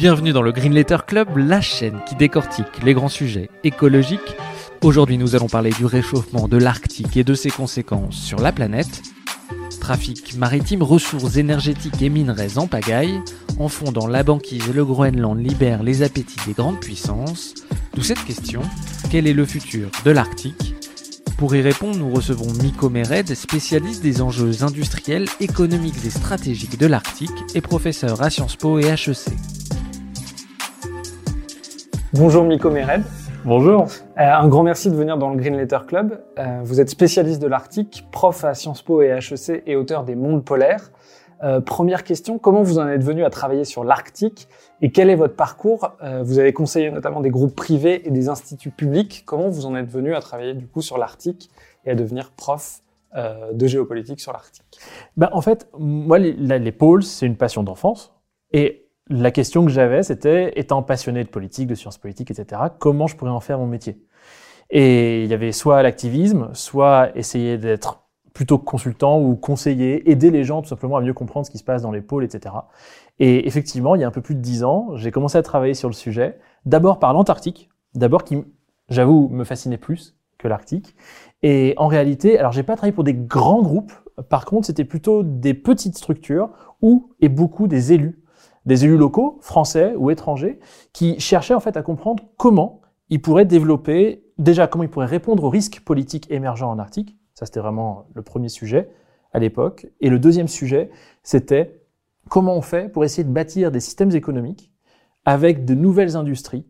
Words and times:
Bienvenue 0.00 0.32
dans 0.32 0.40
le 0.40 0.50
Green 0.50 0.72
Letter 0.72 0.96
Club, 1.06 1.36
la 1.36 1.60
chaîne 1.60 2.00
qui 2.08 2.14
décortique 2.14 2.82
les 2.82 2.94
grands 2.94 3.10
sujets 3.10 3.50
écologiques. 3.64 4.34
Aujourd'hui, 4.80 5.18
nous 5.18 5.34
allons 5.34 5.46
parler 5.46 5.72
du 5.72 5.84
réchauffement 5.84 6.48
de 6.48 6.56
l'Arctique 6.56 7.18
et 7.18 7.22
de 7.22 7.34
ses 7.34 7.50
conséquences 7.50 8.16
sur 8.16 8.38
la 8.38 8.50
planète. 8.50 9.02
Trafic 9.78 10.38
maritime, 10.38 10.82
ressources 10.82 11.36
énergétiques 11.36 12.00
et 12.00 12.08
minerais 12.08 12.56
en 12.56 12.66
pagaille. 12.66 13.20
En 13.58 13.68
fondant 13.68 14.06
la 14.06 14.22
banquise, 14.22 14.72
le 14.72 14.86
Groenland 14.86 15.38
libère 15.38 15.82
les 15.82 16.02
appétits 16.02 16.46
des 16.46 16.54
grandes 16.54 16.80
puissances. 16.80 17.52
D'où 17.92 18.02
cette 18.02 18.24
question, 18.24 18.62
quel 19.10 19.26
est 19.26 19.34
le 19.34 19.44
futur 19.44 19.90
de 20.06 20.12
l'Arctique? 20.12 20.76
Pour 21.36 21.54
y 21.54 21.60
répondre, 21.60 21.98
nous 21.98 22.10
recevons 22.10 22.50
Miko 22.62 22.88
Mered, 22.88 23.34
spécialiste 23.34 24.02
des 24.02 24.22
enjeux 24.22 24.62
industriels, 24.64 25.26
économiques 25.40 26.06
et 26.06 26.10
stratégiques 26.10 26.78
de 26.78 26.86
l'Arctique 26.86 27.44
et 27.54 27.60
professeur 27.60 28.22
à 28.22 28.30
Sciences 28.30 28.56
Po 28.56 28.78
et 28.78 28.86
HEC. 28.86 29.36
Bonjour 32.12 32.42
Miko 32.42 32.70
Mered. 32.70 33.04
Bonjour. 33.44 33.82
Euh, 33.82 33.86
un 34.16 34.48
grand 34.48 34.64
merci 34.64 34.90
de 34.90 34.96
venir 34.96 35.16
dans 35.16 35.30
le 35.30 35.36
Green 35.36 35.56
Letter 35.56 35.78
Club. 35.86 36.20
Euh, 36.40 36.58
vous 36.64 36.80
êtes 36.80 36.90
spécialiste 36.90 37.40
de 37.40 37.46
l'Arctique, 37.46 38.04
prof 38.10 38.44
à 38.44 38.54
Sciences 38.54 38.82
Po 38.82 39.00
et 39.00 39.10
HEC 39.10 39.62
et 39.64 39.76
auteur 39.76 40.02
des 40.02 40.16
Mondes 40.16 40.44
polaires. 40.44 40.90
Euh, 41.44 41.60
première 41.60 42.02
question, 42.02 42.40
comment 42.40 42.64
vous 42.64 42.80
en 42.80 42.88
êtes 42.88 43.04
venu 43.04 43.24
à 43.24 43.30
travailler 43.30 43.64
sur 43.64 43.84
l'Arctique 43.84 44.48
et 44.82 44.90
quel 44.90 45.08
est 45.08 45.14
votre 45.14 45.36
parcours? 45.36 45.92
Vous 46.24 46.40
avez 46.40 46.52
conseillé 46.52 46.90
notamment 46.90 47.20
des 47.20 47.30
groupes 47.30 47.54
privés 47.54 48.04
et 48.04 48.10
des 48.10 48.28
instituts 48.28 48.72
publics. 48.72 49.22
Comment 49.24 49.48
vous 49.48 49.66
en 49.66 49.76
êtes 49.76 49.88
venu 49.88 50.12
à 50.16 50.20
travailler 50.20 50.54
du 50.54 50.66
coup 50.66 50.82
sur 50.82 50.98
l'Arctique 50.98 51.48
et 51.84 51.92
à 51.92 51.94
devenir 51.94 52.32
prof 52.32 52.80
de 53.14 53.66
géopolitique 53.68 54.18
sur 54.20 54.32
l'Arctique? 54.32 54.80
Ben, 55.16 55.28
En 55.32 55.42
fait, 55.42 55.68
moi, 55.78 56.18
les, 56.18 56.32
les 56.32 56.72
pôles, 56.72 57.04
c'est 57.04 57.26
une 57.26 57.36
passion 57.36 57.62
d'enfance. 57.62 58.12
Et 58.52 58.79
la 59.10 59.32
question 59.32 59.64
que 59.64 59.70
j'avais, 59.70 60.02
c'était, 60.02 60.58
étant 60.58 60.82
passionné 60.82 61.24
de 61.24 61.28
politique, 61.28 61.66
de 61.66 61.74
sciences 61.74 61.98
politiques, 61.98 62.30
etc., 62.30 62.62
comment 62.78 63.08
je 63.08 63.16
pourrais 63.16 63.30
en 63.30 63.40
faire 63.40 63.58
mon 63.58 63.66
métier? 63.66 64.00
Et 64.70 65.24
il 65.24 65.28
y 65.28 65.34
avait 65.34 65.52
soit 65.52 65.82
l'activisme, 65.82 66.50
soit 66.52 67.10
essayer 67.16 67.58
d'être 67.58 68.04
plutôt 68.32 68.58
consultant 68.58 69.20
ou 69.20 69.34
conseiller, 69.34 70.08
aider 70.10 70.30
les 70.30 70.44
gens 70.44 70.62
tout 70.62 70.68
simplement 70.68 70.96
à 70.96 71.00
mieux 71.00 71.12
comprendre 71.12 71.44
ce 71.44 71.50
qui 71.50 71.58
se 71.58 71.64
passe 71.64 71.82
dans 71.82 71.90
les 71.90 72.00
pôles, 72.00 72.24
etc. 72.24 72.54
Et 73.18 73.48
effectivement, 73.48 73.96
il 73.96 74.00
y 74.00 74.04
a 74.04 74.06
un 74.06 74.12
peu 74.12 74.20
plus 74.20 74.36
de 74.36 74.40
dix 74.40 74.62
ans, 74.62 74.90
j'ai 74.94 75.10
commencé 75.10 75.36
à 75.36 75.42
travailler 75.42 75.74
sur 75.74 75.88
le 75.88 75.94
sujet, 75.94 76.38
d'abord 76.64 77.00
par 77.00 77.12
l'Antarctique, 77.12 77.68
d'abord 77.94 78.22
qui, 78.22 78.44
j'avoue, 78.88 79.28
me 79.28 79.42
fascinait 79.42 79.76
plus 79.76 80.16
que 80.38 80.46
l'Arctique. 80.46 80.94
Et 81.42 81.74
en 81.76 81.88
réalité, 81.88 82.38
alors 82.38 82.52
j'ai 82.52 82.62
pas 82.62 82.76
travaillé 82.76 82.92
pour 82.92 83.04
des 83.04 83.14
grands 83.14 83.62
groupes, 83.62 83.92
par 84.28 84.44
contre, 84.44 84.66
c'était 84.66 84.84
plutôt 84.84 85.24
des 85.24 85.54
petites 85.54 85.96
structures 85.96 86.50
où, 86.80 87.10
et 87.20 87.28
beaucoup 87.28 87.66
des 87.66 87.92
élus 87.92 88.19
des 88.66 88.84
élus 88.84 88.96
locaux, 88.96 89.38
français 89.40 89.94
ou 89.96 90.10
étrangers, 90.10 90.58
qui 90.92 91.18
cherchaient 91.18 91.54
en 91.54 91.60
fait 91.60 91.76
à 91.76 91.82
comprendre 91.82 92.24
comment 92.36 92.80
ils 93.08 93.20
pourraient 93.20 93.44
développer, 93.44 94.24
déjà 94.38 94.66
comment 94.66 94.84
ils 94.84 94.90
pourraient 94.90 95.06
répondre 95.06 95.44
aux 95.44 95.50
risques 95.50 95.80
politiques 95.80 96.30
émergents 96.30 96.70
en 96.70 96.78
Arctique. 96.78 97.16
Ça, 97.34 97.46
c'était 97.46 97.60
vraiment 97.60 98.06
le 98.14 98.22
premier 98.22 98.48
sujet 98.48 98.90
à 99.32 99.38
l'époque. 99.38 99.86
Et 100.00 100.10
le 100.10 100.18
deuxième 100.18 100.48
sujet, 100.48 100.90
c'était 101.22 101.80
comment 102.28 102.54
on 102.54 102.62
fait 102.62 102.90
pour 102.90 103.04
essayer 103.04 103.24
de 103.24 103.32
bâtir 103.32 103.70
des 103.70 103.80
systèmes 103.80 104.14
économiques 104.14 104.70
avec 105.24 105.64
de 105.64 105.74
nouvelles 105.74 106.16
industries 106.16 106.66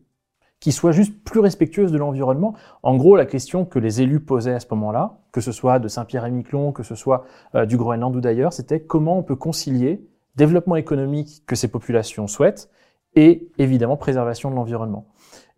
qui 0.60 0.72
soient 0.72 0.92
juste 0.92 1.24
plus 1.24 1.40
respectueuses 1.40 1.90
de 1.90 1.98
l'environnement. 1.98 2.54
En 2.82 2.96
gros, 2.96 3.16
la 3.16 3.24
question 3.24 3.64
que 3.64 3.78
les 3.78 4.02
élus 4.02 4.20
posaient 4.20 4.52
à 4.52 4.60
ce 4.60 4.66
moment-là, 4.72 5.20
que 5.32 5.40
ce 5.40 5.52
soit 5.52 5.78
de 5.78 5.88
Saint-Pierre-et-Miquelon, 5.88 6.72
que 6.72 6.82
ce 6.82 6.94
soit 6.94 7.24
euh, 7.54 7.64
du 7.64 7.78
Groenland 7.78 8.14
ou 8.14 8.20
d'ailleurs, 8.20 8.52
c'était 8.52 8.80
comment 8.80 9.18
on 9.18 9.22
peut 9.22 9.36
concilier 9.36 10.06
développement 10.36 10.76
économique 10.76 11.42
que 11.46 11.56
ces 11.56 11.68
populations 11.68 12.26
souhaitent 12.26 12.70
et 13.14 13.48
évidemment 13.58 13.96
préservation 13.96 14.50
de 14.50 14.54
l'environnement. 14.54 15.06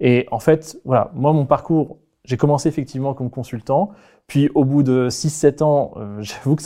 Et 0.01 0.27
en 0.31 0.39
fait, 0.39 0.79
voilà, 0.85 1.11
moi 1.15 1.33
mon 1.33 1.47
parcours, 1.47 1.99
j'ai 2.25 2.37
commencé 2.37 2.69
effectivement 2.69 3.15
comme 3.15 3.31
consultant, 3.31 3.91
puis 4.27 4.51
au 4.55 4.65
bout 4.65 4.83
de 4.83 5.09
6-7 5.09 5.63
ans, 5.63 5.95
euh, 5.97 6.17
j'avoue 6.21 6.57
que 6.57 6.63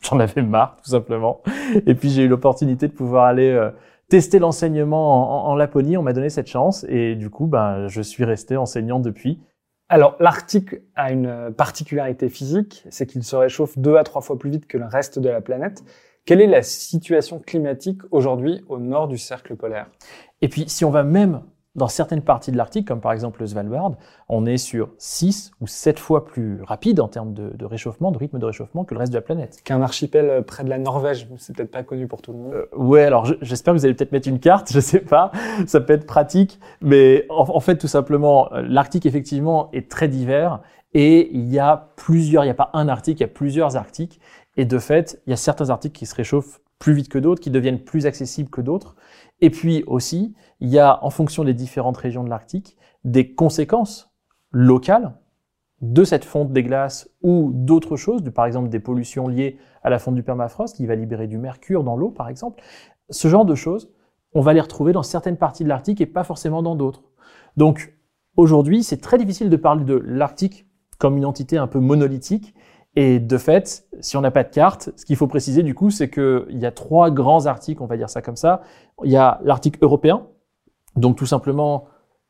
j'en 0.00 0.18
avais 0.18 0.42
marre 0.42 0.76
tout 0.82 0.90
simplement, 0.90 1.42
et 1.86 1.94
puis 1.94 2.10
j'ai 2.10 2.22
eu 2.22 2.28
l'opportunité 2.28 2.88
de 2.88 2.92
pouvoir 2.92 3.24
aller 3.24 3.50
euh, 3.50 3.70
tester 4.08 4.38
l'enseignement 4.38 5.48
en, 5.48 5.52
en, 5.52 5.54
Laponie, 5.54 5.96
on 5.96 6.02
m'a 6.02 6.12
donné 6.12 6.30
cette 6.30 6.48
chance, 6.48 6.84
et 6.88 7.14
du 7.16 7.30
coup, 7.30 7.46
ben, 7.46 7.88
je 7.88 8.02
suis 8.02 8.24
resté 8.24 8.56
enseignant 8.56 8.98
depuis. 8.98 9.40
Alors, 9.88 10.16
l'Arctique 10.20 10.76
a 10.94 11.10
une 11.10 11.52
particularité 11.56 12.28
physique, 12.28 12.84
c'est 12.90 13.06
qu'il 13.06 13.24
se 13.24 13.34
réchauffe 13.34 13.76
deux 13.76 13.96
à 13.96 14.04
trois 14.04 14.22
fois 14.22 14.38
plus 14.38 14.48
vite 14.48 14.68
que 14.68 14.78
le 14.78 14.86
reste 14.86 15.18
de 15.18 15.28
la 15.28 15.40
planète. 15.40 15.82
Quelle 16.30 16.42
est 16.42 16.46
la 16.46 16.62
situation 16.62 17.40
climatique 17.40 18.02
aujourd'hui 18.12 18.64
au 18.68 18.78
nord 18.78 19.08
du 19.08 19.18
cercle 19.18 19.56
polaire? 19.56 19.88
Et 20.42 20.48
puis, 20.48 20.68
si 20.68 20.84
on 20.84 20.90
va 20.90 21.02
même 21.02 21.42
dans 21.74 21.88
certaines 21.88 22.22
parties 22.22 22.52
de 22.52 22.56
l'Arctique, 22.56 22.86
comme 22.86 23.00
par 23.00 23.10
exemple 23.10 23.40
le 23.40 23.48
Svalbard, 23.48 23.94
on 24.28 24.46
est 24.46 24.56
sur 24.56 24.90
6 24.98 25.50
ou 25.60 25.66
7 25.66 25.98
fois 25.98 26.24
plus 26.24 26.62
rapide 26.62 27.00
en 27.00 27.08
termes 27.08 27.34
de, 27.34 27.64
réchauffement, 27.64 28.12
de 28.12 28.18
rythme 28.18 28.38
de 28.38 28.46
réchauffement 28.46 28.84
que 28.84 28.94
le 28.94 29.00
reste 29.00 29.12
de 29.12 29.18
la 29.18 29.22
planète. 29.22 29.60
Qu'un 29.64 29.82
archipel 29.82 30.30
euh, 30.30 30.40
près 30.40 30.62
de 30.62 30.70
la 30.70 30.78
Norvège, 30.78 31.26
c'est 31.36 31.56
peut-être 31.56 31.72
pas 31.72 31.82
connu 31.82 32.06
pour 32.06 32.22
tout 32.22 32.30
le 32.30 32.38
monde. 32.38 32.54
Euh, 32.54 32.76
ouais, 32.76 33.02
alors 33.02 33.26
j'espère 33.42 33.74
que 33.74 33.80
vous 33.80 33.84
allez 33.84 33.94
peut-être 33.94 34.12
mettre 34.12 34.28
une 34.28 34.38
carte, 34.38 34.70
je 34.72 34.78
sais 34.78 35.00
pas, 35.00 35.32
ça 35.66 35.80
peut 35.80 35.94
être 35.94 36.06
pratique, 36.06 36.60
mais 36.80 37.26
en, 37.28 37.44
en 37.48 37.58
fait 37.58 37.76
tout 37.76 37.88
simplement, 37.88 38.52
euh, 38.52 38.62
l'Arctique 38.62 39.04
effectivement 39.04 39.68
est 39.72 39.90
très 39.90 40.06
divers. 40.06 40.60
Et 40.92 41.30
il 41.32 41.52
y 41.52 41.58
a 41.58 41.90
plusieurs, 41.96 42.42
il 42.42 42.48
n'y 42.48 42.52
a 42.52 42.54
pas 42.54 42.70
un 42.72 42.88
Arctique, 42.88 43.20
il 43.20 43.22
y 43.22 43.24
a 43.24 43.28
plusieurs 43.28 43.76
Arctiques 43.76 44.20
et 44.56 44.64
de 44.64 44.78
fait, 44.78 45.22
il 45.26 45.30
y 45.30 45.32
a 45.32 45.36
certains 45.36 45.70
articles 45.70 45.98
qui 45.98 46.06
se 46.06 46.14
réchauffent 46.14 46.60
plus 46.78 46.92
vite 46.94 47.08
que 47.08 47.18
d'autres, 47.18 47.40
qui 47.40 47.50
deviennent 47.50 47.84
plus 47.84 48.06
accessibles 48.06 48.50
que 48.50 48.60
d'autres. 48.60 48.96
Et 49.40 49.50
puis 49.50 49.84
aussi, 49.86 50.34
il 50.60 50.68
y 50.68 50.78
a, 50.78 51.02
en 51.04 51.10
fonction 51.10 51.44
des 51.44 51.54
différentes 51.54 51.96
régions 51.96 52.24
de 52.24 52.30
l'Arctique, 52.30 52.76
des 53.04 53.34
conséquences 53.34 54.12
locales 54.50 55.14
de 55.80 56.04
cette 56.04 56.24
fonte 56.24 56.52
des 56.52 56.62
glaces 56.62 57.08
ou 57.22 57.52
d'autres 57.54 57.96
choses, 57.96 58.22
par 58.34 58.46
exemple 58.46 58.68
des 58.68 58.80
pollutions 58.80 59.28
liées 59.28 59.58
à 59.82 59.88
la 59.88 59.98
fonte 59.98 60.14
du 60.14 60.22
permafrost 60.22 60.76
qui 60.76 60.86
va 60.86 60.94
libérer 60.94 61.26
du 61.26 61.38
mercure 61.38 61.84
dans 61.84 61.96
l'eau, 61.96 62.10
par 62.10 62.28
exemple. 62.28 62.62
Ce 63.08 63.28
genre 63.28 63.46
de 63.46 63.54
choses, 63.54 63.90
on 64.34 64.40
va 64.40 64.52
les 64.52 64.60
retrouver 64.60 64.92
dans 64.92 65.02
certaines 65.02 65.38
parties 65.38 65.64
de 65.64 65.68
l'Arctique 65.68 66.00
et 66.00 66.06
pas 66.06 66.24
forcément 66.24 66.62
dans 66.62 66.76
d'autres. 66.76 67.02
Donc 67.56 67.94
aujourd'hui, 68.36 68.82
c'est 68.82 69.00
très 69.00 69.18
difficile 69.18 69.48
de 69.48 69.56
parler 69.56 69.84
de 69.84 69.94
l'Arctique 69.94 70.66
comme 70.98 71.16
une 71.16 71.24
entité 71.24 71.56
un 71.56 71.66
peu 71.66 71.80
monolithique 71.80 72.54
et 72.96 73.20
de 73.20 73.38
fait, 73.38 73.86
si 74.00 74.16
on 74.16 74.20
n'a 74.20 74.30
pas 74.30 74.42
de 74.42 74.50
carte, 74.50 74.90
ce 74.96 75.04
qu'il 75.04 75.16
faut 75.16 75.28
préciser 75.28 75.62
du 75.62 75.74
coup, 75.74 75.90
c'est 75.90 76.10
qu'il 76.10 76.58
y 76.58 76.66
a 76.66 76.72
trois 76.72 77.10
grands 77.10 77.46
articles, 77.46 77.82
on 77.82 77.86
va 77.86 77.96
dire 77.96 78.10
ça 78.10 78.20
comme 78.20 78.36
ça. 78.36 78.62
Il 79.04 79.10
y 79.10 79.16
a 79.16 79.40
l'article 79.44 79.78
européen, 79.82 80.26
donc 80.96 81.16
tout 81.16 81.26
simplement 81.26 81.86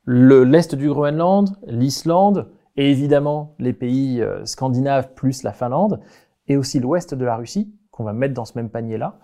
l'est 0.06 0.75
du 0.75 0.88
Groenland, 0.88 1.56
l'Islande, 1.66 2.49
et 2.76 2.91
évidemment 2.91 3.54
les 3.59 3.72
pays 3.72 4.20
euh, 4.20 4.44
scandinaves 4.44 5.12
plus 5.15 5.43
la 5.43 5.53
Finlande, 5.53 6.00
et 6.47 6.56
aussi 6.56 6.78
l'ouest 6.78 7.15
de 7.15 7.25
la 7.25 7.37
Russie, 7.37 7.72
qu'on 7.91 8.04
va 8.04 8.12
mettre 8.12 8.34
dans 8.34 8.44
ce 8.44 8.53
même 8.56 8.70
panier-là. 8.70 9.19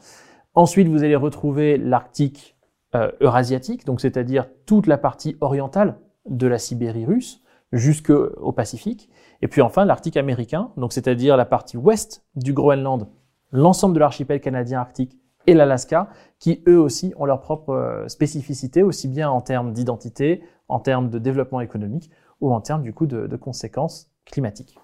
Ensuite, 0.54 0.88
vous 0.88 1.04
allez 1.04 1.16
retrouver 1.16 1.76
l'Arctique 1.76 2.56
euh, 2.94 3.10
eurasiatique, 3.20 3.84
donc 3.84 4.00
c'est-à-dire 4.00 4.48
toute 4.64 4.86
la 4.86 4.96
partie 4.96 5.36
orientale 5.40 5.98
de 6.28 6.46
la 6.46 6.58
Sibérie 6.58 7.04
russe 7.04 7.42
jusqu'au 7.72 8.52
Pacifique. 8.52 9.10
Et 9.42 9.48
puis 9.48 9.62
enfin 9.62 9.84
l'Arctique 9.84 10.16
américain, 10.16 10.70
donc 10.76 10.92
c'est-à-dire 10.92 11.36
la 11.36 11.44
partie 11.44 11.76
ouest 11.76 12.24
du 12.34 12.52
Groenland, 12.52 13.08
l'ensemble 13.52 13.94
de 13.94 14.00
l'archipel 14.00 14.40
canadien 14.40 14.80
arctique 14.80 15.18
et 15.46 15.54
l'Alaska, 15.54 16.08
qui 16.38 16.62
eux 16.66 16.78
aussi 16.78 17.12
ont 17.16 17.24
leur 17.24 17.40
propre 17.40 17.70
euh, 17.70 18.08
spécificité, 18.08 18.82
aussi 18.82 19.08
bien 19.08 19.30
en 19.30 19.40
termes 19.40 19.72
d'identité, 19.72 20.42
en 20.68 20.80
termes 20.80 21.08
de 21.08 21.18
développement 21.18 21.60
économique 21.60 22.10
ou 22.40 22.52
en 22.52 22.60
termes 22.60 22.82
du 22.82 22.92
coup 22.92 23.06
de, 23.06 23.26
de 23.26 23.36
conséquences 23.36 24.10
climatiques. 24.24 24.76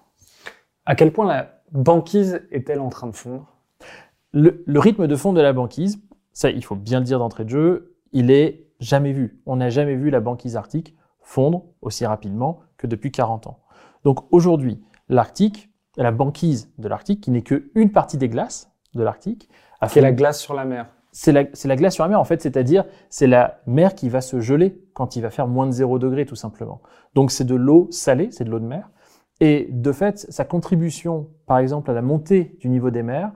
À 0.85 0.95
quel 0.95 1.11
point 1.11 1.25
la 1.25 1.61
banquise 1.71 2.41
est-elle 2.51 2.79
en 2.79 2.89
train 2.89 3.07
de 3.07 3.15
fondre? 3.15 3.47
Le, 4.31 4.63
le, 4.65 4.79
rythme 4.79 5.07
de 5.07 5.15
fond 5.15 5.33
de 5.33 5.41
la 5.41 5.53
banquise, 5.53 6.01
ça 6.31 6.49
il 6.49 6.63
faut 6.63 6.75
bien 6.75 6.99
le 6.99 7.05
dire 7.05 7.19
d'entrée 7.19 7.43
de 7.43 7.49
jeu, 7.49 7.95
il 8.13 8.31
est 8.31 8.67
jamais 8.79 9.11
vu. 9.11 9.41
On 9.45 9.57
n'a 9.57 9.69
jamais 9.69 9.95
vu 9.95 10.09
la 10.09 10.21
banquise 10.21 10.55
arctique 10.55 10.95
fondre 11.21 11.65
aussi 11.81 12.05
rapidement 12.05 12.61
que 12.77 12.87
depuis 12.87 13.11
40 13.11 13.47
ans. 13.47 13.59
Donc 14.03 14.25
aujourd'hui, 14.31 14.81
l'Arctique, 15.09 15.69
la 15.97 16.11
banquise 16.11 16.71
de 16.77 16.87
l'Arctique, 16.87 17.21
qui 17.21 17.31
n'est 17.31 17.41
qu'une 17.41 17.91
partie 17.91 18.17
des 18.17 18.29
glaces 18.29 18.71
de 18.93 19.03
l'Arctique, 19.03 19.49
a 19.81 19.87
fait 19.87 20.01
la 20.01 20.11
glace 20.11 20.39
sur 20.39 20.53
la 20.53 20.65
mer. 20.65 20.87
c'est 21.11 21.31
la, 21.31 21.43
c'est 21.53 21.67
la 21.67 21.75
glace 21.75 21.93
sur 21.93 22.03
la 22.03 22.09
mer, 22.09 22.19
en 22.19 22.23
fait, 22.23 22.41
c'est-à-dire 22.41 22.85
c'est 23.09 23.27
la 23.27 23.61
mer 23.67 23.95
qui 23.95 24.09
va 24.09 24.21
se 24.21 24.39
geler 24.39 24.81
quand 24.93 25.15
il 25.15 25.21
va 25.21 25.29
faire 25.29 25.47
moins 25.47 25.67
de 25.67 25.71
0 25.71 25.99
degré, 25.99 26.25
tout 26.25 26.35
simplement. 26.35 26.81
Donc 27.13 27.31
c'est 27.31 27.43
de 27.43 27.55
l'eau 27.55 27.87
salée, 27.91 28.29
c'est 28.31 28.43
de 28.43 28.49
l'eau 28.49 28.59
de 28.59 28.65
mer. 28.65 28.89
Et 29.39 29.67
de 29.71 29.91
fait, 29.91 30.19
sa 30.29 30.45
contribution, 30.45 31.29
par 31.45 31.57
exemple, 31.57 31.91
à 31.91 31.93
la 31.93 32.01
montée 32.01 32.55
du 32.59 32.69
niveau 32.69 32.91
des 32.91 33.03
mers, 33.03 33.31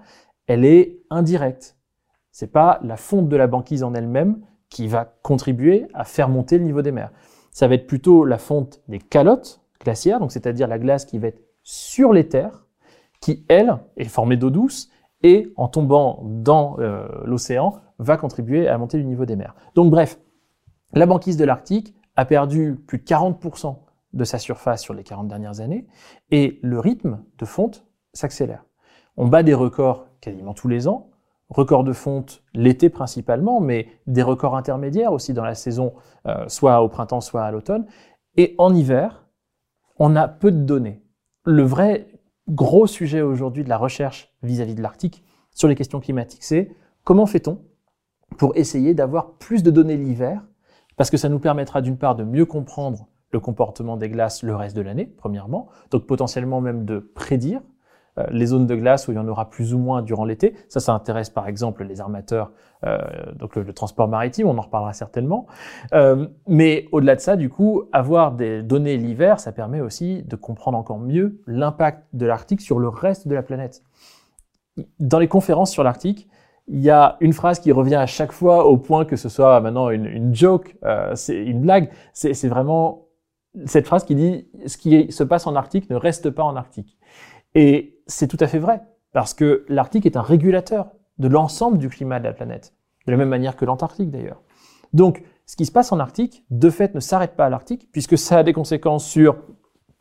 elle 0.47 0.63
est 0.63 1.01
indirecte. 1.09 1.75
C'est 2.31 2.51
pas 2.51 2.79
la 2.83 2.97
fonte 2.97 3.29
de 3.29 3.35
la 3.35 3.47
banquise 3.47 3.83
en 3.83 3.93
elle-même 3.93 4.39
qui 4.69 4.87
va 4.87 5.13
contribuer 5.23 5.87
à 5.93 6.03
faire 6.03 6.29
monter 6.29 6.57
le 6.57 6.63
niveau 6.63 6.81
des 6.81 6.91
mers. 6.91 7.11
Ça 7.51 7.67
va 7.67 7.75
être 7.75 7.87
plutôt 7.87 8.25
la 8.25 8.37
fonte 8.37 8.81
des 8.87 8.99
calottes 8.99 9.61
glaciaires, 9.79 10.19
donc 10.19 10.31
c'est-à-dire 10.31 10.67
la 10.67 10.79
glace 10.79 11.05
qui 11.05 11.19
va 11.19 11.27
être 11.27 11.41
sur 11.63 12.13
les 12.13 12.27
terres, 12.27 12.65
qui, 13.21 13.45
elle, 13.49 13.77
est 13.97 14.05
formée 14.05 14.37
d'eau 14.37 14.49
douce 14.49 14.89
et, 15.23 15.51
en 15.55 15.67
tombant 15.67 16.21
dans 16.23 16.77
euh, 16.79 17.07
l'océan, 17.25 17.75
va 17.99 18.17
contribuer 18.17 18.67
à 18.67 18.77
montée 18.77 18.97
du 18.97 19.05
niveau 19.05 19.25
des 19.25 19.35
mers. 19.35 19.55
Donc 19.75 19.89
bref, 19.89 20.19
la 20.93 21.05
banquise 21.05 21.37
de 21.37 21.45
l'Arctique 21.45 21.95
a 22.15 22.25
perdu 22.25 22.75
plus 22.87 22.99
de 22.99 23.03
40% 23.03 23.75
de 24.13 24.23
sa 24.23 24.39
surface 24.39 24.81
sur 24.81 24.93
les 24.93 25.03
40 25.03 25.27
dernières 25.27 25.59
années 25.59 25.87
et 26.31 26.59
le 26.61 26.79
rythme 26.79 27.23
de 27.37 27.45
fonte 27.45 27.85
s'accélère. 28.13 28.65
On 29.17 29.27
bat 29.27 29.43
des 29.43 29.53
records 29.53 30.07
quasiment 30.21 30.53
tous 30.53 30.67
les 30.67 30.87
ans, 30.87 31.09
records 31.49 31.83
de 31.83 31.93
fonte 31.93 32.43
l'été 32.53 32.89
principalement, 32.89 33.59
mais 33.59 33.87
des 34.05 34.23
records 34.23 34.55
intermédiaires 34.55 35.13
aussi 35.13 35.33
dans 35.33 35.43
la 35.43 35.55
saison, 35.55 35.93
euh, 36.27 36.47
soit 36.47 36.81
au 36.81 36.89
printemps, 36.89 37.21
soit 37.21 37.43
à 37.43 37.51
l'automne. 37.51 37.85
Et 38.35 38.55
en 38.57 38.73
hiver, 38.73 39.26
on 39.99 40.15
a 40.15 40.27
peu 40.27 40.51
de 40.51 40.63
données. 40.63 41.01
Le 41.45 41.63
vrai 41.63 42.07
gros 42.49 42.87
sujet 42.87 43.21
aujourd'hui 43.21 43.63
de 43.63 43.69
la 43.69 43.77
recherche 43.77 44.33
vis-à-vis 44.43 44.75
de 44.75 44.81
l'Arctique 44.81 45.23
sur 45.51 45.67
les 45.67 45.75
questions 45.75 45.99
climatiques, 45.99 46.43
c'est 46.43 46.71
comment 47.03 47.25
fait-on 47.25 47.59
pour 48.37 48.55
essayer 48.55 48.93
d'avoir 48.93 49.37
plus 49.37 49.63
de 49.63 49.71
données 49.71 49.97
l'hiver, 49.97 50.45
parce 50.95 51.09
que 51.09 51.17
ça 51.17 51.29
nous 51.29 51.39
permettra 51.39 51.81
d'une 51.81 51.97
part 51.97 52.15
de 52.15 52.23
mieux 52.23 52.45
comprendre 52.45 53.07
le 53.31 53.39
comportement 53.39 53.97
des 53.97 54.09
glaces 54.09 54.43
le 54.43 54.55
reste 54.55 54.75
de 54.75 54.81
l'année, 54.81 55.05
premièrement, 55.05 55.67
donc 55.91 56.05
potentiellement 56.05 56.61
même 56.61 56.85
de 56.85 56.99
prédire 56.99 57.61
les 58.31 58.47
zones 58.47 58.67
de 58.67 58.75
glace 58.75 59.07
où 59.07 59.11
il 59.11 59.15
y 59.15 59.19
en 59.19 59.27
aura 59.27 59.49
plus 59.49 59.73
ou 59.73 59.79
moins 59.79 60.01
durant 60.01 60.25
l'été. 60.25 60.55
Ça, 60.69 60.79
ça 60.79 60.93
intéresse 60.93 61.29
par 61.29 61.47
exemple 61.47 61.83
les 61.83 62.01
armateurs, 62.01 62.51
euh, 62.85 62.97
donc 63.35 63.55
le, 63.55 63.73
transport 63.73 64.07
maritime, 64.07 64.47
on 64.47 64.57
en 64.57 64.61
reparlera 64.61 64.93
certainement. 64.93 65.47
Euh, 65.93 66.27
mais 66.47 66.87
au-delà 66.91 67.15
de 67.15 67.21
ça, 67.21 67.35
du 67.35 67.49
coup, 67.49 67.83
avoir 67.91 68.31
des 68.33 68.61
données 68.63 68.97
l'hiver, 68.97 69.39
ça 69.39 69.51
permet 69.51 69.81
aussi 69.81 70.23
de 70.23 70.35
comprendre 70.35 70.77
encore 70.77 70.99
mieux 70.99 71.41
l'impact 71.47 72.05
de 72.13 72.25
l'Arctique 72.25 72.61
sur 72.61 72.79
le 72.79 72.87
reste 72.87 73.27
de 73.27 73.35
la 73.35 73.43
planète. 73.43 73.83
Dans 74.99 75.19
les 75.19 75.27
conférences 75.27 75.71
sur 75.71 75.83
l'Arctique, 75.83 76.29
il 76.67 76.79
y 76.81 76.89
a 76.89 77.17
une 77.21 77.33
phrase 77.33 77.59
qui 77.59 77.71
revient 77.71 77.95
à 77.95 78.05
chaque 78.05 78.33
fois 78.33 78.65
au 78.65 78.77
point 78.77 79.05
que 79.05 79.15
ce 79.15 79.29
soit 79.29 79.59
maintenant 79.61 79.89
une, 79.89 80.05
une 80.05 80.35
joke, 80.35 80.75
euh, 80.83 81.15
c'est 81.15 81.41
une 81.41 81.61
blague. 81.61 81.89
C'est 82.13 82.47
vraiment 82.47 83.05
cette 83.65 83.87
phrase 83.87 84.03
qui 84.03 84.13
dit 84.13 84.47
ce 84.65 84.77
qui 84.77 85.11
se 85.11 85.23
passe 85.23 85.47
en 85.47 85.55
Arctique 85.55 85.89
ne 85.89 85.95
reste 85.95 86.29
pas 86.29 86.43
en 86.43 86.55
Arctique. 86.55 86.97
Et 87.55 87.96
c'est 88.07 88.27
tout 88.27 88.37
à 88.39 88.47
fait 88.47 88.59
vrai, 88.59 88.81
parce 89.13 89.33
que 89.33 89.65
l'Arctique 89.69 90.05
est 90.05 90.17
un 90.17 90.21
régulateur 90.21 90.91
de 91.17 91.27
l'ensemble 91.27 91.77
du 91.77 91.89
climat 91.89 92.19
de 92.19 92.25
la 92.25 92.33
planète, 92.33 92.73
de 93.05 93.11
la 93.11 93.17
même 93.17 93.29
manière 93.29 93.55
que 93.55 93.65
l'Antarctique 93.65 94.11
d'ailleurs. 94.11 94.41
Donc, 94.93 95.23
ce 95.45 95.55
qui 95.55 95.65
se 95.65 95.71
passe 95.71 95.91
en 95.91 95.99
Arctique, 95.99 96.45
de 96.49 96.69
fait, 96.69 96.93
ne 96.93 96.99
s'arrête 96.99 97.35
pas 97.35 97.45
à 97.45 97.49
l'Arctique, 97.49 97.89
puisque 97.91 98.17
ça 98.17 98.39
a 98.39 98.43
des 98.43 98.53
conséquences 98.53 99.05
sur 99.05 99.37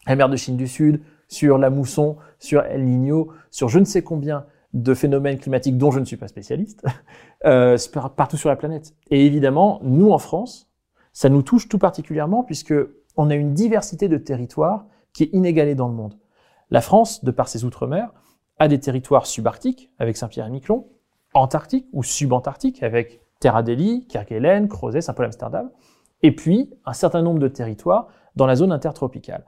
la 0.06 0.16
mer 0.16 0.28
de 0.28 0.36
Chine 0.36 0.56
du 0.56 0.68
Sud, 0.68 1.00
sur 1.28 1.58
la 1.58 1.70
mousson, 1.70 2.16
sur 2.38 2.62
El 2.62 2.84
Niño, 2.84 3.32
sur 3.50 3.68
je 3.68 3.78
ne 3.78 3.84
sais 3.84 4.02
combien 4.02 4.46
de 4.72 4.94
phénomènes 4.94 5.38
climatiques 5.38 5.78
dont 5.78 5.90
je 5.90 6.00
ne 6.00 6.04
suis 6.04 6.16
pas 6.16 6.28
spécialiste, 6.28 6.84
euh, 7.46 7.76
partout 8.16 8.36
sur 8.36 8.48
la 8.48 8.56
planète. 8.56 8.94
Et 9.10 9.24
évidemment, 9.24 9.80
nous 9.82 10.10
en 10.10 10.18
France, 10.18 10.70
ça 11.12 11.28
nous 11.28 11.42
touche 11.42 11.68
tout 11.68 11.78
particulièrement 11.78 12.42
puisque 12.44 12.74
on 13.16 13.30
a 13.30 13.34
une 13.34 13.54
diversité 13.54 14.08
de 14.08 14.18
territoires 14.18 14.86
qui 15.12 15.24
est 15.24 15.30
inégalée 15.32 15.74
dans 15.74 15.88
le 15.88 15.94
monde. 15.94 16.14
La 16.70 16.80
France, 16.80 17.24
de 17.24 17.30
par 17.30 17.48
ses 17.48 17.64
outre-mer, 17.64 18.12
a 18.58 18.68
des 18.68 18.80
territoires 18.80 19.26
subarctiques 19.26 19.92
avec 19.98 20.16
Saint-Pierre-et-Miquelon, 20.16 20.86
antarctiques 21.34 21.86
ou 21.92 22.02
subantarctiques 22.02 22.82
avec 22.82 23.20
Terre 23.40 23.56
Adélie, 23.56 24.06
Kerguelen, 24.08 24.68
Crozet, 24.68 25.00
Saint-Paul-Amsterdam, 25.00 25.70
et 26.22 26.34
puis 26.34 26.72
un 26.84 26.92
certain 26.92 27.22
nombre 27.22 27.38
de 27.38 27.48
territoires 27.48 28.08
dans 28.34 28.46
la 28.46 28.56
zone 28.56 28.72
intertropicale. 28.72 29.44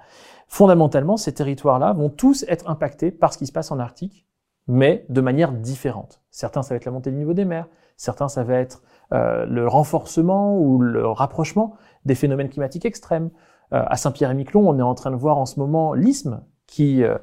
Fondamentalement, 0.46 1.16
ces 1.16 1.34
territoires-là 1.34 1.92
vont 1.92 2.08
tous 2.08 2.44
être 2.48 2.68
impactés 2.68 3.10
par 3.10 3.32
ce 3.32 3.38
qui 3.38 3.46
se 3.46 3.52
passe 3.52 3.70
en 3.70 3.78
Arctique, 3.78 4.26
mais 4.66 5.04
de 5.08 5.20
manière 5.20 5.52
différente. 5.52 6.22
Certains, 6.30 6.62
ça 6.62 6.74
va 6.74 6.76
être 6.76 6.84
la 6.84 6.92
montée 6.92 7.10
du 7.10 7.16
niveau 7.16 7.34
des 7.34 7.44
mers, 7.44 7.68
certains, 7.96 8.28
ça 8.28 8.44
va 8.44 8.54
être 8.54 8.82
euh, 9.12 9.46
le 9.46 9.66
renforcement 9.66 10.58
ou 10.58 10.80
le 10.80 11.06
rapprochement 11.06 11.74
des 12.04 12.14
phénomènes 12.14 12.48
climatiques 12.50 12.84
extrêmes. 12.84 13.30
Euh, 13.72 13.82
à 13.86 13.96
Saint-Pierre-et-Miquelon, 13.96 14.68
on 14.68 14.78
est 14.78 14.82
en 14.82 14.94
train 14.94 15.10
de 15.10 15.16
voir 15.16 15.38
en 15.38 15.46
ce 15.46 15.58
moment 15.58 15.94
l'isthme 15.94 16.42
qui, 16.68 17.02
euh, 17.02 17.18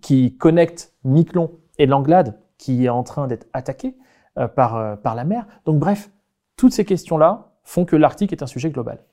qui 0.00 0.36
connecte 0.36 0.92
Miquelon 1.04 1.52
et 1.78 1.86
l'Anglade, 1.86 2.40
qui 2.58 2.86
est 2.86 2.88
en 2.88 3.04
train 3.04 3.28
d'être 3.28 3.46
attaqué 3.52 3.94
euh, 4.38 4.48
par, 4.48 4.76
euh, 4.76 4.96
par 4.96 5.14
la 5.14 5.22
mer. 5.22 5.46
Donc 5.64 5.78
bref, 5.78 6.10
toutes 6.56 6.72
ces 6.72 6.84
questions-là 6.84 7.52
font 7.62 7.84
que 7.84 7.94
l'Arctique 7.94 8.32
est 8.32 8.42
un 8.42 8.48
sujet 8.48 8.70
global. 8.70 9.04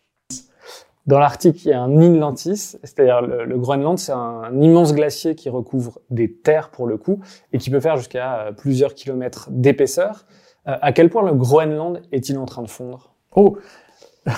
Dans 1.06 1.20
l'Arctique, 1.20 1.66
il 1.66 1.68
y 1.68 1.74
a 1.74 1.82
un 1.82 1.98
Inlantis, 2.00 2.78
c'est-à-dire 2.82 3.22
le, 3.22 3.44
le, 3.44 3.60
Groenland, 3.60 4.00
c'est 4.00 4.14
un, 4.14 4.50
immense 4.62 4.94
glacier 4.94 5.36
qui 5.36 5.50
recouvre 5.50 6.00
des 6.10 6.34
terres 6.34 6.72
pour 6.72 6.88
le 6.88 6.98
coup 6.98 7.20
et 7.52 7.58
qui 7.58 7.70
peut 7.70 7.82
faire 7.82 7.98
jusqu'à 7.98 8.52
plusieurs 8.58 8.94
kilomètres 8.94 9.50
d'épaisseur. 9.52 10.26
à 10.64 10.94
quel 10.94 11.10
point 11.10 11.24
le 11.24 11.34
Groenland 11.34 12.02
est-il 12.14 12.38
en 12.38 12.46
train 12.46 12.62
de 12.62 12.70
fondre? 12.70 13.16
Oh, 13.36 13.58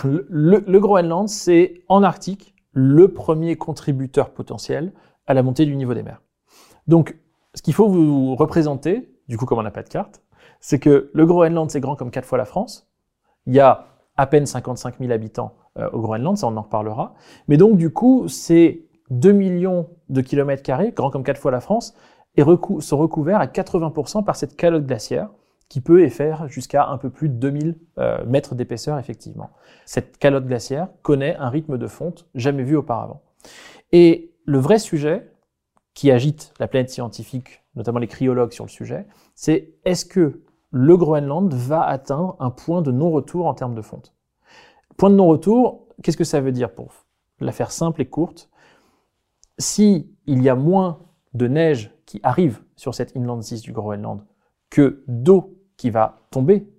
le 0.04 0.80
Groenland, 0.80 1.30
c'est 1.30 1.84
en 1.88 2.02
Arctique 2.02 2.56
le 2.76 3.08
premier 3.08 3.56
contributeur 3.56 4.32
potentiel 4.32 4.92
à 5.27 5.33
la 5.33 5.44
montée 5.44 5.66
du 5.66 5.75
niveau 5.75 5.94
des 5.94 6.04
mers. 6.04 6.22
Donc, 6.88 7.18
ce 7.54 7.62
qu'il 7.62 7.74
faut 7.74 7.88
vous 7.88 8.36
représenter, 8.36 9.10
du 9.27 9.38
coup, 9.38 9.45
comme 9.45 9.60
on 9.60 9.63
n'a 9.63 9.72
pas 9.72 9.83
de 9.83 9.89
carte, 9.89 10.22
c'est 10.60 10.80
que 10.80 11.10
le 11.13 11.25
Groenland, 11.25 11.69
c'est 11.69 11.80
grand 11.80 11.95
comme 11.95 12.12
quatre 12.12 12.27
fois 12.27 12.38
la 12.38 12.45
France. 12.45 12.89
Il 13.45 13.54
y 13.54 13.60
a 13.60 13.88
à 14.18 14.27
peine 14.27 14.45
55 14.45 15.00
000 15.00 15.12
habitants 15.12 15.54
euh, 15.77 15.89
au 15.92 16.01
Groenland, 16.01 16.38
ça 16.38 16.48
on 16.48 16.56
en 16.57 16.62
reparlera. 16.62 17.16
Mais 17.48 17.57
donc, 17.57 17.77
du 17.77 17.92
coup, 17.92 18.27
c'est 18.27 18.81
2 19.10 19.31
millions 19.31 19.88
de 20.10 20.22
kilomètres 20.22 20.63
carrés, 20.63 20.92
grand 20.92 21.10
comme 21.10 21.24
quatre 21.24 21.39
fois 21.39 21.51
la 21.51 21.62
France, 21.62 21.95
et 22.38 22.44
sont 22.44 22.98
recouverts 22.98 23.39
à 23.39 23.48
80% 23.48 24.24
par 24.24 24.36
cette 24.36 24.56
calotte 24.56 24.86
glaciaire 24.86 25.30
qui 25.69 25.81
peut 25.81 26.07
faire 26.10 26.48
jusqu'à 26.48 26.88
un 26.88 26.98
peu 26.98 27.10
plus 27.10 27.30
de 27.30 27.36
2000 27.36 27.77
euh, 27.98 28.25
mètres 28.25 28.55
d'épaisseur, 28.55 29.00
effectivement. 29.00 29.50
Cette 29.86 30.17
calotte 30.17 30.46
glaciaire 30.46 30.89
connaît 31.01 31.36
un 31.38 31.50
rythme 31.50 31.77
de 31.77 31.88
fonte 31.88 32.27
jamais 32.36 32.63
vu 32.63 32.75
auparavant. 32.75 33.22
Et 33.91 34.32
le 34.46 34.60
vrai 34.60 34.80
sujet 34.80 35.32
qui 35.94 36.12
agite 36.12 36.54
la 36.60 36.68
planète 36.68 36.90
scientifique, 36.90 37.64
notamment 37.75 38.00
les 38.00 38.08
cryologues 38.08 38.52
sur 38.52 38.66
le 38.66 38.70
sujet, 38.70 39.08
c'est 39.34 39.74
est-ce 39.86 40.06
que 40.06 40.42
le 40.72 40.98
Groenland 40.98 41.54
va 41.54 41.84
atteindre 41.84 42.36
un 42.40 42.52
point 42.52 42.82
de 42.82 42.92
non-retour 42.92 43.48
en 43.48 43.54
termes 43.54 43.75
de 43.75 43.82
fonte? 43.82 44.14
Point 44.98 45.10
de 45.10 45.16
non-retour, 45.16 45.88
qu'est-ce 46.04 46.18
que 46.18 46.24
ça 46.24 46.42
veut 46.42 46.52
dire 46.52 46.74
pour 46.74 46.92
la 47.40 47.52
faire 47.52 47.72
simple 47.72 48.02
et 48.02 48.06
courte? 48.06 48.50
Si 49.58 50.14
il 50.25 50.42
y 50.42 50.50
a 50.50 50.56
moins 50.56 51.00
de 51.34 51.48
neige 51.48 51.94
qui 52.06 52.20
arrive 52.24 52.62
sur 52.75 52.94
cette 52.94 53.16
inland 53.16 53.42
6 53.42 53.62
du 53.62 53.72
Groenland 53.72 54.25
que 54.70 55.04
d'eau 55.08 55.58
qui 55.78 55.90
va 55.90 56.28
tomber 56.30 56.70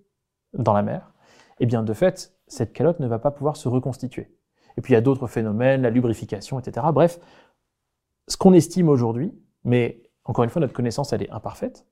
dans 0.52 0.72
la 0.72 0.82
mer, 0.82 1.12
eh 1.58 1.66
bien 1.66 1.82
de 1.82 1.92
fait, 1.92 2.34
cette 2.46 2.72
calotte 2.72 3.00
ne 3.00 3.06
va 3.06 3.18
pas 3.18 3.30
pouvoir 3.30 3.56
se 3.56 3.68
reconstituer. 3.68 4.30
Et 4.76 4.82
puis 4.82 4.92
il 4.92 4.94
y 4.94 4.98
a 4.98 5.02
d'autres 5.02 5.26
phénomènes, 5.26 5.82
la 5.82 5.90
lubrification, 5.90 6.58
etc. 6.58 6.86
Bref, 6.92 7.18
ce 8.28 8.36
qu'on 8.36 8.52
estime 8.52 8.88
aujourd'hui, 8.88 9.32
mais 9.64 10.02
encore 10.24 10.44
une 10.44 10.50
fois, 10.50 10.60
notre 10.60 10.72
connaissance, 10.72 11.12
elle 11.12 11.22
est 11.22 11.30
imparfaite, 11.30 11.86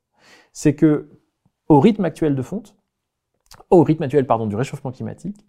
c'est 0.53 0.75
que 0.75 1.11
au 1.69 1.81
rythme 1.81 2.05
actuel 2.05 2.35
de 2.35 2.43
fonte, 2.43 2.77
au 3.71 3.83
rythme 3.83 4.03
actuel, 4.03 4.27
pardon, 4.27 4.47
du 4.47 4.57
réchauffement 4.57 4.93
climatique, 4.93 5.47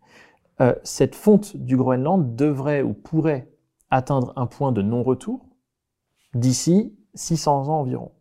euh, 0.61 0.75
cette 0.83 1.15
fonte 1.15 1.57
du 1.57 1.75
Groenland 1.75 2.35
devrait 2.35 2.81
ou 2.81 2.93
pourrait 2.93 3.51
atteindre 3.89 4.33
un 4.35 4.45
point 4.45 4.71
de 4.71 4.81
non-retour 4.81 5.45
d'ici 6.33 6.97
600 7.13 7.69
ans 7.69 7.79
environ. 7.79 8.11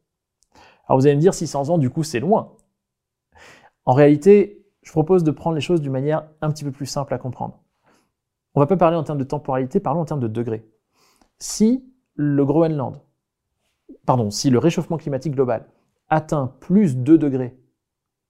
Alors 0.87 0.99
vous 0.99 1.07
allez 1.07 1.17
me 1.17 1.21
dire 1.21 1.35
600 1.35 1.71
ans, 1.71 1.79
du 1.79 1.91
coup, 1.91 2.03
c'est 2.03 2.21
loin. 2.21 2.53
En 3.85 3.93
réalité, 3.93 4.65
je 4.83 4.91
propose 4.91 5.25
de 5.25 5.31
prendre 5.31 5.55
les 5.55 5.61
choses 5.61 5.81
d'une 5.81 5.93
manière 5.93 6.29
un 6.41 6.51
petit 6.51 6.65
peu 6.65 6.73
plus 6.73 6.87
simple 6.87 7.15
à 7.15 7.19
comprendre. 7.19 7.61
On 8.55 8.61
va 8.61 8.67
pas 8.67 8.77
parler 8.77 8.97
en 8.97 9.03
termes 9.03 9.19
de 9.19 9.25
temporalité, 9.25 9.81
parlons 9.81 10.01
en 10.01 10.05
termes 10.05 10.21
de 10.21 10.29
degrés. 10.29 10.69
Si 11.39 11.85
le 12.15 12.45
Groenland, 12.45 13.01
pardon, 14.07 14.31
si 14.31 14.51
le 14.51 14.59
réchauffement 14.59 14.97
climatique 14.97 15.35
global 15.35 15.67
atteint 16.09 16.53
plus 16.61 16.97
2 16.97 17.19
degrés 17.19 17.57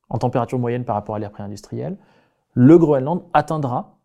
en 0.09 0.19
température 0.19 0.59
moyenne 0.59 0.85
par 0.85 0.95
rapport 0.95 1.15
à 1.15 1.19
l'ère 1.19 1.31
pré-industrielle, 1.31 1.97
le 2.55 2.79
Groenland 2.79 3.23
atteindra 3.33 3.99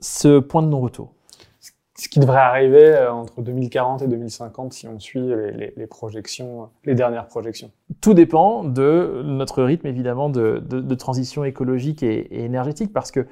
ce 0.00 0.38
point 0.38 0.62
de 0.62 0.68
non-retour. 0.68 1.14
ce 1.60 2.08
qui 2.08 2.20
devrait 2.20 2.38
arriver 2.38 2.84
euh, 2.84 3.12
entre 3.12 3.40
2040 3.40 4.02
et 4.02 4.08
2050 4.08 4.74
si 4.74 4.86
on 4.86 4.98
suit 4.98 5.20
les, 5.20 5.72
les, 5.74 5.86
projections, 5.86 6.68
les 6.84 6.94
dernières 6.94 7.26
projections 7.26 7.70
Tout 8.02 8.12
dépend 8.12 8.62
de 8.62 9.22
notre 9.24 9.62
rythme 9.62 9.86
évidemment 9.86 10.28
de, 10.28 10.62
de, 10.66 10.80
de 10.82 10.94
transition 10.94 11.44
écologique 11.44 12.02
et, 12.02 12.18
et, 12.34 12.44
énergétique 12.44 12.92
parce 12.92 13.10
que 13.10 13.26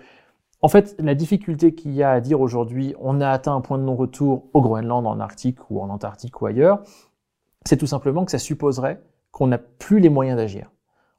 en 0.64 0.68
fait, 0.68 0.96
la 0.98 1.14
difficulté 1.14 1.74
qu'il 1.74 1.92
y 1.92 2.02
a 2.02 2.10
à 2.10 2.20
dire 2.22 2.40
aujourd'hui, 2.40 2.94
on 2.98 3.20
a 3.20 3.28
atteint 3.28 3.54
un 3.54 3.60
point 3.60 3.76
de 3.76 3.82
non-retour 3.82 4.46
au 4.54 4.62
Groenland, 4.62 5.06
en 5.06 5.20
Arctique 5.20 5.58
ou 5.68 5.82
en 5.82 5.90
Antarctique 5.90 6.40
ou 6.40 6.46
ailleurs, 6.46 6.82
c'est 7.66 7.76
tout 7.76 7.86
simplement 7.86 8.24
que 8.24 8.30
ça 8.30 8.38
supposerait 8.38 9.02
qu'on 9.30 9.48
n'a 9.48 9.58
plus 9.58 10.00
les 10.00 10.08
moyens 10.08 10.38
d'agir. 10.38 10.70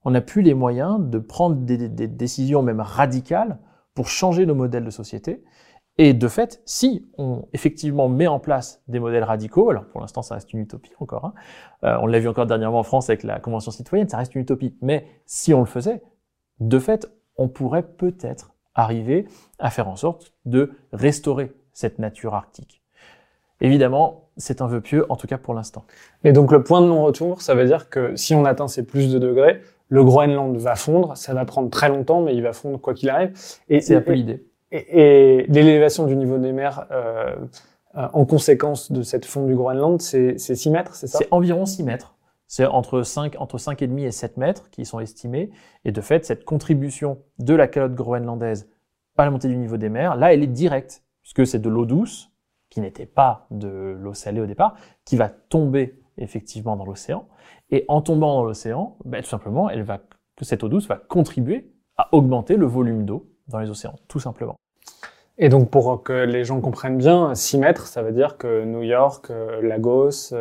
On 0.03 0.09
n'a 0.09 0.21
plus 0.21 0.41
les 0.41 0.55
moyens 0.55 0.99
de 0.99 1.19
prendre 1.19 1.57
des, 1.57 1.77
décisions 2.07 2.63
même 2.63 2.79
radicales 2.79 3.59
pour 3.93 4.07
changer 4.07 4.47
nos 4.47 4.55
modèles 4.55 4.83
de 4.83 4.89
société. 4.89 5.43
Et 5.99 6.15
de 6.15 6.27
fait, 6.27 6.63
si 6.65 7.05
on 7.19 7.45
effectivement 7.53 8.09
met 8.09 8.25
en 8.25 8.39
place 8.39 8.81
des 8.87 8.99
modèles 8.99 9.25
radicaux, 9.25 9.69
alors 9.69 9.85
pour 9.85 10.01
l'instant 10.01 10.23
ça 10.23 10.33
reste 10.33 10.53
une 10.53 10.61
utopie 10.61 10.93
encore, 10.99 11.23
hein, 11.23 11.33
euh, 11.83 11.95
on 12.01 12.07
l'a 12.07 12.19
vu 12.19 12.27
encore 12.27 12.47
dernièrement 12.47 12.79
en 12.79 12.83
France 12.83 13.11
avec 13.11 13.21
la 13.21 13.39
Convention 13.39 13.69
citoyenne, 13.69 14.09
ça 14.09 14.17
reste 14.17 14.33
une 14.33 14.41
utopie, 14.41 14.75
mais 14.81 15.05
si 15.27 15.53
on 15.53 15.59
le 15.59 15.67
faisait, 15.67 16.01
de 16.59 16.79
fait, 16.79 17.07
on 17.37 17.47
pourrait 17.47 17.83
peut-être 17.83 18.54
arriver 18.75 19.27
à 19.59 19.69
faire 19.69 19.87
en 19.87 19.95
sorte 19.95 20.33
de 20.45 20.71
restaurer 20.93 21.51
cette 21.73 21.99
nature 21.99 22.35
arctique. 22.35 22.81
Évidemment, 23.61 24.29
c'est 24.37 24.61
un 24.61 24.67
vœu 24.67 24.81
pieux, 24.81 25.05
en 25.09 25.15
tout 25.15 25.27
cas 25.27 25.37
pour 25.37 25.53
l'instant. 25.53 25.85
Et 26.23 26.33
donc 26.33 26.51
le 26.51 26.61
point 26.63 26.81
de 26.81 26.87
non-retour, 26.87 27.41
ça 27.41 27.55
veut 27.55 27.65
dire 27.65 27.89
que 27.89 28.15
si 28.15 28.35
on 28.35 28.45
atteint 28.45 28.67
ces 28.67 28.85
plus 28.85 29.11
de 29.11 29.17
degrés, 29.17 29.61
le 29.87 30.03
Groenland 30.03 30.57
va 30.57 30.75
fondre, 30.75 31.15
ça 31.15 31.33
va 31.33 31.45
prendre 31.45 31.69
très 31.69 31.89
longtemps, 31.89 32.21
mais 32.21 32.35
il 32.35 32.41
va 32.41 32.53
fondre 32.53 32.79
quoi 32.79 32.93
qu'il 32.93 33.09
arrive. 33.09 33.31
Et 33.69 33.81
c'est 33.81 33.95
un 33.95 34.01
peu 34.01 34.13
l'idée. 34.13 34.45
Et, 34.71 35.39
et 35.39 35.47
l'élévation 35.47 36.05
du 36.05 36.15
niveau 36.15 36.37
des 36.37 36.51
mers, 36.51 36.85
euh, 36.91 37.35
euh, 37.97 38.07
en 38.11 38.25
conséquence 38.25 38.91
de 38.91 39.03
cette 39.03 39.25
fonte 39.25 39.47
du 39.47 39.55
Groenland, 39.55 40.01
c'est 40.01 40.37
6 40.37 40.69
mètres, 40.69 40.95
c'est 40.95 41.07
ça? 41.07 41.19
C'est 41.19 41.27
environ 41.31 41.65
6 41.65 41.83
mètres. 41.83 42.14
C'est 42.55 42.65
entre 42.67 43.01
5, 43.01 43.35
entre 43.39 43.57
5,5 43.57 43.99
et 43.99 44.11
7 44.11 44.37
mètres 44.37 44.69
qui 44.69 44.85
sont 44.85 45.01
estimés. 45.01 45.49
Et 45.83 45.91
de 45.91 45.99
fait, 45.99 46.23
cette 46.23 46.45
contribution 46.45 47.17
de 47.37 47.53
la 47.53 47.67
calotte 47.67 47.95
groenlandaise 47.95 48.69
à 49.17 49.25
la 49.25 49.31
montée 49.31 49.49
du 49.49 49.57
niveau 49.57 49.75
des 49.75 49.89
mers, 49.89 50.15
là, 50.15 50.33
elle 50.33 50.41
est 50.41 50.47
directe, 50.47 51.03
puisque 51.21 51.45
c'est 51.45 51.59
de 51.59 51.67
l'eau 51.67 51.85
douce, 51.85 52.31
qui 52.69 52.79
n'était 52.79 53.07
pas 53.07 53.45
de 53.51 53.97
l'eau 53.99 54.13
salée 54.13 54.39
au 54.39 54.45
départ, 54.45 54.75
qui 55.03 55.17
va 55.17 55.27
tomber 55.27 55.99
effectivement 56.17 56.77
dans 56.77 56.85
l'océan. 56.85 57.27
Et 57.71 57.83
en 57.89 57.99
tombant 57.99 58.35
dans 58.35 58.45
l'océan, 58.45 58.95
ben, 59.03 59.21
tout 59.21 59.27
simplement, 59.27 59.69
elle 59.69 59.83
va, 59.83 59.99
cette 60.39 60.63
eau 60.63 60.69
douce 60.69 60.87
va 60.87 60.95
contribuer 60.95 61.73
à 61.97 62.07
augmenter 62.13 62.55
le 62.55 62.67
volume 62.67 63.03
d'eau 63.03 63.27
dans 63.49 63.59
les 63.59 63.69
océans, 63.69 63.95
tout 64.07 64.21
simplement. 64.21 64.55
Et 65.37 65.49
donc, 65.49 65.69
pour 65.69 66.03
que 66.03 66.13
les 66.13 66.45
gens 66.45 66.61
comprennent 66.61 66.97
bien, 66.97 67.35
6 67.35 67.57
mètres, 67.57 67.87
ça 67.87 68.01
veut 68.01 68.13
dire 68.13 68.37
que 68.37 68.63
New 68.63 68.83
York, 68.83 69.29
euh, 69.29 69.61
Lagos, 69.61 70.33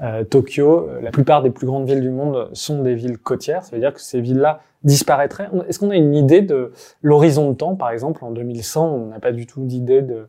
euh, 0.00 0.20
euh, 0.20 0.24
Tokyo, 0.24 0.88
la 1.00 1.10
plupart 1.10 1.42
des 1.42 1.50
plus 1.50 1.66
grandes 1.66 1.86
villes 1.86 2.00
du 2.00 2.10
monde 2.10 2.50
sont 2.52 2.82
des 2.82 2.94
villes 2.94 3.18
côtières. 3.18 3.64
Ça 3.64 3.76
veut 3.76 3.80
dire 3.80 3.94
que 3.94 4.00
ces 4.00 4.20
villes-là 4.20 4.60
disparaîtraient. 4.82 5.48
Est-ce 5.68 5.78
qu'on 5.78 5.90
a 5.90 5.96
une 5.96 6.14
idée 6.14 6.42
de 6.42 6.72
l'horizon 7.02 7.50
de 7.50 7.56
temps? 7.56 7.76
Par 7.76 7.90
exemple, 7.90 8.24
en 8.24 8.30
2100, 8.30 8.94
on 8.94 9.06
n'a 9.06 9.20
pas 9.20 9.32
du 9.32 9.46
tout 9.46 9.64
d'idée 9.64 10.02
de, 10.02 10.28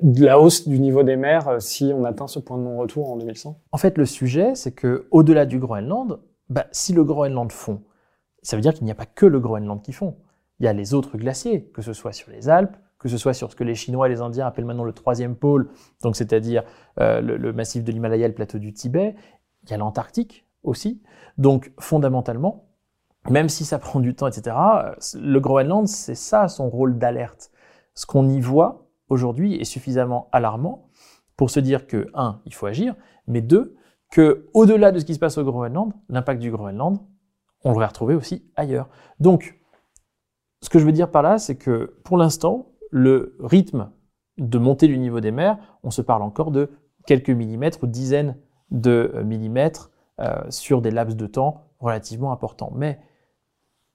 de, 0.00 0.24
la 0.24 0.40
hausse 0.40 0.66
du 0.66 0.78
niveau 0.78 1.02
des 1.02 1.16
mers 1.16 1.60
si 1.60 1.92
on 1.94 2.04
atteint 2.04 2.28
ce 2.28 2.38
point 2.38 2.56
de 2.56 2.62
non-retour 2.62 3.10
en 3.10 3.16
2100 3.16 3.60
En 3.72 3.78
fait, 3.78 3.98
le 3.98 4.06
sujet, 4.06 4.54
c'est 4.54 4.72
que 4.72 5.06
au-delà 5.10 5.44
du 5.44 5.58
Groenland, 5.58 6.20
bah, 6.48 6.66
si 6.70 6.92
le 6.92 7.04
Groenland 7.04 7.52
fond, 7.52 7.82
ça 8.42 8.56
veut 8.56 8.62
dire 8.62 8.72
qu'il 8.72 8.84
n'y 8.84 8.90
a 8.90 8.94
pas 8.94 9.06
que 9.06 9.26
le 9.26 9.40
Groenland 9.40 9.82
qui 9.82 9.92
fond. 9.92 10.16
Il 10.60 10.64
y 10.64 10.68
a 10.68 10.72
les 10.72 10.94
autres 10.94 11.18
glaciers, 11.18 11.64
que 11.64 11.82
ce 11.82 11.92
soit 11.92 12.12
sur 12.12 12.30
les 12.30 12.48
Alpes, 12.48 12.76
que 12.98 13.08
ce 13.08 13.16
soit 13.16 13.34
sur 13.34 13.50
ce 13.50 13.56
que 13.56 13.64
les 13.64 13.74
Chinois 13.74 14.06
et 14.06 14.10
les 14.10 14.20
Indiens 14.20 14.46
appellent 14.46 14.64
maintenant 14.64 14.84
le 14.84 14.92
troisième 14.92 15.36
pôle, 15.36 15.70
donc 16.02 16.16
c'est-à-dire 16.16 16.64
euh, 17.00 17.20
le, 17.20 17.52
massif 17.52 17.84
de 17.84 17.92
l'Himalaya 17.92 18.26
le 18.28 18.34
plateau 18.34 18.58
du 18.58 18.72
Tibet. 18.72 19.14
Il 19.64 19.70
y 19.70 19.74
a 19.74 19.76
l'Antarctique 19.76 20.46
aussi. 20.62 21.02
Donc 21.36 21.72
fondamentalement, 21.78 22.68
même 23.30 23.48
si 23.48 23.64
ça 23.64 23.78
prend 23.78 24.00
du 24.00 24.14
temps, 24.14 24.26
etc., 24.26 24.56
le 25.14 25.38
Groenland, 25.38 25.86
c'est 25.86 26.14
ça 26.14 26.48
son 26.48 26.68
rôle 26.68 26.98
d'alerte. 26.98 27.50
Ce 27.94 28.06
qu'on 28.06 28.28
y 28.28 28.40
voit 28.40 28.88
aujourd'hui 29.08 29.54
est 29.54 29.64
suffisamment 29.64 30.28
alarmant 30.32 30.88
pour 31.36 31.50
se 31.50 31.60
dire 31.60 31.86
que, 31.86 32.08
un, 32.14 32.40
il 32.46 32.54
faut 32.54 32.66
agir, 32.66 32.96
mais 33.26 33.40
deux, 33.40 33.76
que 34.10 34.48
au-delà 34.54 34.90
de 34.90 34.98
ce 34.98 35.04
qui 35.04 35.14
se 35.14 35.18
passe 35.18 35.38
au 35.38 35.44
Groenland, 35.44 35.92
l'impact 36.08 36.40
du 36.40 36.50
Groenland, 36.50 36.98
on 37.64 37.72
le 37.72 37.78
va 37.78 37.86
retrouver 37.86 38.14
aussi 38.14 38.50
ailleurs. 38.56 38.88
Donc, 39.20 39.60
ce 40.62 40.68
que 40.70 40.78
je 40.78 40.84
veux 40.84 40.92
dire 40.92 41.10
par 41.10 41.22
là, 41.22 41.38
c'est 41.38 41.56
que 41.56 41.98
pour 42.04 42.16
l'instant, 42.16 42.72
le 42.90 43.36
rythme 43.40 43.90
de 44.38 44.58
montée 44.58 44.86
du 44.86 44.98
niveau 44.98 45.20
des 45.20 45.30
mers, 45.30 45.58
on 45.82 45.90
se 45.90 46.02
parle 46.02 46.22
encore 46.22 46.50
de 46.50 46.70
quelques 47.06 47.30
millimètres 47.30 47.82
ou 47.82 47.86
dizaines 47.86 48.36
de 48.70 49.12
euh, 49.14 49.24
millimètres 49.24 49.90
euh, 50.20 50.42
sur 50.50 50.82
des 50.82 50.90
laps 50.90 51.16
de 51.16 51.26
temps 51.26 51.72
relativement 51.80 52.32
importants. 52.32 52.72
Mais 52.74 53.00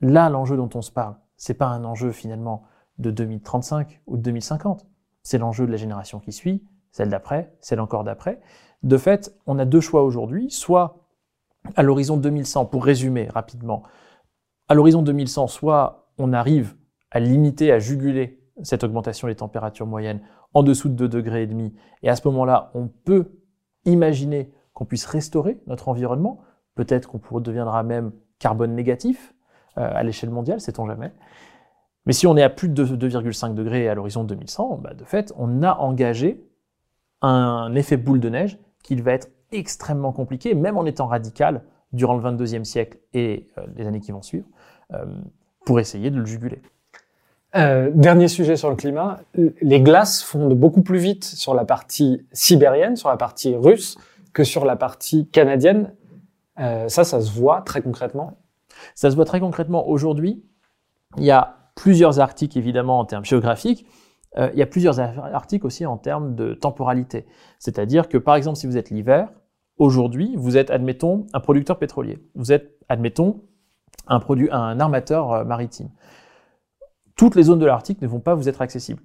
là, 0.01 0.29
l'enjeu 0.29 0.57
dont 0.57 0.69
on 0.75 0.81
se 0.81 0.91
parle, 0.91 1.15
c'est 1.37 1.53
pas 1.53 1.67
un 1.67 1.83
enjeu 1.83 2.11
finalement 2.11 2.63
de 2.99 3.11
2035 3.11 4.01
ou 4.07 4.17
de 4.17 4.21
2050. 4.21 4.85
C'est 5.23 5.37
l'enjeu 5.37 5.65
de 5.65 5.71
la 5.71 5.77
génération 5.77 6.19
qui 6.19 6.31
suit, 6.31 6.63
celle 6.91 7.09
d'après, 7.09 7.53
celle 7.59 7.79
encore 7.79 8.03
d'après. 8.03 8.41
De 8.83 8.97
fait, 8.97 9.35
on 9.47 9.59
a 9.59 9.65
deux 9.65 9.81
choix 9.81 10.03
aujourd'hui. 10.03 10.49
Soit 10.51 10.99
à 11.75 11.83
l'horizon 11.83 12.17
2100, 12.17 12.65
pour 12.65 12.83
résumer 12.83 13.29
rapidement, 13.29 13.83
à 14.67 14.73
l'horizon 14.73 15.01
2100, 15.01 15.47
soit 15.47 16.09
on 16.17 16.33
arrive 16.33 16.75
à 17.11 17.19
limiter, 17.19 17.71
à 17.71 17.79
juguler 17.79 18.42
cette 18.61 18.83
augmentation 18.83 19.27
des 19.27 19.35
températures 19.35 19.87
moyennes 19.87 20.21
en 20.53 20.63
dessous 20.63 20.89
de 20.89 20.95
2 20.95 21.07
degrés 21.09 21.43
et 21.43 21.47
demi. 21.47 21.73
Et 22.03 22.09
à 22.09 22.15
ce 22.15 22.27
moment-là, 22.27 22.71
on 22.75 22.87
peut 22.87 23.31
imaginer 23.85 24.51
qu'on 24.73 24.85
puisse 24.85 25.05
restaurer 25.05 25.59
notre 25.67 25.89
environnement. 25.89 26.41
Peut-être 26.75 27.09
qu'on 27.09 27.39
deviendra 27.39 27.83
même 27.83 28.11
carbone 28.39 28.75
négatif 28.75 29.33
euh, 29.77 29.89
à 29.93 30.03
l'échelle 30.03 30.29
mondiale, 30.29 30.61
sait-on 30.61 30.85
jamais. 30.85 31.11
Mais 32.05 32.13
si 32.13 32.27
on 32.27 32.35
est 32.35 32.43
à 32.43 32.49
plus 32.49 32.69
de 32.69 32.85
2,5 32.85 33.53
degrés 33.53 33.87
à 33.87 33.95
l'horizon 33.95 34.23
2100, 34.23 34.79
bah 34.83 34.93
de 34.93 35.03
fait, 35.05 35.33
on 35.37 35.63
a 35.63 35.75
engagé 35.77 36.45
un 37.21 37.73
effet 37.75 37.97
boule 37.97 38.19
de 38.19 38.29
neige 38.29 38.59
qui 38.83 38.95
va 38.95 39.13
être 39.13 39.29
extrêmement 39.51 40.11
compliqué, 40.11 40.53
même 40.53 40.77
en 40.77 40.85
étant 40.85 41.07
radical 41.07 41.63
durant 41.93 42.15
le 42.15 42.21
22e 42.21 42.65
siècle 42.65 42.97
et 43.13 43.47
euh, 43.57 43.65
les 43.75 43.87
années 43.87 44.01
qui 44.01 44.11
vont 44.11 44.21
suivre, 44.21 44.45
euh, 44.93 45.05
pour 45.65 45.79
essayer 45.79 46.11
de 46.11 46.19
le 46.19 46.25
juguler. 46.25 46.61
Euh, 47.55 47.91
dernier 47.93 48.27
sujet 48.27 48.55
sur 48.55 48.71
le 48.71 48.75
climat, 48.75 49.19
les 49.35 49.79
glaces 49.79 50.23
fondent 50.23 50.55
beaucoup 50.55 50.81
plus 50.81 50.97
vite 50.97 51.23
sur 51.23 51.53
la 51.53 51.65
partie 51.65 52.25
sibérienne, 52.31 52.95
sur 52.95 53.09
la 53.09 53.17
partie 53.17 53.55
russe, 53.55 53.97
que 54.33 54.43
sur 54.43 54.65
la 54.65 54.75
partie 54.75 55.27
canadienne. 55.27 55.93
Euh, 56.59 56.87
ça, 56.89 57.03
ça 57.03 57.21
se 57.21 57.31
voit 57.31 57.61
très 57.61 57.81
concrètement. 57.81 58.37
Ça 58.95 59.11
se 59.11 59.15
voit 59.15 59.25
très 59.25 59.39
concrètement 59.39 59.87
aujourd'hui. 59.87 60.43
Il 61.17 61.23
y 61.23 61.31
a 61.31 61.57
plusieurs 61.75 62.19
articles 62.19 62.57
évidemment 62.57 62.99
en 62.99 63.05
termes 63.05 63.25
géographiques. 63.25 63.85
Euh, 64.37 64.49
il 64.53 64.59
y 64.59 64.63
a 64.63 64.65
plusieurs 64.65 64.99
articles 64.99 65.65
aussi 65.65 65.85
en 65.85 65.97
termes 65.97 66.33
de 66.33 66.55
temporalité. 66.55 67.27
C'est-à-dire 67.59 68.09
que 68.09 68.17
par 68.17 68.35
exemple, 68.35 68.57
si 68.57 68.65
vous 68.65 68.77
êtes 68.77 68.89
l'hiver, 68.89 69.29
aujourd'hui, 69.77 70.33
vous 70.37 70.57
êtes, 70.57 70.71
admettons, 70.71 71.27
un 71.33 71.39
producteur 71.39 71.77
pétrolier. 71.77 72.17
Vous 72.33 72.51
êtes, 72.51 72.79
admettons, 72.89 73.41
un, 74.07 74.19
un 74.51 74.79
armateur 74.79 75.45
maritime 75.45 75.89
toutes 77.15 77.35
les 77.35 77.43
zones 77.43 77.59
de 77.59 77.65
l'Arctique 77.65 78.01
ne 78.01 78.07
vont 78.07 78.19
pas 78.19 78.35
vous 78.35 78.49
être 78.49 78.61
accessibles. 78.61 79.01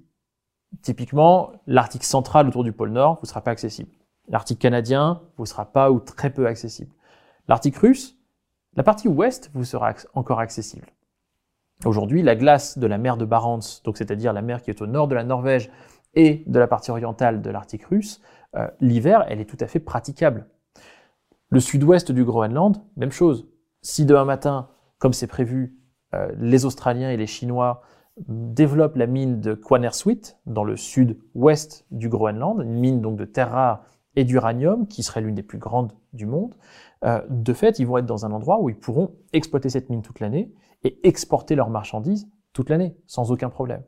Typiquement, 0.81 1.51
l'Arctique 1.67 2.03
central 2.03 2.47
autour 2.47 2.63
du 2.63 2.71
pôle 2.71 2.91
Nord 2.91 3.19
vous 3.21 3.27
sera 3.27 3.41
pas 3.41 3.51
accessible. 3.51 3.91
L'Arctique 4.27 4.59
canadien 4.59 5.21
vous 5.37 5.45
sera 5.45 5.65
pas 5.65 5.91
ou 5.91 5.99
très 5.99 6.29
peu 6.29 6.47
accessible. 6.47 6.91
L'Arctique 7.47 7.77
russe, 7.77 8.17
la 8.75 8.83
partie 8.83 9.07
ouest 9.07 9.49
vous 9.53 9.63
sera 9.63 9.93
encore 10.13 10.39
accessible. 10.39 10.87
Aujourd'hui, 11.85 12.21
la 12.21 12.35
glace 12.35 12.77
de 12.77 12.85
la 12.87 12.97
mer 12.97 13.17
de 13.17 13.25
Barents, 13.25 13.61
c'est-à-dire 13.61 14.33
la 14.33 14.41
mer 14.41 14.61
qui 14.61 14.69
est 14.69 14.81
au 14.81 14.87
nord 14.87 15.07
de 15.07 15.15
la 15.15 15.23
Norvège 15.23 15.71
et 16.13 16.43
de 16.45 16.59
la 16.59 16.67
partie 16.67 16.91
orientale 16.91 17.41
de 17.41 17.49
l'Arctique 17.49 17.85
russe, 17.85 18.21
euh, 18.55 18.67
l'hiver, 18.79 19.25
elle 19.27 19.39
est 19.39 19.45
tout 19.45 19.57
à 19.59 19.67
fait 19.67 19.79
praticable. 19.79 20.47
Le 21.49 21.59
sud-ouest 21.59 22.11
du 22.11 22.23
Groenland, 22.23 22.77
même 22.97 23.11
chose. 23.11 23.47
Si 23.81 24.05
demain 24.05 24.25
matin, 24.25 24.69
comme 24.99 25.13
c'est 25.13 25.27
prévu, 25.27 25.77
euh, 26.13 26.31
les 26.37 26.65
Australiens 26.65 27.09
et 27.11 27.17
les 27.17 27.27
Chinois 27.27 27.81
développe 28.27 28.95
la 28.95 29.07
mine 29.07 29.39
de 29.39 29.53
Quanersweet 29.53 30.37
dans 30.45 30.63
le 30.63 30.75
sud-ouest 30.75 31.85
du 31.91 32.09
Groenland, 32.09 32.61
une 32.61 32.73
mine 32.73 33.01
donc 33.01 33.17
de 33.17 33.25
terre 33.25 33.51
rare 33.51 33.83
et 34.15 34.23
d'uranium 34.23 34.87
qui 34.87 35.03
serait 35.03 35.21
l'une 35.21 35.35
des 35.35 35.43
plus 35.43 35.57
grandes 35.57 35.93
du 36.13 36.25
monde. 36.25 36.55
Euh, 37.05 37.21
de 37.29 37.53
fait, 37.53 37.79
ils 37.79 37.87
vont 37.87 37.97
être 37.97 38.05
dans 38.05 38.25
un 38.25 38.31
endroit 38.31 38.61
où 38.61 38.69
ils 38.69 38.77
pourront 38.77 39.15
exploiter 39.33 39.69
cette 39.69 39.89
mine 39.89 40.01
toute 40.01 40.19
l'année 40.19 40.51
et 40.83 40.99
exporter 41.07 41.55
leurs 41.55 41.69
marchandises 41.69 42.29
toute 42.53 42.69
l'année 42.69 42.95
sans 43.05 43.31
aucun 43.31 43.49
problème. 43.49 43.83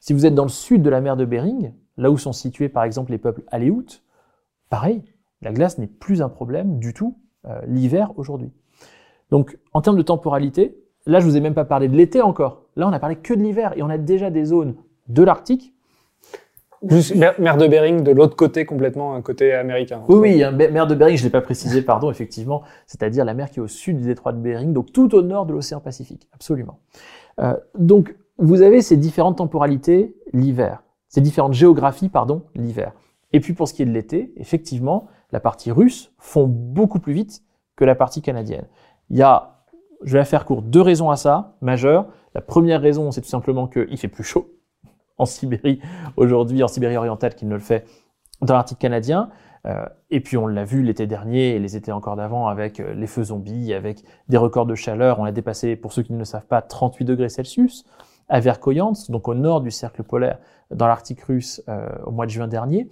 Si 0.00 0.12
vous 0.12 0.26
êtes 0.26 0.34
dans 0.34 0.44
le 0.44 0.48
sud 0.48 0.82
de 0.82 0.90
la 0.90 1.00
mer 1.00 1.16
de 1.16 1.24
Bering, 1.24 1.72
là 1.96 2.10
où 2.10 2.18
sont 2.18 2.32
situés 2.32 2.68
par 2.68 2.84
exemple 2.84 3.12
les 3.12 3.18
peuples 3.18 3.44
aléoutes, 3.48 4.02
pareil, 4.68 5.04
la 5.42 5.52
glace 5.52 5.78
n'est 5.78 5.86
plus 5.86 6.22
un 6.22 6.28
problème 6.28 6.78
du 6.78 6.92
tout 6.92 7.18
euh, 7.46 7.60
l'hiver 7.66 8.12
aujourd'hui. 8.16 8.52
Donc 9.30 9.58
en 9.72 9.80
termes 9.80 9.96
de 9.96 10.02
temporalité, 10.02 10.76
Là, 11.06 11.20
je 11.20 11.24
vous 11.24 11.36
ai 11.36 11.40
même 11.40 11.54
pas 11.54 11.64
parlé 11.64 11.88
de 11.88 11.96
l'été 11.96 12.20
encore. 12.20 12.59
Là, 12.76 12.88
on 12.88 12.92
a 12.92 12.98
parlé 12.98 13.16
que 13.16 13.34
de 13.34 13.42
l'hiver 13.42 13.72
et 13.76 13.82
on 13.82 13.90
a 13.90 13.98
déjà 13.98 14.30
des 14.30 14.44
zones 14.44 14.74
de 15.08 15.22
l'Arctique 15.22 15.74
Juste 16.88 17.14
mer, 17.14 17.34
mer 17.38 17.58
de 17.58 17.66
Bering 17.66 18.02
de 18.02 18.10
l'autre 18.10 18.36
côté, 18.36 18.64
complètement 18.64 19.14
un 19.14 19.20
côté 19.20 19.52
américain. 19.52 20.02
Oui, 20.08 20.16
oui, 20.16 20.42
hein, 20.42 20.50
mer 20.50 20.86
de 20.86 20.94
Bering, 20.94 21.14
je 21.14 21.22
ne 21.22 21.26
l'ai 21.26 21.30
pas 21.30 21.42
précisé, 21.42 21.82
pardon, 21.82 22.10
effectivement, 22.10 22.62
c'est-à-dire 22.86 23.26
la 23.26 23.34
mer 23.34 23.50
qui 23.50 23.58
est 23.58 23.62
au 23.62 23.68
sud 23.68 23.98
du 23.98 24.06
détroit 24.06 24.32
de 24.32 24.38
Bering, 24.38 24.72
donc 24.72 24.90
tout 24.90 25.14
au 25.14 25.20
nord 25.20 25.44
de 25.44 25.52
l'océan 25.52 25.80
Pacifique, 25.80 26.26
absolument. 26.32 26.78
Euh, 27.38 27.54
donc, 27.78 28.16
vous 28.38 28.62
avez 28.62 28.80
ces 28.80 28.96
différentes 28.96 29.36
temporalités 29.36 30.16
l'hiver, 30.32 30.82
ces 31.08 31.20
différentes 31.20 31.52
géographies, 31.52 32.08
pardon, 32.08 32.44
l'hiver. 32.54 32.92
Et 33.34 33.40
puis 33.40 33.52
pour 33.52 33.68
ce 33.68 33.74
qui 33.74 33.82
est 33.82 33.86
de 33.86 33.92
l'été, 33.92 34.32
effectivement, 34.36 35.06
la 35.32 35.40
partie 35.40 35.70
russe 35.70 36.12
fond 36.18 36.46
beaucoup 36.48 36.98
plus 36.98 37.12
vite 37.12 37.42
que 37.76 37.84
la 37.84 37.94
partie 37.94 38.22
canadienne. 38.22 38.64
Il 39.10 39.18
y 39.18 39.22
a, 39.22 39.59
je 40.02 40.12
vais 40.12 40.18
la 40.18 40.24
faire 40.24 40.44
court, 40.44 40.62
deux 40.62 40.80
raisons 40.80 41.10
à 41.10 41.16
ça, 41.16 41.56
majeures. 41.60 42.06
La 42.34 42.40
première 42.40 42.80
raison, 42.80 43.10
c'est 43.10 43.20
tout 43.20 43.28
simplement 43.28 43.66
qu'il 43.66 43.96
fait 43.96 44.08
plus 44.08 44.24
chaud 44.24 44.54
en 45.18 45.26
Sibérie 45.26 45.80
aujourd'hui, 46.16 46.62
en 46.62 46.68
Sibérie 46.68 46.96
orientale, 46.96 47.34
qu'il 47.34 47.48
ne 47.48 47.54
le 47.54 47.60
fait 47.60 47.86
dans 48.40 48.54
l'Arctique 48.54 48.78
canadien. 48.78 49.30
Euh, 49.66 49.84
et 50.10 50.20
puis 50.20 50.38
on 50.38 50.46
l'a 50.46 50.64
vu 50.64 50.82
l'été 50.82 51.06
dernier 51.06 51.50
et 51.50 51.58
les 51.58 51.76
étés 51.76 51.92
encore 51.92 52.16
d'avant 52.16 52.48
avec 52.48 52.80
euh, 52.80 52.94
les 52.94 53.06
feux 53.06 53.24
zombies, 53.24 53.74
avec 53.74 54.02
des 54.28 54.38
records 54.38 54.64
de 54.64 54.74
chaleur. 54.74 55.20
On 55.20 55.24
a 55.24 55.32
dépassé, 55.32 55.76
pour 55.76 55.92
ceux 55.92 56.02
qui 56.02 56.14
ne 56.14 56.18
le 56.18 56.24
savent 56.24 56.46
pas, 56.46 56.62
38 56.62 57.04
degrés 57.04 57.28
Celsius 57.28 57.84
à 58.30 58.40
Verkhoyansk, 58.40 59.10
donc 59.10 59.28
au 59.28 59.34
nord 59.34 59.60
du 59.60 59.70
cercle 59.70 60.02
polaire, 60.02 60.38
dans 60.70 60.86
l'Arctique 60.86 61.20
russe, 61.22 61.62
euh, 61.68 61.88
au 62.06 62.12
mois 62.12 62.26
de 62.26 62.30
juin 62.30 62.48
dernier. 62.48 62.88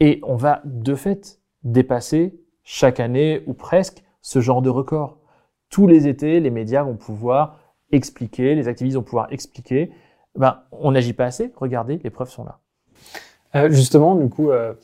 Et 0.00 0.20
on 0.24 0.36
va 0.36 0.62
de 0.64 0.94
fait 0.94 1.38
dépasser 1.62 2.40
chaque 2.64 2.98
année 2.98 3.42
ou 3.46 3.52
presque 3.52 4.02
ce 4.22 4.40
genre 4.40 4.62
de 4.62 4.70
record. 4.70 5.18
Tous 5.70 5.86
les 5.86 6.08
étés, 6.08 6.40
les 6.40 6.50
médias 6.50 6.82
vont 6.82 6.96
pouvoir 6.96 7.58
expliquer, 7.92 8.54
les 8.54 8.68
activistes 8.68 8.96
vont 8.96 9.02
pouvoir 9.02 9.32
expliquer, 9.32 9.92
ben, 10.36 10.60
on 10.72 10.92
n'agit 10.92 11.12
pas 11.12 11.24
assez, 11.24 11.52
regardez, 11.56 12.00
les 12.02 12.10
preuves 12.10 12.30
sont 12.30 12.44
là. 12.44 12.58
Euh, 13.56 13.70
justement, 13.70 14.14
du 14.14 14.28
coup, 14.28 14.50
euh, 14.50 14.74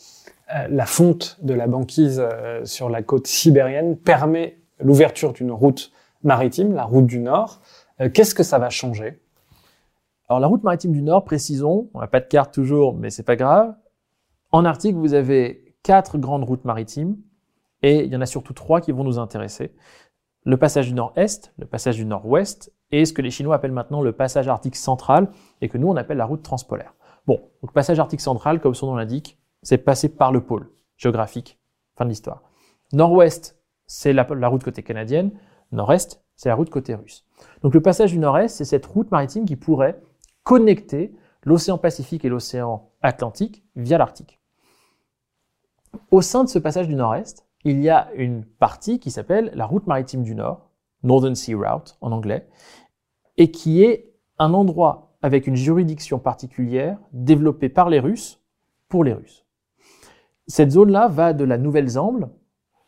euh, 0.54 0.68
la 0.68 0.86
fonte 0.86 1.38
de 1.42 1.54
la 1.54 1.66
banquise 1.66 2.24
sur 2.64 2.88
la 2.88 3.02
côte 3.02 3.26
sibérienne 3.26 3.96
permet 3.96 4.58
l'ouverture 4.80 5.32
d'une 5.32 5.52
route 5.52 5.92
maritime, 6.22 6.74
la 6.74 6.84
route 6.84 7.06
du 7.06 7.20
Nord. 7.20 7.60
Qu'est-ce 8.12 8.34
que 8.34 8.42
ça 8.42 8.58
va 8.58 8.68
changer? 8.68 9.20
Alors 10.28 10.40
la 10.40 10.48
route 10.48 10.62
maritime 10.64 10.92
du 10.92 11.02
Nord, 11.02 11.24
précisons, 11.24 11.88
on 11.94 12.00
n'a 12.00 12.08
pas 12.08 12.20
de 12.20 12.26
carte 12.26 12.52
toujours, 12.52 12.94
mais 12.94 13.10
c'est 13.10 13.22
pas 13.22 13.36
grave. 13.36 13.74
En 14.50 14.64
Arctique, 14.64 14.96
vous 14.96 15.14
avez 15.14 15.74
quatre 15.82 16.18
grandes 16.18 16.44
routes 16.44 16.64
maritimes 16.64 17.16
et 17.82 18.04
il 18.04 18.12
y 18.12 18.16
en 18.16 18.20
a 18.20 18.26
surtout 18.26 18.52
trois 18.52 18.80
qui 18.80 18.92
vont 18.92 19.04
nous 19.04 19.18
intéresser. 19.18 19.72
Le 20.46 20.56
passage 20.56 20.86
du 20.86 20.94
Nord-Est, 20.94 21.52
le 21.58 21.66
passage 21.66 21.96
du 21.96 22.04
Nord-Ouest 22.04 22.72
et 22.92 23.04
ce 23.04 23.12
que 23.12 23.20
les 23.20 23.32
Chinois 23.32 23.56
appellent 23.56 23.72
maintenant 23.72 24.00
le 24.00 24.12
passage 24.12 24.46
arctique 24.46 24.76
central 24.76 25.28
et 25.60 25.68
que 25.68 25.76
nous 25.76 25.88
on 25.88 25.96
appelle 25.96 26.18
la 26.18 26.24
route 26.24 26.44
transpolaire. 26.44 26.94
Bon, 27.26 27.40
donc 27.60 27.72
passage 27.72 27.98
arctique 27.98 28.20
central, 28.20 28.60
comme 28.60 28.72
son 28.72 28.86
nom 28.86 28.94
l'indique, 28.94 29.40
c'est 29.64 29.76
passer 29.76 30.08
par 30.08 30.30
le 30.30 30.40
pôle 30.40 30.70
géographique. 30.96 31.58
Fin 31.96 32.04
de 32.04 32.10
l'histoire. 32.10 32.44
Nord-Ouest, 32.92 33.58
c'est 33.88 34.12
la, 34.12 34.24
la 34.36 34.46
route 34.46 34.62
côté 34.62 34.84
canadienne. 34.84 35.32
Nord-Est, 35.72 36.22
c'est 36.36 36.48
la 36.48 36.54
route 36.54 36.70
côté 36.70 36.94
russe. 36.94 37.26
Donc 37.62 37.74
le 37.74 37.82
passage 37.82 38.12
du 38.12 38.18
Nord-Est, 38.20 38.56
c'est 38.56 38.64
cette 38.64 38.86
route 38.86 39.10
maritime 39.10 39.46
qui 39.46 39.56
pourrait 39.56 40.00
connecter 40.44 41.12
l'océan 41.42 41.76
Pacifique 41.76 42.24
et 42.24 42.28
l'océan 42.28 42.92
Atlantique 43.02 43.64
via 43.74 43.98
l'Arctique. 43.98 44.40
Au 46.12 46.20
sein 46.20 46.44
de 46.44 46.48
ce 46.48 46.60
passage 46.60 46.86
du 46.86 46.94
Nord-Est, 46.94 47.45
il 47.68 47.80
y 47.80 47.90
a 47.90 48.08
une 48.14 48.44
partie 48.44 49.00
qui 49.00 49.10
s'appelle 49.10 49.50
la 49.54 49.66
route 49.66 49.86
maritime 49.88 50.22
du 50.22 50.34
Nord, 50.36 50.70
Northern 51.02 51.34
Sea 51.34 51.54
Route 51.54 51.96
en 52.00 52.12
anglais, 52.12 52.46
et 53.36 53.50
qui 53.50 53.82
est 53.82 54.14
un 54.38 54.54
endroit 54.54 55.16
avec 55.20 55.48
une 55.48 55.56
juridiction 55.56 56.20
particulière 56.20 56.96
développée 57.12 57.68
par 57.68 57.90
les 57.90 57.98
Russes 57.98 58.40
pour 58.88 59.02
les 59.02 59.12
Russes. 59.12 59.44
Cette 60.46 60.70
zone-là 60.70 61.08
va 61.08 61.32
de 61.32 61.44
la 61.44 61.58
Nouvelle-Zambie 61.58 62.26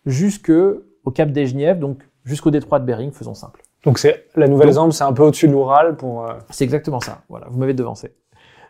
jusqu'au 0.07 0.85
Cap 1.13 1.31
des 1.33 1.47
Genièves, 1.47 1.81
donc 1.81 2.09
jusqu'au 2.25 2.51
détroit 2.53 2.79
de 2.79 2.85
Bering, 2.85 3.11
faisons 3.11 3.35
simple. 3.35 3.63
Donc 3.85 3.99
c'est 3.99 4.27
la 4.37 4.47
Nouvelle-Zambie, 4.47 4.93
c'est 4.95 5.05
un 5.05 5.13
peu 5.13 5.25
au-dessus 5.25 5.49
de 5.49 5.53
l'Oural 5.53 5.97
pour. 5.97 6.25
euh, 6.25 6.35
C'est 6.51 6.65
exactement 6.65 7.01
ça. 7.01 7.23
Voilà, 7.29 7.49
vous 7.51 7.59
m'avez 7.59 7.75
devancé. 7.75 8.15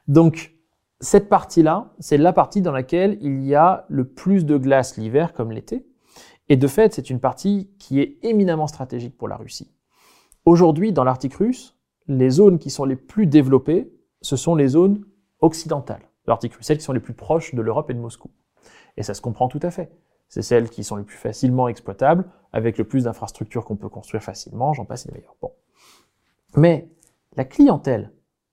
Donc, 0.06 0.54
cette 1.00 1.28
partie-là, 1.28 1.92
c'est 1.98 2.16
la 2.16 2.33
partie 2.33 2.62
dans 2.62 2.72
laquelle 2.72 3.18
il 3.20 3.44
y 3.44 3.54
a 3.54 3.85
le 3.88 4.04
plus 4.04 4.46
de 4.46 4.56
glace 4.56 4.96
l'hiver 4.96 5.33
comme 5.33 5.52
l'été. 5.52 5.87
Et 6.48 6.56
de 6.56 6.66
fait, 6.66 6.94
c'est 6.94 7.11
une 7.11 7.20
partie 7.20 7.70
qui 7.78 8.00
est 8.00 8.18
éminemment 8.22 8.66
stratégique 8.66 9.16
pour 9.16 9.28
la 9.28 9.37
Russie. 9.37 9.70
Aujourd'hui, 10.44 10.92
dans 10.92 11.04
l'Arctique 11.04 11.34
russe, 11.34 11.76
les 12.06 12.30
zones 12.30 12.58
qui 12.58 12.70
sont 12.70 12.84
les 12.84 12.96
plus 12.96 13.26
développées, 13.26 13.92
ce 14.22 14.37
sont 14.37 14.54
les 14.54 14.68
zones 14.68 15.04
occidentales 15.40 16.00
de 16.00 16.30
l'Arctique 16.30 16.54
russe, 16.54 16.66
celles 16.66 16.78
qui 16.78 16.84
sont 16.84 16.92
les 16.92 17.00
plus 17.00 17.12
proches 17.12 17.54
de 17.54 17.61
l'Europe 17.61 17.90
et 17.90 17.94
de 17.94 18.00
Moscou. 18.00 18.30
Et 18.96 19.02
ça 19.02 19.14
se 19.14 19.20
comprend 19.20 19.48
tout 19.48 19.61
à 19.62 19.70
fait. 19.70 19.92
C'est 20.28 20.42
celles 20.42 20.70
qui 20.70 20.84
sont 20.84 20.96
les 20.96 21.04
plus 21.04 21.16
facilement 21.16 21.68
exploitables, 21.68 22.24
avec 22.52 22.78
le 22.78 22.84
plus 22.84 23.04
d'infrastructures 23.04 23.64
qu'on 23.64 23.76
peut 23.76 23.88
construire 23.88 24.22
facilement, 24.22 24.72
j'en 24.72 24.84
passe 24.84 25.06
les 25.06 25.12
meilleurs. 25.12 25.37
Bon. 25.40 25.52
Mais 26.56 26.88
la 27.37 27.44
clientèle 27.44 28.12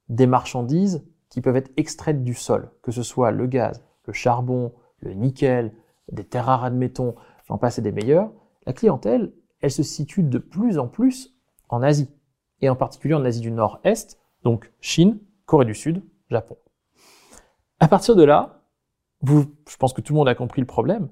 des 0.09 0.27
marchandises 0.27 1.05
qui 1.29 1.41
peuvent 1.41 1.55
être 1.55 1.71
extraites 1.77 2.23
du 2.23 2.33
sol, 2.33 2.71
que 2.81 2.91
ce 2.91 3.03
soit 3.03 3.31
le 3.31 3.47
gaz, 3.47 3.83
le 4.05 4.13
charbon, 4.13 4.73
le 4.99 5.13
nickel, 5.13 5.73
des 6.11 6.23
terres 6.23 6.45
rares, 6.45 6.65
admettons, 6.65 7.15
j'en 7.45 7.57
passe 7.57 7.79
des 7.79 7.91
meilleurs, 7.91 8.31
la 8.65 8.73
clientèle, 8.73 9.33
elle 9.61 9.71
se 9.71 9.83
situe 9.83 10.23
de 10.23 10.37
plus 10.37 10.77
en 10.77 10.87
plus 10.87 11.35
en 11.69 11.81
Asie, 11.81 12.09
et 12.61 12.69
en 12.69 12.75
particulier 12.75 13.13
en 13.13 13.25
Asie 13.25 13.41
du 13.41 13.51
Nord-Est, 13.51 14.19
donc 14.43 14.71
Chine, 14.79 15.19
Corée 15.45 15.65
du 15.65 15.75
Sud, 15.75 16.03
Japon. 16.29 16.57
À 17.79 17.87
partir 17.87 18.15
de 18.15 18.23
là, 18.23 18.63
je 19.23 19.77
pense 19.77 19.93
que 19.93 20.01
tout 20.01 20.13
le 20.13 20.17
monde 20.17 20.29
a 20.29 20.35
compris 20.35 20.61
le 20.61 20.67
problème, 20.67 21.09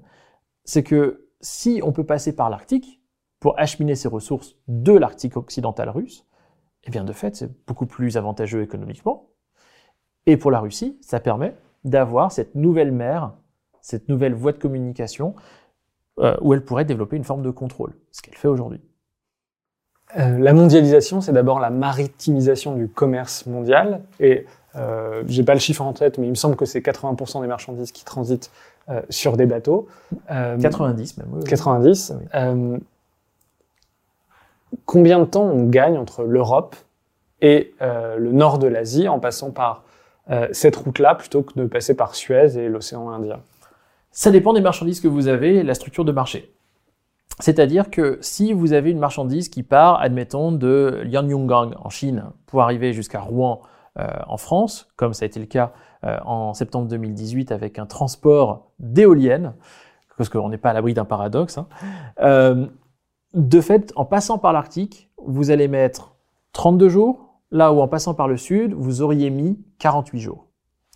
c'est 0.64 0.82
que 0.82 1.28
si 1.40 1.80
on 1.84 1.92
peut 1.92 2.04
passer 2.04 2.34
par 2.34 2.50
l'Arctique 2.50 3.02
pour 3.40 3.58
acheminer 3.58 3.94
ces 3.94 4.08
ressources 4.08 4.56
de 4.68 4.92
l'Arctique 4.92 5.36
occidental 5.36 5.90
russe, 5.90 6.26
eh 6.84 6.90
bien 6.90 7.04
de 7.04 7.12
fait, 7.12 7.36
c'est 7.36 7.66
beaucoup 7.66 7.86
plus 7.86 8.16
avantageux 8.16 8.62
économiquement. 8.62 9.30
Et 10.26 10.36
pour 10.36 10.50
la 10.50 10.60
Russie, 10.60 10.98
ça 11.02 11.20
permet 11.20 11.56
d'avoir 11.84 12.32
cette 12.32 12.54
nouvelle 12.54 12.92
mer, 12.92 13.34
cette 13.80 14.08
nouvelle 14.08 14.34
voie 14.34 14.52
de 14.52 14.58
communication 14.58 15.34
euh, 16.20 16.36
où 16.40 16.54
elle 16.54 16.64
pourrait 16.64 16.84
développer 16.84 17.16
une 17.16 17.24
forme 17.24 17.42
de 17.42 17.50
contrôle, 17.50 17.92
ce 18.12 18.22
qu'elle 18.22 18.36
fait 18.36 18.48
aujourd'hui. 18.48 18.80
Euh, 20.16 20.38
la 20.38 20.52
mondialisation, 20.52 21.20
c'est 21.20 21.32
d'abord 21.32 21.58
la 21.58 21.70
maritimisation 21.70 22.74
du 22.74 22.88
commerce 22.88 23.46
mondial. 23.46 24.02
Et 24.20 24.46
euh, 24.76 25.22
j'ai 25.26 25.42
pas 25.42 25.54
le 25.54 25.60
chiffre 25.60 25.82
en 25.82 25.92
tête, 25.92 26.18
mais 26.18 26.26
il 26.26 26.30
me 26.30 26.34
semble 26.36 26.56
que 26.56 26.66
c'est 26.66 26.80
80% 26.80 27.40
des 27.40 27.46
marchandises 27.48 27.90
qui 27.90 28.04
transitent 28.04 28.50
euh, 28.90 29.00
sur 29.08 29.36
des 29.36 29.46
bateaux. 29.46 29.88
Euh, 30.30 30.58
90 30.58 31.16
même. 31.18 31.28
oui, 31.32 31.40
oui. 31.42 31.48
90. 31.48 32.12
Oui. 32.16 32.26
Euh, 32.34 32.76
combien 34.84 35.18
de 35.20 35.24
temps 35.24 35.44
on 35.44 35.64
gagne 35.64 35.96
entre 35.96 36.24
l'Europe 36.24 36.76
et 37.40 37.74
le 37.80 38.32
nord 38.32 38.58
de 38.58 38.66
l'Asie 38.66 39.06
en 39.06 39.18
passant 39.20 39.50
par 39.50 39.84
cette 40.52 40.76
route-là 40.76 41.14
plutôt 41.14 41.42
que 41.42 41.52
de 41.58 41.66
passer 41.66 41.94
par 41.94 42.14
Suez 42.14 42.56
et 42.56 42.68
l'océan 42.68 43.10
Indien? 43.10 43.40
Ça 44.14 44.30
dépend 44.30 44.52
des 44.52 44.60
marchandises 44.60 45.00
que 45.00 45.08
vous 45.08 45.26
avez 45.26 45.56
et 45.56 45.62
la 45.64 45.74
structure 45.74 46.04
de 46.04 46.12
marché. 46.12 46.54
C'est-à-dire 47.40 47.90
que 47.90 48.18
si 48.20 48.52
vous 48.52 48.72
avez 48.72 48.92
une 48.92 49.00
marchandise 49.00 49.48
qui 49.48 49.64
part, 49.64 50.00
admettons, 50.00 50.52
de 50.52 51.02
Lianyungang 51.04 51.74
en 51.76 51.90
Chine 51.90 52.26
pour 52.46 52.62
arriver 52.62 52.92
jusqu'à 52.92 53.20
Rouen 53.20 53.60
euh, 53.98 54.06
en 54.28 54.36
France, 54.36 54.88
comme 54.94 55.14
ça 55.14 55.24
a 55.24 55.26
été 55.26 55.40
le 55.40 55.46
cas 55.46 55.72
euh, 56.04 56.16
en 56.24 56.54
septembre 56.54 56.86
2018 56.86 57.50
avec 57.50 57.80
un 57.80 57.86
transport 57.86 58.70
d'éoliennes, 58.78 59.54
parce 60.16 60.30
qu'on 60.30 60.48
n'est 60.48 60.58
pas 60.58 60.70
à 60.70 60.74
l'abri 60.74 60.94
d'un 60.94 61.04
paradoxe, 61.04 61.58
hein, 61.58 61.66
euh, 62.20 62.68
de 63.32 63.60
fait, 63.60 63.92
en 63.96 64.04
passant 64.04 64.38
par 64.38 64.52
l'Arctique, 64.52 65.10
vous 65.18 65.50
allez 65.50 65.66
mettre 65.66 66.14
32 66.52 66.88
jours, 66.88 67.40
là 67.50 67.72
où 67.72 67.80
en 67.80 67.88
passant 67.88 68.14
par 68.14 68.28
le 68.28 68.36
sud, 68.36 68.74
vous 68.74 69.02
auriez 69.02 69.30
mis 69.30 69.58
48 69.80 70.20
jours. 70.20 70.46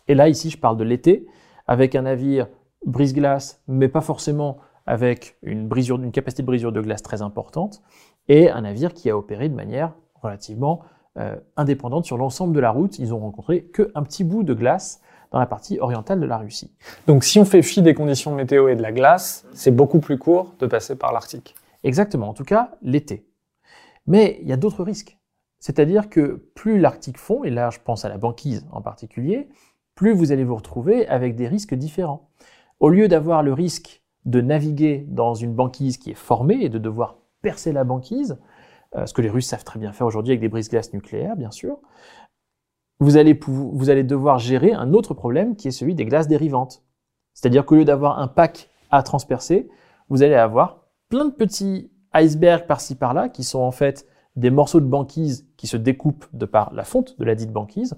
Et 0.07 0.15
là, 0.15 0.29
ici, 0.29 0.51
je 0.51 0.59
parle 0.59 0.77
de 0.77 0.85
l'été, 0.85 1.27
avec 1.67 1.97
un 1.97 2.03
navire 2.03 2.47
brise-glace, 2.89 3.63
mais 3.69 3.89
pas 3.89 4.01
forcément 4.01 4.59
avec 4.87 5.37
une, 5.43 5.69
brisure, 5.69 6.03
une 6.03 6.13
capacité 6.13 6.43
de 6.43 6.47
brisure 6.47 6.73
de 6.73 6.81
glace 6.81 7.03
très 7.03 7.23
importante, 7.23 7.83
et 8.29 8.51
un 8.51 8.63
navire 8.63 8.95
qui 8.95 9.11
a 9.11 9.17
opéré 9.17 9.49
de 9.49 9.55
manière 9.55 9.93
relativement 10.23 10.81
euh, 11.19 11.37
indépendante 11.57 12.05
sur 12.05 12.17
l'ensemble 12.17 12.55
de 12.55 12.61
la 12.61 12.71
route. 12.71 12.99
Ils 12.99 13.15
ont 13.15 13.19
rencontré 13.19 13.65
qu'un 13.65 14.03
petit 14.03 14.25
bout 14.25 14.43
de 14.43 14.55
glace 14.55 15.01
dans 15.31 15.39
la 15.39 15.47
partie 15.47 15.79
orientale 15.79 16.21
de 16.21 16.27
la 16.27 16.39
Russie. 16.39 16.73
Donc 17.07 17.25
si 17.25 17.39
on 17.39 17.45
fait 17.45 17.63
fi 17.63 17.83
des 17.83 17.95
conditions 17.95 18.35
météo 18.35 18.69
et 18.69 18.77
de 18.77 18.83
la 18.83 18.93
glace, 18.93 19.47
c'est 19.53 19.71
beaucoup 19.71 20.01
plus 20.01 20.19
court 20.19 20.55
de 20.59 20.67
passer 20.67 20.97
par 20.97 21.13
l'Arctique. 21.13 21.55
Exactement, 21.85 22.29
en 22.29 22.35
tout 22.35 22.45
cas 22.45 22.71
l'été. 22.83 23.27
Mais 24.07 24.39
il 24.43 24.49
y 24.49 24.53
a 24.53 24.57
d'autres 24.57 24.85
risques. 24.85 25.19
C'est-à-dire 25.61 26.09
que 26.09 26.51
plus 26.55 26.79
l'Arctique 26.79 27.19
fond, 27.19 27.45
et 27.45 27.51
là 27.51 27.71
je 27.71 27.79
pense 27.85 28.05
à 28.05 28.09
la 28.09 28.17
banquise 28.17 28.67
en 28.73 28.81
particulier, 28.81 29.49
plus 29.95 30.13
vous 30.13 30.33
allez 30.33 30.45
vous 30.45 30.57
retrouver 30.57 31.07
avec 31.09 31.35
des 31.35 31.49
risques 31.49 31.75
différents. 31.75 32.31
Au 32.81 32.89
lieu 32.91 33.09
d'avoir 33.09 33.43
le 33.43 33.53
risque 33.53 34.03
de 34.25 34.41
naviguer 34.41 35.05
dans 35.09 35.35
une 35.35 35.55
banquise 35.55 35.97
qui 35.97 36.11
est 36.11 36.15
formée 36.15 36.63
et 36.63 36.69
de 36.69 36.79
devoir 36.79 37.19
percer 37.43 37.73
la 37.73 37.85
banquise, 37.85 38.39
euh, 38.97 39.07
ce 39.07 39.15
que 39.15 39.23
les 39.23 39.31
Russes 39.31 39.47
savent 39.47 39.65
très 39.65 39.79
bien 39.79 39.93
faire 39.93 40.07
aujourd'hui 40.07 40.33
avec 40.33 40.41
des 40.41 40.49
brises-glaces 40.49 40.93
nucléaires, 40.93 41.37
bien 41.37 41.51
sûr, 41.51 41.79
vous 43.01 43.17
allez, 43.17 43.39
vous 43.47 43.91
allez 43.91 44.03
devoir 44.03 44.39
gérer 44.39 44.73
un 44.73 44.93
autre 44.93 45.15
problème 45.15 45.57
qui 45.57 45.69
est 45.69 45.73
celui 45.73 45.95
des 45.95 46.05
glaces 46.05 46.29
dérivantes. 46.29 46.83
C'est-à-dire 47.35 47.65
qu'au 47.65 47.77
lieu 47.77 47.85
d'avoir 47.85 48.19
un 48.19 48.27
pack 48.27 48.71
à 48.91 49.03
transpercer, 49.03 49.69
vous 50.09 50.23
allez 50.23 50.35
avoir 50.35 50.87
plein 51.09 51.27
de 51.27 51.33
petits 51.33 51.91
icebergs 52.15 52.67
par-ci 52.67 52.97
par-là 52.97 53.29
qui 53.29 53.45
sont 53.45 53.61
en 53.61 53.71
fait 53.71 54.07
des 54.37 54.51
morceaux 54.51 54.81
de 54.81 54.87
banquise 54.87 55.47
qui 55.57 55.67
se 55.67 55.77
découpent 55.77 56.27
de 56.33 56.45
par 56.45 56.73
la 56.73 56.85
fonte 56.85 57.19
de 57.19 57.25
la 57.25 57.35
dite 57.35 57.53
banquise 57.53 57.97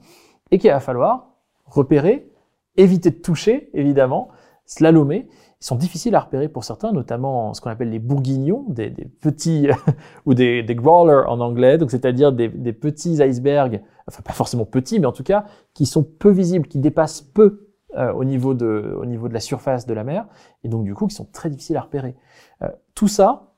et 0.51 0.59
qu'il 0.59 0.71
va 0.71 0.81
falloir 0.81 1.35
repérer, 1.65 2.31
éviter 2.77 3.11
de 3.11 3.17
toucher, 3.17 3.71
évidemment, 3.73 4.29
slalomer. 4.71 5.27
Ils 5.61 5.65
sont 5.65 5.77
difficiles 5.77 6.15
à 6.15 6.21
repérer 6.21 6.49
pour 6.49 6.65
certains, 6.65 6.93
notamment 6.93 7.53
ce 7.53 7.61
qu'on 7.61 7.71
appelle 7.71 7.91
les 7.91 7.99
bourguignons, 7.99 8.65
des, 8.69 8.89
des 8.89 9.05
petits, 9.05 9.69
ou 10.27 10.35
des, 10.35 10.63
des 10.63 10.75
growlers 10.75 11.29
en 11.29 11.41
anglais, 11.41 11.77
donc 11.77 11.91
c'est-à-dire 11.91 12.33
des, 12.33 12.49
des 12.49 12.73
petits 12.73 13.23
icebergs, 13.23 13.83
enfin 14.09 14.23
pas 14.23 14.33
forcément 14.33 14.65
petits, 14.65 15.01
mais 15.01 15.07
en 15.07 15.13
tout 15.13 15.25
cas 15.25 15.45
qui 15.75 15.87
sont 15.87 16.05
peu 16.05 16.31
visibles, 16.31 16.67
qui 16.67 16.79
dépassent 16.79 17.21
peu 17.21 17.69
euh, 17.97 18.13
au, 18.13 18.25
niveau 18.25 18.55
de, 18.55 18.97
au 18.99 19.05
niveau 19.05 19.29
de 19.29 19.35
la 19.35 19.41
surface 19.41 19.87
de 19.87 19.93
la 19.93 20.05
mer, 20.05 20.27
et 20.65 20.69
donc 20.69 20.85
du 20.85 20.95
coup 20.95 21.09
qui 21.09 21.17
sont 21.17 21.29
très 21.31 21.51
difficiles 21.51 21.77
à 21.77 21.83
repérer. 21.83 22.15
Euh, 22.63 22.69
tout 22.95 23.09
ça, 23.09 23.53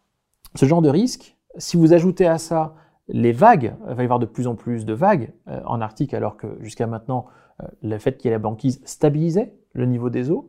ce 0.55 0.67
genre 0.67 0.83
de 0.83 0.89
risque, 0.89 1.37
si 1.59 1.77
vous 1.77 1.93
ajoutez 1.93 2.27
à 2.27 2.39
ça 2.39 2.75
les 3.09 3.33
vagues, 3.33 3.75
il 3.89 3.95
va 3.95 4.03
y 4.03 4.05
avoir 4.05 4.19
de 4.19 4.27
plus 4.27 4.47
en 4.47 4.55
plus 4.55 4.87
de 4.87 4.95
vagues 4.95 5.33
euh, 5.49 5.61
en 5.67 5.81
Arctique, 5.81 6.15
alors 6.15 6.37
que 6.37 6.47
jusqu'à 6.61 6.87
maintenant, 6.87 7.27
euh, 7.63 7.67
le 7.83 7.99
fait 7.99 8.17
qu'il 8.17 8.29
y 8.29 8.33
ait 8.33 8.37
la 8.37 8.39
banquise 8.39 8.81
stabilisait 8.85 9.55
le 9.75 9.87
niveau 9.87 10.11
des 10.11 10.31
eaux. 10.31 10.49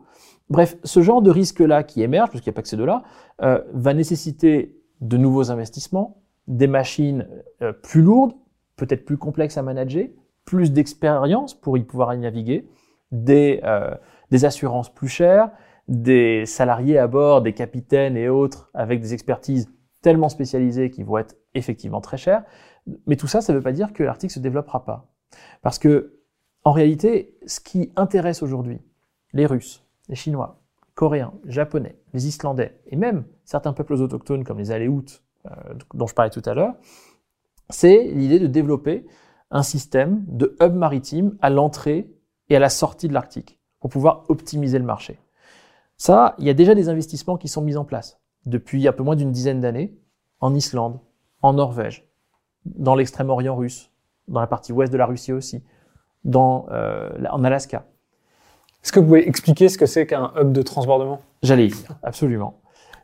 Bref, 0.53 0.77
ce 0.83 1.01
genre 1.01 1.23
de 1.23 1.31
risque-là 1.31 1.81
qui 1.81 2.03
émerge, 2.03 2.29
parce 2.29 2.43
qu'il 2.43 2.51
n'y 2.51 2.53
a 2.53 2.57
pas 2.57 2.61
que 2.61 2.67
ces 2.67 2.77
deux-là, 2.77 3.01
euh, 3.41 3.59
va 3.73 3.95
nécessiter 3.95 4.79
de 5.01 5.17
nouveaux 5.17 5.49
investissements, 5.49 6.21
des 6.45 6.67
machines 6.67 7.27
euh, 7.63 7.73
plus 7.73 8.03
lourdes, 8.03 8.33
peut-être 8.75 9.03
plus 9.03 9.17
complexes 9.17 9.57
à 9.57 9.63
manager, 9.63 10.09
plus 10.45 10.71
d'expérience 10.71 11.59
pour 11.59 11.75
y 11.79 11.83
pouvoir 11.83 12.13
y 12.13 12.19
naviguer, 12.19 12.69
des, 13.11 13.61
euh, 13.63 13.95
des 14.29 14.45
assurances 14.45 14.93
plus 14.93 15.07
chères, 15.07 15.49
des 15.87 16.45
salariés 16.45 16.99
à 16.99 17.07
bord, 17.07 17.41
des 17.41 17.53
capitaines 17.53 18.15
et 18.15 18.29
autres 18.29 18.69
avec 18.75 19.01
des 19.01 19.15
expertises 19.15 19.71
tellement 20.03 20.29
spécialisées 20.29 20.91
qui 20.91 21.01
vont 21.01 21.17
être 21.17 21.35
effectivement 21.55 21.99
très 21.99 22.17
chères. 22.17 22.43
Mais 23.07 23.15
tout 23.15 23.27
ça, 23.27 23.41
ça 23.41 23.53
ne 23.53 23.57
veut 23.57 23.63
pas 23.63 23.71
dire 23.71 23.91
que 23.91 24.03
l'Arctique 24.03 24.29
se 24.29 24.39
développera 24.39 24.85
pas. 24.85 25.11
Parce 25.63 25.79
que, 25.79 26.19
en 26.63 26.73
réalité, 26.73 27.39
ce 27.47 27.59
qui 27.59 27.91
intéresse 27.95 28.43
aujourd'hui 28.43 28.77
les 29.33 29.47
Russes, 29.47 29.83
les 30.09 30.15
Chinois, 30.15 30.61
Coréens, 30.95 31.33
Japonais, 31.45 31.97
les 32.13 32.27
Islandais 32.27 32.79
et 32.87 32.95
même 32.95 33.25
certains 33.45 33.73
peuples 33.73 33.93
autochtones 33.93 34.43
comme 34.43 34.59
les 34.59 34.71
Aléoutes, 34.71 35.23
euh, 35.45 35.49
dont 35.93 36.07
je 36.07 36.13
parlais 36.13 36.31
tout 36.31 36.41
à 36.45 36.53
l'heure, 36.53 36.75
c'est 37.69 38.03
l'idée 38.03 38.39
de 38.39 38.47
développer 38.47 39.05
un 39.51 39.63
système 39.63 40.23
de 40.27 40.55
hub 40.61 40.73
maritime 40.73 41.37
à 41.41 41.49
l'entrée 41.49 42.11
et 42.49 42.55
à 42.55 42.59
la 42.59 42.69
sortie 42.69 43.07
de 43.07 43.13
l'Arctique 43.13 43.59
pour 43.79 43.89
pouvoir 43.89 44.25
optimiser 44.29 44.79
le 44.79 44.85
marché. 44.85 45.19
Ça, 45.97 46.35
il 46.39 46.45
y 46.45 46.49
a 46.49 46.53
déjà 46.53 46.75
des 46.75 46.89
investissements 46.89 47.37
qui 47.37 47.47
sont 47.47 47.61
mis 47.61 47.77
en 47.77 47.85
place 47.85 48.19
depuis 48.45 48.87
un 48.87 48.91
peu 48.91 49.03
moins 49.03 49.15
d'une 49.15 49.31
dizaine 49.31 49.59
d'années 49.59 49.97
en 50.39 50.53
Islande, 50.53 50.99
en 51.41 51.53
Norvège, 51.53 52.07
dans 52.65 52.95
l'extrême-orient 52.95 53.55
russe, 53.55 53.91
dans 54.27 54.39
la 54.39 54.47
partie 54.47 54.73
ouest 54.73 54.91
de 54.91 54.97
la 54.97 55.05
Russie 55.05 55.33
aussi, 55.33 55.63
euh, 56.25 57.25
en 57.29 57.43
Alaska. 57.43 57.85
Est-ce 58.83 58.91
que 58.91 58.99
vous 58.99 59.05
pouvez 59.05 59.27
expliquer 59.27 59.69
ce 59.69 59.77
que 59.77 59.85
c'est 59.85 60.05
qu'un 60.05 60.33
hub 60.35 60.51
de 60.51 60.61
transbordement? 60.61 61.21
J'allais 61.41 61.67
y 61.67 61.69
venir, 61.69 61.97
absolument. 62.03 62.61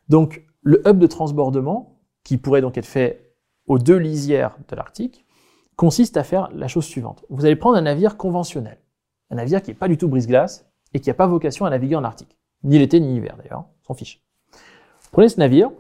Donc, 0.10 0.46
le 0.62 0.86
hub 0.86 0.98
de 0.98 1.08
transbordement, 1.08 2.02
qui 2.24 2.38
pourrait 2.38 2.62
donc 2.62 2.78
être 2.78 2.86
fait 2.86 3.34
aux 3.66 3.80
deux 3.80 3.96
lisières 3.96 4.58
de 4.68 4.76
l'Arctique, 4.76 5.26
consiste 5.78 6.18
à 6.18 6.26
faire 6.26 6.50
la 6.54 6.68
chose 6.68 6.84
suivante. 6.84 7.24
Vous 7.30 7.46
allez 7.46 7.56
prendre 7.56 7.78
un 7.78 7.82
navire 7.82 8.18
conventionnel, 8.18 8.78
un 9.30 9.36
navire 9.36 9.62
qui 9.62 9.72
n'est 9.72 9.76
pas 9.76 9.88
du 9.88 9.98
tout 9.98 10.10
brise-glace 10.10 10.70
et 10.94 11.00
qui 11.00 11.10
n'a 11.10 11.14
pas 11.14 11.28
vocation 11.28 11.66
à 11.66 11.70
naviguer 11.70 11.96
en 11.96 12.04
Arctique, 12.04 12.38
ni 12.64 12.78
l'été 12.78 13.00
ni 13.00 13.14
l'hiver 13.14 13.38
d'ailleurs, 13.38 13.64
s'en 13.88 13.94
fiche. 13.94 14.22
Prenez 15.14 15.30
ce 15.30 15.40
navire 15.40 15.72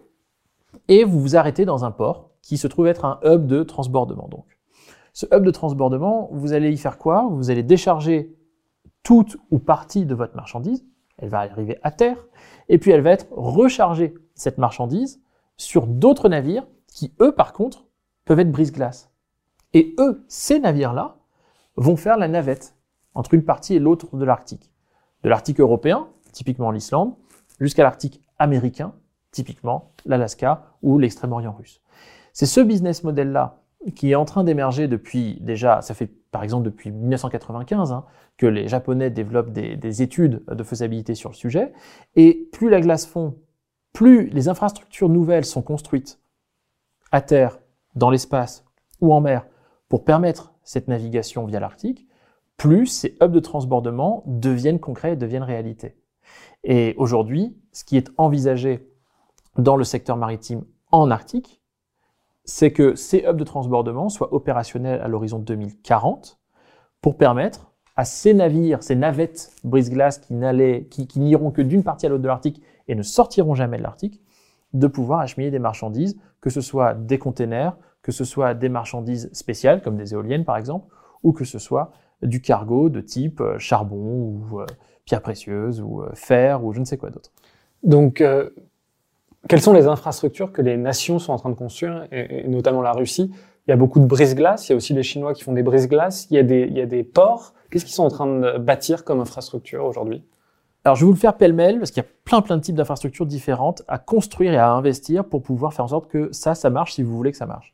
et 0.87 1.03
vous 1.03 1.19
vous 1.19 1.35
arrêtez 1.35 1.65
dans 1.65 1.83
un 1.83 1.91
port 1.91 2.29
qui 2.41 2.57
se 2.57 2.67
trouve 2.67 2.87
être 2.87 3.03
un 3.03 3.19
hub 3.25 3.47
de 3.47 3.63
transbordement. 3.63 4.29
Donc, 4.29 4.45
ce 5.11 5.25
hub 5.25 5.43
de 5.43 5.51
transbordement, 5.51 6.29
vous 6.31 6.53
allez 6.53 6.71
y 6.71 6.77
faire 6.77 6.97
quoi? 6.97 7.27
Vous 7.29 7.51
allez 7.51 7.63
décharger 7.63 8.33
toute 9.03 9.37
ou 9.51 9.59
partie 9.59 10.05
de 10.05 10.15
votre 10.15 10.35
marchandise, 10.35 10.85
elle 11.17 11.29
va 11.29 11.39
arriver 11.39 11.77
à 11.83 11.91
terre, 11.91 12.27
et 12.69 12.77
puis 12.77 12.91
elle 12.91 13.01
va 13.01 13.11
être 13.11 13.27
rechargée, 13.31 14.13
cette 14.35 14.57
marchandise, 14.57 15.21
sur 15.57 15.87
d'autres 15.87 16.29
navires 16.29 16.65
qui, 16.87 17.13
eux, 17.21 17.33
par 17.33 17.53
contre, 17.53 17.85
peuvent 18.25 18.39
être 18.39 18.51
brise-glace. 18.51 19.11
Et 19.73 19.95
eux, 19.99 20.23
ces 20.27 20.59
navires-là, 20.59 21.17
vont 21.75 21.95
faire 21.95 22.17
la 22.17 22.27
navette 22.27 22.75
entre 23.13 23.33
une 23.33 23.43
partie 23.43 23.75
et 23.75 23.79
l'autre 23.79 24.15
de 24.15 24.25
l'Arctique. 24.25 24.71
De 25.23 25.29
l'Arctique 25.29 25.59
européen, 25.59 26.07
typiquement 26.31 26.71
l'Islande, 26.71 27.15
jusqu'à 27.59 27.83
l'Arctique 27.83 28.21
américain, 28.37 28.93
typiquement 29.31 29.93
l'Alaska 30.05 30.75
ou 30.81 30.97
l'extrême-orient 30.97 31.53
russe. 31.53 31.81
C'est 32.33 32.45
ce 32.45 32.61
business 32.61 33.03
model-là 33.03 33.58
qui 33.95 34.11
est 34.11 34.15
en 34.15 34.25
train 34.25 34.43
d'émerger 34.43 34.87
depuis 34.87 35.37
déjà, 35.41 35.81
ça 35.81 35.93
fait 35.93 36.11
par 36.31 36.43
exemple 36.43 36.65
depuis 36.65 36.91
1995 36.91 37.91
hein, 37.91 38.05
que 38.37 38.45
les 38.45 38.67
Japonais 38.67 39.09
développent 39.09 39.51
des, 39.51 39.75
des, 39.75 40.01
études 40.01 40.43
de 40.47 40.63
faisabilité 40.63 41.15
sur 41.15 41.29
le 41.29 41.35
sujet. 41.35 41.73
Et 42.15 42.49
plus 42.51 42.69
la 42.69 42.81
glace 42.81 43.05
fond, 43.05 43.37
plus 43.93 44.27
les 44.29 44.47
infrastructures 44.47 45.09
nouvelles 45.09 45.45
sont 45.45 45.61
construites 45.61 46.19
à 47.11 47.21
terre, 47.21 47.59
dans 47.95 48.09
l'espace 48.09 48.65
ou 49.01 49.13
en 49.13 49.21
mer 49.21 49.45
pour 49.87 50.05
permettre 50.05 50.53
cette 50.63 50.87
navigation 50.87 51.45
via 51.45 51.59
l'Arctique, 51.59 52.07
plus 52.57 52.85
ces 52.87 53.17
hubs 53.21 53.31
de 53.31 53.39
transbordement 53.39 54.23
deviennent 54.27 54.79
concrets 54.79 55.13
et 55.13 55.15
deviennent 55.15 55.43
réalité. 55.43 55.95
Et 56.63 56.93
aujourd'hui, 56.97 57.57
ce 57.71 57.83
qui 57.83 57.97
est 57.97 58.11
envisagé 58.17 58.87
dans 59.57 59.75
le 59.75 59.83
secteur 59.83 60.17
maritime 60.17 60.63
en 60.91 61.09
Arctique, 61.09 61.58
c'est 62.45 62.71
que 62.71 62.95
ces 62.95 63.23
hubs 63.27 63.37
de 63.37 63.43
transbordement 63.43 64.09
soient 64.09 64.33
opérationnels 64.33 65.01
à 65.01 65.07
l'horizon 65.07 65.39
2040 65.39 66.39
pour 67.01 67.17
permettre 67.17 67.71
à 67.95 68.05
ces 68.05 68.33
navires, 68.33 68.81
ces 68.81 68.95
navettes 68.95 69.51
brise-glace 69.63 70.19
qui 70.19 71.19
n'iront 71.19 71.51
que 71.51 71.61
d'une 71.61 71.83
partie 71.83 72.05
à 72.05 72.09
l'autre 72.09 72.23
de 72.23 72.27
l'Arctique 72.27 72.61
et 72.87 72.95
ne 72.95 73.03
sortiront 73.03 73.55
jamais 73.55 73.77
de 73.77 73.83
l'Arctique, 73.83 74.21
de 74.73 74.87
pouvoir 74.87 75.19
acheminer 75.19 75.51
des 75.51 75.59
marchandises, 75.59 76.17
que 76.41 76.49
ce 76.49 76.61
soit 76.61 76.93
des 76.93 77.17
containers, 77.17 77.77
que 78.01 78.11
ce 78.11 78.23
soit 78.23 78.53
des 78.53 78.69
marchandises 78.69 79.29
spéciales, 79.33 79.81
comme 79.81 79.97
des 79.97 80.13
éoliennes 80.13 80.45
par 80.45 80.57
exemple, 80.57 80.87
ou 81.23 81.33
que 81.33 81.43
ce 81.43 81.59
soit 81.59 81.91
du 82.21 82.41
cargo 82.41 82.89
de 82.89 83.01
type 83.01 83.41
euh, 83.41 83.59
charbon 83.59 83.97
ou 83.97 84.59
euh, 84.59 84.65
pierres 85.05 85.21
précieuses 85.21 85.81
ou 85.81 86.01
euh, 86.01 86.09
fer 86.13 86.63
ou 86.63 86.71
je 86.71 86.79
ne 86.79 86.85
sais 86.85 86.97
quoi 86.97 87.09
d'autre. 87.09 87.31
Donc, 87.83 88.21
euh, 88.21 88.49
quelles 89.47 89.61
sont 89.61 89.73
les 89.73 89.87
infrastructures 89.87 90.51
que 90.51 90.61
les 90.61 90.77
nations 90.77 91.19
sont 91.19 91.31
en 91.33 91.37
train 91.37 91.49
de 91.49 91.55
construire, 91.55 92.07
et, 92.11 92.47
notamment 92.47 92.81
la 92.81 92.91
Russie? 92.91 93.31
Il 93.67 93.71
y 93.71 93.73
a 93.73 93.77
beaucoup 93.77 93.99
de 93.99 94.05
brise-glace, 94.05 94.67
il 94.67 94.71
y 94.71 94.73
a 94.73 94.75
aussi 94.75 94.93
les 94.93 95.03
Chinois 95.03 95.33
qui 95.33 95.43
font 95.43 95.53
des 95.53 95.63
brise-glace, 95.63 96.27
il, 96.31 96.35
y 96.35 96.39
a 96.39 96.43
des- 96.43 96.67
il 96.69 96.77
y 96.77 96.81
a 96.81 96.85
des 96.85 97.03
ports. 97.03 97.53
Qu'est-ce 97.69 97.85
qu'ils 97.85 97.93
sont 97.93 98.03
en 98.03 98.09
train 98.09 98.25
de 98.25 98.57
bâtir 98.57 99.03
comme 99.03 99.19
infrastructure 99.19 99.85
aujourd'hui? 99.85 100.23
Alors 100.83 100.95
je 100.95 101.01
vais 101.01 101.07
vous 101.07 101.13
le 101.13 101.19
faire 101.19 101.37
pêle-mêle 101.37 101.77
parce 101.77 101.91
qu'il 101.91 102.01
y 102.01 102.05
a 102.05 102.09
plein 102.23 102.41
plein 102.41 102.57
de 102.57 102.61
types 102.63 102.75
d'infrastructures 102.75 103.25
différentes 103.25 103.83
à 103.87 103.99
construire 103.99 104.53
et 104.53 104.57
à 104.57 104.71
investir 104.71 105.25
pour 105.25 105.43
pouvoir 105.43 105.73
faire 105.73 105.85
en 105.85 105.89
sorte 105.89 106.09
que 106.09 106.29
ça, 106.31 106.55
ça 106.55 106.69
marche 106.69 106.93
si 106.93 107.03
vous 107.03 107.15
voulez 107.15 107.31
que 107.31 107.37
ça 107.37 107.45
marche. 107.45 107.73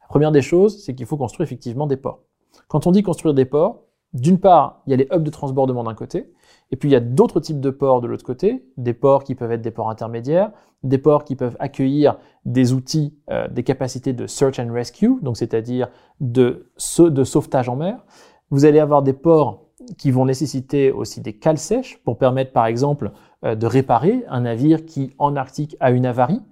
La 0.00 0.08
première 0.08 0.32
des 0.32 0.42
choses, 0.42 0.82
c'est 0.82 0.94
qu'il 0.94 1.06
faut 1.06 1.18
construire 1.18 1.44
effectivement 1.46 1.86
des 1.86 1.98
ports. 1.98 2.20
Quand 2.66 2.86
on 2.86 2.90
dit 2.90 3.02
construire 3.02 3.34
des 3.34 3.44
ports, 3.44 3.82
d'une 4.14 4.40
part, 4.40 4.80
il 4.86 4.90
y 4.90 4.94
a 4.94 4.96
les 4.96 5.08
hubs 5.12 5.22
de 5.22 5.30
transbordement 5.30 5.84
d'un 5.84 5.94
côté, 5.94 6.32
et 6.70 6.76
puis 6.76 6.88
il 6.88 6.92
y 6.92 6.96
a 6.96 7.00
d'autres 7.00 7.40
types 7.40 7.60
de 7.60 7.70
ports 7.70 8.00
de 8.00 8.06
l'autre 8.06 8.24
côté, 8.24 8.64
des 8.76 8.92
ports 8.94 9.24
qui 9.24 9.34
peuvent 9.34 9.52
être 9.52 9.62
des 9.62 9.70
ports 9.70 9.90
intermédiaires, 9.90 10.52
des 10.82 10.98
ports 10.98 11.24
qui 11.24 11.34
peuvent 11.34 11.56
accueillir 11.58 12.18
des 12.44 12.72
outils, 12.72 13.16
euh, 13.30 13.48
des 13.48 13.62
capacités 13.64 14.12
de 14.12 14.26
search 14.26 14.58
and 14.60 14.72
rescue, 14.72 15.16
donc 15.22 15.36
c'est-à-dire 15.36 15.88
de, 16.20 16.70
sau- 16.76 17.10
de 17.10 17.24
sauvetage 17.24 17.68
en 17.68 17.76
mer. 17.76 18.04
Vous 18.50 18.64
allez 18.64 18.78
avoir 18.78 19.02
des 19.02 19.12
ports 19.12 19.64
qui 19.96 20.10
vont 20.10 20.26
nécessiter 20.26 20.92
aussi 20.92 21.20
des 21.20 21.32
cales 21.38 21.58
sèches 21.58 21.98
pour 22.04 22.18
permettre 22.18 22.52
par 22.52 22.66
exemple 22.66 23.12
euh, 23.44 23.54
de 23.54 23.66
réparer 23.66 24.24
un 24.28 24.40
navire 24.42 24.84
qui 24.84 25.14
en 25.18 25.36
Arctique 25.36 25.76
a 25.80 25.90
une 25.90 26.04
avarie 26.04 26.42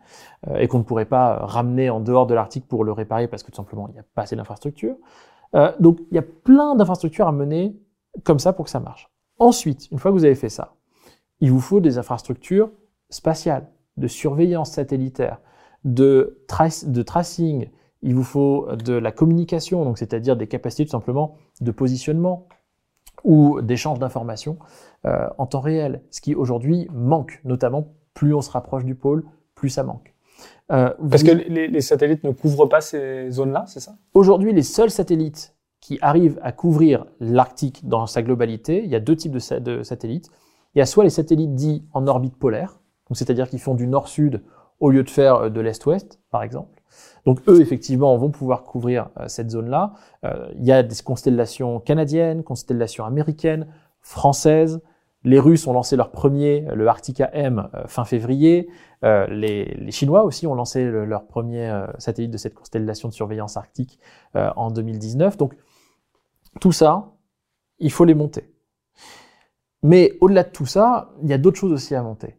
euh, 0.49 0.57
et 0.57 0.69
qu'on 0.69 0.79
ne 0.79 0.85
pourrait 0.85 1.05
pas 1.07 1.45
ramener 1.45 1.91
en 1.91 2.01
dehors 2.01 2.27
de 2.27 2.35
l'Arctique 2.35 2.67
pour 2.67 2.85
le 2.85 2.93
réparer 2.93 3.29
parce 3.29 3.43
que 3.43 3.51
tout 3.51 3.57
simplement 3.57 3.89
il 3.89 3.93
n'y 3.93 3.99
a 3.99 4.05
pas 4.15 4.23
assez 4.23 4.37
d'infrastructures. 4.37 4.97
Euh, 5.55 5.73
donc 5.81 5.99
il 6.11 6.15
y 6.15 6.19
a 6.19 6.23
plein 6.23 6.75
d'infrastructures 6.75 7.29
à 7.29 7.33
mener 7.33 7.77
comme 8.25 8.39
ça 8.39 8.53
pour 8.53 8.65
que 8.65 8.71
ça 8.71 8.81
marche. 8.81 9.11
Ensuite, 9.39 9.89
une 9.91 9.99
fois 9.99 10.11
que 10.11 10.17
vous 10.17 10.25
avez 10.25 10.35
fait 10.35 10.49
ça, 10.49 10.75
il 11.41 11.51
vous 11.53 11.61
faut 11.61 11.81
des 11.81 11.99
infrastructures 11.99 12.71
spatiales, 13.11 13.69
de 13.97 14.09
surveillance 14.09 14.73
satellitaire, 14.73 15.41
de, 15.85 16.39
tracing, 16.49 17.71
il 18.03 18.15
vous 18.15 18.25
faut 18.25 18.69
de 18.77 18.93
la 18.95 19.13
communication, 19.13 19.85
donc 19.85 19.99
c'est-à-dire 19.99 20.37
des 20.37 20.47
capacités 20.47 20.85
tout 20.85 20.91
simplement 20.91 21.37
de 21.61 21.71
positionnement 21.71 22.49
ou 23.25 23.61
d'échange 23.63 23.99
d'informations 23.99 24.59
euh, 25.07 25.29
en 25.39 25.47
temps 25.47 25.61
réel, 25.61 26.03
ce 26.11 26.21
qui 26.21 26.35
aujourd'hui 26.35 26.89
manque, 26.93 27.41
notamment 27.45 27.89
plus 28.15 28.35
on 28.35 28.41
se 28.41 28.51
rapproche 28.51 28.85
du 28.85 28.95
pôle, 28.95 29.25
plus 29.55 29.71
ça 29.71 29.83
manque. 29.83 30.15
Euh, 30.73 30.93
Parce 31.11 31.23
vous- 31.23 31.29
que 31.29 31.35
les, 31.35 31.69
les 31.69 31.81
satellites 31.81 32.25
ne 32.25 32.31
couvrent 32.33 32.67
pas 32.67 32.81
ces 32.81 33.31
zones-là, 33.31 33.65
c'est 33.67 33.81
ça? 33.81 33.97
Aujourd'hui, 34.15 34.53
les 34.53 34.63
seuls 34.63 34.91
satellites 34.91 35.56
qui 35.81 35.99
arrivent 36.01 36.39
à 36.43 36.53
couvrir 36.53 37.07
l'Arctique 37.21 37.87
dans 37.87 38.07
sa 38.07 38.23
globalité, 38.23 38.83
il 38.85 38.91
y 38.91 38.97
a 38.97 39.01
deux 39.01 39.17
types 39.17 39.33
de, 39.33 39.83
satellites. 39.83 40.31
Il 40.75 40.79
y 40.79 40.83
a 40.83 40.87
soit 40.87 41.05
les 41.05 41.11
satellites 41.11 41.55
dits 41.55 41.85
en 41.93 42.07
orbite 42.07 42.37
polaire, 42.37 42.81
c'est-à-dire 43.13 43.49
qu'ils 43.49 43.61
font 43.61 43.75
du 43.75 43.87
nord-sud 43.87 44.43
au 44.81 44.91
lieu 44.91 45.03
de 45.03 45.11
faire 45.11 45.37
euh, 45.37 45.49
de 45.49 45.61
l'est-ouest, 45.61 46.21
par 46.31 46.43
exemple. 46.43 46.83
Donc 47.25 47.41
eux, 47.49 47.61
effectivement, 47.61 48.17
vont 48.17 48.31
pouvoir 48.31 48.65
couvrir 48.65 49.11
euh, 49.19 49.29
cette 49.29 49.51
zone-là. 49.51 49.95
Euh, 50.25 50.49
il 50.57 50.65
y 50.65 50.73
a 50.73 50.83
des 50.83 50.97
constellations 51.05 51.81
canadiennes, 51.81 52.43
constellations 52.43 53.05
américaines, 53.05 53.67
françaises. 54.01 54.83
Les 55.25 55.41
Russes 55.41 55.67
ont 55.67 55.73
lancé 55.73 55.97
leur 55.97 56.11
premier, 56.11 56.67
le 56.73 56.87
Arctica 56.87 57.31
M, 57.33 57.69
fin 57.87 58.05
février. 58.05 58.69
Les, 59.03 59.65
les, 59.65 59.91
Chinois 59.91 60.23
aussi 60.23 60.47
ont 60.47 60.55
lancé 60.55 60.85
leur 60.85 61.27
premier 61.27 61.85
satellite 61.99 62.31
de 62.31 62.39
cette 62.39 62.55
constellation 62.55 63.09
de 63.09 63.13
surveillance 63.13 63.57
arctique 63.57 63.99
en 64.35 64.71
2019. 64.71 65.37
Donc 65.37 65.57
tout 66.61 66.73
ça, 66.73 67.13
il 67.79 67.93
faut 67.93 68.05
les 68.05 68.15
monter. 68.15 68.53
Mais 69.83 70.17
au-delà 70.21 70.43
de 70.43 70.51
tout 70.51 70.67
ça, 70.67 71.13
il 71.23 71.29
y 71.29 71.33
a 71.33 71.39
d'autres 71.39 71.59
choses 71.59 71.73
aussi 71.73 71.95
à 71.95 72.03
monter 72.03 72.37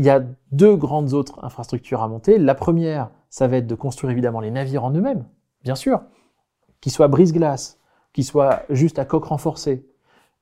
il 0.00 0.06
y 0.06 0.08
a 0.08 0.24
deux 0.50 0.76
grandes 0.76 1.12
autres 1.12 1.44
infrastructures 1.44 2.02
à 2.02 2.08
monter. 2.08 2.38
La 2.38 2.54
première, 2.54 3.10
ça 3.28 3.46
va 3.48 3.58
être 3.58 3.66
de 3.66 3.74
construire 3.74 4.10
évidemment 4.10 4.40
les 4.40 4.50
navires 4.50 4.82
en 4.82 4.92
eux-mêmes, 4.92 5.26
bien 5.62 5.74
sûr, 5.74 6.00
qu'ils 6.80 6.90
soient 6.90 7.08
brise-glace, 7.08 7.78
qu'ils 8.14 8.24
soient 8.24 8.62
juste 8.70 8.98
à 8.98 9.04
coque 9.04 9.26
renforcée. 9.26 9.86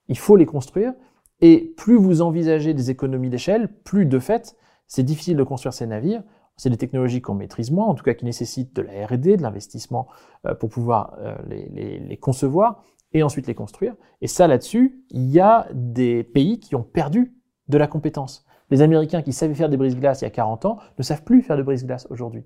Il 0.06 0.16
faut 0.16 0.36
les 0.36 0.46
construire. 0.46 0.92
Et 1.40 1.74
plus 1.76 1.96
vous 1.96 2.22
envisagez 2.22 2.72
des 2.72 2.90
économies 2.90 3.30
d'échelle, 3.30 3.66
plus 3.82 4.06
de 4.06 4.20
fait, 4.20 4.56
c'est 4.86 5.02
difficile 5.02 5.36
de 5.36 5.42
construire 5.42 5.72
ces 5.72 5.88
navires. 5.88 6.22
C'est 6.58 6.70
des 6.70 6.76
technologies 6.76 7.22
qu'on 7.22 7.34
maîtrise 7.34 7.70
moins, 7.70 7.86
en 7.86 7.94
tout 7.94 8.04
cas 8.04 8.14
qui 8.14 8.24
nécessitent 8.24 8.74
de 8.74 8.82
la 8.82 9.06
R&D, 9.06 9.36
de 9.36 9.42
l'investissement 9.42 10.08
euh, 10.44 10.54
pour 10.54 10.68
pouvoir 10.68 11.16
euh, 11.20 11.36
les, 11.46 12.16
concevoir 12.18 12.82
et 13.12 13.22
ensuite 13.22 13.46
les 13.46 13.54
construire. 13.54 13.94
Et 14.20 14.26
ça, 14.26 14.48
là-dessus, 14.48 15.04
il 15.10 15.30
y 15.30 15.40
a 15.40 15.68
des 15.72 16.24
pays 16.24 16.58
qui 16.58 16.74
ont 16.74 16.82
perdu 16.82 17.32
de 17.68 17.78
la 17.78 17.86
compétence. 17.86 18.44
Les 18.70 18.82
Américains 18.82 19.22
qui 19.22 19.32
savaient 19.32 19.54
faire 19.54 19.68
des 19.68 19.76
brises-glaces 19.76 20.20
il 20.20 20.24
y 20.24 20.26
a 20.26 20.30
40 20.30 20.66
ans 20.66 20.78
ne 20.98 21.02
savent 21.02 21.22
plus 21.22 21.42
faire 21.42 21.56
de 21.56 21.62
brises-glaces 21.62 22.08
aujourd'hui. 22.10 22.44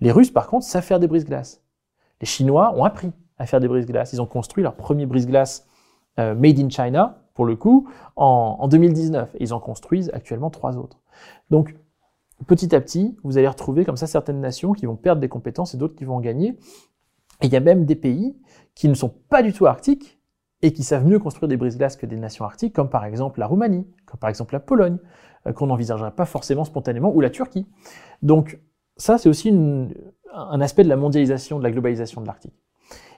Les 0.00 0.10
Russes, 0.10 0.32
par 0.32 0.48
contre, 0.48 0.66
savent 0.66 0.84
faire 0.84 1.00
des 1.00 1.06
brises-glaces. 1.06 1.62
Les 2.20 2.26
Chinois 2.26 2.74
ont 2.76 2.84
appris 2.84 3.12
à 3.38 3.46
faire 3.46 3.60
des 3.60 3.68
brises-glaces. 3.68 4.12
Ils 4.12 4.20
ont 4.20 4.26
construit 4.26 4.62
leur 4.62 4.74
premier 4.74 5.06
brise-glace 5.06 5.68
euh, 6.18 6.34
made 6.34 6.58
in 6.58 6.68
China, 6.68 7.22
pour 7.34 7.46
le 7.46 7.54
coup, 7.54 7.88
en, 8.16 8.56
en 8.58 8.68
2019. 8.68 9.36
Et 9.36 9.44
ils 9.44 9.54
en 9.54 9.60
construisent 9.60 10.10
actuellement 10.12 10.50
trois 10.50 10.76
autres. 10.76 10.98
Donc, 11.48 11.74
petit 12.46 12.74
à 12.74 12.80
petit, 12.80 13.16
vous 13.22 13.38
allez 13.38 13.48
retrouver 13.48 13.84
comme 13.84 13.96
ça 13.96 14.06
certaines 14.06 14.40
nations 14.40 14.72
qui 14.72 14.86
vont 14.86 14.96
perdre 14.96 15.20
des 15.20 15.28
compétences 15.28 15.74
et 15.74 15.76
d'autres 15.76 15.94
qui 15.94 16.04
vont 16.04 16.16
en 16.16 16.20
gagner. 16.20 16.58
Et 17.42 17.46
il 17.46 17.52
y 17.52 17.56
a 17.56 17.60
même 17.60 17.84
des 17.84 17.96
pays 17.96 18.36
qui 18.74 18.88
ne 18.88 18.94
sont 18.94 19.08
pas 19.08 19.42
du 19.42 19.52
tout 19.52 19.66
arctiques 19.66 20.20
et 20.62 20.72
qui 20.72 20.82
savent 20.82 21.06
mieux 21.06 21.18
construire 21.18 21.48
des 21.48 21.56
brises-glaces 21.56 21.96
que 21.96 22.06
des 22.06 22.16
nations 22.16 22.44
arctiques, 22.44 22.74
comme 22.74 22.90
par 22.90 23.04
exemple 23.04 23.40
la 23.40 23.46
Roumanie, 23.46 23.86
comme 24.06 24.20
par 24.20 24.28
exemple 24.28 24.52
la 24.52 24.60
Pologne, 24.60 24.98
euh, 25.46 25.52
qu'on 25.52 25.66
n'envisagerait 25.66 26.14
pas 26.14 26.26
forcément 26.26 26.64
spontanément, 26.64 27.14
ou 27.14 27.20
la 27.20 27.30
Turquie. 27.30 27.66
Donc 28.22 28.60
ça, 28.96 29.16
c'est 29.16 29.28
aussi 29.28 29.50
un 30.34 30.60
aspect 30.60 30.84
de 30.84 30.88
la 30.88 30.96
mondialisation, 30.96 31.58
de 31.58 31.64
la 31.64 31.70
globalisation 31.70 32.20
de 32.20 32.26
l'Arctique. 32.26 32.54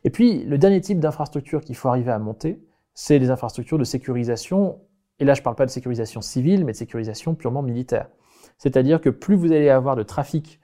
Et 0.05 0.11
puis, 0.11 0.45
le 0.45 0.59
dernier 0.59 0.81
type 0.81 1.01
d'infrastructure 1.01 1.63
qu'il 1.63 1.75
faut 1.75 1.89
arriver 1.89 2.13
à 2.13 2.19
monter, 2.19 2.63
c'est 2.95 3.19
les 3.19 3.31
infrastructures 3.31 3.79
de 3.79 3.85
sécurisation, 3.85 4.81
et 5.19 5.25
là 5.25 5.35
je 5.35 5.41
ne 5.41 5.45
parle 5.45 5.57
pas 5.57 5.67
de 5.67 5.71
sécurisation 5.71 6.21
civile, 6.21 6.65
mais 6.65 6.73
de 6.73 6.77
sécurisation 6.77 7.35
purement 7.35 7.63
militaire. 7.63 8.09
C'est-à-dire 8.59 9.01
que 9.01 9.11
plus 9.11 9.35
vous 9.35 9.53
allez 9.53 9.69
avoir 9.69 9.97
de 9.97 10.03
trafic, 10.03 10.61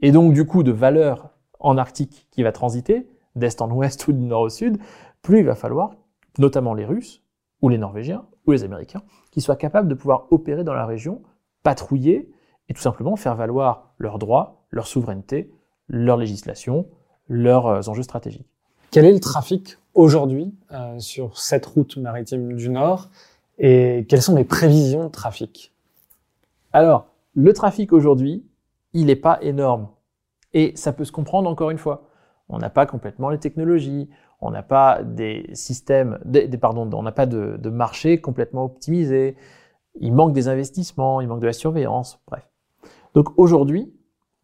et 0.00 0.12
donc 0.12 0.32
du 0.32 0.46
coup 0.46 0.62
de 0.62 0.72
valeur 0.72 1.30
en 1.60 1.78
Arctique 1.78 2.26
qui 2.30 2.42
va 2.42 2.52
transiter, 2.52 3.08
d'est 3.36 3.62
en 3.62 3.70
ouest 3.70 4.06
ou 4.08 4.12
de 4.12 4.18
nord 4.18 4.42
au 4.42 4.48
sud, 4.48 4.78
plus 5.22 5.40
il 5.40 5.44
va 5.44 5.54
falloir, 5.54 5.94
notamment 6.38 6.74
les 6.74 6.84
Russes, 6.84 7.22
ou 7.60 7.68
les 7.68 7.78
Norvégiens, 7.78 8.24
ou 8.46 8.52
les 8.52 8.64
Américains, 8.64 9.02
qui 9.30 9.40
soient 9.40 9.56
capables 9.56 9.88
de 9.88 9.94
pouvoir 9.94 10.26
opérer 10.30 10.64
dans 10.64 10.74
la 10.74 10.84
région, 10.84 11.22
patrouiller 11.62 12.30
et 12.68 12.74
tout 12.74 12.80
simplement 12.80 13.16
faire 13.16 13.36
valoir 13.36 13.94
leurs 13.98 14.18
droits, 14.18 14.64
leur 14.70 14.86
souveraineté, 14.86 15.52
leur 15.88 16.16
législation, 16.16 16.86
leurs 17.28 17.66
euh, 17.66 17.80
enjeux 17.86 18.02
stratégiques. 18.02 18.48
Quel 18.90 19.04
est 19.04 19.12
le 19.12 19.20
trafic 19.20 19.78
aujourd'hui 19.94 20.54
euh, 20.72 20.98
sur 20.98 21.38
cette 21.38 21.66
route 21.66 21.96
maritime 21.96 22.54
du 22.54 22.68
Nord 22.68 23.10
et 23.58 24.06
quelles 24.08 24.22
sont 24.22 24.34
les 24.34 24.44
prévisions 24.44 25.04
de 25.04 25.10
trafic? 25.10 25.72
Alors, 26.72 27.06
le 27.34 27.52
trafic 27.52 27.92
aujourd'hui, 27.92 28.46
il 28.92 29.06
n'est 29.06 29.16
pas 29.16 29.38
énorme. 29.42 29.88
Et 30.52 30.72
ça 30.76 30.92
peut 30.92 31.04
se 31.04 31.12
comprendre 31.12 31.48
encore 31.48 31.70
une 31.70 31.78
fois. 31.78 32.08
On 32.48 32.58
n'a 32.58 32.70
pas 32.70 32.86
complètement 32.86 33.30
les 33.30 33.38
technologies, 33.38 34.10
on 34.40 34.50
n'a 34.50 34.62
pas 34.62 35.02
des 35.02 35.48
systèmes, 35.54 36.18
des, 36.24 36.50
on 36.62 37.02
n'a 37.02 37.12
pas 37.12 37.26
de, 37.26 37.56
de, 37.58 37.70
marché 37.70 38.20
complètement 38.20 38.64
optimisé. 38.64 39.36
Il 40.00 40.12
manque 40.12 40.32
des 40.32 40.48
investissements, 40.48 41.20
il 41.20 41.28
manque 41.28 41.40
de 41.40 41.46
la 41.46 41.52
surveillance, 41.52 42.20
bref. 42.26 42.46
Donc 43.14 43.38
aujourd'hui, 43.38 43.94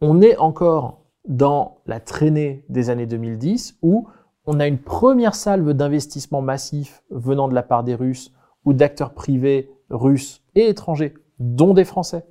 on 0.01 0.23
est 0.23 0.37
encore 0.37 1.05
dans 1.27 1.83
la 1.87 2.01
traînée 2.01 2.65
des 2.69 2.91
années 2.91 3.07
2010 3.07 3.79
où 3.83 4.09
on 4.47 4.61
a 4.61 4.67
une 4.67 4.79
première 4.79 5.35
salve 5.35 5.75
d'investissements 5.75 6.41
massifs 6.41 7.03
venant 7.11 7.49
de 7.49 7.55
la 7.55 7.63
part 7.63 7.85
des 7.85 7.95
Russes 7.95 8.33
ou 8.65 8.73
d'acteurs 8.73 9.13
privés 9.13 9.71
russes 9.91 10.43
et 10.55 10.69
étrangers, 10.69 11.15
dont 11.39 11.75
des 11.75 11.85
Français, 11.85 12.25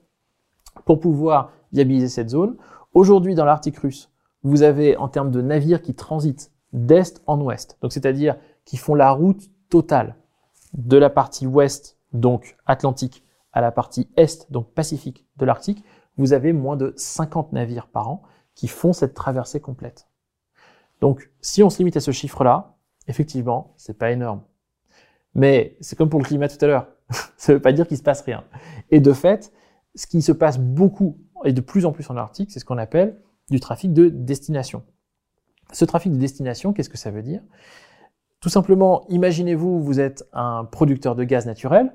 pour 0.88 1.00
pouvoir 1.02 1.52
viabiliser 1.74 2.08
cette 2.08 2.30
zone. 2.30 2.56
Aujourd'hui, 2.94 3.36
dans 3.36 3.46
l'Arctique 3.46 3.78
russe, 3.78 4.10
vous 4.42 4.64
avez 4.64 4.96
en 4.98 5.10
termes 5.10 5.32
de 5.32 5.42
navires 5.42 5.82
qui 5.82 5.94
transitent 5.94 6.52
d'est 6.72 7.22
en 7.28 7.40
ouest. 7.42 7.78
Donc 7.82 7.92
c'est-à-dire 7.92 8.38
qui 8.66 8.78
font 8.78 8.96
la 8.96 9.12
route 9.12 9.50
totale 9.70 10.16
de 10.74 10.98
la 10.98 11.10
partie 11.10 11.46
ouest, 11.46 11.98
donc 12.14 12.58
Atlantique, 12.66 13.24
à 13.52 13.60
la 13.60 13.72
partie 13.72 14.10
est, 14.16 14.50
donc 14.50 14.74
Pacifique 14.74 15.28
de 15.36 15.46
l'Arctique, 15.46 15.84
vous 16.16 16.32
avez 16.32 16.54
moins 16.54 16.78
de 16.78 16.94
50 16.96 17.52
navires 17.52 17.88
par 17.88 18.10
an 18.10 18.24
qui 18.56 18.68
font 18.68 18.94
cette 18.94 19.14
traversée 19.14 19.60
complète. 19.60 20.08
Donc 21.02 21.30
si 21.42 21.64
on 21.64 21.70
se 21.70 21.80
limite 21.80 21.98
à 21.98 22.02
ce 22.02 22.12
chiffre-là, 22.12 22.78
effectivement, 23.08 23.74
c'est 23.76 23.98
pas 23.98 24.12
énorme. 24.12 24.42
Mais 25.36 25.76
c'est 25.82 25.98
comme 25.98 26.10
pour 26.10 26.22
le 26.22 26.26
climat 26.26 26.48
tout 26.48 26.64
à 26.64 26.68
l'heure. 26.68 26.88
Ça 27.38 27.54
veut 27.54 27.62
pas 27.62 27.74
dire 27.74 27.88
qu'il 27.88 27.98
se 27.98 28.04
passe 28.04 28.22
rien. 28.22 28.46
Et 28.90 29.02
de 29.02 29.12
fait, 29.12 29.52
ce 29.98 30.08
qui 30.08 30.22
se 30.22 30.32
passe 30.32 30.60
beaucoup 30.60 31.18
et 31.44 31.54
de 31.54 31.62
plus 31.62 31.86
en 31.86 31.92
plus 31.92 32.10
en 32.10 32.16
Arctique, 32.16 32.52
c'est 32.52 32.60
ce 32.60 32.66
qu'on 32.66 32.78
appelle 32.78 33.20
du 33.50 33.60
trafic 33.60 33.94
de 33.94 34.10
destination. 34.10 34.84
Ce 35.74 35.86
trafic 35.86 36.14
de 36.14 36.18
destination, 36.18 36.72
qu'est-ce 36.72 36.90
que 36.90 36.98
ça 36.98 37.12
veut 37.12 37.24
dire? 37.24 37.42
Tout 38.40 38.50
simplement, 38.50 39.06
imaginez-vous, 39.10 39.82
vous 39.82 40.00
êtes 40.00 40.24
un 40.32 40.66
producteur 40.66 41.16
de 41.16 41.24
gaz 41.24 41.46
naturel, 41.46 41.92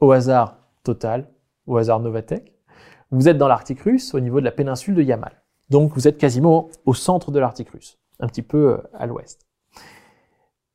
au 0.00 0.12
hasard 0.12 0.56
Total, 0.82 1.28
au 1.66 1.76
hasard 1.76 2.00
Novatec. 2.00 2.54
Vous 3.10 3.28
êtes 3.28 3.36
dans 3.36 3.48
l'Arctique 3.48 3.80
russe, 3.80 4.14
au 4.14 4.20
niveau 4.20 4.40
de 4.40 4.44
la 4.44 4.52
péninsule 4.52 4.94
de 4.94 5.02
Yamal. 5.02 5.42
Donc 5.68 5.92
vous 5.94 6.08
êtes 6.08 6.16
quasiment 6.16 6.68
au 6.86 6.94
centre 6.94 7.32
de 7.32 7.38
l'Arctique 7.38 7.70
russe, 7.70 7.98
un 8.18 8.28
petit 8.28 8.42
peu 8.42 8.72
euh, 8.72 8.78
à 8.94 9.06
l'ouest. 9.06 9.46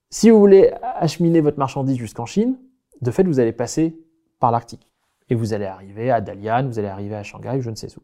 Si 0.10 0.30
vous 0.30 0.40
voulez 0.40 0.72
acheminer 0.82 1.42
votre 1.42 1.58
marchandise 1.58 1.98
jusqu'en 1.98 2.26
Chine, 2.26 2.58
de 3.02 3.12
fait, 3.12 3.24
vous 3.24 3.40
allez 3.40 3.52
passer 3.52 3.98
par 4.40 4.52
l'Arctique. 4.52 4.88
Et 5.30 5.36
vous 5.36 5.54
allez 5.54 5.66
arriver 5.66 6.12
à 6.12 6.22
Dalian, 6.22 6.68
vous 6.68 6.80
allez 6.80 6.88
arriver 6.88 7.16
à 7.16 7.24
Shanghai, 7.24 7.60
je 7.62 7.70
ne 7.70 7.76
sais 7.76 7.88
où. 7.98 8.02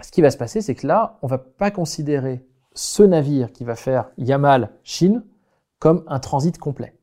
Ce 0.00 0.12
qui 0.12 0.22
va 0.22 0.30
se 0.30 0.36
passer, 0.36 0.60
c'est 0.60 0.74
que 0.74 0.86
là, 0.86 1.18
on 1.22 1.26
va 1.26 1.38
pas 1.38 1.70
considérer 1.70 2.46
ce 2.72 3.02
navire 3.02 3.52
qui 3.52 3.64
va 3.64 3.74
faire 3.74 4.10
Yamal-Chine 4.18 5.24
comme 5.78 6.04
un 6.06 6.20
transit 6.20 6.56
complet. 6.58 6.96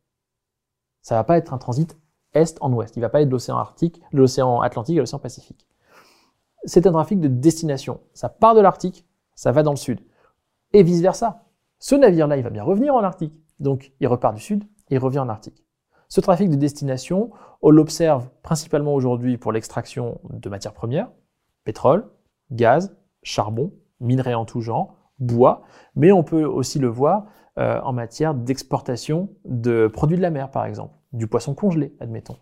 Ça 1.02 1.16
va 1.16 1.24
pas 1.24 1.38
être 1.38 1.54
un 1.54 1.58
transit 1.58 1.98
est 2.36 2.58
en 2.62 2.72
ouest. 2.74 2.96
Il 2.96 3.00
va 3.00 3.10
pas 3.10 3.22
être 3.22 3.30
l'océan 3.30 3.58
Arctique, 3.58 4.02
l'océan 4.12 4.62
Atlantique 4.62 4.98
et 4.98 5.00
l'océan 5.00 5.20
Pacifique. 5.20 5.68
C'est 6.66 6.86
un 6.88 6.92
trafic 6.92 7.20
de 7.20 7.28
destination. 7.28 8.02
Ça 8.14 8.30
part 8.30 8.56
de 8.56 8.62
l'Arctique, 8.62 9.06
ça 9.36 9.52
va 9.52 9.64
dans 9.64 9.72
le 9.72 9.78
sud. 9.78 10.02
Et 10.74 10.84
vice 10.84 11.02
versa. 11.02 11.44
Ce 11.80 11.96
navire-là, 11.96 12.38
il 12.38 12.44
va 12.44 12.50
bien 12.50 12.64
revenir 12.64 12.94
en 12.96 13.04
Arctique. 13.04 13.40
Donc, 13.60 13.94
il 14.00 14.08
repart 14.08 14.36
du 14.36 14.42
sud, 14.42 14.64
il 14.90 15.00
revient 15.00 15.20
en 15.20 15.30
Arctique. 15.30 15.65
Ce 16.08 16.22
trafic 16.22 16.50
de 16.50 16.56
destination, 16.56 17.32
on 17.62 17.70
l'observe 17.72 18.30
principalement 18.44 18.94
aujourd'hui 18.94 19.38
pour 19.38 19.52
l'extraction 19.52 20.20
de 20.30 20.50
matières 20.50 20.74
premières, 20.74 21.10
pétrole, 21.64 22.06
gaz, 22.52 22.96
charbon, 23.24 23.72
minerais 24.00 24.34
en 24.34 24.46
tout 24.46 24.62
genre, 24.62 24.96
bois, 25.20 25.64
mais 25.96 26.12
on 26.12 26.24
peut 26.24 26.44
aussi 26.44 26.80
le 26.80 26.88
voir 26.88 27.26
euh, 27.58 27.80
en 27.82 27.94
matière 27.94 28.34
d'exportation 28.34 29.30
de 29.46 29.88
produits 29.88 30.18
de 30.18 30.22
la 30.22 30.30
mer, 30.30 30.52
par 30.52 30.66
exemple, 30.66 30.94
du 31.14 31.28
poisson 31.28 31.54
congelé, 31.54 31.96
admettons. 32.00 32.38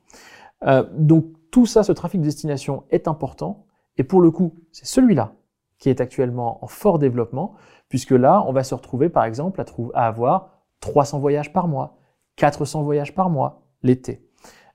Euh, 0.66 0.84
donc 0.98 1.26
tout 1.52 1.66
ça, 1.66 1.84
ce 1.84 1.92
trafic 1.92 2.20
de 2.20 2.26
destination 2.26 2.84
est 2.90 3.08
important, 3.08 3.66
et 3.98 4.04
pour 4.04 4.22
le 4.22 4.32
coup, 4.32 4.56
c'est 4.72 4.86
celui-là 4.86 5.34
qui 5.78 5.90
est 5.90 6.02
actuellement 6.02 6.64
en 6.64 6.68
fort 6.68 6.98
développement, 6.98 7.56
puisque 7.90 8.12
là, 8.12 8.44
on 8.48 8.54
va 8.54 8.64
se 8.64 8.74
retrouver, 8.74 9.10
par 9.10 9.26
exemple, 9.26 9.62
à, 9.62 9.66
à 9.94 10.08
avoir 10.08 10.64
300 10.80 11.20
voyages 11.20 11.54
par 11.54 11.68
mois, 11.68 11.98
400 12.36 12.84
voyages 12.84 13.14
par 13.14 13.30
mois 13.30 13.64
l'été. 13.84 14.26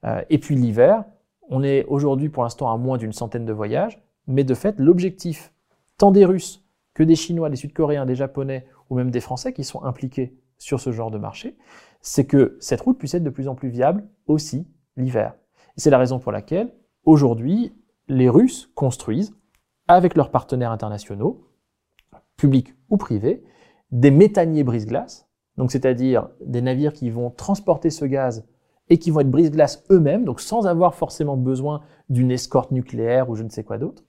Euh, 0.05 0.23
et 0.31 0.38
puis 0.38 0.55
l'hiver, 0.55 1.05
on 1.49 1.62
est 1.62 1.85
aujourd'hui 1.87 2.29
pour 2.29 2.42
l'instant 2.42 2.73
à 2.73 2.77
moins 2.77 2.99
d'une 2.99 3.12
centaine 3.12 3.44
de 3.44 3.53
voyages, 3.53 4.01
mais 4.27 4.44
de 4.44 4.55
fait, 4.55 4.79
l'objectif 4.79 5.53
tant 5.97 6.12
des 6.12 6.25
Russes 6.25 6.64
que 6.94 7.03
des 7.03 7.16
Chinois, 7.16 7.51
des 7.51 7.57
Sud-Coréens, 7.57 8.07
des 8.07 8.14
Japonais 8.14 8.66
ou 8.90 8.97
même 8.97 9.11
des 9.11 9.21
Français 9.21 9.53
qui 9.53 9.64
sont 9.64 9.83
impliqués 9.85 10.37
sur 10.59 10.81
ce 10.81 10.92
genre 10.92 11.11
de 11.11 11.18
marché, 11.18 11.57
c'est 12.01 12.27
que 12.27 12.57
cette 12.61 12.81
route 12.81 12.99
puisse 12.99 13.14
être 13.14 13.25
de 13.25 13.31
plus 13.31 13.49
en 13.49 13.55
plus 13.55 13.68
viable 13.68 14.07
aussi 14.27 14.66
l'hiver. 14.97 15.35
C'est 15.77 15.90
la 15.90 15.99
raison 15.99 16.18
pour 16.18 16.33
laquelle, 16.33 16.73
aujourd'hui, 17.05 17.73
les 18.09 18.29
Russes 18.29 18.71
construisent, 18.75 19.35
avec 19.87 20.16
leurs 20.16 20.31
partenaires 20.31 20.73
internationaux, 20.73 21.49
publics 22.37 22.75
ou 22.90 22.97
privés, 22.97 23.44
des 23.90 24.11
méthaniers 24.11 24.64
brise-glace, 24.64 25.27
donc 25.59 25.73
c'est-à-dire 25.73 26.29
des 26.40 26.62
navires 26.62 26.92
qui 26.92 27.11
vont 27.11 27.31
transporter 27.31 27.90
ce 27.90 28.05
gaz 28.05 28.47
et 28.88 28.99
qui 28.99 29.11
vont 29.11 29.21
être 29.21 29.31
brise-glace 29.31 29.85
eux-mêmes, 29.90 30.25
donc 30.25 30.40
sans 30.40 30.66
avoir 30.66 30.94
forcément 30.94 31.37
besoin 31.37 31.83
d'une 32.09 32.31
escorte 32.31 32.71
nucléaire 32.71 33.29
ou 33.29 33.35
je 33.35 33.42
ne 33.42 33.51
sais 33.51 33.64
quoi 33.64 33.77
d'autre. 33.77 34.05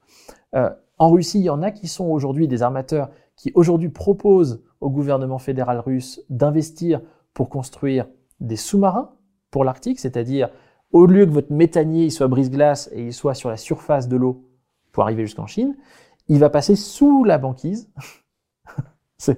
Euh, 0.55 0.69
en 0.99 1.09
Russie, 1.09 1.39
il 1.39 1.45
y 1.45 1.49
en 1.49 1.61
a 1.61 1.71
qui 1.71 1.87
sont 1.87 2.05
aujourd'hui 2.05 2.47
des 2.47 2.61
armateurs 2.61 3.09
qui 3.35 3.51
aujourd'hui 3.55 3.89
proposent 3.89 4.63
au 4.79 4.89
gouvernement 4.89 5.39
fédéral 5.39 5.79
russe 5.79 6.21
d'investir 6.29 7.01
pour 7.33 7.49
construire 7.49 8.07
des 8.39 8.55
sous-marins 8.55 9.11
pour 9.51 9.63
l'Arctique, 9.63 9.99
c'est-à-dire 9.99 10.49
au 10.91 11.05
lieu 11.05 11.25
que 11.25 11.31
votre 11.31 11.51
méthanier 11.51 12.09
soit 12.09 12.27
brise-glace 12.27 12.89
et 12.93 13.07
il 13.07 13.13
soit 13.13 13.33
sur 13.33 13.49
la 13.49 13.57
surface 13.57 14.07
de 14.07 14.17
l'eau 14.17 14.45
pour 14.91 15.03
arriver 15.03 15.23
jusqu'en 15.23 15.47
Chine, 15.47 15.75
il 16.27 16.39
va 16.39 16.49
passer 16.49 16.75
sous 16.75 17.23
la 17.23 17.37
banquise. 17.37 17.91
Ça, 19.19 19.33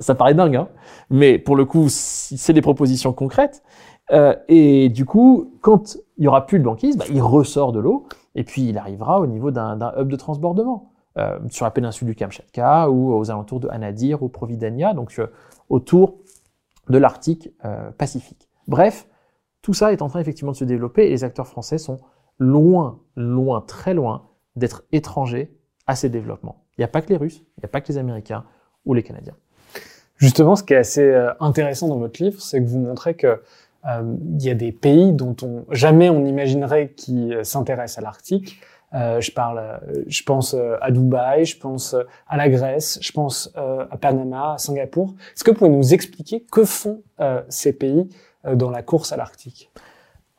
ça, 0.00 0.14
paraît 0.14 0.34
dingue, 0.34 0.56
hein 0.56 0.68
mais 1.08 1.38
pour 1.38 1.56
le 1.56 1.64
coup, 1.64 1.86
c'est 1.88 2.52
des 2.52 2.60
propositions 2.60 3.12
concrètes. 3.12 3.62
Euh, 4.10 4.34
et 4.48 4.88
du 4.88 5.06
coup, 5.06 5.54
quand 5.60 5.96
il 6.18 6.24
y 6.24 6.28
aura 6.28 6.46
plus 6.46 6.58
de 6.58 6.64
banquise, 6.64 6.96
bah, 6.96 7.04
il 7.10 7.22
ressort 7.22 7.72
de 7.72 7.80
l'eau 7.80 8.06
et 8.34 8.44
puis 8.44 8.68
il 8.68 8.76
arrivera 8.76 9.20
au 9.20 9.26
niveau 9.26 9.50
d'un 9.50 9.78
hub 9.96 10.08
de 10.08 10.16
transbordement 10.16 10.90
euh, 11.18 11.38
sur 11.48 11.64
la 11.64 11.70
péninsule 11.70 12.08
du 12.08 12.14
Kamchatka 12.14 12.90
ou 12.90 13.14
aux 13.14 13.30
alentours 13.30 13.60
de 13.60 13.68
Anadyr 13.68 14.22
ou 14.22 14.28
Providania, 14.28 14.94
donc 14.94 15.14
euh, 15.18 15.28
autour 15.68 16.18
de 16.88 16.98
l'Arctique 16.98 17.50
Pacifique. 17.96 18.48
Bref, 18.66 19.06
tout 19.62 19.72
ça 19.72 19.92
est 19.92 20.02
en 20.02 20.08
train 20.08 20.18
effectivement 20.18 20.50
de 20.50 20.56
se 20.56 20.64
développer 20.64 21.06
et 21.06 21.10
les 21.10 21.22
acteurs 21.22 21.46
français 21.46 21.78
sont 21.78 21.98
loin, 22.40 22.98
loin, 23.14 23.60
très 23.60 23.94
loin 23.94 24.30
d'être 24.56 24.82
étrangers 24.90 25.56
à 25.86 25.94
ces 25.94 26.08
développements. 26.08 26.64
Il 26.76 26.80
n'y 26.80 26.84
a 26.84 26.88
pas 26.88 27.00
que 27.00 27.08
les 27.08 27.16
Russes, 27.16 27.44
il 27.56 27.60
n'y 27.60 27.66
a 27.66 27.68
pas 27.68 27.80
que 27.80 27.88
les 27.88 27.98
Américains 27.98 28.44
ou 28.84 28.94
les 28.94 29.02
Canadiens. 29.02 29.36
Justement, 30.16 30.54
ce 30.54 30.62
qui 30.62 30.72
est 30.72 30.76
assez 30.76 31.02
euh, 31.02 31.32
intéressant 31.40 31.88
dans 31.88 31.98
votre 31.98 32.22
livre, 32.22 32.40
c'est 32.40 32.62
que 32.62 32.68
vous 32.68 32.78
montrez 32.78 33.14
que 33.14 33.42
euh, 33.86 34.16
il 34.38 34.44
y 34.44 34.50
a 34.50 34.54
des 34.54 34.70
pays 34.70 35.12
dont 35.12 35.34
on 35.42 35.64
jamais 35.72 36.08
on 36.10 36.24
imaginerait 36.24 36.90
qui 36.90 37.32
s'intéressent 37.42 37.98
à 37.98 38.02
l'Arctique. 38.02 38.60
Euh, 38.94 39.20
je 39.20 39.32
parle, 39.32 39.80
je 40.06 40.22
pense 40.22 40.54
à 40.80 40.90
Dubaï, 40.92 41.44
je 41.44 41.58
pense 41.58 41.96
à 42.28 42.36
la 42.36 42.48
Grèce, 42.48 42.98
je 43.02 43.10
pense 43.10 43.52
à 43.56 43.96
Panama, 43.96 44.52
à 44.52 44.58
Singapour. 44.58 45.14
Est-ce 45.34 45.42
que 45.42 45.50
vous 45.50 45.56
pouvez 45.56 45.70
nous 45.70 45.92
expliquer 45.92 46.44
que 46.52 46.64
font 46.64 47.02
ces 47.48 47.72
pays 47.72 48.08
dans 48.44 48.70
la 48.70 48.82
course 48.82 49.12
à 49.12 49.16
l'Arctique? 49.16 49.72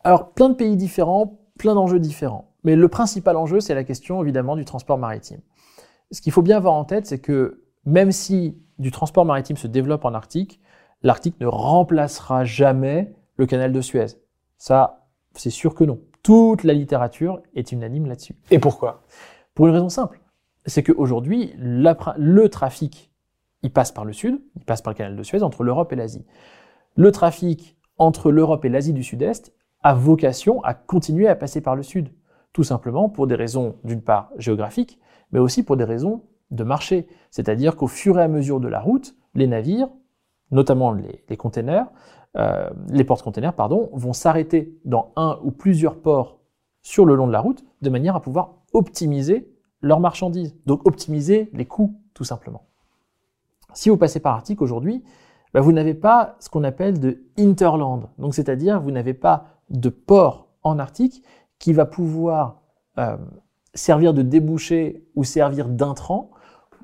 Alors, 0.05 0.31
plein 0.31 0.49
de 0.49 0.55
pays 0.55 0.77
différents, 0.77 1.39
plein 1.57 1.73
d'enjeux 1.73 1.99
différents. 1.99 2.53
Mais 2.63 2.75
le 2.75 2.87
principal 2.87 3.35
enjeu, 3.35 3.59
c'est 3.59 3.75
la 3.75 3.83
question 3.83 4.21
évidemment 4.21 4.55
du 4.55 4.65
transport 4.65 4.97
maritime. 4.97 5.39
Ce 6.11 6.21
qu'il 6.21 6.31
faut 6.31 6.41
bien 6.41 6.57
avoir 6.57 6.75
en 6.75 6.85
tête, 6.85 7.07
c'est 7.07 7.19
que 7.19 7.62
même 7.85 8.11
si 8.11 8.57
du 8.79 8.91
transport 8.91 9.25
maritime 9.25 9.57
se 9.57 9.67
développe 9.67 10.05
en 10.05 10.13
Arctique, 10.13 10.59
l'Arctique 11.01 11.39
ne 11.39 11.47
remplacera 11.47 12.45
jamais 12.45 13.13
le 13.35 13.45
canal 13.45 13.71
de 13.71 13.81
Suez. 13.81 14.17
Ça, 14.57 15.07
c'est 15.33 15.49
sûr 15.49 15.75
que 15.75 15.83
non. 15.83 15.99
Toute 16.21 16.63
la 16.63 16.73
littérature 16.73 17.41
est 17.53 17.71
unanime 17.71 18.05
là-dessus. 18.05 18.35
Et 18.49 18.59
pourquoi? 18.59 19.03
Pour 19.53 19.67
une 19.67 19.73
raison 19.73 19.89
simple. 19.89 20.21
C'est 20.65 20.83
qu'aujourd'hui, 20.83 21.53
le 21.57 22.47
trafic, 22.47 23.11
il 23.61 23.73
passe 23.73 23.91
par 23.91 24.05
le 24.05 24.13
sud, 24.13 24.39
il 24.55 24.63
passe 24.63 24.81
par 24.81 24.93
le 24.93 24.97
canal 24.97 25.15
de 25.15 25.23
Suez 25.23 25.43
entre 25.43 25.63
l'Europe 25.63 25.91
et 25.91 25.97
l'Asie. 25.97 26.25
Le 26.95 27.11
trafic 27.11 27.77
entre 27.97 28.31
l'Europe 28.31 28.63
et 28.63 28.69
l'Asie 28.69 28.93
du 28.93 29.03
Sud-Est 29.03 29.53
a 29.81 29.93
vocation 29.93 30.63
à 30.63 30.73
continuer 30.73 31.27
à 31.27 31.35
passer 31.35 31.59
par 31.59 31.75
le 31.75 31.83
sud. 31.83 32.09
Tout 32.53 32.63
simplement 32.63 33.09
pour 33.09 33.27
des 33.27 33.35
raisons, 33.35 33.75
d'une 33.83 34.01
part, 34.01 34.31
géographiques, 34.37 34.99
mais 35.31 35.39
aussi 35.39 35.63
pour 35.63 35.75
des 35.75 35.83
raisons 35.83 36.23
de 36.53 36.63
marché. 36.63 37.07
C'est-à-dire 37.31 37.75
qu'au 37.75 37.87
fur 37.87 38.19
et 38.19 38.23
à 38.23 38.27
mesure 38.27 38.59
de 38.59 38.67
la 38.67 38.79
route, 38.79 39.15
les 39.35 39.47
navires, 39.47 39.89
notamment 40.51 40.91
les, 40.91 41.23
les 41.27 41.37
containers, 41.37 41.87
euh, 42.35 42.69
les 42.89 43.03
porte-containers, 43.03 43.53
pardon, 43.53 43.89
vont 43.93 44.13
s'arrêter 44.13 44.79
dans 44.85 45.11
un 45.15 45.39
ou 45.43 45.51
plusieurs 45.51 46.01
ports 46.01 46.39
sur 46.81 47.05
le 47.05 47.15
long 47.15 47.27
de 47.27 47.31
la 47.31 47.39
route, 47.39 47.63
de 47.81 47.89
manière 47.89 48.15
à 48.15 48.21
pouvoir 48.21 48.55
optimiser 48.73 49.51
leurs 49.81 49.99
marchandises. 49.99 50.55
Donc 50.65 50.87
optimiser 50.87 51.49
les 51.53 51.65
coûts, 51.65 51.99
tout 52.13 52.23
simplement. 52.23 52.63
Si 53.73 53.89
vous 53.89 53.97
passez 53.97 54.19
par 54.19 54.33
l'Arctique 54.33 54.61
aujourd'hui, 54.61 55.03
bah, 55.53 55.61
vous 55.61 55.71
n'avez 55.71 55.93
pas 55.93 56.35
ce 56.39 56.49
qu'on 56.49 56.63
appelle 56.63 56.99
de 56.99 57.23
interland. 57.37 58.09
Donc 58.17 58.33
c'est-à-dire 58.33 58.81
vous 58.81 58.91
n'avez 58.91 59.13
pas 59.13 59.45
de 59.69 59.89
port 59.89 60.47
en 60.63 60.79
Arctique 60.79 61.23
qui 61.59 61.73
va 61.73 61.85
pouvoir 61.85 62.61
euh, 62.97 63.17
servir 63.73 64.13
de 64.13 64.21
débouché 64.21 65.07
ou 65.15 65.23
servir 65.23 65.69
d'intrant 65.69 66.31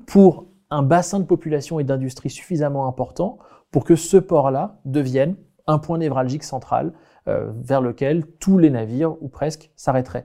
pour 0.06 0.46
un 0.70 0.82
bassin 0.82 1.20
de 1.20 1.24
population 1.24 1.80
et 1.80 1.84
d'industrie 1.84 2.30
suffisamment 2.30 2.86
important 2.86 3.38
pour 3.70 3.84
que 3.84 3.96
ce 3.96 4.16
port-là 4.16 4.80
devienne 4.84 5.36
un 5.66 5.78
point 5.78 5.98
névralgique 5.98 6.44
central 6.44 6.92
euh, 7.28 7.52
vers 7.56 7.80
lequel 7.80 8.26
tous 8.38 8.58
les 8.58 8.70
navires, 8.70 9.22
ou 9.22 9.28
presque, 9.28 9.70
s'arrêteraient. 9.76 10.24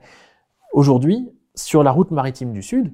Aujourd'hui, 0.72 1.30
sur 1.54 1.82
la 1.82 1.90
route 1.90 2.10
maritime 2.10 2.52
du 2.52 2.62
Sud, 2.62 2.92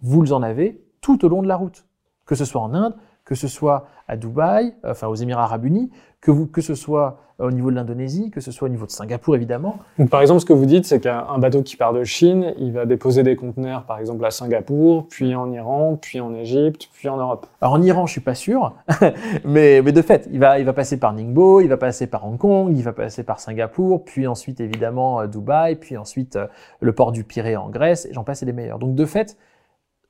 vous 0.00 0.32
en 0.32 0.42
avez 0.42 0.84
tout 1.00 1.24
au 1.24 1.28
long 1.28 1.42
de 1.42 1.48
la 1.48 1.56
route. 1.56 1.86
Que 2.26 2.34
ce 2.34 2.44
soit 2.44 2.60
en 2.60 2.74
Inde, 2.74 2.94
que 3.28 3.34
ce 3.34 3.46
soit 3.46 3.84
à 4.08 4.16
Dubaï, 4.16 4.72
enfin 4.82 5.06
aux 5.06 5.14
Émirats 5.14 5.42
Arabes 5.42 5.66
Unis, 5.66 5.90
que, 6.22 6.30
vous, 6.30 6.46
que 6.46 6.62
ce 6.62 6.74
soit 6.74 7.18
au 7.38 7.50
niveau 7.50 7.70
de 7.70 7.76
l'Indonésie, 7.76 8.30
que 8.30 8.40
ce 8.40 8.50
soit 8.50 8.68
au 8.68 8.70
niveau 8.70 8.86
de 8.86 8.90
Singapour 8.90 9.36
évidemment. 9.36 9.76
Donc, 9.98 10.08
par 10.08 10.22
exemple, 10.22 10.40
ce 10.40 10.46
que 10.46 10.54
vous 10.54 10.64
dites, 10.64 10.86
c'est 10.86 10.98
qu'un 10.98 11.36
bateau 11.36 11.62
qui 11.62 11.76
part 11.76 11.92
de 11.92 12.04
Chine, 12.04 12.54
il 12.56 12.72
va 12.72 12.86
déposer 12.86 13.22
des 13.22 13.36
conteneurs, 13.36 13.84
par 13.84 13.98
exemple 13.98 14.24
à 14.24 14.30
Singapour, 14.30 15.08
puis 15.08 15.34
en 15.34 15.52
Iran, 15.52 15.98
puis 16.00 16.20
en 16.20 16.34
Égypte, 16.34 16.88
puis 16.94 17.10
en 17.10 17.18
Europe. 17.18 17.46
Alors 17.60 17.74
en 17.74 17.82
Iran, 17.82 18.06
je 18.06 18.12
suis 18.12 18.22
pas 18.22 18.34
sûr, 18.34 18.72
mais, 19.44 19.82
mais 19.82 19.92
de 19.92 20.00
fait, 20.00 20.26
il 20.32 20.40
va, 20.40 20.58
il 20.58 20.64
va 20.64 20.72
passer 20.72 20.98
par 20.98 21.12
Ningbo, 21.12 21.60
il 21.60 21.68
va 21.68 21.76
passer 21.76 22.06
par 22.06 22.26
Hong 22.26 22.38
Kong, 22.38 22.72
il 22.74 22.82
va 22.82 22.94
passer 22.94 23.24
par 23.24 23.40
Singapour, 23.40 24.06
puis 24.06 24.26
ensuite 24.26 24.58
évidemment 24.60 25.20
euh, 25.20 25.26
Dubaï, 25.26 25.76
puis 25.76 25.98
ensuite 25.98 26.36
euh, 26.36 26.46
le 26.80 26.94
port 26.94 27.12
du 27.12 27.24
Pirée 27.24 27.56
en 27.56 27.68
Grèce, 27.68 28.06
et 28.06 28.14
j'en 28.14 28.24
passe 28.24 28.42
des 28.42 28.54
meilleurs. 28.54 28.78
Donc 28.78 28.94
de 28.94 29.04
fait, 29.04 29.36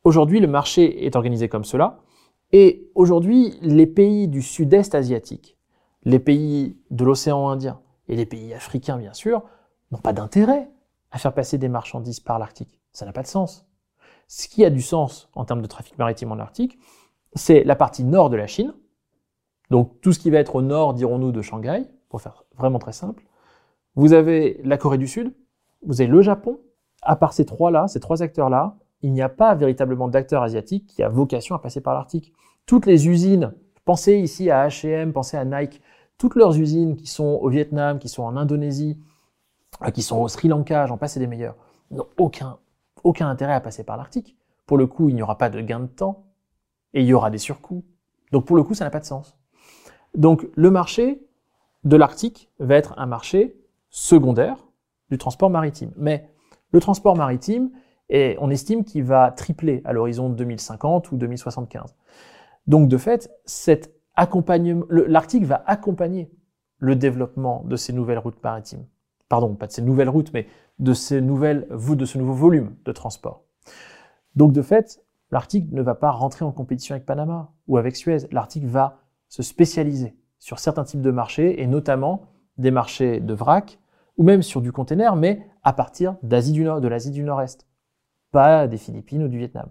aujourd'hui, 0.05 0.39
le 0.39 0.47
marché 0.47 1.05
est 1.05 1.17
organisé 1.17 1.49
comme 1.49 1.65
cela. 1.65 1.99
Et 2.53 2.91
aujourd'hui, 2.95 3.59
les 3.61 3.87
pays 3.87 4.29
du 4.29 4.43
sud-est 4.43 4.95
asiatique, 4.95 5.59
les 6.05 6.19
pays 6.19 6.79
de 6.91 7.05
l'océan 7.05 7.49
Indien 7.49 7.81
et 8.09 8.17
les 8.17 8.27
pays 8.27 8.55
africains, 8.55 8.97
bien 8.97 9.13
sûr, 9.13 9.43
n'ont 9.91 9.99
pas 9.99 10.13
d'intérêt 10.13 10.71
à 11.11 11.19
faire 11.19 11.35
passer 11.35 11.59
des 11.59 11.69
marchandises 11.69 12.21
par 12.21 12.39
l'Arctique. 12.39 12.81
Ça 12.93 13.05
n'a 13.07 13.13
pas 13.13 13.23
de 13.23 13.29
sens. 13.29 13.67
Ce 14.27 14.49
qui 14.49 14.65
a 14.65 14.71
du 14.71 14.83
sens 14.83 15.29
en 15.35 15.45
termes 15.45 15.63
de 15.63 15.67
trafic 15.67 15.99
maritime 15.99 16.33
en 16.33 16.39
Arctique, 16.39 16.79
c'est 17.35 17.65
la 17.65 17.77
partie 17.77 18.05
nord 18.05 18.31
de 18.31 18.37
la 18.37 18.47
Chine, 18.47 18.75
donc 19.71 20.01
tout 20.01 20.13
ce 20.13 20.19
qui 20.19 20.31
va 20.31 20.39
être 20.39 20.57
au 20.57 20.63
nord, 20.63 20.95
dirons-nous, 20.95 21.33
de 21.33 21.43
Shanghai, 21.43 21.85
pour 22.09 22.21
faire 22.23 22.45
vraiment 22.57 22.79
très 22.79 22.93
simple. 22.93 23.25
Vous 23.95 24.13
avez 24.13 24.61
la 24.65 24.79
Corée 24.79 24.99
du 24.99 25.09
Sud, 25.09 25.35
vous 25.85 26.01
avez 26.01 26.11
le 26.11 26.23
Japon. 26.23 26.61
À 27.03 27.17
part 27.17 27.33
ces 27.33 27.45
trois-là, 27.45 27.87
ces 27.87 28.01
trois 28.01 28.23
acteurs-là, 28.23 28.77
il 29.03 29.13
n'y 29.13 29.23
a 29.23 29.29
pas 29.29 29.55
véritablement 29.55 30.09
d'acteurs 30.09 30.43
asiatiques 30.43 30.87
qui 30.87 31.03
a 31.03 31.09
vocation 31.09 31.55
à 31.55 31.59
passer 31.59 31.81
par 31.81 31.95
l'Arctique. 31.95 32.33
Toutes 32.67 32.87
les 32.87 33.09
usines, 33.09 33.55
pensez 33.85 34.19
ici 34.19 34.51
à 34.51 34.67
H&M, 34.67 35.13
pensez 35.13 35.37
à 35.37 35.45
Nike, 35.45 35.81
toutes 36.19 36.35
leurs 36.35 36.59
usines 36.59 36.97
qui 36.97 37.07
sont 37.07 37.39
au 37.41 37.49
Vietnam, 37.49 37.99
qui 37.99 38.09
sont 38.09 38.25
en 38.25 38.37
Indonésie, 38.37 38.99
euh, 39.83 39.91
qui 39.91 40.03
sont 40.03 40.19
au 40.19 40.29
Sri 40.29 40.49
Lanka, 40.49 40.87
j'en 40.87 40.99
passe 40.99 41.17
et 41.17 41.21
des 41.21 41.27
meilleurs, 41.27 41.57
n'ont 41.91 42.09
aucun, 42.17 42.59
aucun 43.05 43.29
intérêt 43.29 43.55
à 43.55 43.61
passer 43.61 43.85
par 43.85 43.97
l'Arctique. 43.97 44.37
Pour 44.67 44.77
le 44.77 44.87
coup, 44.87 45.09
il 45.09 45.15
n'y 45.15 45.23
aura 45.23 45.39
pas 45.39 45.49
de 45.49 45.61
gain 45.61 45.81
de 45.81 45.87
temps 45.87 46.27
et 46.93 47.03
il 47.03 47.07
y 47.07 47.15
aura 47.15 47.31
des 47.31 47.39
surcoûts. 47.39 47.85
Donc 48.33 48.45
pour 48.45 48.57
le 48.57 48.63
coup, 48.63 48.75
ça 48.75 48.85
n'a 48.85 48.91
pas 48.91 49.01
de 49.01 49.05
sens. 49.05 49.39
Donc 50.15 50.49
le 50.55 50.71
marché 50.71 51.23
de 51.85 51.97
l'Arctique 51.97 52.51
va 52.59 52.75
être 52.75 52.95
un 52.99 53.07
marché 53.07 53.57
secondaire 53.91 54.57
du 55.11 55.19
transport 55.19 55.51
maritime. 55.51 55.93
Mais 55.97 56.29
le 56.73 56.81
transport 56.81 57.17
maritime, 57.17 57.71
et 58.11 58.37
on 58.41 58.51
estime 58.51 58.85
qu'il 58.85 59.05
va 59.05 59.31
tripler 59.31 59.83
à 59.85 59.93
l'horizon 59.93 60.29
2050 60.31 61.13
ou 61.13 61.17
2075. 61.17 61.95
Donc 62.67 62.89
de 62.89 62.97
fait, 62.97 63.31
l'Arctique 64.17 65.45
va 65.45 65.63
accompagner 65.67 66.31
le 66.79 66.97
développement 66.97 67.65
de 67.65 67.77
ces 67.77 67.93
nouvelles 67.93 68.19
routes 68.19 68.43
maritimes. 68.43 68.87
Pardon, 69.29 69.55
pas 69.55 69.67
de 69.67 69.73
ces 69.73 69.83
nouvelles 69.83 70.09
routes, 70.09 70.33
mais 70.33 70.47
de 70.79 70.95
ces 70.95 71.21
nouvelles, 71.21 71.67
de 71.71 72.05
ce 72.05 72.19
nouveau 72.19 72.33
volume 72.33 72.77
de 72.85 72.93
transport. 72.93 73.45
Donc 74.37 74.53
de 74.53 74.63
fait, 74.63 75.05
l'Arctique 75.31 75.71
ne 75.73 75.83
va 75.83 75.95
pas 75.95 76.11
rentrer 76.11 76.45
en 76.45 76.53
compétition 76.53 76.95
avec 76.95 77.05
Panama 77.05 77.53
ou 77.67 77.77
avec 77.77 77.97
Suez. 77.97 78.29
L'Arctique 78.31 78.65
va 78.65 79.01
se 79.29 79.43
spécialiser 79.43 80.17
sur 80.39 80.59
certains 80.59 80.85
types 80.85 81.03
de 81.03 81.11
marchés 81.11 81.61
et 81.61 81.67
notamment 81.67 82.23
des 82.57 82.71
marchés 82.71 83.21
de 83.21 83.35
vrac 83.35 83.79
ou 84.17 84.25
même 84.25 84.43
sur 84.43 84.61
du 84.61 84.73
container, 84.73 85.15
mais 85.17 85.47
à 85.63 85.73
partir 85.73 86.17
d'Asie 86.23 86.53
du 86.53 86.65
Nord, 86.65 86.81
de 86.81 86.89
l'Asie 86.89 87.11
du 87.11 87.23
Nord-Est 87.23 87.68
pas 88.31 88.67
des 88.67 88.79
Philippines 88.79 89.23
ou 89.23 89.29
du 89.29 89.39
Vietnam. 89.39 89.69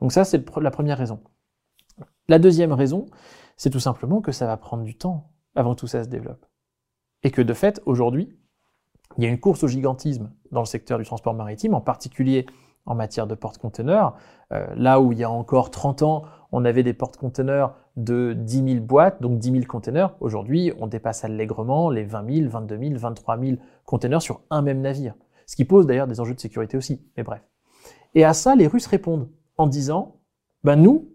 Donc 0.00 0.12
ça, 0.12 0.24
c'est 0.24 0.44
la 0.60 0.70
première 0.70 0.98
raison. 0.98 1.20
La 2.28 2.38
deuxième 2.38 2.72
raison, 2.72 3.06
C'est 3.56 3.70
tout 3.70 3.80
simplement 3.80 4.20
que 4.20 4.30
ça 4.30 4.46
va 4.46 4.56
prendre 4.56 4.84
du 4.84 4.96
temps 4.96 5.32
avant 5.56 5.74
que 5.74 5.80
tout 5.80 5.88
ça 5.88 6.04
se 6.04 6.08
développe. 6.08 6.46
Et 7.24 7.32
que 7.32 7.42
de 7.42 7.52
fait, 7.52 7.82
aujourd'hui, 7.86 8.38
il 9.16 9.24
y 9.24 9.26
a 9.26 9.30
une 9.30 9.40
course 9.40 9.64
au 9.64 9.66
gigantisme 9.66 10.30
dans 10.52 10.60
le 10.60 10.66
secteur 10.66 10.98
du 10.98 11.04
transport 11.04 11.34
maritime, 11.34 11.74
en 11.74 11.80
particulier 11.80 12.46
en 12.86 12.94
matière 12.94 13.26
de 13.26 13.34
porte-conteneurs. 13.34 14.14
Euh, 14.52 14.66
là 14.76 15.00
où 15.00 15.10
il 15.10 15.18
y 15.18 15.24
a 15.24 15.30
encore 15.30 15.72
30 15.72 16.02
ans, 16.02 16.22
on 16.52 16.64
avait 16.64 16.84
des 16.84 16.94
porte-conteneurs 16.94 17.74
de 17.96 18.32
10 18.32 18.74
000 18.74 18.84
boîtes, 18.84 19.20
donc 19.20 19.38
10 19.38 19.50
000 19.50 19.64
conteneurs. 19.64 20.16
Aujourd'hui, 20.20 20.72
on 20.78 20.86
dépasse 20.86 21.24
allègrement 21.24 21.90
les 21.90 22.04
20 22.04 22.34
000, 22.42 22.50
22 22.50 22.78
000, 22.78 22.98
23 22.98 23.38
000 23.38 23.56
conteneurs 23.84 24.22
sur 24.22 24.42
un 24.50 24.62
même 24.62 24.80
navire. 24.80 25.14
Ce 25.46 25.56
qui 25.56 25.64
pose 25.64 25.86
d'ailleurs 25.86 26.06
des 26.06 26.20
enjeux 26.20 26.34
de 26.34 26.40
sécurité 26.40 26.76
aussi, 26.76 27.02
mais 27.16 27.24
bref. 27.24 27.42
Et 28.14 28.24
à 28.24 28.34
ça, 28.34 28.54
les 28.54 28.66
Russes 28.66 28.86
répondent 28.86 29.28
en 29.56 29.66
disant, 29.66 30.16
ben 30.64 30.76
nous, 30.76 31.10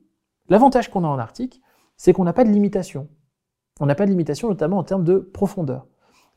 l'avantage 0.49 0.89
qu'on 0.89 1.03
a 1.03 1.07
en 1.07 1.19
Arctique, 1.19 1.61
c'est 1.97 2.13
qu'on 2.13 2.23
n'a 2.23 2.33
pas 2.33 2.43
de 2.43 2.49
limitation. 2.49 3.07
On 3.79 3.85
n'a 3.85 3.95
pas 3.95 4.05
de 4.05 4.11
limitation 4.11 4.49
notamment 4.49 4.77
en 4.77 4.83
termes 4.83 5.03
de 5.03 5.17
profondeur. 5.17 5.87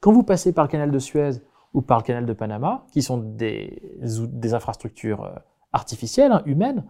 Quand 0.00 0.12
vous 0.12 0.22
passez 0.22 0.52
par 0.52 0.64
le 0.64 0.70
canal 0.70 0.90
de 0.90 0.98
Suez 0.98 1.42
ou 1.74 1.82
par 1.82 1.98
le 1.98 2.04
canal 2.04 2.26
de 2.26 2.32
Panama, 2.32 2.86
qui 2.92 3.02
sont 3.02 3.18
des, 3.18 4.54
infrastructures 4.54 5.24
euh, 5.24 5.34
artificielles, 5.72 6.32
hein, 6.32 6.42
humaines, 6.46 6.84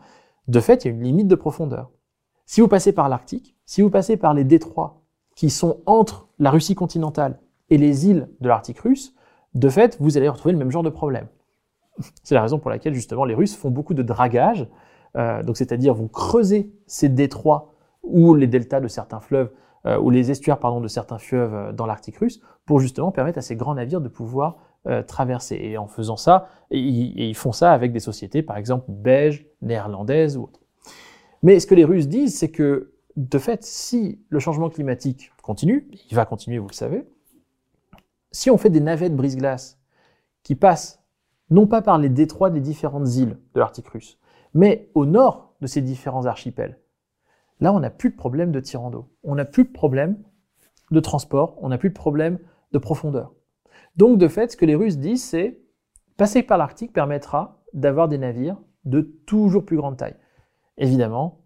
de 0.49 0.61
fait, 0.61 0.85
il 0.85 0.89
y 0.89 0.91
a 0.91 0.95
une 0.95 1.03
limite 1.03 1.29
de 1.29 1.35
profondeur. 1.35 1.91
Si 2.45 2.61
vous 2.61 2.69
passez 2.69 2.93
par 2.93 3.09
l'Arctique, 3.09 3.57
si 3.65 3.83
vous 3.83 3.91
passez 3.91 4.17
par 4.17 4.35
les 4.35 4.45
détroits 4.45 5.03
qui 5.35 5.51
sont 5.51 5.81
entre 5.87 6.29
la 6.39 6.51
Russie 6.51 6.77
continentale 6.77 7.41
et 7.69 7.79
les 7.79 8.07
îles 8.09 8.29
de 8.41 8.49
l'Arctique 8.49 8.79
russe, 8.79 9.15
de 9.55 9.69
fait, 9.69 9.97
vous 10.01 10.17
allez 10.17 10.29
retrouver 10.29 10.53
le 10.53 10.59
même 10.59 10.71
genre 10.71 10.85
de 10.85 10.91
problème. 10.91 11.27
C'est 12.23 12.35
la 12.35 12.43
raison 12.43 12.59
pour 12.59 12.71
laquelle 12.71 12.95
justement 12.95 13.25
les 13.25 13.35
Russes 13.35 13.57
font 13.57 13.71
beaucoup 13.71 13.95
de 13.95 14.03
dragage, 14.03 14.69
euh, 15.17 15.43
donc 15.43 15.57
c'est-à-dire 15.57 15.95
vont 15.95 16.09
creuser 16.09 16.73
ces 16.87 17.09
détroits 17.09 17.73
ou 18.03 18.35
les 18.35 18.47
deltas 18.47 18.81
de 18.81 18.89
certains 18.89 19.21
fleuves 19.21 19.51
euh, 19.87 19.99
ou 19.99 20.11
les 20.11 20.31
estuaires 20.31 20.59
pardon 20.59 20.81
de 20.81 20.89
certains 20.89 21.19
fleuves 21.19 21.55
euh, 21.55 21.73
dans 21.73 21.87
l'Arctique 21.87 22.19
russe 22.19 22.41
pour 22.65 22.81
justement 22.81 23.13
permettre 23.13 23.39
à 23.39 23.43
ces 23.43 23.57
grands 23.57 23.75
navires 23.75 24.01
de 24.01 24.09
pouvoir 24.09 24.57
traverser. 25.09 25.59
Et 25.61 25.79
en 25.79 25.89
faisant 25.89 26.17
ça, 26.17 26.47
ils 26.71 27.35
font 27.35 27.51
ça 27.51 27.73
avec 27.73 27.91
des 27.91 27.99
sociétés 27.99 28.41
par 28.41 28.57
exemple 28.57 28.85
belges, 28.89 29.45
néerlandaises 29.61 30.37
ou 30.37 30.45
autres. 30.45 30.61
Mais 31.43 31.59
ce 31.59 31.67
que 31.67 31.75
les 31.75 31.85
Russes 31.85 32.07
disent, 32.07 32.39
c'est 32.39 32.53
que 32.53 32.93
de 33.17 33.39
fait, 33.39 33.65
si 33.65 34.21
le 34.29 34.39
changement 34.39 34.69
climatique 34.69 35.33
continue, 35.43 35.89
il 36.11 36.15
va 36.15 36.25
continuer, 36.25 36.59
vous 36.59 36.69
le 36.69 36.75
savez, 36.75 37.05
si 38.31 38.51
on 38.51 38.59
fait 38.59 38.71
des 38.71 38.81
navettes 38.81 39.17
brise-glace 39.17 39.79
qui 40.43 40.55
passent 40.55 41.03
non 41.51 41.67
pas 41.67 41.83
par 41.83 41.99
les 41.99 42.09
détroits 42.09 42.51
des 42.51 42.61
différentes 42.61 43.15
îles 43.17 43.39
de 43.55 43.61
l'Arctique 43.61 43.89
russe, 43.89 44.19
mais 44.55 44.91
au 44.95 45.07
nord 45.07 45.55
de 45.61 45.67
ces 45.67 45.81
différents 45.81 46.27
archipels, 46.27 46.79
là 47.61 47.73
on 47.73 47.81
n'a 47.81 47.91
plus 47.91 48.11
de 48.11 48.17
problème 48.17 48.53
de 48.53 48.61
tirant 48.61 48.91
d'eau, 48.91 49.09
on 49.23 49.35
n'a 49.35 49.45
plus 49.45 49.65
de 49.65 49.73
problème 49.73 50.17
de 50.91 51.01
transport, 51.01 51.57
on 51.61 51.69
n'a 51.69 51.79
plus 51.79 51.91
de 51.91 51.95
problème 51.95 52.39
de 52.73 52.79
profondeur. 52.79 53.33
Donc 53.97 54.19
de 54.19 54.29
fait, 54.29 54.53
ce 54.53 54.57
que 54.57 54.67
les 54.67 54.75
Russes 54.75 54.99
disent, 54.99 55.25
c'est 55.25 55.61
passer 56.17 56.43
par 56.43 56.59
l'Arctique 56.59 56.93
permettra 56.93 57.63
d'avoir 57.73 58.09
des 58.09 58.19
navires 58.19 58.59
de 58.85 59.01
toujours 59.01 59.65
plus 59.65 59.77
grande 59.77 59.97
taille. 59.97 60.17
Évidemment, 60.79 61.41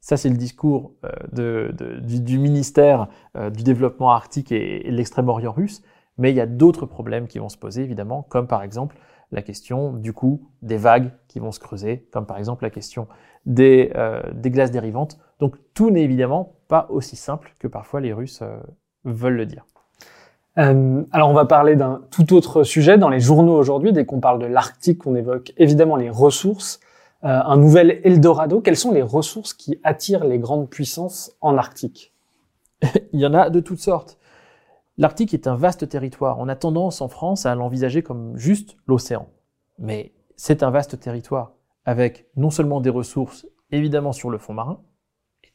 ça 0.00 0.16
c'est 0.16 0.28
le 0.28 0.36
discours 0.36 0.94
euh, 1.34 1.72
du, 2.00 2.38
ministère 2.38 3.08
euh, 3.36 3.50
du 3.50 3.62
développement 3.62 4.10
arctique 4.10 4.52
et, 4.52 4.86
et 4.86 4.90
de 4.90 4.96
l'extrême-orient 4.96 5.52
russe, 5.52 5.82
mais 6.18 6.30
il 6.30 6.36
y 6.36 6.40
a 6.40 6.46
d'autres 6.46 6.86
problèmes 6.86 7.26
qui 7.26 7.38
vont 7.38 7.48
se 7.48 7.56
poser, 7.56 7.82
évidemment, 7.82 8.22
comme 8.22 8.46
par 8.46 8.62
exemple 8.62 8.96
la 9.32 9.42
question 9.42 9.92
du 9.92 10.12
coup 10.12 10.48
des 10.62 10.76
vagues 10.76 11.10
qui 11.28 11.38
vont 11.38 11.52
se 11.52 11.60
creuser, 11.60 12.06
comme 12.12 12.26
par 12.26 12.38
exemple 12.38 12.64
la 12.64 12.70
question 12.70 13.08
des, 13.46 13.92
euh, 13.96 14.22
des 14.32 14.50
glaces 14.50 14.70
dérivantes. 14.70 15.18
Donc 15.38 15.56
tout 15.74 15.90
n'est 15.90 16.02
évidemment 16.02 16.54
pas 16.68 16.86
aussi 16.90 17.16
simple 17.16 17.54
que 17.58 17.68
parfois 17.68 18.00
les 18.00 18.12
Russes 18.12 18.40
euh, 18.42 18.56
veulent 19.04 19.36
le 19.36 19.46
dire. 19.46 19.64
Euh, 20.58 21.04
alors 21.12 21.30
on 21.30 21.34
va 21.34 21.44
parler 21.44 21.76
d'un 21.76 22.02
tout 22.10 22.34
autre 22.34 22.64
sujet. 22.64 22.98
Dans 22.98 23.08
les 23.08 23.20
journaux 23.20 23.56
aujourd'hui, 23.56 23.92
dès 23.92 24.04
qu'on 24.04 24.20
parle 24.20 24.40
de 24.40 24.46
l'Arctique, 24.46 25.06
on 25.06 25.14
évoque 25.14 25.52
évidemment 25.56 25.96
les 25.96 26.10
ressources. 26.10 26.80
Euh, 27.24 27.40
un 27.44 27.56
nouvel 27.56 28.00
Eldorado. 28.04 28.60
Quelles 28.60 28.76
sont 28.76 28.92
les 28.92 29.02
ressources 29.02 29.52
qui 29.52 29.80
attirent 29.82 30.24
les 30.24 30.38
grandes 30.38 30.68
puissances 30.70 31.32
en 31.40 31.56
Arctique? 31.56 32.12
Il 33.12 33.20
y 33.20 33.26
en 33.26 33.34
a 33.34 33.50
de 33.50 33.60
toutes 33.60 33.80
sortes. 33.80 34.17
L'Arctique 34.98 35.32
est 35.32 35.46
un 35.46 35.54
vaste 35.54 35.88
territoire. 35.88 36.38
On 36.40 36.48
a 36.48 36.56
tendance 36.56 37.00
en 37.00 37.08
France 37.08 37.46
à 37.46 37.54
l'envisager 37.54 38.02
comme 38.02 38.36
juste 38.36 38.76
l'océan. 38.86 39.28
Mais 39.78 40.12
c'est 40.36 40.64
un 40.64 40.70
vaste 40.70 40.98
territoire 40.98 41.52
avec 41.84 42.26
non 42.36 42.50
seulement 42.50 42.80
des 42.80 42.90
ressources 42.90 43.46
évidemment 43.70 44.12
sur 44.12 44.30
le 44.30 44.38
fond 44.38 44.54
marin, 44.54 44.82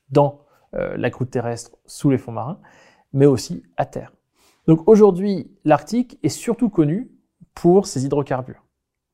dans 0.09 0.41
euh, 0.75 0.95
la 0.97 1.09
croûte 1.09 1.29
terrestre, 1.29 1.71
sous 1.85 2.09
les 2.09 2.17
fonds 2.17 2.31
marins, 2.31 2.59
mais 3.11 3.25
aussi 3.25 3.63
à 3.77 3.85
terre. 3.85 4.13
Donc 4.67 4.87
aujourd'hui, 4.87 5.51
l'Arctique 5.65 6.19
est 6.23 6.29
surtout 6.29 6.69
connu 6.69 7.11
pour 7.53 7.85
ses 7.85 8.05
hydrocarbures. 8.05 8.63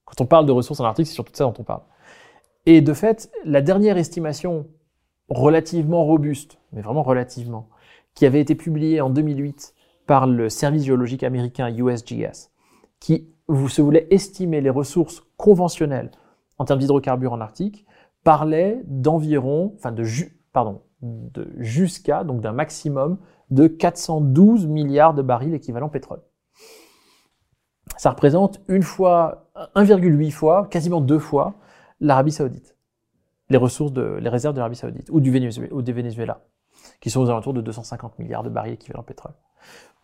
Quand 0.05 0.21
on 0.21 0.25
parle 0.25 0.45
de 0.45 0.51
ressources 0.51 0.79
en 0.79 0.85
Arctique, 0.85 1.07
c'est 1.07 1.13
surtout 1.13 1.33
ça 1.33 1.45
dont 1.45 1.53
on 1.57 1.63
parle. 1.63 1.81
Et 2.65 2.81
de 2.81 2.93
fait, 2.93 3.31
la 3.45 3.61
dernière 3.61 3.97
estimation 3.97 4.67
relativement 5.29 6.03
robuste, 6.05 6.59
mais 6.71 6.81
vraiment 6.81 7.03
relativement, 7.03 7.69
qui 8.13 8.25
avait 8.25 8.41
été 8.41 8.55
publiée 8.55 9.01
en 9.01 9.09
2008 9.09 9.73
par 10.09 10.25
le 10.25 10.49
service 10.49 10.85
géologique 10.85 11.21
américain 11.21 11.69
USGS, 11.69 12.49
qui 12.99 13.29
se 13.47 13.79
voulait 13.79 14.07
estimer 14.09 14.59
les 14.59 14.71
ressources 14.71 15.21
conventionnelles 15.37 16.09
en 16.57 16.65
termes 16.65 16.79
d'hydrocarbures 16.79 17.33
en 17.33 17.41
Arctique, 17.41 17.85
parlait 18.23 18.81
d'environ, 18.87 19.75
enfin 19.75 19.91
de, 19.91 20.03
pardon, 20.51 20.81
jusqu'à, 21.59 22.23
donc 22.23 22.41
d'un 22.41 22.53
maximum 22.53 23.19
de 23.51 23.67
412 23.67 24.65
milliards 24.65 25.13
de 25.13 25.21
barils 25.21 25.53
équivalent 25.53 25.89
pétrole. 25.89 26.23
Ça 27.95 28.09
représente 28.09 28.61
une 28.67 28.81
fois, 28.81 29.51
1,8 29.75 30.31
fois, 30.31 30.65
quasiment 30.71 31.01
deux 31.01 31.19
fois 31.19 31.53
l'Arabie 31.99 32.31
Saoudite. 32.31 32.75
Les 33.51 33.57
ressources 33.57 33.93
les 33.93 34.29
réserves 34.29 34.55
de 34.55 34.59
l'Arabie 34.59 34.75
Saoudite 34.75 35.11
ou 35.11 35.21
du 35.21 35.29
Venezuela, 35.29 35.69
Venezuela, 35.71 36.41
qui 36.99 37.11
sont 37.11 37.21
aux 37.21 37.29
alentours 37.29 37.53
de 37.53 37.61
250 37.61 38.17
milliards 38.17 38.41
de 38.41 38.49
barils 38.49 38.73
équivalent 38.73 39.03
pétrole. 39.03 39.33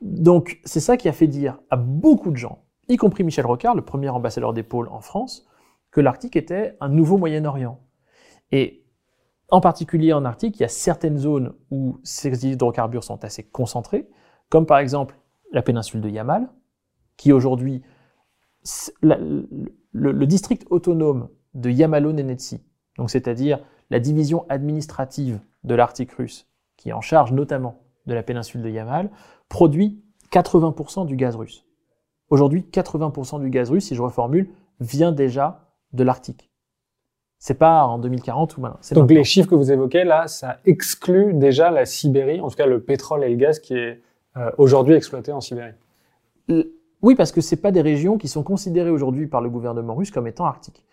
Donc, 0.01 0.59
c'est 0.65 0.79
ça 0.79 0.97
qui 0.97 1.07
a 1.09 1.13
fait 1.13 1.27
dire 1.27 1.59
à 1.69 1.77
beaucoup 1.77 2.31
de 2.31 2.37
gens, 2.37 2.63
y 2.87 2.97
compris 2.97 3.23
Michel 3.23 3.45
Rocard, 3.45 3.75
le 3.75 3.83
premier 3.83 4.09
ambassadeur 4.09 4.53
des 4.53 4.63
pôles 4.63 4.87
en 4.89 5.01
France, 5.01 5.47
que 5.91 6.01
l'Arctique 6.01 6.35
était 6.35 6.77
un 6.81 6.89
nouveau 6.89 7.17
Moyen-Orient. 7.17 7.79
Et 8.51 8.85
en 9.49 9.61
particulier 9.61 10.13
en 10.13 10.25
Arctique, 10.25 10.59
il 10.59 10.63
y 10.63 10.65
a 10.65 10.69
certaines 10.69 11.17
zones 11.17 11.53
où 11.71 11.99
ces 12.03 12.45
hydrocarbures 12.45 13.03
sont 13.03 13.23
assez 13.23 13.43
concentrés, 13.43 14.07
comme 14.49 14.65
par 14.65 14.79
exemple 14.79 15.17
la 15.51 15.61
péninsule 15.61 16.01
de 16.01 16.09
Yamal, 16.09 16.49
qui 17.17 17.31
aujourd'hui, 17.31 17.83
le, 19.01 20.25
district 20.25 20.65
autonome 20.69 21.29
de 21.53 21.69
Yamalo-Nenetsi, 21.69 22.61
donc 22.97 23.09
c'est-à-dire 23.09 23.59
la 23.89 23.99
division 23.99 24.45
administrative 24.49 25.39
de 25.63 25.75
l'Arctique 25.75 26.11
russe, 26.11 26.47
qui 26.75 26.89
est 26.89 26.93
en 26.93 27.01
charge 27.01 27.31
notamment 27.31 27.83
de 28.05 28.13
la 28.13 28.23
péninsule 28.23 28.61
de 28.61 28.69
Yamal, 28.69 29.09
produit 29.49 30.01
80% 30.31 31.05
du 31.05 31.15
gaz 31.15 31.35
russe. 31.35 31.65
Aujourd'hui, 32.29 32.65
80% 32.71 33.41
du 33.41 33.49
gaz 33.49 33.69
russe, 33.69 33.85
si 33.85 33.95
je 33.95 34.01
reformule, 34.01 34.49
vient 34.79 35.11
déjà 35.11 35.69
de 35.93 36.03
l'Arctique. 36.03 36.49
C'est 37.37 37.59
pas 37.59 37.85
en 37.85 37.99
2040 37.99 38.57
ou 38.57 38.61
maintenant. 38.61 38.79
Donc 38.93 39.11
les 39.11 39.23
chiffres 39.23 39.49
que 39.49 39.55
vous 39.55 39.71
évoquez 39.71 40.03
là, 40.03 40.27
ça 40.27 40.57
exclut 40.65 41.33
déjà 41.33 41.69
la 41.69 41.85
Sibérie, 41.85 42.41
en 42.41 42.49
tout 42.49 42.55
cas 42.55 42.65
le 42.65 42.81
pétrole 42.81 43.23
et 43.23 43.29
le 43.29 43.35
gaz 43.35 43.59
qui 43.59 43.75
est 43.75 44.01
euh, 44.37 44.51
aujourd'hui 44.57 44.95
exploité 44.95 45.31
en 45.31 45.41
Sibérie. 45.41 45.73
Oui, 47.01 47.15
parce 47.15 47.31
que 47.31 47.41
c'est 47.41 47.61
pas 47.61 47.71
des 47.71 47.81
régions 47.81 48.17
qui 48.17 48.27
sont 48.27 48.41
considérées 48.41 48.89
aujourd'hui 48.89 49.27
par 49.27 49.41
le 49.41 49.49
gouvernement 49.49 49.93
russe 49.93 50.11
comme 50.11 50.27
étant 50.27 50.45
arctiques. 50.45 50.83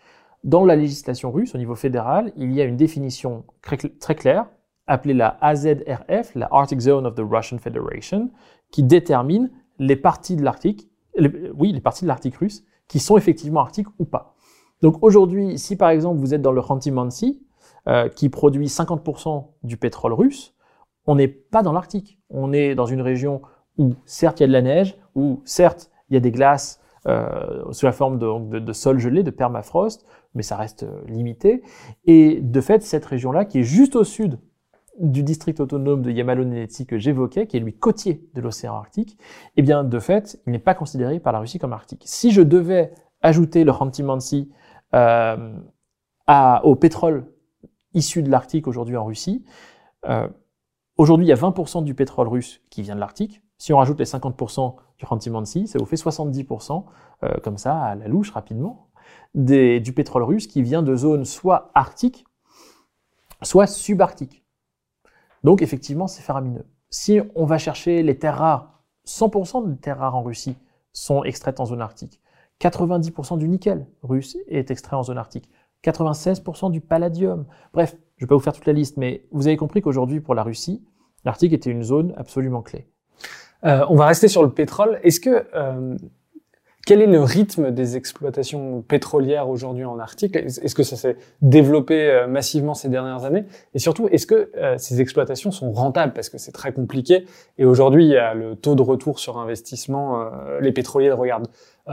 Dans 0.43 0.65
la 0.65 0.75
législation 0.75 1.31
russe, 1.31 1.55
au 1.55 1.57
niveau 1.57 1.75
fédéral, 1.75 2.31
il 2.35 2.51
y 2.51 2.61
a 2.61 2.65
une 2.65 2.77
définition 2.77 3.45
très 3.61 4.15
claire 4.15 4.45
appelée 4.87 5.13
la 5.13 5.37
AZRF, 5.41 6.35
la 6.35 6.47
Arctic 6.51 6.79
Zone 6.79 7.05
of 7.05 7.15
the 7.15 7.21
Russian 7.23 7.57
Federation, 7.57 8.29
qui 8.71 8.83
détermine 8.83 9.51
les 9.79 9.95
parties 9.95 10.35
de 10.35 10.43
l'Arctique, 10.43 10.89
oui, 11.55 11.71
les 11.71 11.81
parties 11.81 12.03
de 12.03 12.07
l'Arctique 12.07 12.35
russe, 12.35 12.63
qui 12.87 12.99
sont 12.99 13.17
effectivement 13.17 13.61
arctiques 13.61 13.87
ou 13.99 14.05
pas. 14.05 14.35
Donc 14.81 14.97
aujourd'hui, 15.01 15.57
si 15.57 15.75
par 15.75 15.89
exemple 15.89 16.19
vous 16.19 16.33
êtes 16.33 16.41
dans 16.41 16.51
le 16.51 16.61
Khanty-Mansi, 16.61 17.41
euh, 17.87 18.09
qui 18.09 18.29
produit 18.29 18.67
50% 18.67 19.45
du 19.63 19.77
pétrole 19.77 20.13
russe, 20.13 20.55
on 21.05 21.15
n'est 21.15 21.27
pas 21.27 21.63
dans 21.63 21.73
l'Arctique. 21.73 22.19
On 22.29 22.53
est 22.53 22.75
dans 22.75 22.85
une 22.85 23.01
région 23.01 23.41
où 23.77 23.93
certes 24.05 24.39
il 24.39 24.43
y 24.43 24.45
a 24.45 24.47
de 24.47 24.53
la 24.53 24.61
neige, 24.61 24.97
où 25.15 25.41
certes 25.45 25.91
il 26.09 26.13
y 26.13 26.17
a 26.17 26.19
des 26.19 26.31
glaces 26.31 26.81
euh, 27.07 27.71
sous 27.71 27.85
la 27.85 27.91
forme 27.91 28.17
de, 28.17 28.59
de, 28.59 28.73
sol 28.73 28.99
gelé, 28.99 29.23
de 29.23 29.31
permafrost, 29.31 30.05
mais 30.35 30.43
ça 30.43 30.55
reste 30.55 30.83
euh, 30.83 31.01
limité. 31.07 31.61
Et 32.05 32.39
de 32.39 32.61
fait, 32.61 32.81
cette 32.83 33.05
région-là, 33.05 33.43
qui 33.43 33.59
est 33.59 33.63
juste 33.63 33.97
au 33.97 34.05
sud 34.05 34.39
du 34.99 35.23
district 35.23 35.59
autonome 35.59 36.01
de 36.01 36.11
Yamalo-Nenetsi 36.11 36.85
que 36.85 36.97
j'évoquais, 36.97 37.47
qui 37.47 37.57
est 37.57 37.59
lui 37.59 37.73
côtier 37.73 38.27
de 38.33 38.41
l'océan 38.41 38.75
Arctique, 38.75 39.17
eh 39.57 39.61
bien, 39.61 39.83
de 39.83 39.99
fait, 39.99 40.39
il 40.45 40.51
n'est 40.51 40.59
pas 40.59 40.75
considéré 40.75 41.19
par 41.19 41.33
la 41.33 41.39
Russie 41.39 41.59
comme 41.59 41.73
arctique. 41.73 42.03
Si 42.05 42.31
je 42.31 42.41
devais 42.41 42.93
ajouter 43.21 43.63
le 43.63 43.71
Khanty-Mansi 43.71 44.51
euh, 44.93 45.53
au 46.63 46.75
pétrole 46.75 47.25
issu 47.93 48.21
de 48.21 48.29
l'Arctique 48.29 48.67
aujourd'hui 48.67 48.97
en 48.97 49.05
Russie, 49.05 49.43
euh, 50.05 50.27
Aujourd'hui, 50.95 51.25
il 51.25 51.29
y 51.29 51.33
a 51.33 51.35
20% 51.35 51.83
du 51.83 51.95
pétrole 51.95 52.27
russe 52.27 52.61
qui 52.69 52.83
vient 52.83 52.93
de 52.93 52.99
l'Arctique. 52.99 53.41
Si 53.57 53.73
on 53.73 53.77
rajoute 53.77 53.97
les 53.97 54.05
50% 54.05 54.75
du 54.99 55.05
Khanty-Mansi, 55.05 55.67
ça 55.67 55.79
vous 55.79 55.85
fait 55.85 55.95
70%, 55.95 56.85
euh, 57.23 57.33
comme 57.43 57.57
ça, 57.57 57.79
à 57.79 57.95
la 57.95 58.07
louche, 58.07 58.29
rapidement, 58.31 58.89
du 59.33 59.93
pétrole 59.95 60.23
russe 60.23 60.45
qui 60.45 60.61
vient 60.61 60.83
de 60.83 60.95
zones 60.95 61.25
soit 61.25 61.71
arctiques, 61.73 62.25
soit 63.41 63.65
subarctiques. 63.65 64.42
Donc, 65.43 65.61
effectivement, 65.61 66.07
c'est 66.07 66.21
faramineux. 66.21 66.65
Si 66.89 67.19
on 67.35 67.45
va 67.45 67.57
chercher 67.57 68.03
les 68.03 68.17
terres 68.17 68.37
rares, 68.37 68.83
100% 69.07 69.69
des 69.69 69.77
terres 69.77 69.99
rares 69.99 70.15
en 70.15 70.23
Russie 70.23 70.55
sont 70.93 71.23
extraites 71.23 71.59
en 71.59 71.65
zone 71.65 71.81
arctique. 71.81 72.21
90% 72.61 73.37
du 73.37 73.47
nickel 73.47 73.87
russe 74.03 74.37
est 74.47 74.71
extrait 74.71 74.95
en 74.95 75.03
zone 75.03 75.17
arctique. 75.17 75.49
96% 75.83 76.71
du 76.71 76.79
palladium. 76.81 77.45
Bref, 77.73 77.95
je 78.17 78.23
ne 78.23 78.27
vais 78.27 78.29
pas 78.29 78.35
vous 78.35 78.41
faire 78.41 78.53
toute 78.53 78.65
la 78.65 78.73
liste, 78.73 78.97
mais 78.97 79.25
vous 79.31 79.47
avez 79.47 79.57
compris 79.57 79.81
qu'aujourd'hui, 79.81 80.21
pour 80.21 80.35
la 80.35 80.43
Russie, 80.43 80.81
l'Arctique 81.25 81.53
était 81.53 81.69
une 81.69 81.83
zone 81.83 82.13
absolument 82.15 82.61
clé. 82.61 82.87
Euh, 83.65 83.85
on 83.89 83.95
va 83.95 84.05
rester 84.05 84.27
sur 84.27 84.43
le 84.43 84.51
pétrole. 84.51 84.99
Est-ce 85.03 85.19
que 85.19 85.47
euh, 85.55 85.97
quel 86.85 87.01
est 87.01 87.07
le 87.07 87.21
rythme 87.21 87.71
des 87.71 87.95
exploitations 87.95 88.81
pétrolières 88.81 89.47
aujourd'hui 89.47 89.85
en 89.85 89.99
Arctique? 89.99 90.35
Est-ce 90.35 90.75
que 90.75 90.83
ça 90.83 90.97
s'est 90.97 91.15
développé 91.41 92.09
euh, 92.09 92.27
massivement 92.27 92.73
ces 92.73 92.89
dernières 92.89 93.23
années? 93.23 93.45
Et 93.73 93.79
surtout, 93.79 94.09
est-ce 94.09 94.27
que 94.27 94.51
euh, 94.57 94.77
ces 94.77 94.99
exploitations 94.99 95.51
sont 95.51 95.71
rentables? 95.71 96.11
Parce 96.11 96.27
que 96.27 96.37
c'est 96.37 96.51
très 96.51 96.73
compliqué. 96.73 97.25
Et 97.57 97.63
aujourd'hui, 97.63 98.05
il 98.05 98.11
y 98.11 98.17
a 98.17 98.33
le 98.33 98.55
taux 98.55 98.75
de 98.75 98.81
retour 98.81 99.19
sur 99.19 99.37
investissement. 99.37 100.23
Euh, 100.23 100.59
les 100.59 100.73
pétroliers 100.73 101.11
regardent 101.11 101.47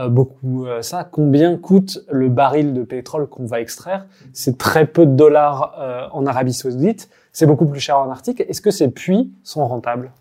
beaucoup 0.07 0.65
ça. 0.79 1.03
Combien 1.03 1.57
coûte 1.57 1.99
le 2.09 2.29
baril 2.29 2.73
de 2.73 2.83
pétrole 2.83 3.27
qu'on 3.27 3.45
va 3.45 3.59
extraire? 3.59 4.05
C'est 4.31 4.57
très 4.57 4.85
peu 4.85 5.05
de 5.05 5.11
dollars 5.11 6.09
en 6.13 6.25
Arabie 6.25 6.53
Saoudite. 6.53 7.09
C'est 7.33 7.45
beaucoup 7.45 7.65
plus 7.65 7.81
cher 7.81 7.99
en 7.99 8.09
Arctique. 8.09 8.39
Est-ce 8.39 8.61
que 8.61 8.71
ces 8.71 8.89
puits 8.89 9.33
sont 9.43 9.67
rentables? 9.67 10.13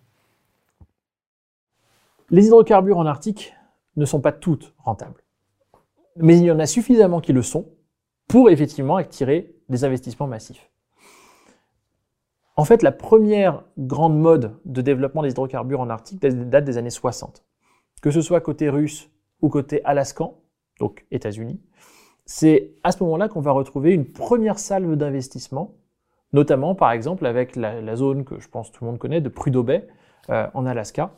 Les 2.30 2.46
hydrocarbures 2.46 2.98
en 2.98 3.06
Arctique 3.06 3.54
ne 4.00 4.06
sont 4.06 4.20
pas 4.20 4.32
toutes 4.32 4.74
rentables. 4.78 5.22
Mais 6.16 6.36
il 6.36 6.44
y 6.44 6.50
en 6.50 6.58
a 6.58 6.66
suffisamment 6.66 7.20
qui 7.20 7.32
le 7.32 7.42
sont 7.42 7.66
pour 8.26 8.50
effectivement 8.50 8.96
attirer 8.96 9.54
des 9.68 9.84
investissements 9.84 10.26
massifs. 10.26 10.70
En 12.56 12.64
fait, 12.64 12.82
la 12.82 12.92
première 12.92 13.62
grande 13.78 14.18
mode 14.18 14.58
de 14.64 14.82
développement 14.82 15.22
des 15.22 15.30
hydrocarbures 15.30 15.80
en 15.80 15.88
Arctique 15.88 16.20
date 16.20 16.64
des 16.64 16.78
années 16.78 16.90
60. 16.90 17.44
Que 18.02 18.10
ce 18.10 18.20
soit 18.20 18.40
côté 18.40 18.68
russe 18.68 19.10
ou 19.40 19.48
côté 19.48 19.82
alaskan, 19.84 20.42
donc 20.78 21.06
États-Unis, 21.10 21.60
c'est 22.24 22.74
à 22.82 22.92
ce 22.92 23.02
moment-là 23.02 23.28
qu'on 23.28 23.40
va 23.40 23.52
retrouver 23.52 23.92
une 23.92 24.04
première 24.04 24.58
salve 24.58 24.96
d'investissement, 24.96 25.74
notamment 26.32 26.74
par 26.74 26.92
exemple 26.92 27.26
avec 27.26 27.56
la, 27.56 27.96
zone 27.96 28.24
que 28.24 28.38
je 28.38 28.48
pense 28.48 28.70
tout 28.72 28.84
le 28.84 28.90
monde 28.90 28.98
connaît 28.98 29.20
de 29.20 29.28
Prudhoe 29.28 29.62
Bay 29.62 29.88
euh, 30.30 30.46
en 30.54 30.66
Alaska, 30.66 31.12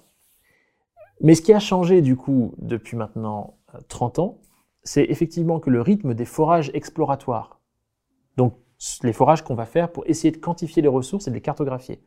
mais 1.20 1.34
ce 1.34 1.42
qui 1.42 1.52
a 1.52 1.60
changé 1.60 2.02
du 2.02 2.16
coup 2.16 2.54
depuis 2.58 2.96
maintenant 2.96 3.58
30 3.88 4.18
euh, 4.18 4.22
ans, 4.22 4.38
c'est 4.82 5.04
effectivement 5.04 5.60
que 5.60 5.70
le 5.70 5.80
rythme 5.80 6.14
des 6.14 6.24
forages 6.24 6.70
exploratoires, 6.74 7.60
donc 8.36 8.54
les 9.02 9.12
forages 9.12 9.42
qu'on 9.42 9.54
va 9.54 9.66
faire 9.66 9.92
pour 9.92 10.04
essayer 10.06 10.32
de 10.32 10.38
quantifier 10.38 10.82
les 10.82 10.88
ressources 10.88 11.28
et 11.28 11.30
de 11.30 11.34
les 11.34 11.40
cartographier, 11.40 12.02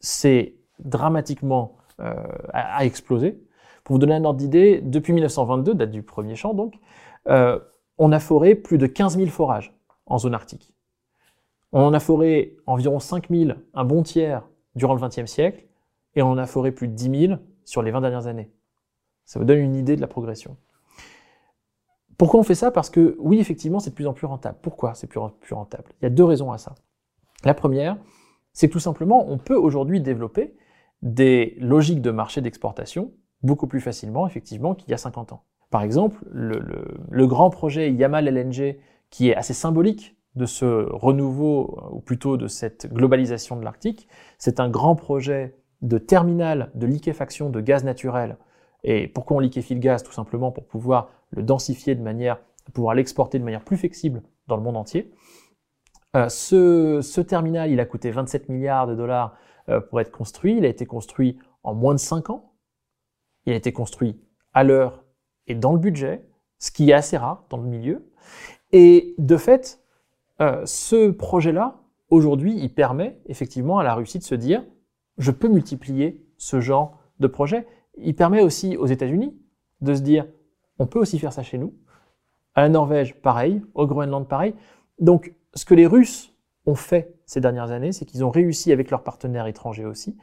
c'est 0.00 0.56
dramatiquement 0.78 1.76
euh, 2.00 2.14
à, 2.52 2.84
exploser. 2.84 3.40
Pour 3.84 3.94
vous 3.94 3.98
donner 3.98 4.14
un 4.14 4.24
ordre 4.24 4.38
d'idée, 4.38 4.80
depuis 4.80 5.12
1922, 5.12 5.74
date 5.74 5.90
du 5.90 6.02
premier 6.02 6.34
champ 6.34 6.54
donc, 6.54 6.74
euh, 7.28 7.58
on 7.98 8.12
a 8.12 8.20
foré 8.20 8.54
plus 8.54 8.78
de 8.78 8.86
15 8.86 9.16
000 9.16 9.28
forages 9.28 9.74
en 10.06 10.18
zone 10.18 10.34
arctique. 10.34 10.72
On 11.72 11.82
en 11.82 11.92
a 11.92 12.00
foré 12.00 12.56
environ 12.66 12.98
5 12.98 13.28
000, 13.30 13.58
un 13.74 13.84
bon 13.84 14.02
tiers, 14.02 14.48
durant 14.74 14.94
le 14.94 15.00
XXe 15.00 15.26
siècle, 15.26 15.66
et 16.14 16.22
on 16.22 16.30
en 16.30 16.38
a 16.38 16.46
foré 16.46 16.72
plus 16.72 16.88
de 16.88 16.94
10 16.94 17.26
000 17.26 17.40
sur 17.68 17.82
les 17.82 17.90
20 17.90 18.00
dernières 18.00 18.26
années. 18.26 18.50
Ça 19.26 19.38
vous 19.38 19.44
donne 19.44 19.58
une 19.58 19.74
idée 19.74 19.94
de 19.94 20.00
la 20.00 20.06
progression. 20.06 20.56
Pourquoi 22.16 22.40
on 22.40 22.42
fait 22.42 22.54
ça? 22.54 22.70
Parce 22.70 22.88
que 22.88 23.14
oui, 23.20 23.40
effectivement, 23.40 23.78
c'est 23.78 23.90
de 23.90 23.94
plus 23.94 24.06
en 24.06 24.14
plus 24.14 24.26
rentable. 24.26 24.56
Pourquoi 24.62 24.94
c'est 24.94 25.06
plus, 25.06 25.18
rentable? 25.18 25.84
Il 26.00 26.04
y 26.04 26.06
a 26.06 26.10
deux 26.10 26.24
raisons 26.24 26.50
à 26.50 26.56
ça. 26.56 26.74
La 27.44 27.52
première, 27.52 27.98
c'est 28.54 28.68
que 28.68 28.72
tout 28.72 28.80
simplement, 28.80 29.30
on 29.30 29.36
peut 29.36 29.54
aujourd'hui 29.54 30.00
développer 30.00 30.56
des 31.02 31.56
logiques 31.60 32.00
de 32.00 32.10
marché 32.10 32.40
d'exportation 32.40 33.12
beaucoup 33.42 33.66
plus 33.66 33.80
facilement, 33.80 34.26
effectivement, 34.26 34.74
qu'il 34.74 34.90
y 34.90 34.94
a 34.94 34.98
50 34.98 35.34
ans. 35.34 35.44
Par 35.70 35.82
exemple, 35.82 36.24
le, 36.30 36.60
le, 37.10 37.26
grand 37.26 37.50
projet 37.50 37.92
Yamal 37.92 38.26
LNG, 38.26 38.78
qui 39.10 39.28
est 39.28 39.36
assez 39.36 39.52
symbolique 39.52 40.16
de 40.36 40.46
ce 40.46 40.88
renouveau, 40.90 41.78
ou 41.92 42.00
plutôt 42.00 42.38
de 42.38 42.48
cette 42.48 42.90
globalisation 42.90 43.56
de 43.56 43.62
l'Arctique, 43.62 44.08
c'est 44.38 44.58
un 44.58 44.70
grand 44.70 44.96
projet 44.96 45.54
de 45.82 45.98
terminal 45.98 46.70
de 46.74 46.86
liquéfaction 46.86 47.50
de 47.50 47.60
gaz 47.60 47.84
naturel. 47.84 48.36
Et 48.84 49.08
pourquoi 49.08 49.36
on 49.36 49.40
liquéfie 49.40 49.74
le 49.74 49.80
gaz? 49.80 50.02
Tout 50.02 50.12
simplement 50.12 50.50
pour 50.50 50.64
pouvoir 50.66 51.10
le 51.30 51.42
densifier 51.42 51.94
de 51.94 52.02
manière 52.02 52.38
pouvoir 52.72 52.94
l'exporter 52.94 53.38
de 53.38 53.44
manière 53.44 53.64
plus 53.64 53.76
flexible 53.76 54.22
dans 54.46 54.56
le 54.56 54.62
monde 54.62 54.76
entier. 54.76 55.10
Euh, 56.16 56.28
ce, 56.28 57.00
ce, 57.02 57.20
terminal, 57.20 57.70
il 57.70 57.80
a 57.80 57.84
coûté 57.84 58.10
27 58.10 58.48
milliards 58.48 58.86
de 58.86 58.94
dollars 58.94 59.36
euh, 59.68 59.80
pour 59.80 60.00
être 60.00 60.10
construit. 60.10 60.56
Il 60.56 60.64
a 60.64 60.68
été 60.68 60.86
construit 60.86 61.38
en 61.62 61.74
moins 61.74 61.94
de 61.94 62.00
5 62.00 62.30
ans. 62.30 62.52
Il 63.46 63.52
a 63.52 63.56
été 63.56 63.72
construit 63.72 64.20
à 64.54 64.64
l'heure 64.64 65.04
et 65.46 65.54
dans 65.54 65.72
le 65.72 65.78
budget, 65.78 66.24
ce 66.58 66.70
qui 66.70 66.90
est 66.90 66.94
assez 66.94 67.16
rare 67.16 67.44
dans 67.50 67.56
le 67.56 67.68
milieu. 67.68 68.10
Et 68.72 69.14
de 69.18 69.36
fait, 69.36 69.80
euh, 70.40 70.62
ce 70.66 71.10
projet-là, 71.10 71.80
aujourd'hui, 72.10 72.54
il 72.58 72.74
permet 72.74 73.20
effectivement 73.26 73.78
à 73.78 73.84
la 73.84 73.94
Russie 73.94 74.18
de 74.18 74.24
se 74.24 74.34
dire, 74.34 74.64
je 75.18 75.30
peux 75.30 75.48
multiplier 75.48 76.24
ce 76.36 76.60
genre 76.60 76.98
de 77.20 77.26
projet. 77.26 77.66
Il 77.96 78.14
permet 78.14 78.42
aussi 78.42 78.76
aux 78.76 78.86
États-Unis 78.86 79.36
de 79.80 79.94
se 79.94 80.00
dire, 80.00 80.26
on 80.78 80.86
peut 80.86 80.98
aussi 80.98 81.18
faire 81.18 81.32
ça 81.32 81.42
chez 81.42 81.58
nous. 81.58 81.74
À 82.54 82.62
la 82.62 82.68
Norvège, 82.68 83.20
pareil. 83.20 83.62
Au 83.74 83.86
Groenland, 83.86 84.26
pareil. 84.26 84.54
Donc, 85.00 85.34
ce 85.54 85.64
que 85.64 85.74
les 85.74 85.86
Russes 85.86 86.34
ont 86.66 86.74
fait 86.74 87.14
ces 87.26 87.40
dernières 87.40 87.70
années, 87.70 87.92
c'est 87.92 88.04
qu'ils 88.04 88.24
ont 88.24 88.30
réussi 88.30 88.72
avec 88.72 88.90
leurs 88.90 89.02
partenaires 89.02 89.46
étrangers 89.46 89.84
aussi 89.84 90.16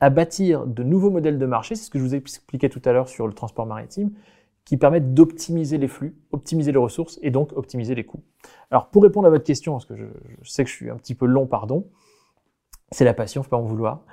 à 0.00 0.10
bâtir 0.10 0.66
de 0.66 0.82
nouveaux 0.82 1.10
modèles 1.10 1.38
de 1.38 1.46
marché. 1.46 1.74
C'est 1.74 1.84
ce 1.84 1.90
que 1.90 1.98
je 1.98 2.04
vous 2.04 2.14
ai 2.14 2.18
expliqué 2.18 2.68
tout 2.68 2.82
à 2.84 2.92
l'heure 2.92 3.08
sur 3.08 3.26
le 3.26 3.32
transport 3.32 3.66
maritime, 3.66 4.12
qui 4.64 4.76
permettent 4.76 5.14
d'optimiser 5.14 5.78
les 5.78 5.88
flux, 5.88 6.16
optimiser 6.32 6.72
les 6.72 6.78
ressources 6.78 7.18
et 7.22 7.30
donc 7.30 7.52
optimiser 7.56 7.94
les 7.94 8.04
coûts. 8.04 8.22
Alors, 8.70 8.88
pour 8.90 9.02
répondre 9.02 9.26
à 9.26 9.30
votre 9.30 9.44
question, 9.44 9.72
parce 9.72 9.86
que 9.86 9.96
je, 9.96 10.04
sais 10.42 10.64
que 10.64 10.70
je 10.70 10.74
suis 10.74 10.90
un 10.90 10.96
petit 10.96 11.14
peu 11.14 11.26
long, 11.26 11.46
pardon, 11.46 11.86
c'est 12.90 13.04
la 13.04 13.14
passion, 13.14 13.42
faut 13.42 13.50
pas 13.50 13.56
en 13.56 13.62
vouloir. 13.62 14.04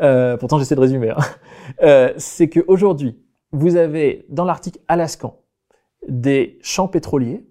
Euh, 0.00 0.36
pourtant 0.36 0.58
j'essaie 0.58 0.74
de 0.74 0.80
résumer, 0.80 1.10
hein. 1.10 1.18
euh, 1.82 2.12
c'est 2.16 2.48
qu'aujourd'hui, 2.48 3.18
vous 3.52 3.76
avez 3.76 4.24
dans 4.28 4.44
l'Arctique 4.44 4.80
alaskan 4.88 5.36
des 6.08 6.58
champs 6.62 6.88
pétroliers 6.88 7.46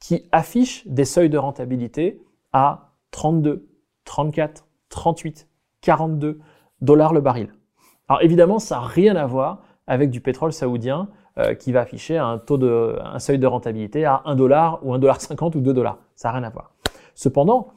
qui 0.00 0.28
affichent 0.32 0.86
des 0.86 1.04
seuils 1.04 1.30
de 1.30 1.38
rentabilité 1.38 2.20
à 2.52 2.94
32, 3.10 3.68
34, 4.04 4.66
38, 4.88 5.48
42 5.80 6.40
dollars 6.80 7.12
le 7.12 7.20
baril. 7.20 7.52
Alors 8.08 8.22
évidemment, 8.22 8.58
ça 8.58 8.76
n'a 8.76 8.82
rien 8.82 9.16
à 9.16 9.26
voir 9.26 9.62
avec 9.86 10.10
du 10.10 10.20
pétrole 10.20 10.52
saoudien 10.52 11.08
euh, 11.38 11.54
qui 11.54 11.72
va 11.72 11.80
afficher 11.80 12.16
un 12.16 12.38
taux 12.38 12.58
de, 12.58 12.98
un 13.02 13.18
seuil 13.18 13.38
de 13.38 13.46
rentabilité 13.46 14.04
à 14.04 14.22
1 14.24 14.34
dollar 14.34 14.84
ou 14.84 14.94
1 14.94 14.98
dollar 14.98 15.20
50 15.20 15.54
ou 15.56 15.60
2 15.60 15.72
dollars. 15.72 15.98
Ça 16.14 16.28
n'a 16.28 16.38
rien 16.38 16.44
à 16.44 16.50
voir. 16.50 16.72
Cependant, 17.14 17.68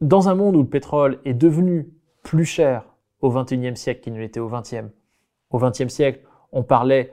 dans 0.00 0.28
un 0.28 0.34
monde 0.34 0.56
où 0.56 0.62
le 0.62 0.68
pétrole 0.68 1.18
est 1.24 1.34
devenu 1.34 1.90
plus 2.22 2.44
cher 2.44 2.84
au 3.20 3.30
XXIe 3.30 3.76
siècle 3.76 4.00
qu'il 4.00 4.12
ne 4.12 4.20
l'était 4.20 4.40
au 4.40 4.48
XXe. 4.48 4.84
Au 5.50 5.58
XXe 5.58 5.88
siècle, 5.88 6.20
on 6.52 6.62
parlait 6.62 7.12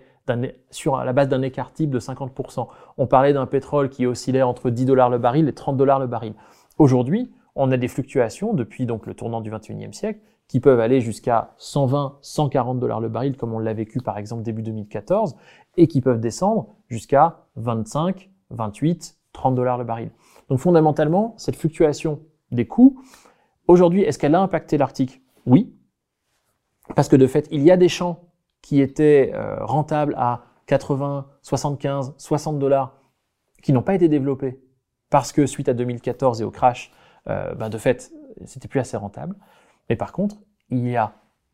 sur 0.70 0.98
la 0.98 1.14
base 1.14 1.30
d'un 1.30 1.42
écart 1.42 1.72
type 1.72 1.90
de 1.90 2.00
50%. 2.00 2.68
On 2.98 3.08
parlait 3.08 3.34
d'un 3.34 3.46
pétrole 3.46 3.90
qui 3.90 4.06
oscillait 4.06 4.42
entre 4.42 4.70
10 4.70 4.86
dollars 4.86 5.10
le 5.10 5.18
baril 5.18 5.48
et 5.48 5.54
30 5.54 5.78
dollars 5.78 6.00
le 6.00 6.08
baril. 6.08 6.34
Aujourd'hui, 6.78 7.32
on 7.56 7.72
a 7.72 7.78
des 7.78 7.88
fluctuations 7.88 8.54
depuis 8.54 8.86
le 8.86 9.14
tournant 9.14 9.42
du 9.42 9.52
21e 9.52 9.94
siècle 9.94 10.20
qui 10.48 10.60
peuvent 10.60 10.80
aller 10.80 11.02
jusqu'à 11.02 11.54
120, 11.58 12.20
140 12.22 12.80
dollars 12.80 13.00
le 13.00 13.10
baril 13.10 13.36
comme 13.36 13.54
on 13.54 13.60
l'a 13.60 13.74
vécu 13.74 14.00
par 14.00 14.18
exemple 14.18 14.44
début 14.44 14.64
2014 14.64 15.36
et 15.76 15.88
qui 15.88 16.02
peuvent 16.02 16.20
descendre 16.20 16.76
jusqu'à 16.88 17.46
25, 17.56 18.30
28, 18.52 19.18
30 19.34 19.56
dollars 19.56 19.78
le 19.78 19.84
baril. 19.84 20.12
Donc 20.50 20.60
fondamentalement, 20.60 21.34
cette 21.38 21.56
fluctuation 21.56 22.20
des 22.52 22.66
coûts, 22.66 23.02
aujourd'hui, 23.68 24.04
est-ce 24.04 24.20
qu'elle 24.20 24.36
a 24.36 24.42
impacté 24.42 24.78
l'Arctique? 24.78 25.22
Oui, 25.46 25.74
parce 26.96 27.08
que 27.08 27.16
de 27.16 27.28
fait, 27.28 27.48
il 27.52 27.64
y 27.64 27.72
a 27.72 27.78
des 27.78 27.90
champs 27.90 28.22
qui 28.62 28.82
étaient 28.82 29.32
euh, 29.34 29.64
rentables 29.64 30.14
à 30.18 30.46
80, 30.68 31.28
75, 31.42 32.14
60 32.18 32.60
dollars 32.60 33.00
qui 33.62 33.74
n'ont 33.74 33.82
pas 33.82 33.96
été 33.96 34.08
développés 34.10 34.60
parce 35.10 35.32
que 35.32 35.46
suite 35.46 35.70
à 35.70 35.74
2014 35.74 36.42
et 36.42 36.44
au 36.44 36.52
crash, 36.52 36.92
euh, 37.28 37.54
ben 37.56 37.70
de 37.70 37.78
fait, 37.78 38.12
c'était 38.46 38.68
plus 38.68 38.80
assez 38.80 38.98
rentable. 38.98 39.36
Mais 39.90 39.96
par 39.96 40.12
contre, 40.12 40.38
il 40.70 40.88
y 40.88 40.98
a 40.98 41.14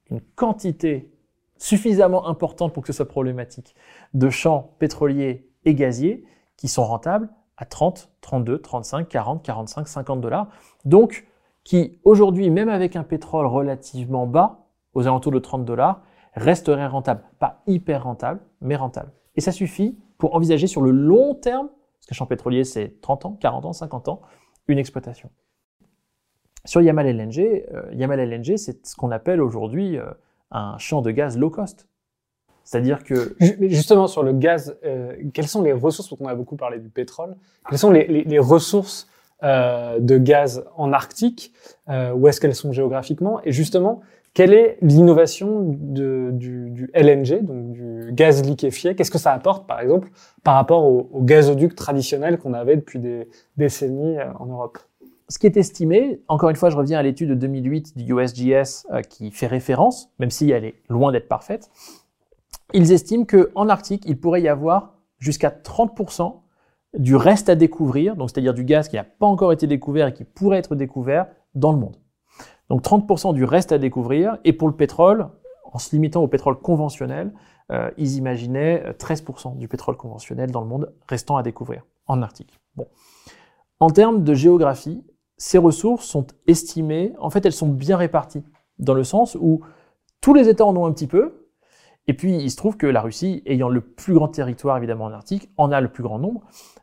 une 0.09 0.21
quantité 0.21 1.11
suffisamment 1.57 2.27
importante 2.27 2.73
pour 2.73 2.84
que 2.84 2.88
ce 2.88 2.93
soit 2.93 3.07
problématique 3.07 3.75
de 4.13 4.29
champs 4.29 4.75
pétroliers 4.79 5.49
et 5.65 5.75
gaziers 5.75 6.25
qui 6.57 6.67
sont 6.67 6.84
rentables 6.84 7.29
à 7.57 7.65
30, 7.65 8.11
32, 8.21 8.59
35, 8.59 9.07
40, 9.07 9.43
45, 9.43 9.88
50 9.88 10.21
dollars. 10.21 10.49
Donc, 10.86 11.27
qui 11.63 11.99
aujourd'hui, 12.03 12.49
même 12.49 12.69
avec 12.69 12.95
un 12.95 13.03
pétrole 13.03 13.45
relativement 13.45 14.27
bas, 14.27 14.62
aux 14.94 15.08
alentours 15.08 15.32
de 15.32 15.39
30 15.39 15.66
dollars, 15.66 16.02
resterait 16.36 16.88
rentable. 16.88 17.24
Pas 17.39 17.62
hyper 17.68 18.04
rentable, 18.04 18.39
mais 18.62 18.76
rentable. 18.76 19.12
Et 19.36 19.41
ça 19.41 19.52
suffit 19.52 19.98
pour 20.18 20.36
envisager 20.36 20.68
sur 20.68 20.82
le 20.82 20.91
long 20.91 21.36
terme, 21.36 21.68
parce 21.68 22.08
qu'un 22.08 22.16
champ 22.16 22.26
pétrolier 22.26 22.64
c'est 22.64 23.02
30 23.02 23.26
ans, 23.26 23.38
40 23.39 23.66
ans, 23.66 23.74
50 23.74 24.08
ans, 24.08 24.22
une 24.68 24.78
exploitation. 24.78 25.30
Sur 26.66 26.82
Yamal 26.82 27.08
LNG, 27.08 27.66
euh, 27.74 27.84
Yamal 27.94 28.20
LNG 28.20 28.58
c'est 28.58 28.86
ce 28.86 28.96
qu'on 28.96 29.12
appelle 29.12 29.41
aujourd'hui 29.41 29.98
euh, 29.98 30.06
un 30.52 30.78
champ 30.78 31.02
de 31.02 31.12
gaz 31.12 31.38
low 31.38 31.50
cost. 31.50 31.88
C'est-à-dire 32.64 33.04
que... 33.04 33.36
Justement, 33.60 34.08
sur 34.08 34.24
le 34.24 34.32
gaz, 34.32 34.78
euh, 34.86 35.18
quelles 35.34 35.50
sont 35.50 35.62
les 35.62 35.74
ressources, 35.74 36.08
parce 36.08 36.18
qu'on 36.18 36.30
a 36.30 36.36
beaucoup 36.36 36.56
parlé 36.56 36.80
du 36.80 36.88
pétrole, 36.88 37.36
quelles 37.70 37.80
sont 37.80 37.91
les, 37.91 38.39
ressources 38.39 39.10
de 39.41 40.18
gaz 40.18 40.64
en 40.78 40.94
Arctique 40.94 41.52
Où 41.89 42.28
est-ce 42.30 42.39
qu'elles 42.39 42.56
sont 42.56 42.72
géographiquement? 42.72 43.41
Et 43.44 43.52
justement, 43.52 44.00
quelle 44.34 44.53
est 44.53 44.77
l'innovation 44.81 45.61
du, 45.63 46.89
LNG, 46.93 47.43
donc 47.43 47.71
du 47.71 48.11
gaz 48.13 48.43
liquéfié? 48.43 48.95
Qu'est-ce 48.95 49.11
que 49.11 49.19
ça 49.19 49.31
apporte, 49.31 49.67
par 49.67 49.79
exemple, 49.79 50.09
par 50.43 50.55
rapport 50.55 50.86
au, 50.86 51.09
au 51.11 51.21
gazoduc 51.21 51.75
traditionnel 51.75 52.39
qu'on 52.39 52.53
avait 52.53 52.75
depuis 52.75 52.99
des 52.99 53.27
décennies 53.57 54.17
euh, 54.17 54.34
en 54.39 54.47
Europe? 54.47 54.79
Ce 55.29 55.39
qui 55.39 55.45
est 55.45 55.55
estimé, 55.55 56.21
encore 56.27 56.49
une 56.49 56.55
fois, 56.55 56.69
je 56.69 56.77
reviens 56.77 56.99
à 56.99 57.03
l'étude 57.03 57.29
de 57.29 57.36
2008 57.36 57.97
du 57.97 58.13
USGS 58.13 58.86
euh, 58.91 59.01
qui 59.01 59.31
fait 59.31 59.47
référence, 59.47 60.09
même 60.19 60.31
si 60.31 60.49
elle 60.49 60.65
est 60.65 60.75
loin 60.89 61.11
d'être 61.11 61.27
parfaite, 61.27 61.69
ils 62.73 62.91
estiment 62.91 63.25
qu'en 63.25 63.69
Arctique, 63.69 64.03
il 64.07 64.19
pourrait 64.19 64.41
y 64.41 64.47
avoir 64.47 64.95
jusqu'à 65.19 65.49
30% 65.49 66.36
du 66.97 67.15
reste 67.15 67.49
à 67.49 67.55
découvrir, 67.55 68.15
donc 68.15 68.29
c'est-à-dire 68.29 68.53
du 68.53 68.63
gaz 68.63 68.88
qui 68.88 68.95
n'a 68.95 69.03
pas 69.03 69.25
encore 69.25 69.51
été 69.51 69.67
découvert 69.67 70.07
et 70.07 70.13
qui 70.13 70.23
pourrait 70.23 70.57
être 70.57 70.75
découvert 70.75 71.27
dans 71.55 71.71
le 71.71 71.77
monde. 71.77 71.97
Donc 72.74 72.82
30% 72.82 73.36
du 73.36 73.43
reste 73.43 73.71
à 73.71 73.78
découvrir, 73.78 74.39
et 74.45 74.51
pour 74.51 74.67
le 74.67 74.74
pétrole, 74.74 75.28
en 75.71 75.78
se 75.78 75.91
limitant 75.91 76.24
au 76.24 76.28
pétrole 76.28 76.59
conventionnel, 76.59 77.32
euh, 77.71 77.91
ils 77.97 78.15
imaginaient 78.15 78.84
13% 78.97 79.59
du 79.59 79.67
pétrole 79.67 79.95
conventionnel 79.95 80.49
dans 80.49 80.61
le 80.61 80.65
monde 80.65 80.91
restant 81.07 81.38
à 81.38 81.43
découvrir 81.43 81.86
en 82.07 82.24
Arctique. 82.24 82.59
Bon. 82.76 82.88
En 83.80 83.91
termes 83.91 84.24
de 84.24 84.34
géographie, 84.34 85.05
ces 85.38 85.59
ressources 85.59 86.07
sont 86.07 86.26
estimées, 86.47 87.13
en 87.19 87.30
fait 87.30 87.45
elles 87.45 87.53
sont 87.53 87.69
bien 87.69 87.95
réparties, 87.95 88.43
dans 88.80 88.95
le 88.95 89.03
sens 89.03 89.38
où 89.39 89.61
tous 90.19 90.34
les 90.34 90.49
États 90.49 90.65
en 90.65 90.76
ont 90.76 90.88
un 90.88 90.93
petit 90.93 91.05
peu, 91.05 91.43
et 92.07 92.13
puis, 92.15 92.36
il 92.36 92.49
se 92.51 92.57
trouve 92.57 92.76
que 92.76 92.88
la 92.88 93.01
Russie, 93.01 93.43
ayant 93.45 93.69
le 93.69 93.82
plus 93.82 94.15
grand 94.15 94.30
territoire 94.30 94.78
évidemment 94.78 95.05
en 95.05 95.11
Arctique, 95.13 95.49
en 95.57 95.71
a 95.71 95.80
le 95.80 95.88
plus 95.88 96.03
grand 96.03 96.19
nombre. 96.19 96.41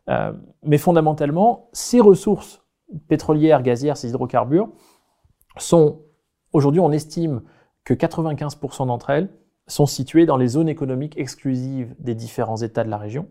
Euh, 0.09 0.33
mais 0.63 0.79
fondamentalement, 0.79 1.69
ces 1.75 2.01
ressources 2.01 2.65
pétrolières, 3.09 3.63
gazières, 3.63 3.99
ces 3.99 4.09
hydrocarbures, 4.09 4.71
sont, 5.59 6.03
aujourd'hui, 6.53 6.81
on 6.81 6.93
estime 6.93 7.43
que 7.85 7.95
95% 7.95 8.87
d'entre 8.87 9.11
elles 9.11 9.31
sont 9.67 9.87
situées 9.87 10.27
dans 10.27 10.37
les 10.37 10.49
zones 10.49 10.69
économiques 10.69 11.17
exclusives 11.17 11.95
des 11.99 12.15
différents 12.15 12.57
États 12.57 12.85
de 12.85 12.91
la 12.91 12.99
région. 12.99 13.29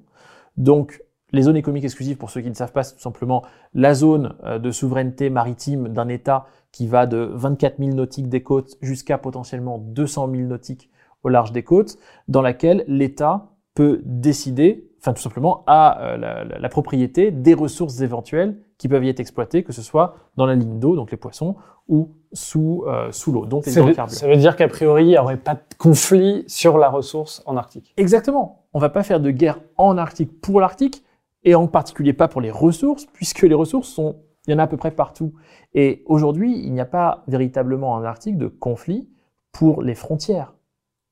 Donc, 0.58 1.04
les 1.32 1.44
zones 1.44 1.58
économiques 1.58 1.84
exclusives, 1.84 2.18
pour 2.18 2.30
ceux 2.30 2.42
qui 2.42 2.50
ne 2.50 2.56
savent 2.56 2.72
pas, 2.72 2.84
c'est 2.84 2.96
tout 2.96 3.02
simplement 3.02 3.44
la 3.74 3.94
zone 3.94 4.36
euh, 4.44 4.58
de 4.60 4.72
souveraineté 4.72 5.30
maritime 5.30 5.90
d'un 5.90 6.08
État 6.08 6.46
qui 6.72 6.88
va 6.88 7.06
de 7.06 7.30
24 7.34 7.78
000 7.80 7.92
nautiques 7.92 8.30
des 8.30 8.44
côtes 8.44 8.76
jusqu'à 8.82 9.18
potentiellement 9.18 9.78
200 9.78 10.30
000 10.32 10.44
nautiques 10.44 10.90
au 11.24 11.30
large 11.30 11.52
des 11.52 11.64
côtes, 11.64 11.98
dans 12.28 12.42
laquelle 12.42 12.84
l'État 12.88 13.50
peut 13.74 14.02
décider, 14.06 14.90
enfin 15.00 15.14
tout 15.14 15.22
simplement, 15.22 15.64
à 15.68 16.02
euh, 16.02 16.46
la, 16.60 16.70
propriété 16.70 17.32
des 17.32 17.54
ressources 17.54 18.02
éventuelles 18.02 18.58
qui 18.78 18.88
peuvent 18.88 19.04
y 19.04 19.10
être 19.10 19.20
exploitées, 19.20 19.64
que 19.64 19.74
ce 19.74 19.82
soit 19.82 20.16
dans 20.38 20.46
la 20.46 20.56
ligne 20.56 20.80
d'eau, 20.80 20.96
donc 20.96 21.12
les 21.12 21.18
poissons, 21.18 21.56
ou 21.90 22.12
sous, 22.32 22.86
euh, 22.88 23.12
sous 23.12 23.32
l'eau, 23.32 23.46
donc 23.46 23.66
les 23.66 23.74
hydrocarbures. 23.74 24.16
Ça 24.16 24.28
veut 24.28 24.38
dire 24.38 24.56
qu'à 24.56 24.68
priori, 24.68 25.04
il 25.04 25.08
n'y 25.10 25.18
aurait 25.18 25.38
pas 25.38 25.56
de 25.56 25.76
conflit 25.78 26.46
sur 26.48 26.78
la 26.78 26.90
ressource 26.90 27.44
en 27.46 27.58
Arctique. 27.58 27.94
Exactement. 27.98 28.66
On 28.74 28.80
va 28.80 28.90
pas 28.90 29.04
faire 29.04 29.20
de 29.20 29.32
guerre 29.32 29.60
en 29.78 29.98
Arctique 29.98 30.40
pour 30.40 30.62
l'Arctique, 30.62 31.04
et 31.44 31.56
en 31.56 31.68
particulier 31.68 32.14
pas 32.14 32.28
pour 32.28 32.42
les 32.42 32.52
ressources, 32.52 33.06
puisque 33.08 33.42
les 33.42 33.54
ressources 33.56 33.90
sont, 33.90 34.18
il 34.48 34.52
y 34.52 34.54
en 34.54 34.60
a 34.60 34.64
à 34.64 34.68
peu 34.68 34.78
près 34.78 34.92
partout. 34.92 35.34
Et 35.74 36.04
aujourd'hui, 36.06 36.58
il 36.58 36.72
n'y 36.72 36.82
a 36.82 36.86
pas 36.86 37.24
véritablement 37.28 37.92
en 37.94 38.04
Arctique 38.04 38.38
de 38.38 38.48
conflit 38.48 39.10
pour 39.52 39.82
les 39.82 39.96
frontières 39.96 40.54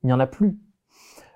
il 0.03 0.07
n'y 0.07 0.13
en 0.13 0.19
a 0.19 0.27
plus. 0.27 0.57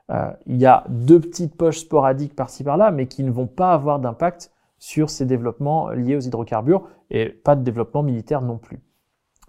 Euh, 0.09 0.31
il 0.45 0.57
y 0.57 0.65
a 0.65 0.85
deux 0.89 1.19
petites 1.19 1.55
poches 1.55 1.79
sporadiques 1.79 2.35
par-ci 2.35 2.63
par-là, 2.63 2.91
mais 2.91 3.07
qui 3.07 3.23
ne 3.23 3.31
vont 3.31 3.47
pas 3.47 3.73
avoir 3.73 3.99
d'impact 3.99 4.51
sur 4.77 5.09
ces 5.09 5.25
développements 5.25 5.89
liés 5.89 6.15
aux 6.15 6.21
hydrocarbures 6.21 6.87
et 7.09 7.29
pas 7.29 7.55
de 7.55 7.63
développement 7.63 8.03
militaire 8.03 8.41
non 8.41 8.57
plus. 8.57 8.79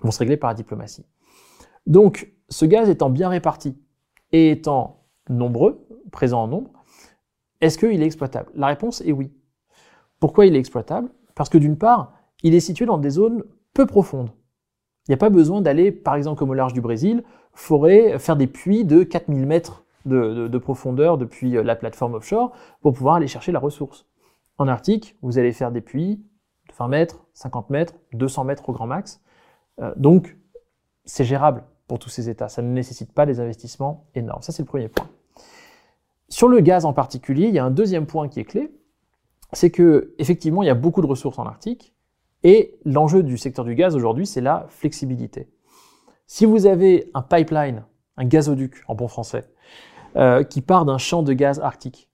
Vont 0.03 0.11
se 0.11 0.19
régler 0.19 0.37
par 0.37 0.51
la 0.51 0.55
diplomatie. 0.55 1.05
Donc, 1.87 2.33
ce 2.49 2.65
gaz 2.65 2.89
étant 2.89 3.11
bien 3.11 3.29
réparti 3.29 3.77
et 4.33 4.51
étant 4.51 5.05
nombreux, 5.29 5.87
présent 6.11 6.43
en 6.43 6.49
nombre, 6.49 6.71
est-ce 7.61 7.79
qu'il 7.79 8.03
est 8.03 8.07
exploitable? 8.07 8.51
La 8.55 8.67
réponse 8.67 9.01
est 9.03 9.13
oui. 9.13 9.33
Pourquoi 10.21 10.47
il 10.47 10.57
est 10.57 10.59
exploitable? 10.59 11.11
Parce 11.35 11.49
que 11.49 11.59
d'une 11.59 11.79
part, 11.79 12.13
il 12.43 12.55
est 12.55 12.61
situé 12.61 12.87
dans 12.87 12.99
des 12.99 13.11
zones 13.11 13.45
peu 13.75 13.87
profondes. 13.87 14.31
Il 15.07 15.11
n'y 15.11 15.15
a 15.15 15.19
pas 15.19 15.31
besoin 15.31 15.61
d'aller, 15.61 15.91
par 15.91 16.15
exemple, 16.15 16.39
comme 16.39 16.51
au 16.51 16.55
large 16.55 16.73
du 16.73 16.81
Brésil, 16.81 17.25
forêt, 17.53 18.19
faire 18.19 18.37
des 18.37 18.47
puits 18.47 18.85
de 18.85 19.03
4000 19.03 19.47
mètres 19.47 19.85
de, 20.05 20.59
profondeur 20.59 21.19
depuis 21.19 21.57
euh, 21.57 21.63
la 21.63 21.77
plateforme 21.77 22.15
offshore 22.15 22.53
pour 22.81 22.93
pouvoir 22.93 23.17
aller 23.17 23.29
chercher 23.29 23.53
la 23.53 23.59
ressource. 23.59 24.07
En 24.59 24.69
Arctique, 24.69 25.17
vous 25.23 25.39
allez 25.39 25.53
faire 25.53 25.73
des 25.73 25.81
puits 25.81 26.17
de 26.69 26.75
20 26.77 26.89
mètres, 26.89 27.25
50 27.35 27.71
mètres, 27.71 27.95
200 28.13 28.45
mètres 28.45 28.69
au 28.69 28.73
grand 28.73 28.87
max. 28.87 29.21
Euh, 29.81 29.93
donc, 29.97 30.37
c'est 31.05 31.25
gérable 31.25 31.65
pour 31.89 31.99
tous 31.99 32.09
ces 32.09 32.29
États. 32.29 32.49
Ça 32.49 32.63
ne 32.63 32.69
nécessite 32.69 33.13
pas 33.13 33.27
des 33.27 33.41
investissements 33.41 34.07
énormes. 34.15 34.43
Ça, 34.43 34.53
c'est 34.53 34.63
le 34.63 34.67
premier 34.67 34.89
point. 34.89 35.09
Sur 36.29 36.49
le 36.49 36.61
gaz 36.61 36.85
en 36.85 36.93
particulier, 36.93 37.49
il 37.49 37.55
y 37.55 37.59
a 37.59 37.65
un 37.65 37.71
deuxième 37.71 38.07
point 38.07 38.29
qui 38.29 38.41
est 38.41 38.45
clé, 38.45 38.73
c'est 39.53 39.71
que 39.71 40.15
effectivement, 40.19 40.63
il 40.63 40.67
y 40.67 40.71
a 40.71 40.75
beaucoup 40.75 41.03
de 41.03 41.07
ressources 41.07 41.39
en 41.39 41.45
Arctique, 41.45 41.95
et 42.45 42.79
l'enjeu 42.85 43.23
du 43.23 43.39
secteur 43.39 43.65
du 43.65 43.75
gaz 43.75 43.95
aujourd'hui, 43.95 44.27
c'est 44.27 44.41
la 44.41 44.67
flexibilité. 44.69 45.49
Si 46.27 46.45
vous 46.47 46.67
avez 46.67 47.11
un 47.15 47.23
pipeline, 47.23 47.85
un 48.17 48.25
gazoduc 48.25 48.83
en 48.89 48.95
bon 48.95 49.09
français, 49.09 49.45
euh, 50.17 50.43
qui 50.43 50.61
part 50.61 50.85
d'un 50.85 50.99
champ 50.99 51.23
de 51.23 51.33
gaz 51.33 51.61
arctique, 51.61 52.09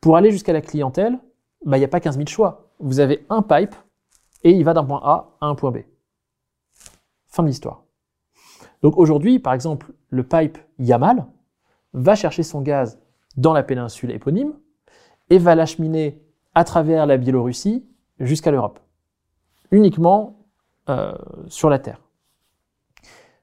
pour 0.00 0.16
aller 0.16 0.30
jusqu'à 0.30 0.52
la 0.52 0.60
clientèle, 0.60 1.18
bah, 1.64 1.76
il 1.76 1.80
n'y 1.80 1.84
a 1.84 1.88
pas 1.88 2.00
15 2.00 2.16
000 2.16 2.26
choix. 2.28 2.68
Vous 2.78 3.00
avez 3.00 3.24
un 3.30 3.42
pipe 3.42 3.74
et 4.42 4.50
il 4.50 4.64
va 4.64 4.74
d'un 4.74 4.84
point 4.84 5.00
A 5.02 5.36
à 5.40 5.46
un 5.46 5.54
point 5.54 5.70
B. 5.70 5.78
Fin 7.34 7.42
de 7.42 7.48
l'histoire. 7.48 7.82
Donc 8.82 8.96
aujourd'hui, 8.96 9.40
par 9.40 9.54
exemple, 9.54 9.92
le 10.08 10.22
pipe 10.22 10.56
Yamal 10.78 11.26
va 11.92 12.14
chercher 12.14 12.44
son 12.44 12.60
gaz 12.60 13.00
dans 13.36 13.52
la 13.52 13.64
péninsule 13.64 14.12
éponyme 14.12 14.52
et 15.30 15.38
va 15.38 15.56
l'acheminer 15.56 16.22
à 16.54 16.62
travers 16.62 17.06
la 17.06 17.16
Biélorussie 17.16 17.84
jusqu'à 18.20 18.52
l'Europe 18.52 18.78
uniquement 19.72 20.46
euh, 20.88 21.12
sur 21.48 21.70
la 21.70 21.80
Terre. 21.80 22.02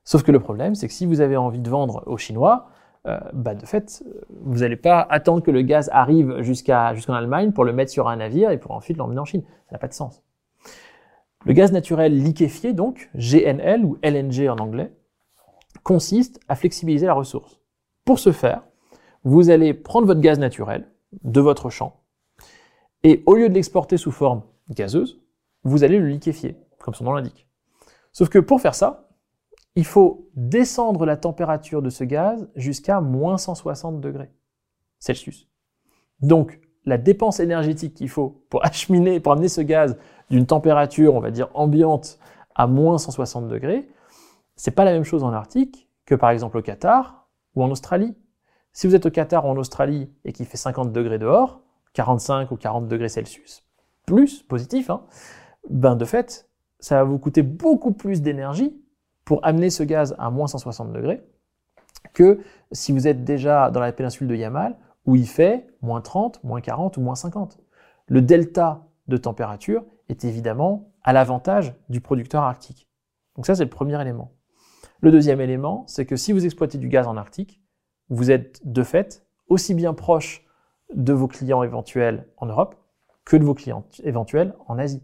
Sauf 0.05 0.23
que 0.23 0.31
le 0.31 0.39
problème, 0.39 0.73
c'est 0.73 0.87
que 0.87 0.93
si 0.93 1.05
vous 1.05 1.19
avez 1.19 1.35
envie 1.35 1.59
de 1.59 1.69
vendre 1.69 2.03
aux 2.05 2.15
Chinois, 2.15 2.69
euh, 3.07 3.19
bah 3.33 3.55
de 3.55 3.65
fait, 3.65 4.05
vous 4.29 4.59
n'allez 4.59 4.77
pas 4.77 5.01
attendre 5.01 5.43
que 5.43 5.51
le 5.51 5.63
gaz 5.63 5.89
arrive 5.91 6.39
jusqu'à 6.39 6.93
jusqu'en 6.93 7.13
Allemagne 7.13 7.51
pour 7.51 7.65
le 7.65 7.73
mettre 7.73 7.91
sur 7.91 8.07
un 8.07 8.15
navire 8.15 8.51
et 8.51 8.57
pour 8.57 8.71
ensuite 8.71 8.95
l'emmener 8.95 9.19
en 9.19 9.25
Chine. 9.25 9.43
Ça 9.65 9.73
n'a 9.73 9.79
pas 9.79 9.89
de 9.89 9.93
sens. 9.93 10.23
Le 11.45 11.53
gaz 11.53 11.71
naturel 11.71 12.21
liquéfié, 12.21 12.73
donc, 12.73 13.09
GNL 13.15 13.83
ou 13.85 13.97
LNG 14.03 14.47
en 14.47 14.57
anglais, 14.57 14.93
consiste 15.83 16.39
à 16.47 16.55
flexibiliser 16.55 17.07
la 17.07 17.13
ressource. 17.13 17.59
Pour 18.05 18.19
ce 18.19 18.31
faire, 18.31 18.63
vous 19.23 19.49
allez 19.49 19.73
prendre 19.73 20.07
votre 20.07 20.21
gaz 20.21 20.39
naturel 20.39 20.87
de 21.23 21.41
votre 21.41 21.69
champ 21.69 22.01
et 23.03 23.23
au 23.25 23.35
lieu 23.35 23.49
de 23.49 23.53
l'exporter 23.53 23.97
sous 23.97 24.11
forme 24.11 24.43
gazeuse, 24.69 25.21
vous 25.63 25.83
allez 25.83 25.97
le 25.97 26.07
liquéfier, 26.07 26.57
comme 26.79 26.93
son 26.93 27.05
nom 27.05 27.13
l'indique. 27.13 27.47
Sauf 28.11 28.29
que 28.29 28.39
pour 28.39 28.61
faire 28.61 28.75
ça, 28.75 29.09
il 29.75 29.85
faut 29.85 30.29
descendre 30.35 31.05
la 31.05 31.17
température 31.17 31.81
de 31.81 31.89
ce 31.89 32.03
gaz 32.03 32.47
jusqu'à 32.55 33.01
moins 33.01 33.37
160 33.37 34.01
degrés 34.01 34.31
Celsius. 34.99 35.47
Donc, 36.19 36.59
la 36.85 36.97
dépense 36.97 37.39
énergétique 37.39 37.93
qu'il 37.93 38.09
faut 38.09 38.43
pour 38.49 38.65
acheminer, 38.65 39.19
pour 39.19 39.31
amener 39.31 39.49
ce 39.49 39.61
gaz 39.61 39.97
d'une 40.32 40.47
température, 40.47 41.13
on 41.13 41.19
va 41.19 41.29
dire, 41.29 41.49
ambiante 41.53 42.17
à 42.55 42.65
moins 42.65 42.97
160 42.97 43.47
degrés, 43.47 43.88
c'est 44.55 44.71
pas 44.71 44.86
la 44.86 44.93
même 44.93 45.03
chose 45.03 45.23
en 45.23 45.34
Arctique 45.34 45.89
que 46.05 46.15
par 46.15 46.32
exemple 46.32 46.57
au 46.57 46.61
Qatar 46.61 47.27
ou 47.55 47.63
en 47.63 47.69
Australie. 47.69 48.15
Si 48.73 48.88
vous 48.88 48.95
êtes 48.95 49.05
au 49.05 49.11
Qatar 49.11 49.45
ou 49.45 49.49
en 49.49 49.57
Australie 49.57 50.09
et 50.25 50.34
qu'il 50.34 50.45
fait 50.45 50.57
50 50.57 50.91
degrés 50.91 51.19
dehors, 51.19 51.61
45 51.93 52.51
ou 52.51 52.55
40 52.55 52.88
degrés 52.88 53.09
Celsius, 53.09 53.63
plus 54.05 54.41
positif, 54.43 54.89
hein, 54.89 55.03
ben 55.69 55.95
de 55.95 56.05
fait, 56.05 56.49
ça 56.79 56.95
va 56.95 57.03
vous 57.03 57.19
coûter 57.19 57.43
beaucoup 57.43 57.91
plus 57.91 58.21
d'énergie 58.21 58.82
pour 59.25 59.45
amener 59.45 59.69
ce 59.69 59.84
gaz 59.84 60.15
à 60.17 60.29
moins 60.29 60.47
160 60.47 60.93
degrés 60.93 61.23
que 62.13 62.39
si 62.71 62.91
vous 62.91 63.07
êtes 63.07 63.23
déjà 63.23 63.69
dans 63.69 63.79
la 63.79 63.91
péninsule 63.91 64.27
de 64.27 64.36
Yamal 64.36 64.77
où 65.05 65.15
il 65.15 65.27
fait 65.27 65.67
moins 65.82 66.01
30, 66.01 66.43
moins 66.43 66.61
40 66.61 66.97
ou 66.97 67.01
moins 67.01 67.15
50. 67.15 67.59
Le 68.07 68.21
delta 68.21 68.88
de 69.07 69.17
température 69.17 69.84
est 70.12 70.26
évidemment 70.26 70.91
à 71.03 71.14
l'avantage 71.14 71.76
du 71.89 72.01
producteur 72.01 72.43
arctique. 72.43 72.88
Donc 73.36 73.45
ça, 73.45 73.55
c'est 73.55 73.64
le 73.64 73.70
premier 73.70 73.99
élément. 73.99 74.34
Le 75.01 75.12
deuxième 75.12 75.41
élément, 75.41 75.84
c'est 75.88 76.05
que 76.05 76.16
si 76.16 76.32
vous 76.32 76.45
exploitez 76.45 76.78
du 76.78 76.88
gaz 76.88 77.07
en 77.07 77.18
Arctique, 77.18 77.59
vous 78.09 78.30
êtes 78.30 78.62
de 78.66 78.84
fait 78.84 79.26
aussi 79.47 79.74
bien 79.74 79.93
proche 79.93 80.45
de 80.93 81.14
vos 81.14 81.28
clients 81.28 81.64
éventuels 81.64 82.28
en 82.38 82.45
Europe 82.45 82.76
que 83.26 83.38
de 83.38 83.43
vos 83.43 83.53
clients 83.53 83.86
éventuels 84.03 84.55
en 84.68 84.78
Asie. 84.78 85.03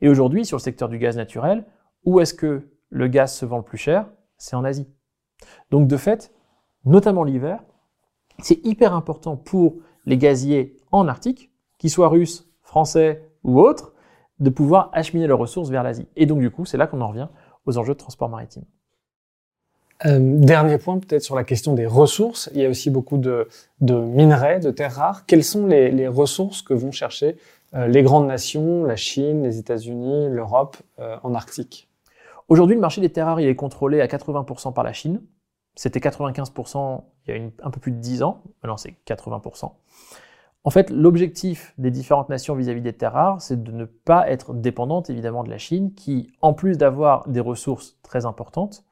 Et 0.00 0.08
aujourd'hui, 0.08 0.44
sur 0.44 0.56
le 0.56 0.62
secteur 0.62 0.88
du 0.88 0.98
gaz 0.98 1.16
naturel, 1.16 1.64
où 2.04 2.20
est-ce 2.20 2.34
que 2.34 2.70
le 2.90 3.08
gaz 3.08 3.34
se 3.34 3.44
vend 3.46 3.58
le 3.58 3.62
plus 3.62 3.78
cher? 3.78 4.08
C'est 4.36 4.56
en 4.56 4.64
Asie. 4.64 4.88
Donc 5.70 5.86
de 5.86 5.96
fait, 5.96 6.32
notamment 6.84 7.24
l'hiver, 7.24 7.62
c'est 8.40 8.64
hyper 8.64 8.94
important 8.94 9.36
pour 9.36 9.76
les 10.06 10.18
gaziers 10.18 10.76
en 10.92 11.08
Arctique, 11.08 11.52
qu'ils 11.78 11.90
soient 11.90 12.08
russes, 12.08 12.48
français 12.62 13.30
ou 13.44 13.60
autres, 13.60 13.94
de 14.38 14.50
pouvoir 14.50 14.90
acheminer 14.92 15.26
leurs 15.26 15.38
ressources 15.38 15.70
vers 15.70 15.82
l'Asie. 15.82 16.06
Et 16.16 16.26
donc 16.26 16.40
du 16.40 16.50
coup, 16.50 16.64
c'est 16.64 16.76
là 16.76 16.86
qu'on 16.86 17.00
en 17.00 17.08
revient 17.08 17.28
aux 17.64 17.78
enjeux 17.78 17.94
de 17.94 17.98
transport 17.98 18.28
maritime. 18.28 18.64
Euh, 20.04 20.18
dernier 20.20 20.76
point, 20.76 20.98
peut-être 20.98 21.22
sur 21.22 21.36
la 21.36 21.44
question 21.44 21.72
des 21.72 21.86
ressources. 21.86 22.50
Il 22.54 22.60
y 22.60 22.66
a 22.66 22.68
aussi 22.68 22.90
beaucoup 22.90 23.16
de, 23.16 23.48
minerais, 23.80 24.60
de 24.60 24.70
terres 24.70 24.94
rares. 24.94 25.26
Quelles 25.26 25.44
sont 25.44 25.66
les, 25.66 26.08
ressources 26.08 26.62
que 26.62 26.74
vont 26.74 26.92
chercher 26.92 27.36
euh, 27.74 27.86
les 27.86 28.02
grandes 28.02 28.26
nations, 28.26 28.84
la 28.84 28.96
Chine, 28.96 29.42
les 29.42 29.58
États-Unis, 29.58 30.28
l'Europe, 30.30 30.76
euh, 30.98 31.16
en 31.22 31.34
Arctique? 31.34 31.88
Aujourd'hui, 32.48 32.76
le 32.76 32.80
marché 32.80 33.00
des 33.00 33.10
terres 33.10 33.26
rares, 33.26 33.40
il 33.40 33.48
est 33.48 33.56
contrôlé 33.56 34.00
à 34.00 34.06
80% 34.06 34.72
par 34.72 34.84
la 34.84 34.92
Chine. 34.92 35.22
C'était 35.74 35.98
95% 35.98 37.02
il 37.26 37.34
y 37.34 37.38
a 37.38 37.42
un 37.62 37.70
peu 37.70 37.80
plus 37.80 37.92
de 37.92 37.98
10 37.98 38.22
ans. 38.22 38.42
Maintenant, 38.62 38.76
c'est 38.76 38.94
80%. 39.06 39.72
En 40.66 40.70
fait, 40.70 40.90
l'objectif 40.90 41.72
des 41.78 41.92
différentes 41.92 42.28
nations 42.28 42.56
vis-à-vis 42.56 42.80
des 42.80 42.92
terres 42.92 43.12
rares, 43.12 43.40
c'est 43.40 43.62
de 43.62 43.70
ne 43.70 43.84
pas 43.84 44.28
être 44.28 44.52
dépendante 44.52 45.08
évidemment 45.10 45.44
de 45.44 45.48
la 45.48 45.58
Chine, 45.58 45.94
qui, 45.94 46.32
en 46.42 46.54
plus 46.54 46.76
d'avoir 46.76 47.28
des 47.28 47.38
ressources 47.38 47.96
très 48.02 48.26
importantes, 48.26 48.82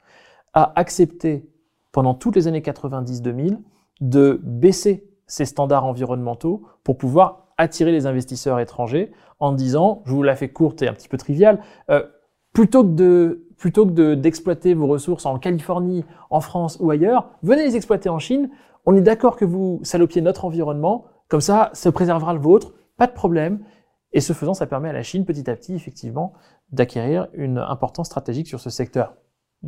a 0.53 0.71
accepté 0.79 1.49
pendant 1.91 2.13
toutes 2.13 2.37
les 2.37 2.47
années 2.47 2.61
90-2000 2.61 3.57
de 3.99 4.39
baisser 4.41 5.09
ses 5.27 5.43
standards 5.43 5.83
environnementaux 5.83 6.63
pour 6.85 6.97
pouvoir 6.97 7.47
attirer 7.57 7.91
les 7.91 8.05
investisseurs 8.05 8.61
étrangers 8.61 9.11
en 9.41 9.51
disant, 9.51 10.01
je 10.05 10.13
vous 10.13 10.23
la 10.23 10.37
fais 10.37 10.47
courte 10.47 10.81
et 10.81 10.87
un 10.87 10.93
petit 10.93 11.09
peu 11.09 11.17
triviale, 11.17 11.59
euh, 11.89 12.03
plutôt 12.53 12.85
que 12.85 12.93
de 12.93 13.41
plutôt 13.57 13.85
que 13.85 14.15
d'exploiter 14.15 14.73
vos 14.73 14.87
ressources 14.87 15.25
en 15.25 15.39
Californie, 15.39 16.05
en 16.29 16.39
France 16.39 16.77
ou 16.79 16.89
ailleurs, 16.89 17.31
venez 17.43 17.65
les 17.65 17.75
exploiter 17.75 18.07
en 18.07 18.19
Chine. 18.19 18.49
On 18.85 18.95
est 18.95 19.01
d'accord 19.01 19.35
que 19.35 19.45
vous 19.45 19.79
salopiez 19.83 20.21
notre 20.21 20.45
environnement, 20.45 21.05
comme 21.27 21.41
ça, 21.41 21.71
ça 21.73 21.91
préservera 21.91 22.33
le 22.33 22.39
vôtre, 22.39 22.73
pas 22.97 23.07
de 23.07 23.13
problème. 23.13 23.63
Et 24.13 24.21
ce 24.21 24.33
faisant, 24.33 24.53
ça 24.53 24.67
permet 24.67 24.89
à 24.89 24.93
la 24.93 25.03
Chine, 25.03 25.25
petit 25.25 25.49
à 25.49 25.55
petit, 25.55 25.73
effectivement, 25.73 26.33
d'acquérir 26.71 27.27
une 27.33 27.57
importance 27.57 28.07
stratégique 28.07 28.47
sur 28.47 28.59
ce 28.59 28.69
secteur 28.69 29.15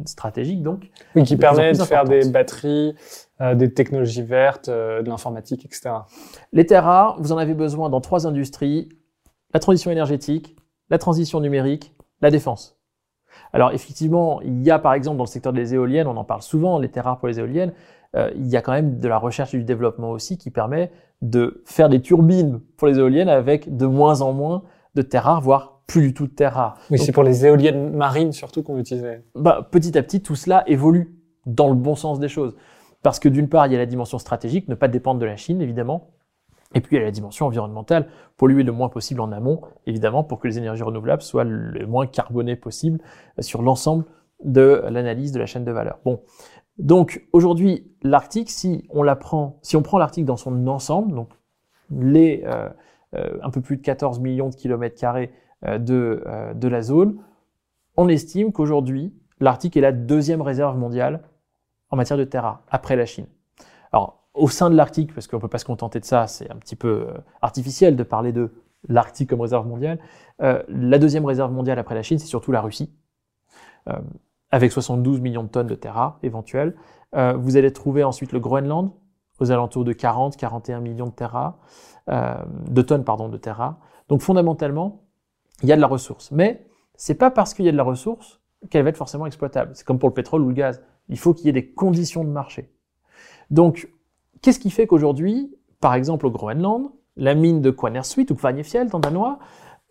stratégique 0.06 0.62
donc. 0.62 0.90
Oui, 1.16 1.24
qui 1.24 1.38
permet 1.38 1.74
de 1.74 1.84
faire 1.84 2.06
des 2.06 2.30
batteries, 2.30 2.96
euh, 3.42 3.56
des 3.56 3.74
technologies 3.74 4.22
vertes, 4.22 4.70
euh, 4.70 5.02
de 5.02 5.10
l'informatique, 5.10 5.66
etc. 5.66 5.90
Les 6.54 6.66
terres 6.66 6.84
rares, 6.84 7.18
vous 7.20 7.32
en 7.32 7.38
avez 7.38 7.54
besoin 7.54 7.90
dans 7.90 8.02
trois 8.02 8.28
industries 8.28 8.90
la 9.54 9.60
transition 9.60 9.92
énergétique, 9.92 10.58
la 10.90 10.98
transition 10.98 11.40
numérique, 11.40 11.96
la 12.22 12.30
défense. 12.30 12.78
Alors 13.54 13.72
effectivement, 13.72 14.42
il 14.42 14.62
y 14.64 14.72
a 14.72 14.80
par 14.80 14.94
exemple 14.94 15.18
dans 15.18 15.24
le 15.24 15.30
secteur 15.30 15.54
des 15.54 15.74
éoliennes, 15.74 16.08
on 16.08 16.18
en 16.18 16.26
parle 16.26 16.42
souvent, 16.42 16.80
les 16.80 16.90
terres 16.90 17.06
rares 17.06 17.18
pour 17.18 17.28
les 17.28 17.40
éoliennes, 17.40 17.74
euh, 18.16 18.32
il 18.36 18.48
y 18.48 18.58
a 18.58 18.62
quand 18.62 18.74
même 18.74 19.00
de 19.00 19.08
la 19.08 19.18
recherche 19.18 19.54
et 19.54 19.58
du 19.58 19.64
développement 19.64 20.12
aussi 20.12 20.38
qui 20.38 20.52
permet 20.52 20.92
de 21.22 21.64
faire 21.66 21.90
des 21.90 22.02
turbines 22.02 22.60
pour 22.78 22.88
les 22.88 23.00
éoliennes 23.00 23.30
avec 23.30 23.76
de 23.76 23.86
moins 23.86 24.22
en 24.22 24.34
moins 24.34 24.64
de 24.96 25.02
terres 25.02 25.24
rares, 25.24 25.42
voire 25.42 25.82
plus 25.88 26.02
du 26.02 26.14
tout 26.14 26.28
de 26.28 26.32
terres 26.32 26.54
rares. 26.54 26.78
Oui, 26.92 27.00
c'est 27.00 27.12
pour 27.12 27.24
les 27.24 27.46
éoliennes 27.46 27.96
marines 27.96 28.32
surtout 28.34 28.62
qu'on 28.62 28.78
utilisait. 28.78 29.24
Bah, 29.36 29.68
petit 29.72 29.98
à 29.98 30.04
petit, 30.04 30.22
tout 30.22 30.36
cela 30.36 30.64
évolue 30.68 31.16
dans 31.46 31.70
le 31.70 31.76
bon 31.76 31.96
sens 31.96 32.20
des 32.20 32.28
choses. 32.28 32.56
Parce 33.04 33.20
que 33.20 33.30
d'une 33.30 33.48
part, 33.48 33.68
il 33.68 33.74
y 33.74 33.76
a 33.76 33.80
la 33.80 33.86
dimension 33.86 34.20
stratégique, 34.20 34.68
ne 34.68 34.76
pas 34.76 34.88
dépendre 34.88 35.20
de 35.20 35.26
la 35.26 35.38
Chine, 35.38 35.62
évidemment. 35.62 36.12
Et 36.74 36.82
puis, 36.82 36.98
il 36.98 37.00
y 37.00 37.02
a 37.02 37.06
la 37.06 37.12
dimension 37.12 37.46
environnementale, 37.46 38.08
polluer 38.36 38.64
le 38.64 38.74
moins 38.74 38.90
possible 38.90 39.22
en 39.22 39.32
amont, 39.32 39.62
évidemment, 39.86 40.24
pour 40.24 40.40
que 40.40 40.48
les 40.48 40.58
énergies 40.58 40.84
renouvelables 40.84 41.22
soient 41.22 41.46
le 41.46 41.88
moins 41.88 42.06
carbonées 42.06 42.58
possible 42.58 43.00
sur 43.40 43.62
l'ensemble 43.62 44.04
de 44.44 44.84
l'analyse 44.90 45.32
de 45.32 45.40
la 45.40 45.46
chaîne 45.46 45.64
de 45.64 45.72
valeur. 45.72 46.00
Bon. 46.04 46.22
Donc, 46.80 47.26
aujourd'hui, 47.34 47.92
l'Arctique, 48.04 48.50
si 48.50 48.86
on 48.90 49.04
la 49.04 49.16
prend, 49.16 49.60
si 49.62 49.76
on 49.76 49.82
prend 49.82 49.98
l'Arctique 49.98 50.26
dans 50.26 50.38
son 50.38 50.68
ensemble, 50.68 51.14
donc 51.16 51.30
les, 51.90 52.44
euh, 52.46 52.70
euh, 53.16 53.38
un 53.42 53.50
peu 53.50 53.62
plus 53.62 53.78
de 53.78 53.82
14 53.82 54.20
millions 54.20 54.50
de 54.50 54.56
kilomètres 54.56 55.00
carrés 55.00 55.32
euh, 55.66 55.80
de, 55.80 56.24
euh, 56.28 56.54
de 56.54 56.68
la 56.68 56.84
zone, 56.84 57.18
on 57.96 58.08
estime 58.10 58.52
qu'aujourd'hui, 58.52 59.12
l'Arctique 59.40 59.76
est 59.76 59.82
la 59.82 59.92
deuxième 59.92 60.44
réserve 60.44 60.78
mondiale 60.78 61.24
en 61.90 61.96
matière 61.96 62.18
de 62.18 62.38
rares, 62.38 62.62
après 62.70 62.96
la 62.96 63.08
Chine. 63.08 63.26
Alors, 63.92 64.28
au 64.36 64.50
sein 64.50 64.70
de 64.70 64.76
l'Arctique, 64.76 65.16
parce 65.16 65.26
qu'on 65.26 65.38
ne 65.38 65.42
peut 65.42 65.48
pas 65.48 65.58
se 65.58 65.66
contenter 65.66 66.00
de 66.00 66.06
ça, 66.06 66.28
c'est 66.28 66.52
un 66.52 66.58
petit 66.58 66.76
peu 66.76 67.08
euh, 67.08 67.18
artificiel 67.42 67.96
de 67.96 68.04
parler 68.04 68.34
de 68.34 68.52
l'Arctique 68.88 69.32
comme 69.32 69.42
réserve 69.42 69.68
mondiale. 69.68 70.00
la 70.40 71.00
deuxième 71.00 71.26
réserve 71.26 71.52
mondiale 71.52 71.80
après 71.80 71.96
la 71.96 72.04
Chine, 72.04 72.20
c'est 72.20 72.28
surtout 72.28 72.52
la 72.52 72.62
Russie, 72.62 72.94
avec 74.52 74.72
72 74.72 75.22
millions 75.22 75.44
de 75.44 75.50
tonnes 75.50 75.68
de 75.68 75.88
rares 75.88 76.20
éventuelles. 76.24 76.76
vous 77.14 77.58
allez 77.58 77.72
trouver 77.74 78.04
ensuite 78.04 78.32
le 78.32 78.40
Groenland, 78.40 78.92
aux 79.40 79.52
alentours 79.52 79.84
de 79.84 79.94
40-41 79.94 80.80
millions 80.80 81.14
de 81.16 81.24
rares, 81.24 81.58
de 82.08 82.82
tonnes 82.82 83.04
pardon, 83.04 83.30
de 83.30 83.50
rares. 83.50 83.78
Donc 84.10 84.22
fondamentalement, 84.22 85.04
il 85.64 85.70
y 85.70 85.72
a 85.72 85.76
de 85.76 85.82
la 85.82 85.88
ressource. 85.88 86.32
Mais 86.32 86.66
c'est 86.96 87.16
pas 87.16 87.32
parce 87.32 87.54
qu'il 87.54 87.66
y 87.66 87.70
a 87.70 87.72
de 87.72 87.78
la 87.78 87.84
ressource 87.84 88.42
qu'elle 88.70 88.84
va 88.84 88.90
être 88.90 88.98
forcément 88.98 89.26
exploitable. 89.26 89.72
C'est 89.74 89.86
comme 89.86 90.00
pour 90.00 90.10
le 90.10 90.14
pétrole 90.14 90.42
ou 90.42 90.48
le 90.48 90.54
gaz. 90.54 90.82
Il 91.10 91.20
faut 91.20 91.34
qu'il 91.34 91.46
y 91.46 91.50
ait 91.50 91.54
des 91.54 91.72
conditions 91.72 92.24
de 92.24 92.30
marché. 92.30 92.72
Donc, 93.50 93.90
qu'est-ce 94.42 94.60
qui 94.60 94.72
fait 94.72 94.88
qu'aujourd'hui, 94.88 95.56
par 95.80 95.94
exemple 95.94 96.26
au 96.26 96.32
Groenland, 96.32 96.92
la 97.16 97.36
mine 97.36 97.62
de 97.62 97.72
Quanersweet 97.72 98.30
ou 98.32 98.36
Kvanefjeld 98.36 98.94
en 98.94 99.00
danois 99.00 99.40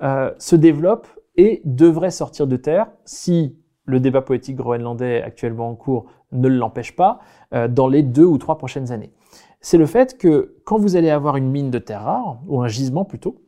euh, 0.03 0.33
se 0.39 0.57
développe 0.57 1.09
et 1.37 1.63
devrait 1.65 2.11
sortir 2.11 2.47
de 2.47 2.57
terre 2.57 2.89
si 3.05 3.59
le 3.87 4.01
débat 4.01 4.21
politique 4.21 4.57
groenlandais 4.57 5.23
actuellement 5.23 5.71
en 5.71 5.75
cours 5.75 6.07
ne 6.33 6.49
l'empêche 6.49 6.95
pas 6.95 7.21
euh, 7.55 7.69
dans 7.69 7.89
les 7.89 8.03
deux 8.03 8.25
ou 8.25 8.37
trois 8.37 8.59
prochaines 8.59 8.93
années. 8.93 9.13
C'est 9.61 9.79
le 9.79 9.87
fait 9.87 10.19
que 10.19 10.57
quand 10.65 10.79
vous 10.79 10.97
allez 10.97 11.11
avoir 11.11 11.37
une 11.37 11.51
mine 11.51 11.71
de 11.71 11.79
terre 11.79 12.03
rare, 12.03 12.39
ou 12.47 12.63
un 12.63 12.69
gisement 12.69 13.05
plutôt, 13.05 13.43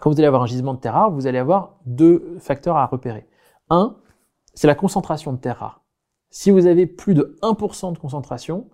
quand 0.00 0.10
vous 0.10 0.18
allez 0.18 0.26
avoir 0.26 0.42
un 0.42 0.46
gisement 0.46 0.74
de 0.74 0.80
terre 0.80 0.94
rare, 0.94 1.10
vous 1.10 1.26
allez 1.26 1.38
avoir 1.38 1.78
deux 1.86 2.36
facteurs 2.40 2.76
à 2.76 2.86
repérer. 2.86 3.26
Un, 3.70 3.96
c'est 4.54 4.66
la 4.66 4.74
concentration 4.74 5.32
de 5.32 5.38
terre 5.38 5.58
rare. 5.58 5.82
Si 6.30 6.50
vous 6.50 6.66
avez 6.66 6.86
plus 6.86 7.14
de 7.14 7.38
1% 7.42 7.92
de 7.92 7.98
concentration, 7.98 8.68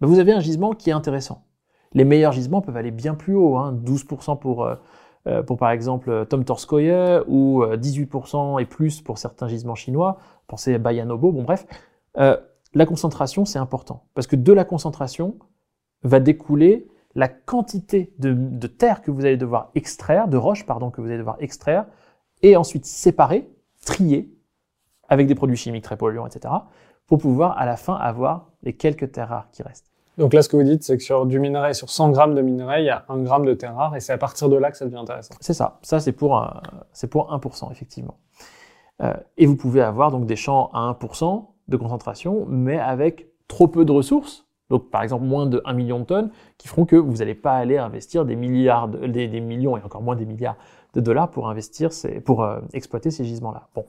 ben 0.00 0.06
vous 0.06 0.18
avez 0.18 0.32
un 0.32 0.40
gisement 0.40 0.72
qui 0.72 0.90
est 0.90 0.92
intéressant. 0.92 1.46
Les 1.92 2.04
meilleurs 2.04 2.32
gisements 2.32 2.60
peuvent 2.60 2.76
aller 2.76 2.92
bien 2.92 3.14
plus 3.14 3.34
haut, 3.34 3.56
hein, 3.56 3.72
12% 3.72 4.38
pour, 4.38 4.64
euh, 4.64 4.74
euh, 4.74 4.76
pour 5.46 5.58
par 5.58 5.70
exemple 5.70 6.26
Tom 6.26 6.44
Torskoye 6.44 7.22
ou 7.28 7.62
18% 7.62 8.56
euh, 8.56 8.58
et 8.58 8.64
plus 8.64 9.00
pour 9.00 9.18
certains 9.18 9.48
gisements 9.48 9.74
chinois. 9.74 10.18
Pensez 10.46 10.74
à 10.74 10.78
Bayanobo, 10.78 11.32
bon 11.32 11.42
bref. 11.42 11.66
la 12.16 12.86
concentration, 12.86 13.44
c'est 13.44 13.58
important 13.58 14.04
parce 14.14 14.26
que 14.26 14.36
de 14.36 14.52
la 14.52 14.64
concentration 14.64 15.36
va 16.02 16.20
découler 16.20 16.88
la 17.14 17.28
quantité 17.28 18.12
de, 18.18 18.66
terre 18.66 19.02
que 19.02 19.10
vous 19.10 19.24
allez 19.24 19.36
devoir 19.36 19.70
extraire, 19.74 20.28
de 20.28 20.36
roches 20.36 20.64
pardon, 20.64 20.90
que 20.90 21.00
vous 21.00 21.08
allez 21.08 21.18
devoir 21.18 21.36
extraire, 21.40 21.86
et 22.42 22.56
ensuite 22.56 22.86
séparer, 22.86 23.50
trier, 23.84 24.32
avec 25.08 25.26
des 25.26 25.34
produits 25.34 25.56
chimiques 25.56 25.84
très 25.84 25.96
polluants, 25.96 26.26
etc., 26.26 26.54
pour 27.06 27.18
pouvoir 27.18 27.58
à 27.58 27.66
la 27.66 27.76
fin 27.76 27.94
avoir 27.94 28.52
les 28.62 28.74
quelques 28.74 29.10
terres 29.10 29.28
rares 29.28 29.50
qui 29.50 29.62
restent. 29.62 29.89
Donc 30.18 30.34
là, 30.34 30.42
ce 30.42 30.48
que 30.48 30.56
vous 30.56 30.62
dites, 30.62 30.82
c'est 30.82 30.96
que 30.96 31.02
sur 31.02 31.24
du 31.26 31.38
minerai, 31.38 31.72
sur 31.72 31.88
100 31.88 32.10
grammes 32.10 32.34
de 32.34 32.42
minerai, 32.42 32.82
il 32.82 32.86
y 32.86 32.90
a 32.90 33.04
1 33.08 33.22
gramme 33.22 33.46
de 33.46 33.54
terre 33.54 33.74
rare, 33.74 33.96
et 33.96 34.00
c'est 34.00 34.12
à 34.12 34.18
partir 34.18 34.48
de 34.48 34.56
là 34.56 34.70
que 34.70 34.76
ça 34.76 34.84
devient 34.84 34.98
intéressant. 34.98 35.34
C'est 35.40 35.54
ça. 35.54 35.78
Ça, 35.82 36.00
c'est 36.00 36.12
pour, 36.12 36.46
c'est 36.92 37.08
pour 37.08 37.32
1%, 37.32 37.70
effectivement. 37.70 38.16
Euh, 39.02 39.14
et 39.38 39.46
vous 39.46 39.56
pouvez 39.56 39.80
avoir 39.80 40.10
donc 40.10 40.26
des 40.26 40.36
champs 40.36 40.70
à 40.72 40.80
1% 40.92 41.44
de 41.68 41.76
concentration, 41.76 42.44
mais 42.48 42.78
avec 42.78 43.28
trop 43.48 43.66
peu 43.66 43.84
de 43.84 43.92
ressources, 43.92 44.46
donc 44.68 44.90
par 44.90 45.02
exemple 45.02 45.24
moins 45.24 45.46
de 45.46 45.62
1 45.64 45.72
million 45.72 46.00
de 46.00 46.04
tonnes, 46.04 46.30
qui 46.58 46.68
feront 46.68 46.84
que 46.84 46.96
vous 46.96 47.16
n'allez 47.16 47.34
pas 47.34 47.54
aller 47.54 47.78
investir 47.78 48.24
des 48.24 48.36
milliards, 48.36 48.88
des, 48.88 49.40
millions 49.40 49.76
et 49.76 49.82
encore 49.82 50.02
moins 50.02 50.16
des 50.16 50.26
milliards 50.26 50.56
de 50.94 51.00
dollars 51.00 51.30
pour 51.30 51.48
investir, 51.48 51.90
pour 52.24 52.42
euh, 52.42 52.60
exploiter 52.72 53.10
ces 53.10 53.24
gisements-là. 53.24 53.68
Bon. 53.74 53.86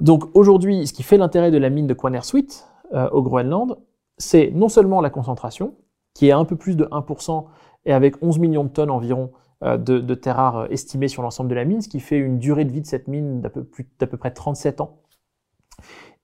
Donc 0.00 0.24
aujourd'hui, 0.34 0.86
ce 0.86 0.92
qui 0.92 1.02
fait 1.02 1.16
l'intérêt 1.16 1.50
de 1.50 1.58
la 1.58 1.70
mine 1.70 1.86
de 1.86 1.94
Quanersweet 1.94 2.66
euh, 2.92 3.08
au 3.10 3.22
Groenland, 3.22 3.76
c'est 4.20 4.50
non 4.52 4.68
seulement 4.68 5.00
la 5.00 5.10
concentration, 5.10 5.74
qui 6.14 6.28
est 6.28 6.32
un 6.32 6.44
peu 6.44 6.54
plus 6.54 6.76
de 6.76 6.84
1% 6.84 7.46
et 7.86 7.92
avec 7.92 8.22
11 8.22 8.38
millions 8.38 8.64
de 8.64 8.68
tonnes 8.68 8.90
environ 8.90 9.32
euh, 9.62 9.78
de, 9.78 10.14
terres 10.14 10.36
rares 10.36 10.70
estimées 10.70 11.08
sur 11.08 11.22
l'ensemble 11.22 11.48
de 11.48 11.54
la 11.54 11.64
mine, 11.64 11.80
ce 11.80 11.88
qui 11.88 12.00
fait 12.00 12.18
une 12.18 12.38
durée 12.38 12.64
de 12.64 12.70
vie 12.70 12.82
de 12.82 12.86
cette 12.86 13.08
mine 13.08 13.40
d'à 13.40 13.48
peu, 13.50 13.64
près 14.18 14.30
37 14.30 14.80
ans. 14.80 14.98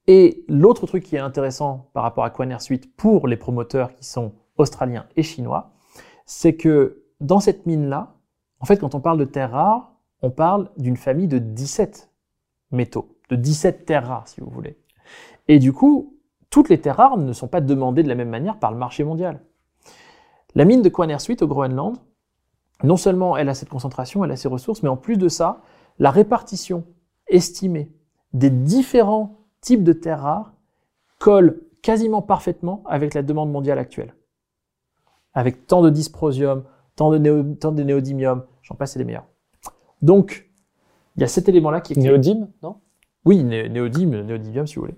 Et 0.07 0.45
l'autre 0.47 0.87
truc 0.87 1.05
qui 1.05 1.17
est 1.17 1.21
intéressant 1.21 1.91
par 1.95 2.03
rapport 2.03 2.25
à 2.25 2.31
Quanersweet 2.31 2.95
pour 2.97 3.27
les 3.27 3.37
promoteurs 3.37 3.95
qui 3.95 4.05
sont 4.05 4.33
australiens 4.59 5.07
et 5.17 5.23
chinois, 5.23 5.73
c'est 6.27 6.55
que 6.55 7.03
dans 7.21 7.41
cette 7.41 7.67
mine-là, 7.67 8.15
en 8.61 8.67
fait, 8.67 8.77
quand 8.77 8.95
on 8.95 9.01
parle 9.01 9.19
de 9.19 9.25
terres 9.25 9.53
rares, 9.53 9.95
on 10.23 10.31
parle 10.31 10.71
d'une 10.77 10.97
famille 10.97 11.29
de 11.29 11.39
17 11.39 12.11
métaux. 12.73 13.17
de 13.31 13.37
17 13.37 13.87
terres 13.87 14.07
rares, 14.07 14.29
si 14.29 14.41
vous 14.41 14.51
voulez. 14.51 14.79
Et 15.49 15.59
du 15.59 15.73
coup, 15.73 16.16
toutes 16.57 16.71
les 16.71 16.81
terres 16.81 16.97
rares 16.97 17.19
ne 17.19 17.35
sont 17.35 17.49
pas 17.49 17.61
demandées 17.61 18.03
de 18.03 18.09
la 18.09 18.15
même 18.15 18.31
manière 18.31 18.59
par 18.59 18.73
le 18.73 18.79
marché 18.79 19.05
mondial. 19.05 19.43
La 20.55 20.65
mine 20.65 20.81
de 20.81 20.89
Quanersuit 20.89 21.37
au 21.43 21.47
Groenland, 21.47 21.99
non 22.83 22.97
seulement 22.97 23.37
elle 23.37 23.51
a 23.51 23.55
cette 23.55 23.69
concentration, 23.69 24.25
elle 24.25 24.31
a 24.31 24.37
ses 24.37 24.49
ressources, 24.49 24.83
mais 24.83 24.89
en 24.89 24.97
plus 24.97 25.19
de 25.19 25.29
ça, 25.29 25.61
la 25.99 26.11
répartition 26.11 26.85
estimée 27.29 27.93
des 28.33 28.49
différents 28.49 29.37
types 29.61 29.85
de 29.85 29.93
terres 29.93 30.23
rares 30.23 30.55
colle 31.19 31.61
quasiment 31.83 32.23
parfaitement 32.23 32.83
avec 32.87 33.13
la 33.13 33.23
demande 33.23 33.53
mondiale 33.53 33.79
actuelle. 33.79 34.15
Avec 35.35 35.67
tant 35.67 35.83
de 35.83 35.91
dysprosium, 35.91 36.65
tant 36.95 37.11
de, 37.11 37.55
tant 37.57 37.73
de 37.73 37.83
néodymium, 37.83 38.47
j'en 38.63 38.77
passe 38.77 38.97
et 38.97 38.99
les 38.99 39.05
meilleurs. 39.05 39.27
Donc, 40.01 40.51
il 41.17 41.21
y 41.21 41.25
a 41.25 41.29
cet 41.29 41.51
élément-là 41.51 41.83
qui 41.83 41.93
est 41.93 41.97
Néodyme, 41.97 42.49
non? 42.63 42.77
Oui, 43.27 43.45
néodyme, 43.45 44.23
néodymium 44.23 44.67
si 44.67 44.77
vous 44.77 44.87
voulez. 44.87 44.97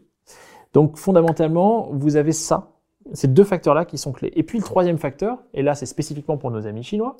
Donc, 0.73 0.97
fondamentalement, 0.97 1.89
vous 1.93 2.17
avez 2.17 2.33
ça, 2.33 2.73
ces 3.13 3.29
deux 3.29 3.45
facteurs-là 3.45 3.85
qui 3.85 3.99
sont 3.99 4.13
clés. 4.13 4.33
Et 4.35 4.43
puis, 4.43 4.59
le 4.59 4.65
troisième 4.65 4.99
facteur, 4.99 5.39
et 5.55 5.63
là, 5.63 5.75
c'est 5.75 5.87
spécifiquement 5.87 6.37
pour 6.37 6.51
nos 6.51 6.67
amis 6.67 6.83
chinois, 6.83 7.17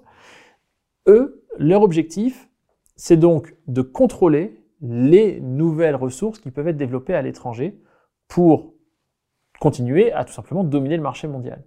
eux, 1.07 1.45
leur 1.59 1.83
objectif, 1.83 2.49
c'est 2.97 3.17
donc 3.17 3.55
de 3.67 3.83
contrôler 3.83 4.63
les 4.81 5.41
nouvelles 5.41 5.97
ressources 5.97 6.39
qui 6.39 6.51
peuvent 6.51 6.69
être 6.69 6.77
développées 6.77 7.15
à 7.15 7.23
l'étranger 7.23 7.81
pour 8.29 8.75
continuer 9.61 10.13
à 10.13 10.25
tout 10.25 10.33
simplement 10.33 10.65
dominer 10.65 10.97
le 10.97 11.03
marché 11.03 11.27
mondial. 11.27 11.65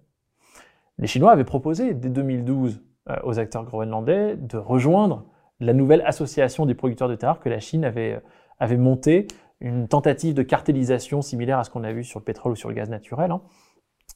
Les 0.97 1.07
Chinois 1.07 1.31
avaient 1.31 1.43
proposé 1.43 1.93
dès 1.93 2.09
2012 2.09 2.81
euh, 3.09 3.15
aux 3.23 3.39
acteurs 3.39 3.63
groenlandais 3.63 4.35
de 4.37 4.57
rejoindre 4.57 5.25
la 5.59 5.73
nouvelle 5.73 6.01
association 6.05 6.65
des 6.65 6.75
producteurs 6.75 7.09
de 7.09 7.15
terre 7.15 7.39
que 7.39 7.49
la 7.49 7.59
Chine 7.59 7.83
avait, 7.83 8.13
euh, 8.13 8.19
avait 8.59 8.77
montée, 8.77 9.27
une 9.61 9.87
tentative 9.87 10.33
de 10.33 10.43
cartélisation 10.43 11.21
similaire 11.21 11.59
à 11.59 11.63
ce 11.63 11.69
qu'on 11.69 11.83
a 11.83 11.93
vu 11.93 12.03
sur 12.03 12.19
le 12.19 12.25
pétrole 12.25 12.53
ou 12.53 12.55
sur 12.55 12.69
le 12.69 12.75
gaz 12.75 12.89
naturel. 12.89 13.31
Hein. 13.31 13.41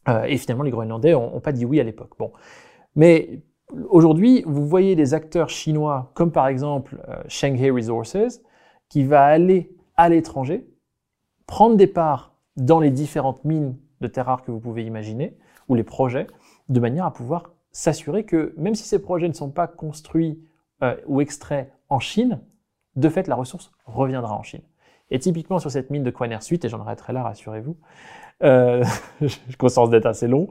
Euh, 0.09 0.23
et 0.23 0.37
finalement, 0.37 0.63
les 0.63 0.71
Groenlandais 0.71 1.13
n'ont 1.13 1.39
pas 1.39 1.51
dit 1.51 1.65
oui 1.65 1.79
à 1.79 1.83
l'époque. 1.83 2.11
Bon. 2.19 2.31
Mais 2.95 3.41
aujourd'hui, 3.89 4.43
vous 4.45 4.67
voyez 4.67 4.95
des 4.95 5.13
acteurs 5.13 5.49
chinois, 5.49 6.11
comme 6.13 6.31
par 6.31 6.47
exemple 6.47 6.97
Shanghai 7.27 7.69
Resources, 7.69 8.41
qui 8.89 9.03
va 9.03 9.25
aller 9.25 9.75
à 9.97 10.09
l'étranger, 10.09 10.67
prendre 11.47 11.75
des 11.75 11.87
parts 11.87 12.35
dans 12.57 12.79
les 12.79 12.91
différentes 12.91 13.43
mines 13.45 13.77
de 14.01 14.07
terres 14.07 14.25
rares 14.25 14.43
que 14.43 14.51
vous 14.51 14.59
pouvez 14.59 14.83
imaginer, 14.83 15.37
ou 15.67 15.75
les 15.75 15.83
projets, 15.83 16.27
de 16.69 16.79
manière 16.79 17.05
à 17.05 17.13
pouvoir 17.13 17.51
s'assurer 17.71 18.23
que 18.23 18.53
même 18.57 18.75
si 18.75 18.83
ces 18.83 19.01
projets 19.01 19.27
ne 19.27 19.33
sont 19.33 19.51
pas 19.51 19.67
construits 19.67 20.39
euh, 20.83 20.95
ou 21.07 21.21
extraits 21.21 21.71
en 21.89 21.99
Chine, 21.99 22.41
de 22.95 23.09
fait, 23.09 23.27
la 23.27 23.35
ressource 23.35 23.71
reviendra 23.85 24.33
en 24.33 24.43
Chine. 24.43 24.61
Et 25.12 25.20
typiquement 25.20 25.60
sur 25.60 25.72
cette 25.72 25.89
mine 25.89 26.03
de 26.03 26.10
Quaner 26.10 26.41
Suite, 26.41 26.66
et 26.66 26.70
j'en 26.70 26.82
arrêterai 26.82 27.14
là, 27.14 27.24
rassurez-vous, 27.24 27.78
euh, 28.43 28.84
je 29.22 29.58
consens 29.58 29.89
d'être 29.89 30.06
assez 30.06 30.28
long, 30.28 30.47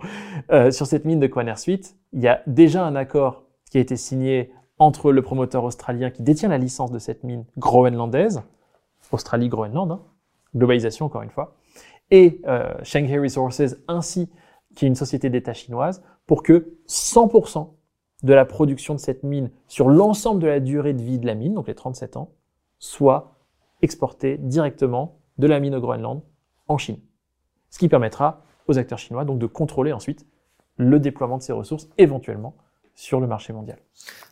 euh, 0.51 0.71
sur 0.71 0.87
cette 0.87 1.05
mine 1.05 1.21
de 1.21 1.27
Quaner 1.27 1.57
Suite, 1.57 1.97
il 2.13 2.23
y 2.23 2.29
a 2.29 2.43
déjà 2.47 2.85
un 2.85 2.97
accord 2.97 3.45
qui 3.71 3.79
a 3.79 3.81
été 3.81 3.97
signé 3.97 4.53
entre 4.79 5.13
le 5.13 5.23
promoteur 5.23 5.65
australien 5.65 6.11
qui 6.11 6.23
détient 6.23 6.49
la 6.49 6.59
licence 6.59 6.91
de 6.91 6.99
cette 6.99 7.25
mine 7.25 7.45
groenlandaise, 7.59 8.43
Australie-Groenland, 9.13 9.93
hein, 9.93 10.03
globalisation 10.57 11.07
encore 11.07 11.23
une 11.23 11.31
fois, 11.31 11.57
et 12.11 12.41
euh, 12.47 12.73
Shanghai 12.83 13.19
Resources 13.19 13.77
ainsi 13.89 14.31
qui 14.75 14.85
est 14.85 14.89
une 14.89 14.95
société 14.95 15.31
d'État 15.31 15.55
chinoise 15.55 16.03
pour 16.27 16.43
que 16.43 16.75
100% 16.89 17.71
de 18.23 18.33
la 18.33 18.45
production 18.45 18.95
de 18.95 19.01
cette 19.01 19.23
mine 19.23 19.51
sur 19.69 19.89
l'ensemble 19.89 20.41
de 20.41 20.47
la 20.47 20.61
durée 20.61 20.95
de 20.95 21.03
vie 21.03 21.19
de 21.19 21.27
la 21.27 21.35
mine, 21.35 21.55
donc 21.55 21.69
les 21.69 21.75
37 21.75 22.17
ans, 22.17 22.31
soit 22.79 23.34
exportée 23.85 24.39
directement 24.39 25.19
de 25.39 25.47
la 25.47 25.61
mine 25.61 25.75
au 25.77 25.81
Groenland 25.81 26.23
en 26.67 26.79
Chine. 26.79 26.99
Ce 27.71 27.79
qui 27.79 27.89
permettra 27.89 28.43
aux 28.67 28.79
acteurs 28.79 28.99
chinois 28.99 29.25
donc 29.25 29.39
de 29.39 29.47
contrôler 29.47 29.93
ensuite 29.93 30.27
le 30.77 30.99
déploiement 30.99 31.39
de 31.39 31.43
ces 31.43 31.53
ressources 31.53 31.89
éventuellement 31.99 32.55
sur 32.97 33.21
le 33.21 33.27
marché 33.27 33.53
mondial. 33.53 33.79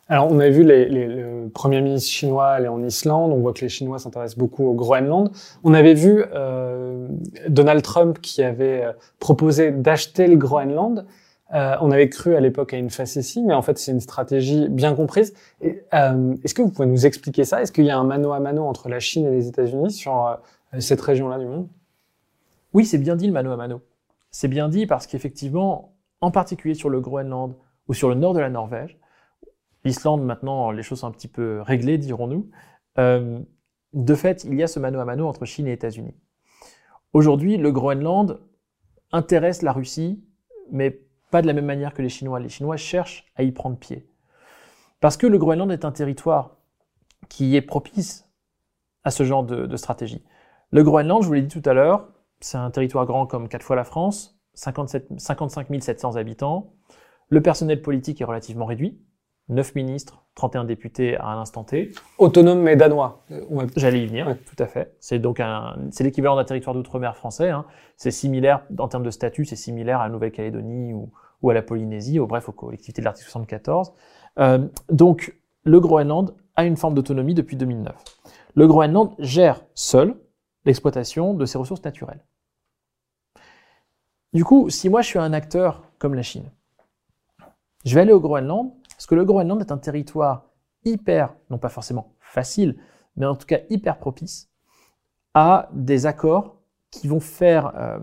Alors, 0.07 0.31
on 0.31 0.39
a 0.39 0.49
vu 0.49 0.63
le 0.63 1.49
Premier 1.53 1.81
ministre 1.81 2.09
chinois 2.09 2.47
aller 2.47 2.67
en 2.67 2.81
Islande, 2.83 3.31
on 3.31 3.39
voit 3.39 3.53
que 3.53 3.61
les 3.61 3.69
Chinois 3.69 3.99
s'intéressent 3.99 4.37
beaucoup 4.37 4.65
au 4.65 4.73
Groenland. 4.73 5.31
On 5.63 5.73
avait 5.73 5.93
vu 5.93 6.23
euh, 6.33 7.07
Donald 7.47 7.81
Trump 7.81 8.19
qui 8.21 8.41
avait 8.43 8.83
euh, 8.83 8.91
proposé 9.19 9.71
d'acheter 9.71 10.27
le 10.27 10.35
Groenland. 10.35 11.05
Euh, 11.53 11.75
on 11.81 11.91
avait 11.91 12.09
cru 12.09 12.35
à 12.35 12.39
l'époque 12.39 12.73
à 12.73 12.77
une 12.77 12.89
facétie, 12.89 13.43
mais 13.43 13.53
en 13.53 13.61
fait 13.61 13.77
c'est 13.77 13.91
une 13.91 13.99
stratégie 13.99 14.69
bien 14.69 14.95
comprise. 14.95 15.33
Euh, 15.63 16.35
est-ce 16.43 16.53
que 16.53 16.61
vous 16.61 16.71
pouvez 16.71 16.87
nous 16.87 17.05
expliquer 17.05 17.43
ça? 17.43 17.61
Est-ce 17.61 17.71
qu'il 17.71 17.85
y 17.85 17.91
a 17.91 17.97
un 17.97 18.03
mano 18.03 18.31
à 18.31 18.39
mano 18.39 18.63
entre 18.63 18.89
la 18.89 18.99
Chine 18.99 19.27
et 19.27 19.31
les 19.31 19.47
États-Unis 19.47 19.91
sur 19.91 20.25
euh, 20.25 20.35
cette 20.79 21.01
région-là 21.01 21.37
du 21.37 21.45
monde? 21.45 21.67
Oui, 22.73 22.85
c'est 22.85 22.97
bien 22.97 23.15
dit 23.15 23.27
le 23.27 23.33
mano 23.33 23.51
à 23.51 23.57
mano. 23.57 23.81
C'est 24.31 24.47
bien 24.47 24.67
dit 24.67 24.87
parce 24.87 25.05
qu'effectivement, 25.05 25.93
en 26.21 26.31
particulier 26.31 26.73
sur 26.73 26.89
le 26.89 27.01
Groenland, 27.01 27.53
ou 27.87 27.93
sur 27.93 28.09
le 28.09 28.15
nord 28.15 28.33
de 28.33 28.39
la 28.39 28.49
Norvège. 28.49 28.97
L'Islande, 29.83 30.23
maintenant, 30.23 30.71
les 30.71 30.83
choses 30.83 30.99
sont 30.99 31.07
un 31.07 31.11
petit 31.11 31.27
peu 31.27 31.61
réglées, 31.61 31.97
dirons-nous. 31.97 32.49
Euh, 32.97 33.39
de 33.93 34.15
fait, 34.15 34.43
il 34.45 34.55
y 34.55 34.63
a 34.63 34.67
ce 34.67 34.79
mano 34.79 34.99
à 34.99 35.05
mano 35.05 35.27
entre 35.27 35.45
Chine 35.45 35.67
et 35.67 35.73
États-Unis. 35.73 36.15
Aujourd'hui, 37.11 37.57
le 37.57 37.71
Groenland 37.71 38.39
intéresse 39.11 39.61
la 39.61 39.71
Russie, 39.71 40.23
mais 40.71 41.01
pas 41.33 41.41
de 41.41 41.47
la 41.47 41.53
même 41.53 41.65
manière 41.65 41.95
que 41.95 42.03
les 42.03 42.09
Chinois. 42.09 42.39
Les 42.39 42.47
Chinois 42.47 42.77
cherchent 42.77 43.25
à 43.35 43.41
y 43.41 43.51
prendre 43.51 43.75
pied. 43.75 44.07
Parce 44.99 45.17
que 45.17 45.25
le 45.25 45.39
Groenland 45.39 45.71
est 45.71 45.83
un 45.83 45.91
territoire 45.91 46.57
qui 47.27 47.55
est 47.55 47.61
propice 47.63 48.29
à 49.03 49.09
ce 49.09 49.23
genre 49.23 49.43
de, 49.43 49.65
de 49.65 49.75
stratégie. 49.75 50.23
Le 50.69 50.83
Groenland, 50.83 51.23
je 51.23 51.27
vous 51.27 51.33
l'ai 51.33 51.41
dit 51.41 51.59
tout 51.59 51.67
à 51.67 51.73
l'heure, 51.73 52.07
c'est 52.39 52.59
un 52.59 52.69
territoire 52.69 53.07
grand 53.07 53.25
comme 53.25 53.49
quatre 53.49 53.63
fois 53.63 53.75
la 53.75 53.83
France, 53.83 54.39
57, 54.53 55.07
55 55.17 55.67
700 55.81 56.17
habitants, 56.17 56.75
le 57.29 57.41
personnel 57.41 57.81
politique 57.81 58.21
est 58.21 58.25
relativement 58.25 58.65
réduit. 58.65 59.01
9 59.49 59.73
ministres, 59.73 60.23
31 60.35 60.65
députés 60.65 61.17
à 61.17 61.25
un 61.29 61.41
instant 61.41 61.63
T. 61.63 61.91
Autonome 62.19 62.61
mais 62.61 62.75
danois. 62.75 63.25
J'allais 63.75 64.03
y 64.03 64.05
venir, 64.05 64.37
tout 64.45 64.63
à 64.63 64.67
fait. 64.67 64.95
C'est 64.99 65.17
donc 65.17 65.39
un, 65.39 65.75
c'est 65.89 66.03
l'équivalent 66.03 66.35
d'un 66.35 66.45
territoire 66.45 66.75
d'outre-mer 66.75 67.17
français. 67.17 67.49
Hein. 67.49 67.65
C'est 67.97 68.11
similaire, 68.11 68.63
en 68.77 68.87
termes 68.87 69.03
de 69.03 69.09
statut, 69.09 69.45
c'est 69.45 69.55
similaire 69.55 69.99
à 69.99 70.05
la 70.05 70.13
Nouvelle-Calédonie 70.13 70.93
ou, 70.93 71.11
ou, 71.43 71.49
à 71.49 71.53
la 71.53 71.61
Polynésie, 71.61 72.19
ou 72.19 72.25
bref, 72.25 72.49
aux 72.49 72.53
collectivités 72.53 73.01
de 73.01 73.05
l'article 73.05 73.29
74. 73.29 73.93
Euh, 74.39 74.67
donc, 74.89 75.37
le 75.63 75.79
Groenland 75.79 76.35
a 76.55 76.65
une 76.65 76.77
forme 76.77 76.95
d'autonomie 76.95 77.33
depuis 77.33 77.55
2009. 77.55 77.95
Le 78.55 78.67
Groenland 78.67 79.13
gère 79.19 79.63
seul 79.75 80.15
l'exploitation 80.65 81.33
de 81.33 81.45
ses 81.45 81.57
ressources 81.57 81.83
naturelles. 81.83 82.23
Du 84.33 84.43
coup, 84.43 84.69
si 84.69 84.89
moi 84.89 85.01
je 85.01 85.07
suis 85.07 85.19
un 85.19 85.33
acteur 85.33 85.83
comme 85.99 86.15
la 86.15 86.23
Chine, 86.23 86.49
je 87.85 87.93
vais 87.93 88.01
aller 88.01 88.13
au 88.13 88.19
Groenland, 88.19 88.73
parce 88.89 89.05
que 89.05 89.15
le 89.15 89.25
Groenland 89.25 89.59
est 89.61 89.71
un 89.71 89.77
territoire 89.77 90.45
hyper, 90.85 91.35
non 91.49 91.57
pas 91.57 91.69
forcément 91.69 92.13
facile, 92.19 92.77
mais 93.15 93.25
en 93.25 93.35
tout 93.35 93.45
cas 93.45 93.59
hyper 93.69 93.97
propice 93.99 94.49
à 95.33 95.69
des 95.73 96.05
accords 96.05 96.57
qui 96.91 97.07
vont 97.07 97.19
faire, 97.19 97.73
euh, 97.75 97.99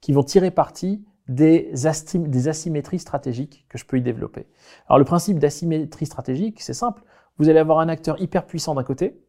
qui 0.00 0.12
vont 0.12 0.22
tirer 0.22 0.50
parti 0.50 1.04
des, 1.28 1.86
asymétries 1.86 2.98
stratégiques 2.98 3.66
que 3.68 3.78
je 3.78 3.84
peux 3.84 3.98
y 3.98 4.02
développer. 4.02 4.46
Alors 4.88 4.98
le 4.98 5.04
principe 5.04 5.38
d'asymétrie 5.38 6.06
stratégique, 6.06 6.60
c'est 6.60 6.74
simple. 6.74 7.02
Vous 7.38 7.48
allez 7.48 7.58
avoir 7.58 7.80
un 7.80 7.88
acteur 7.88 8.20
hyper 8.20 8.46
puissant 8.46 8.74
d'un 8.74 8.84
côté, 8.84 9.20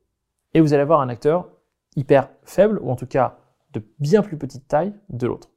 et 0.54 0.62
vous 0.62 0.74
allez 0.74 0.84
avoir 0.84 1.02
un 1.02 1.10
acteur 1.10 1.50
hyper 1.96 2.30
faible, 2.44 2.80
ou 2.82 2.90
en 2.90 2.96
tout 2.96 3.08
cas 3.08 3.40
de 3.74 3.84
bien 4.00 4.22
plus 4.22 4.38
petite 4.38 4.68
taille, 4.68 4.94
de 5.10 5.28
l'autre. 5.28 5.50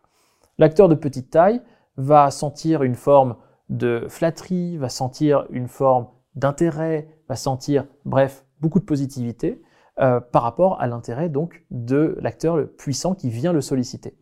L'acteur 0.58 0.88
de 0.88 0.94
petite 0.94 1.30
taille 1.30 1.62
va 1.96 2.30
sentir 2.30 2.82
une 2.82 2.94
forme 2.94 3.36
de 3.68 4.06
flatterie, 4.08 4.76
va 4.78 4.88
sentir 4.88 5.46
une 5.50 5.68
forme 5.68 6.08
d'intérêt, 6.34 7.08
va 7.28 7.36
sentir, 7.36 7.86
bref, 8.04 8.44
beaucoup 8.60 8.80
de 8.80 8.84
positivité 8.84 9.62
euh, 10.00 10.20
par 10.20 10.42
rapport 10.42 10.80
à 10.80 10.86
l'intérêt 10.86 11.28
donc 11.28 11.64
de 11.70 12.16
l'acteur 12.20 12.68
puissant 12.76 13.14
qui 13.14 13.30
vient 13.30 13.52
le 13.52 13.60
solliciter. 13.60 14.16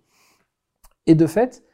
Et 1.07 1.15
de 1.15 1.27
fait, 1.27 1.65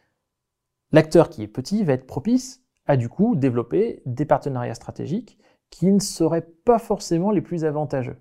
l'acteur 0.94 1.28
qui 1.28 1.42
est 1.42 1.48
petit 1.48 1.82
va 1.82 1.92
être 1.92 2.06
propice 2.06 2.62
à 2.86 2.96
du 2.96 3.08
coup 3.08 3.34
développer 3.34 4.00
des 4.06 4.24
partenariats 4.24 4.74
stratégiques 4.74 5.38
qui 5.68 5.90
ne 5.90 5.98
seraient 5.98 6.46
pas 6.64 6.78
forcément 6.78 7.32
les 7.32 7.40
plus 7.40 7.64
avantageux. 7.64 8.16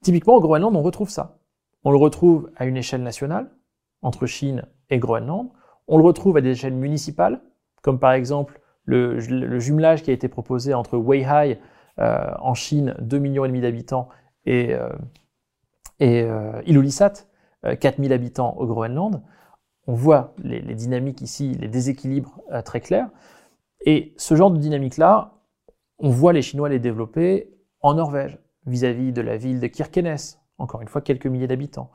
Typiquement 0.00 0.36
au 0.36 0.40
Groenland, 0.40 0.74
on 0.74 0.82
retrouve 0.82 1.10
ça. 1.10 1.38
On 1.84 1.90
le 1.90 1.98
retrouve 1.98 2.50
à 2.56 2.64
une 2.64 2.78
échelle 2.78 3.02
nationale, 3.02 3.50
entre 4.00 4.24
Chine 4.24 4.64
et 4.88 4.98
Groenland. 4.98 5.50
On 5.86 5.98
le 5.98 6.04
retrouve 6.04 6.38
à 6.38 6.40
des 6.40 6.52
échelles 6.52 6.74
municipales, 6.74 7.42
comme 7.82 7.98
par 7.98 8.12
exemple 8.12 8.60
le, 8.84 9.18
jumelage 9.58 10.02
qui 10.02 10.10
a 10.10 10.14
été 10.14 10.28
proposé 10.28 10.72
entre 10.72 10.96
Weihai 10.96 11.58
euh, 11.98 12.32
en 12.40 12.54
Chine, 12.54 12.96
2,5 13.02 13.18
millions 13.18 13.60
d'habitants, 13.60 14.08
et, 14.46 14.74
euh, 14.74 14.88
et 16.00 16.22
euh, 16.22 16.62
Ilulissat, 16.64 17.26
4000 17.78 18.12
habitants 18.14 18.56
au 18.56 18.66
Groenland, 18.66 19.22
on 19.86 19.94
voit 19.94 20.34
les, 20.42 20.60
dynamiques 20.74 21.22
ici, 21.22 21.52
les 21.54 21.68
déséquilibres 21.68 22.40
très 22.64 22.80
clairs. 22.80 23.10
Et 23.84 24.14
ce 24.16 24.36
genre 24.36 24.50
de 24.50 24.58
dynamique-là, 24.58 25.34
on 25.98 26.10
voit 26.10 26.32
les 26.32 26.42
Chinois 26.42 26.68
les 26.68 26.78
développer 26.78 27.52
en 27.80 27.94
Norvège, 27.94 28.38
vis-à-vis 28.66 29.12
de 29.12 29.20
la 29.20 29.36
ville 29.36 29.60
de 29.60 29.66
Kirkenes, 29.66 30.38
encore 30.58 30.82
une 30.82 30.88
fois 30.88 31.00
quelques 31.00 31.26
milliers 31.26 31.48
d'habitants. 31.48 31.90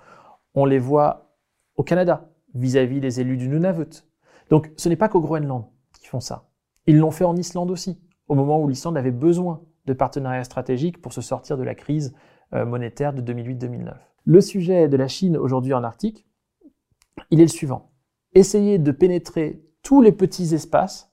On 0.54 0.66
les 0.66 0.80
voit 0.80 1.34
au 1.76 1.84
Canada, 1.84 2.30
vis-à-vis 2.54 3.00
des 3.00 3.22
élus 3.22 3.38
du 3.38 3.48
Nunavut. 3.48 4.04
Donc 4.50 4.72
ce 4.76 4.90
n'est 4.90 4.96
pas 4.96 5.10
qu'au 5.10 5.22
Groenland 5.22 5.66
qu'ils 5.94 6.10
font 6.10 6.20
ça. 6.20 6.50
Ils 6.88 6.98
l'ont 6.98 7.12
fait 7.12 7.26
en 7.26 7.36
Islande 7.36 7.72
aussi, 7.72 8.02
au 8.28 8.36
moment 8.36 8.62
où 8.62 8.68
l'Islande 8.68 8.98
avait 8.98 9.12
besoin 9.12 9.62
de 9.86 9.94
partenariats 9.94 10.44
stratégiques 10.44 11.02
pour 11.02 11.14
se 11.14 11.22
sortir 11.22 11.58
de 11.58 11.64
la 11.64 11.76
crise 11.76 12.14
euh, 12.54 12.66
monétaire 12.66 13.14
de 13.14 13.22
2008-2009. 13.22 13.94
Le 14.26 14.42
sujet 14.42 14.90
de 14.90 14.98
la 14.98 15.08
Chine 15.08 15.38
aujourd'hui 15.38 15.74
en 15.74 15.84
Arctique, 15.84 16.27
il 17.32 17.40
est 17.40 17.46
le 17.46 17.50
suivant. 17.50 17.92
Essayer 18.34 18.78
de 18.80 18.92
pénétrer 18.92 19.64
tous 19.84 20.02
les 20.02 20.12
petits 20.12 20.54
espaces 20.54 21.12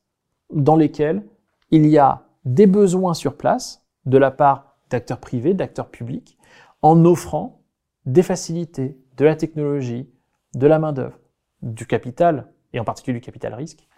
dans 0.53 0.77
lesquels 0.77 1.23
il 1.71 1.87
y 1.87 1.99
a 1.99 2.27
des 2.45 2.67
besoins 2.67 3.15
sur 3.15 3.37
place 3.37 3.87
de 4.07 4.19
la 4.19 4.31
part 4.31 4.77
d'acteurs 4.91 5.21
privés, 5.21 5.55
d'acteurs 5.55 5.91
publics, 5.91 6.39
en 6.83 7.05
offrant 7.05 7.63
des 8.07 8.23
facilités, 8.23 8.99
de 9.17 9.25
la 9.25 9.37
technologie, 9.37 10.11
de 10.55 10.67
la 10.67 10.79
main-d'œuvre, 10.79 11.19
du 11.63 11.87
capital, 11.87 12.53
et 12.73 12.81
en 12.81 12.85
particulier 12.85 13.19
du 13.19 13.25
capital 13.25 13.55
risque, 13.55 13.89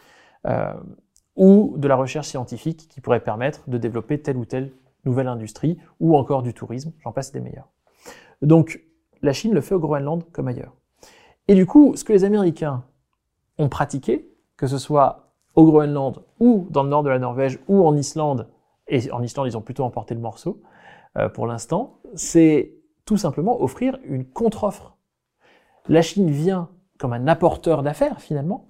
euh, 0.46 0.74
ou 1.34 1.74
de 1.76 1.88
la 1.88 1.96
recherche 1.96 2.28
scientifique 2.28 2.88
qui 2.88 3.00
pourrait 3.00 3.20
permettre 3.20 3.68
de 3.68 3.78
développer 3.78 4.22
telle 4.22 4.36
ou 4.36 4.44
telle 4.44 4.72
nouvelle 5.04 5.28
industrie, 5.28 5.78
ou 6.00 6.16
encore 6.16 6.42
du 6.42 6.54
tourisme, 6.54 6.92
j'en 7.00 7.12
passe 7.12 7.32
des 7.32 7.40
meilleurs. 7.40 7.68
Donc, 8.42 8.82
la 9.22 9.32
Chine 9.32 9.54
le 9.54 9.60
fait 9.60 9.74
au 9.74 9.80
Groenland 9.80 10.22
comme 10.32 10.48
ailleurs. 10.48 10.74
Et 11.48 11.54
du 11.54 11.66
coup, 11.66 11.94
ce 11.96 12.04
que 12.04 12.12
les 12.12 12.24
Américains 12.24 12.84
ont 13.58 13.68
pratiqué, 13.68 14.28
que 14.56 14.66
ce 14.66 14.78
soit 14.78 15.32
au 15.54 15.64
Groenland 15.64 16.22
ou 16.40 16.66
dans 16.70 16.82
le 16.82 16.88
nord 16.88 17.02
de 17.02 17.08
la 17.08 17.18
Norvège 17.18 17.58
ou 17.68 17.86
en 17.86 17.96
Islande, 17.96 18.48
et 18.88 19.10
en 19.10 19.22
Islande 19.22 19.46
ils 19.46 19.56
ont 19.56 19.62
plutôt 19.62 19.84
emporté 19.84 20.14
le 20.14 20.20
morceau 20.20 20.60
euh, 21.16 21.28
pour 21.28 21.46
l'instant, 21.46 21.98
c'est 22.14 22.74
tout 23.04 23.16
simplement 23.16 23.62
offrir 23.62 23.98
une 24.04 24.24
contre-offre. 24.24 24.96
La 25.88 26.02
Chine 26.02 26.30
vient 26.30 26.68
comme 26.98 27.12
un 27.12 27.26
apporteur 27.26 27.82
d'affaires 27.82 28.20
finalement, 28.20 28.68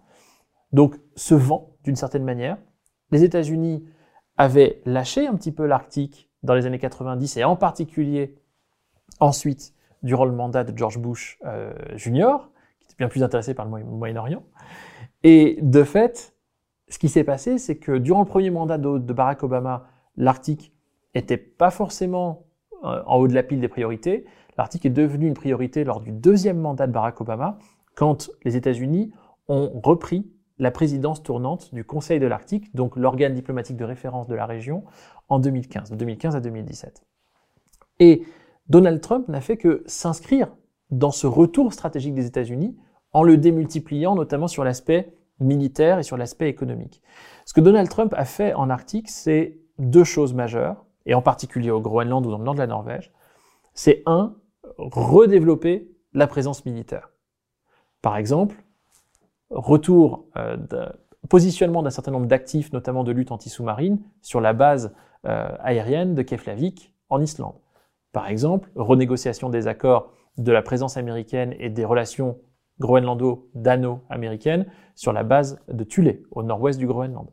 donc 0.72 0.96
se 1.14 1.34
vend 1.34 1.70
d'une 1.84 1.96
certaine 1.96 2.24
manière. 2.24 2.58
Les 3.10 3.24
États-Unis 3.24 3.84
avaient 4.36 4.82
lâché 4.84 5.26
un 5.26 5.34
petit 5.34 5.52
peu 5.52 5.66
l'Arctique 5.66 6.30
dans 6.42 6.54
les 6.54 6.66
années 6.66 6.78
90 6.78 7.36
et 7.38 7.44
en 7.44 7.56
particulier 7.56 8.36
ensuite 9.20 9.74
durant 10.02 10.24
le 10.24 10.32
mandat 10.32 10.64
de 10.64 10.76
George 10.76 10.98
Bush 10.98 11.38
euh, 11.46 11.72
Jr., 11.96 12.36
bien 12.98 13.08
plus 13.08 13.22
intéressé 13.22 13.54
par 13.54 13.66
le 13.66 13.84
Moyen-Orient. 13.84 14.42
Et 15.22 15.58
de 15.62 15.82
fait, 15.84 16.34
ce 16.88 16.98
qui 16.98 17.08
s'est 17.08 17.24
passé, 17.24 17.58
c'est 17.58 17.76
que 17.76 17.98
durant 17.98 18.20
le 18.20 18.26
premier 18.26 18.50
mandat 18.50 18.78
de, 18.78 19.12
Barack 19.12 19.42
Obama, 19.42 19.86
l'Arctique 20.16 20.72
n'était 21.14 21.36
pas 21.36 21.70
forcément 21.70 22.46
euh, 22.84 23.02
en 23.06 23.16
haut 23.18 23.28
de 23.28 23.34
la 23.34 23.42
pile 23.42 23.60
des 23.60 23.68
priorités. 23.68 24.24
L'Arctique 24.56 24.86
est 24.86 24.90
devenu 24.90 25.26
une 25.26 25.34
priorité 25.34 25.84
lors 25.84 26.00
du 26.00 26.12
deuxième 26.12 26.58
mandat 26.58 26.86
de 26.86 26.92
Barack 26.92 27.20
Obama, 27.20 27.58
quand 27.94 28.30
les 28.44 28.56
États-Unis 28.56 29.12
ont 29.48 29.80
repris 29.82 30.30
la 30.58 30.70
présidence 30.70 31.22
tournante 31.22 31.74
du 31.74 31.84
Conseil 31.84 32.18
de 32.18 32.26
l'Arctique, 32.26 32.74
donc 32.74 32.96
l'organe 32.96 33.34
diplomatique 33.34 33.76
de 33.76 33.84
référence 33.84 34.26
de 34.26 34.34
la 34.34 34.46
région, 34.46 34.84
en 35.28 35.38
2015, 35.38 35.90
de 35.90 35.96
2015 35.96 36.36
à 36.36 36.40
2017. 36.40 37.04
Et 38.00 38.22
Donald 38.68 39.00
Trump 39.00 39.28
n'a 39.28 39.40
fait 39.40 39.56
que 39.56 39.82
s'inscrire 39.86 40.48
dans 40.90 41.10
ce 41.10 41.26
retour 41.26 41.72
stratégique 41.72 42.14
des 42.14 42.26
États-Unis 42.26 42.76
en 43.16 43.22
le 43.22 43.38
démultipliant 43.38 44.14
notamment 44.14 44.46
sur 44.46 44.62
l'aspect 44.62 45.10
militaire 45.40 45.98
et 45.98 46.02
sur 46.02 46.18
l'aspect 46.18 46.50
économique. 46.50 47.00
Ce 47.46 47.54
que 47.54 47.62
Donald 47.62 47.88
Trump 47.88 48.12
a 48.14 48.26
fait 48.26 48.52
en 48.52 48.68
Arctique, 48.68 49.08
c'est 49.08 49.56
deux 49.78 50.04
choses 50.04 50.34
majeures, 50.34 50.84
et 51.06 51.14
en 51.14 51.22
particulier 51.22 51.70
au 51.70 51.80
Groenland 51.80 52.26
ou 52.26 52.30
dans 52.30 52.36
le 52.36 52.44
nord 52.44 52.52
de 52.52 52.58
la 52.58 52.66
Norvège. 52.66 53.10
C'est 53.72 54.02
un, 54.04 54.34
redévelopper 54.76 55.88
la 56.12 56.26
présence 56.26 56.66
militaire. 56.66 57.08
Par 58.02 58.18
exemple, 58.18 58.62
retour, 59.48 60.26
euh, 60.36 60.58
positionnement 61.30 61.82
d'un 61.82 61.88
certain 61.88 62.10
nombre 62.10 62.26
d'actifs, 62.26 62.70
notamment 62.74 63.02
de 63.02 63.12
lutte 63.12 63.32
anti-sous-marine, 63.32 63.98
sur 64.20 64.42
la 64.42 64.52
base 64.52 64.94
euh, 65.24 65.48
aérienne 65.60 66.14
de 66.14 66.20
Keflavik 66.20 66.92
en 67.08 67.22
Islande. 67.22 67.54
Par 68.12 68.28
exemple, 68.28 68.68
renégociation 68.74 69.48
des 69.48 69.68
accords 69.68 70.12
de 70.36 70.52
la 70.52 70.60
présence 70.60 70.98
américaine 70.98 71.54
et 71.58 71.70
des 71.70 71.86
relations 71.86 72.36
groenlando-dano-américaines 72.80 74.66
sur 74.94 75.12
la 75.12 75.22
base 75.22 75.60
de 75.68 75.84
Thule, 75.84 76.22
au 76.30 76.42
nord-ouest 76.42 76.78
du 76.78 76.86
Groenland. 76.86 77.28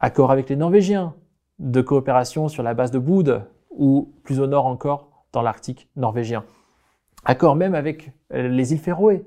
Accord 0.00 0.30
avec 0.30 0.48
les 0.48 0.56
Norvégiens 0.56 1.14
de 1.58 1.80
coopération 1.80 2.48
sur 2.48 2.62
la 2.62 2.74
base 2.74 2.90
de 2.90 2.98
Boud, 2.98 3.44
ou 3.70 4.14
plus 4.22 4.40
au 4.40 4.46
nord 4.46 4.66
encore, 4.66 5.24
dans 5.32 5.42
l'Arctique 5.42 5.88
norvégien. 5.96 6.44
Accord 7.24 7.56
même 7.56 7.74
avec 7.74 8.12
euh, 8.32 8.48
les 8.48 8.72
îles 8.72 8.78
Féroé, 8.78 9.24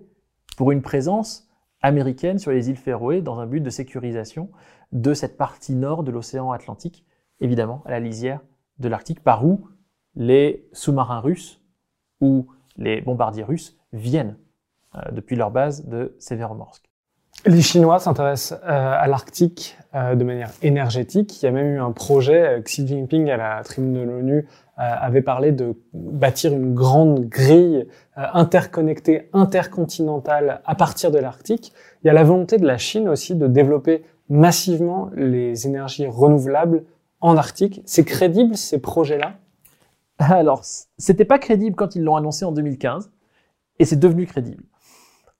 pour 0.57 0.71
une 0.71 0.81
présence 0.81 1.49
américaine 1.81 2.39
sur 2.39 2.51
les 2.51 2.69
îles 2.69 2.77
Féroé 2.77 3.21
dans 3.21 3.39
un 3.39 3.45
but 3.45 3.61
de 3.61 3.69
sécurisation 3.69 4.49
de 4.91 5.13
cette 5.13 5.37
partie 5.37 5.75
nord 5.75 6.03
de 6.03 6.11
l'océan 6.11 6.51
Atlantique, 6.51 7.05
évidemment 7.39 7.81
à 7.85 7.91
la 7.91 7.99
lisière 7.99 8.41
de 8.79 8.87
l'Arctique, 8.87 9.23
par 9.23 9.45
où 9.45 9.67
les 10.15 10.67
sous-marins 10.73 11.19
russes 11.19 11.61
ou 12.19 12.47
les 12.77 13.01
bombardiers 13.01 13.43
russes 13.43 13.77
viennent 13.93 14.37
depuis 15.11 15.35
leur 15.35 15.51
base 15.51 15.85
de 15.85 16.15
Severomorsk. 16.19 16.83
Les 17.45 17.61
Chinois 17.61 17.99
s'intéressent 17.99 18.59
euh, 18.63 18.65
à 18.67 19.07
l'Arctique 19.07 19.77
euh, 19.95 20.15
de 20.15 20.23
manière 20.23 20.51
énergétique. 20.61 21.41
Il 21.41 21.45
y 21.45 21.47
a 21.47 21.51
même 21.51 21.75
eu 21.75 21.79
un 21.79 21.91
projet, 21.91 22.61
Xi 22.63 22.85
Jinping 22.85 23.29
à 23.29 23.37
la 23.37 23.63
tribune 23.63 23.93
de 23.93 24.01
l'ONU 24.01 24.47
avait 24.77 25.21
parlé 25.21 25.51
de 25.51 25.75
bâtir 25.93 26.53
une 26.53 26.73
grande 26.73 27.25
grille 27.29 27.87
interconnectée, 28.15 29.29
intercontinentale 29.31 30.61
à 30.65 30.73
partir 30.73 31.11
de 31.11 31.19
l'Arctique. 31.19 31.71
Il 32.03 32.07
y 32.07 32.09
a 32.09 32.13
la 32.13 32.23
volonté 32.23 32.57
de 32.57 32.65
la 32.65 32.79
Chine 32.79 33.07
aussi 33.07 33.35
de 33.35 33.45
développer 33.45 34.03
massivement 34.29 35.11
les 35.13 35.67
énergies 35.67 36.07
renouvelables 36.07 36.85
en 37.19 37.37
Arctique. 37.37 37.83
C'est 37.85 38.05
crédible 38.05 38.57
ces 38.57 38.81
projets-là? 38.81 39.33
Alors, 40.17 40.63
c'était 40.97 41.25
pas 41.25 41.37
crédible 41.37 41.75
quand 41.75 41.95
ils 41.95 42.03
l'ont 42.03 42.15
annoncé 42.15 42.45
en 42.45 42.51
2015, 42.51 43.11
et 43.79 43.85
c'est 43.85 43.99
devenu 43.99 44.25
crédible. 44.25 44.63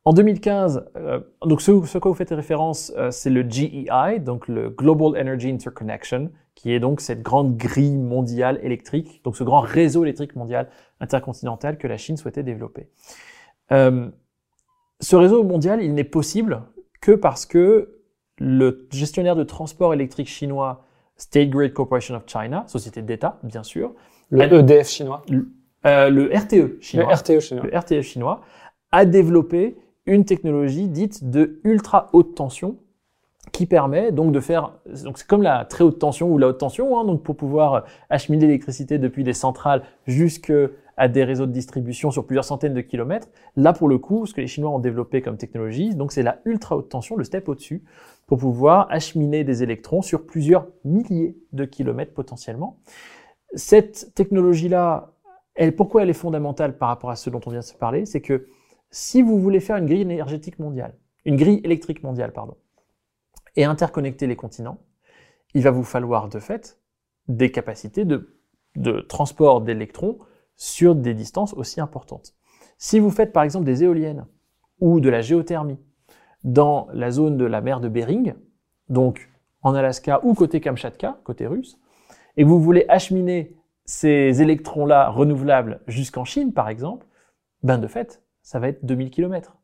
En 0.03 0.13
2015, 0.13 0.89
euh, 0.95 1.19
donc 1.45 1.61
ce, 1.61 1.85
ce 1.85 1.97
quoi 1.99 2.09
vous 2.09 2.17
faites 2.17 2.31
référence, 2.31 2.91
euh, 2.97 3.11
c'est 3.11 3.29
le 3.29 3.47
GEI, 3.47 4.19
donc 4.19 4.47
le 4.47 4.69
Global 4.69 5.21
Energy 5.21 5.51
Interconnection, 5.51 6.31
qui 6.55 6.73
est 6.73 6.79
donc 6.79 7.01
cette 7.01 7.21
grande 7.21 7.55
grille 7.55 7.97
mondiale 7.97 8.59
électrique, 8.63 9.21
donc 9.23 9.37
ce 9.37 9.43
grand 9.43 9.59
réseau 9.59 10.03
électrique 10.03 10.35
mondial 10.35 10.69
intercontinental 10.99 11.77
que 11.77 11.87
la 11.87 11.97
Chine 11.97 12.17
souhaitait 12.17 12.41
développer. 12.41 12.89
Euh, 13.71 14.09
ce 14.99 15.15
réseau 15.15 15.43
mondial, 15.43 15.83
il 15.83 15.93
n'est 15.93 16.03
possible 16.03 16.63
que 16.99 17.11
parce 17.11 17.45
que 17.45 17.99
le 18.39 18.87
gestionnaire 18.91 19.35
de 19.35 19.43
transport 19.43 19.93
électrique 19.93 20.27
chinois 20.27 20.83
State 21.15 21.49
Grid 21.49 21.73
Corporation 21.73 22.15
of 22.15 22.23
China, 22.25 22.63
société 22.67 23.03
d'État, 23.03 23.39
bien 23.43 23.61
sûr. 23.61 23.93
Le 24.29 24.41
EDF 24.51 24.87
chinois. 24.87 25.23
Le, 25.29 25.47
euh, 25.85 26.09
le 26.09 26.31
RTE 26.33 26.81
chinois. 26.81 27.07
Le 27.07 27.13
RTE 27.13 27.39
chinois. 27.39 27.65
Le 27.65 27.77
RTE 27.77 28.01
chinois 28.01 28.41
a 28.91 29.05
développé 29.05 29.77
une 30.05 30.25
technologie 30.25 30.87
dite 30.87 31.29
de 31.29 31.59
ultra 31.63 32.09
haute 32.13 32.35
tension 32.35 32.77
qui 33.51 33.65
permet 33.65 34.11
donc 34.11 34.31
de 34.31 34.39
faire, 34.39 34.79
donc 35.03 35.17
c'est 35.17 35.27
comme 35.27 35.41
la 35.41 35.65
très 35.65 35.83
haute 35.83 35.99
tension 35.99 36.29
ou 36.29 36.37
la 36.37 36.47
haute 36.47 36.59
tension, 36.59 36.97
hein, 36.97 37.05
donc 37.05 37.23
pour 37.23 37.35
pouvoir 37.35 37.85
acheminer 38.09 38.45
l'électricité 38.45 38.97
depuis 38.97 39.23
des 39.23 39.33
centrales 39.33 39.83
jusque 40.05 40.53
à 40.97 41.07
des 41.07 41.23
réseaux 41.23 41.47
de 41.47 41.51
distribution 41.51 42.11
sur 42.11 42.25
plusieurs 42.27 42.45
centaines 42.45 42.75
de 42.75 42.81
kilomètres. 42.81 43.27
Là, 43.55 43.73
pour 43.73 43.89
le 43.89 43.97
coup, 43.97 44.25
ce 44.27 44.33
que 44.33 44.41
les 44.41 44.47
Chinois 44.47 44.69
ont 44.69 44.79
développé 44.79 45.21
comme 45.21 45.37
technologie, 45.37 45.95
donc 45.95 46.11
c'est 46.11 46.21
la 46.21 46.39
ultra 46.45 46.77
haute 46.77 46.89
tension, 46.89 47.15
le 47.15 47.23
step 47.23 47.49
au-dessus, 47.49 47.83
pour 48.27 48.37
pouvoir 48.37 48.87
acheminer 48.91 49.43
des 49.43 49.63
électrons 49.63 50.01
sur 50.01 50.25
plusieurs 50.25 50.67
milliers 50.85 51.35
de 51.53 51.65
kilomètres 51.65 52.13
potentiellement. 52.13 52.77
Cette 53.55 54.13
technologie-là, 54.13 55.11
elle, 55.55 55.75
pourquoi 55.75 56.03
elle 56.03 56.09
est 56.09 56.13
fondamentale 56.13 56.77
par 56.77 56.89
rapport 56.89 57.09
à 57.09 57.15
ce 57.15 57.29
dont 57.29 57.41
on 57.45 57.49
vient 57.49 57.59
de 57.59 57.65
se 57.65 57.73
parler, 57.73 58.05
c'est 58.05 58.21
que 58.21 58.45
si 58.91 59.21
vous 59.21 59.39
voulez 59.39 59.61
faire 59.61 59.77
une 59.77 59.85
grille 59.85 60.01
énergétique 60.01 60.59
mondiale, 60.59 60.93
une 61.25 61.37
grille 61.37 61.61
électrique 61.63 62.03
mondiale, 62.03 62.33
pardon, 62.33 62.57
et 63.55 63.63
interconnecter 63.63 64.27
les 64.27 64.35
continents, 64.35 64.77
il 65.53 65.63
va 65.63 65.71
vous 65.71 65.83
falloir 65.83 66.29
de 66.29 66.39
fait 66.39 66.79
des 67.27 67.51
capacités 67.51 68.05
de, 68.05 68.27
transport 69.07 69.61
d'électrons 69.61 70.19
sur 70.55 70.95
des 70.95 71.13
distances 71.13 71.53
aussi 71.53 71.81
importantes. 71.81 72.33
Si 72.77 72.99
vous 72.99 73.09
faites 73.09 73.33
par 73.33 73.43
exemple 73.43 73.65
des 73.65 73.83
éoliennes 73.83 74.25
ou 74.79 74.99
de 74.99 75.09
la 75.09 75.21
géothermie 75.21 75.79
dans 76.43 76.87
la 76.93 77.11
zone 77.11 77.37
de 77.37 77.45
la 77.45 77.61
mer 77.61 77.79
de 77.79 77.89
Bering, 77.89 78.33
donc 78.89 79.29
en 79.61 79.75
Alaska 79.75 80.21
ou 80.23 80.33
côté 80.33 80.59
Kamchatka, 80.59 81.19
côté 81.23 81.47
russe, 81.47 81.79
et 82.37 82.43
vous 82.43 82.59
voulez 82.59 82.85
acheminer 82.87 83.55
ces 83.85 84.41
électrons-là 84.41 85.09
renouvelables 85.09 85.81
jusqu'en 85.87 86.25
Chine, 86.25 86.53
par 86.53 86.69
exemple, 86.69 87.05
ben 87.61 87.77
de 87.77 87.87
fait, 87.87 88.20
ça 88.43 88.59
va 88.59 88.69
être 88.69 88.85
2000 88.85 89.09
km. 89.09 89.57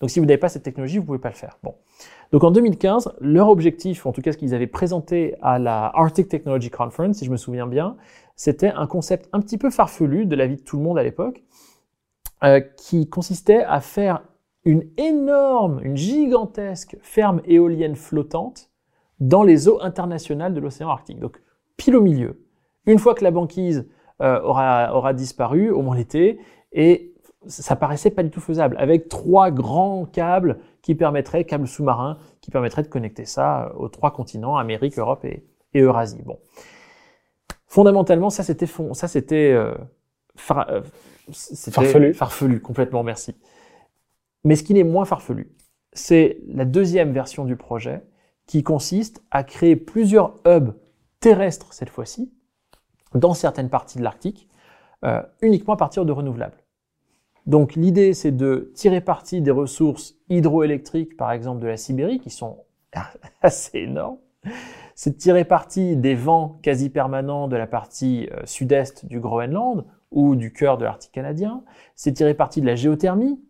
Donc 0.00 0.10
si 0.10 0.20
vous 0.20 0.26
n'avez 0.26 0.38
pas 0.38 0.48
cette 0.48 0.62
technologie, 0.62 0.96
vous 0.96 1.02
ne 1.02 1.06
pouvez 1.06 1.18
pas 1.18 1.30
le 1.30 1.34
faire. 1.34 1.58
Bon. 1.62 1.74
Donc 2.32 2.44
en 2.44 2.50
2015, 2.50 3.14
leur 3.20 3.48
objectif, 3.48 4.06
en 4.06 4.12
tout 4.12 4.22
cas 4.22 4.32
ce 4.32 4.36
qu'ils 4.36 4.54
avaient 4.54 4.66
présenté 4.66 5.34
à 5.42 5.58
la 5.58 5.90
Arctic 5.94 6.28
Technology 6.28 6.70
Conference, 6.70 7.16
si 7.16 7.24
je 7.24 7.30
me 7.30 7.36
souviens 7.36 7.66
bien, 7.66 7.96
c'était 8.36 8.70
un 8.70 8.86
concept 8.86 9.28
un 9.32 9.40
petit 9.40 9.58
peu 9.58 9.70
farfelu 9.70 10.26
de 10.26 10.36
la 10.36 10.46
vie 10.46 10.56
de 10.56 10.62
tout 10.62 10.76
le 10.76 10.82
monde 10.82 10.98
à 10.98 11.02
l'époque, 11.02 11.42
euh, 12.44 12.60
qui 12.60 13.08
consistait 13.08 13.64
à 13.64 13.80
faire 13.80 14.22
une 14.64 14.84
énorme, 14.96 15.80
une 15.82 15.96
gigantesque 15.96 16.96
ferme 17.00 17.40
éolienne 17.46 17.96
flottante 17.96 18.70
dans 19.18 19.42
les 19.42 19.66
eaux 19.68 19.82
internationales 19.82 20.54
de 20.54 20.60
l'océan 20.60 20.90
Arctique. 20.90 21.18
Donc, 21.18 21.42
pile 21.76 21.96
au 21.96 22.00
milieu. 22.00 22.44
Une 22.86 22.98
fois 22.98 23.14
que 23.14 23.24
la 23.24 23.32
banquise 23.32 23.88
euh, 24.20 24.40
aura, 24.42 24.94
aura 24.94 25.14
disparu, 25.14 25.70
au 25.70 25.82
moins 25.82 25.96
l'été, 25.96 26.38
et 26.72 27.14
ça 27.48 27.76
paraissait 27.76 28.10
pas 28.10 28.22
du 28.22 28.30
tout 28.30 28.40
faisable, 28.40 28.76
avec 28.78 29.08
trois 29.08 29.50
grands 29.50 30.04
câbles 30.04 30.58
qui 30.82 30.94
permettraient, 30.94 31.44
câbles 31.44 31.66
sous-marins, 31.66 32.18
qui 32.40 32.50
permettraient 32.50 32.82
de 32.82 32.88
connecter 32.88 33.24
ça 33.24 33.72
aux 33.76 33.88
trois 33.88 34.12
continents, 34.12 34.56
Amérique, 34.56 34.98
Europe 34.98 35.24
et, 35.24 35.44
et 35.74 35.80
Eurasie. 35.80 36.22
Bon. 36.24 36.38
Fondamentalement, 37.66 38.30
ça 38.30 38.42
c'était 38.42 38.68
ça 38.92 39.08
c'était 39.08 39.52
euh, 39.52 39.74
euh 40.52 40.82
farfelu. 41.70 42.14
farfelu 42.14 42.60
complètement, 42.60 43.02
merci. 43.02 43.36
Mais 44.44 44.56
ce 44.56 44.62
qui 44.62 44.72
n'est 44.72 44.84
moins 44.84 45.04
farfelu, 45.04 45.52
c'est 45.92 46.38
la 46.46 46.64
deuxième 46.64 47.12
version 47.12 47.44
du 47.44 47.56
projet 47.56 48.02
qui 48.46 48.62
consiste 48.62 49.22
à 49.30 49.44
créer 49.44 49.76
plusieurs 49.76 50.36
hubs 50.46 50.74
terrestres 51.20 51.72
cette 51.72 51.90
fois-ci 51.90 52.32
dans 53.14 53.34
certaines 53.34 53.68
parties 53.68 53.98
de 53.98 54.04
l'Arctique, 54.04 54.48
euh, 55.04 55.22
uniquement 55.42 55.74
à 55.74 55.76
partir 55.76 56.04
de 56.04 56.12
renouvelables. 56.12 56.56
Donc 57.48 57.76
l'idée, 57.76 58.12
c'est 58.12 58.30
de 58.30 58.70
tirer 58.74 59.00
parti 59.00 59.40
des 59.40 59.50
ressources 59.50 60.18
hydroélectriques, 60.28 61.16
par 61.16 61.32
exemple 61.32 61.62
de 61.62 61.66
la 61.66 61.78
Sibérie, 61.78 62.20
qui 62.20 62.28
sont 62.28 62.58
assez 63.42 63.78
énormes. 63.78 64.18
C'est 64.94 65.12
de 65.12 65.16
tirer 65.16 65.44
parti 65.44 65.96
des 65.96 66.14
vents 66.14 66.58
quasi 66.62 66.90
permanents 66.90 67.48
de 67.48 67.56
la 67.56 67.66
partie 67.66 68.28
euh, 68.32 68.42
sud-est 68.44 69.06
du 69.06 69.18
Groenland 69.18 69.86
ou 70.10 70.36
du 70.36 70.52
cœur 70.52 70.76
de 70.76 70.84
l'Arctique 70.84 71.12
canadien. 71.12 71.64
C'est 71.94 72.12
tirer 72.12 72.34
parti 72.34 72.60
de 72.60 72.66
la 72.66 72.76
géothermie, 72.76 73.40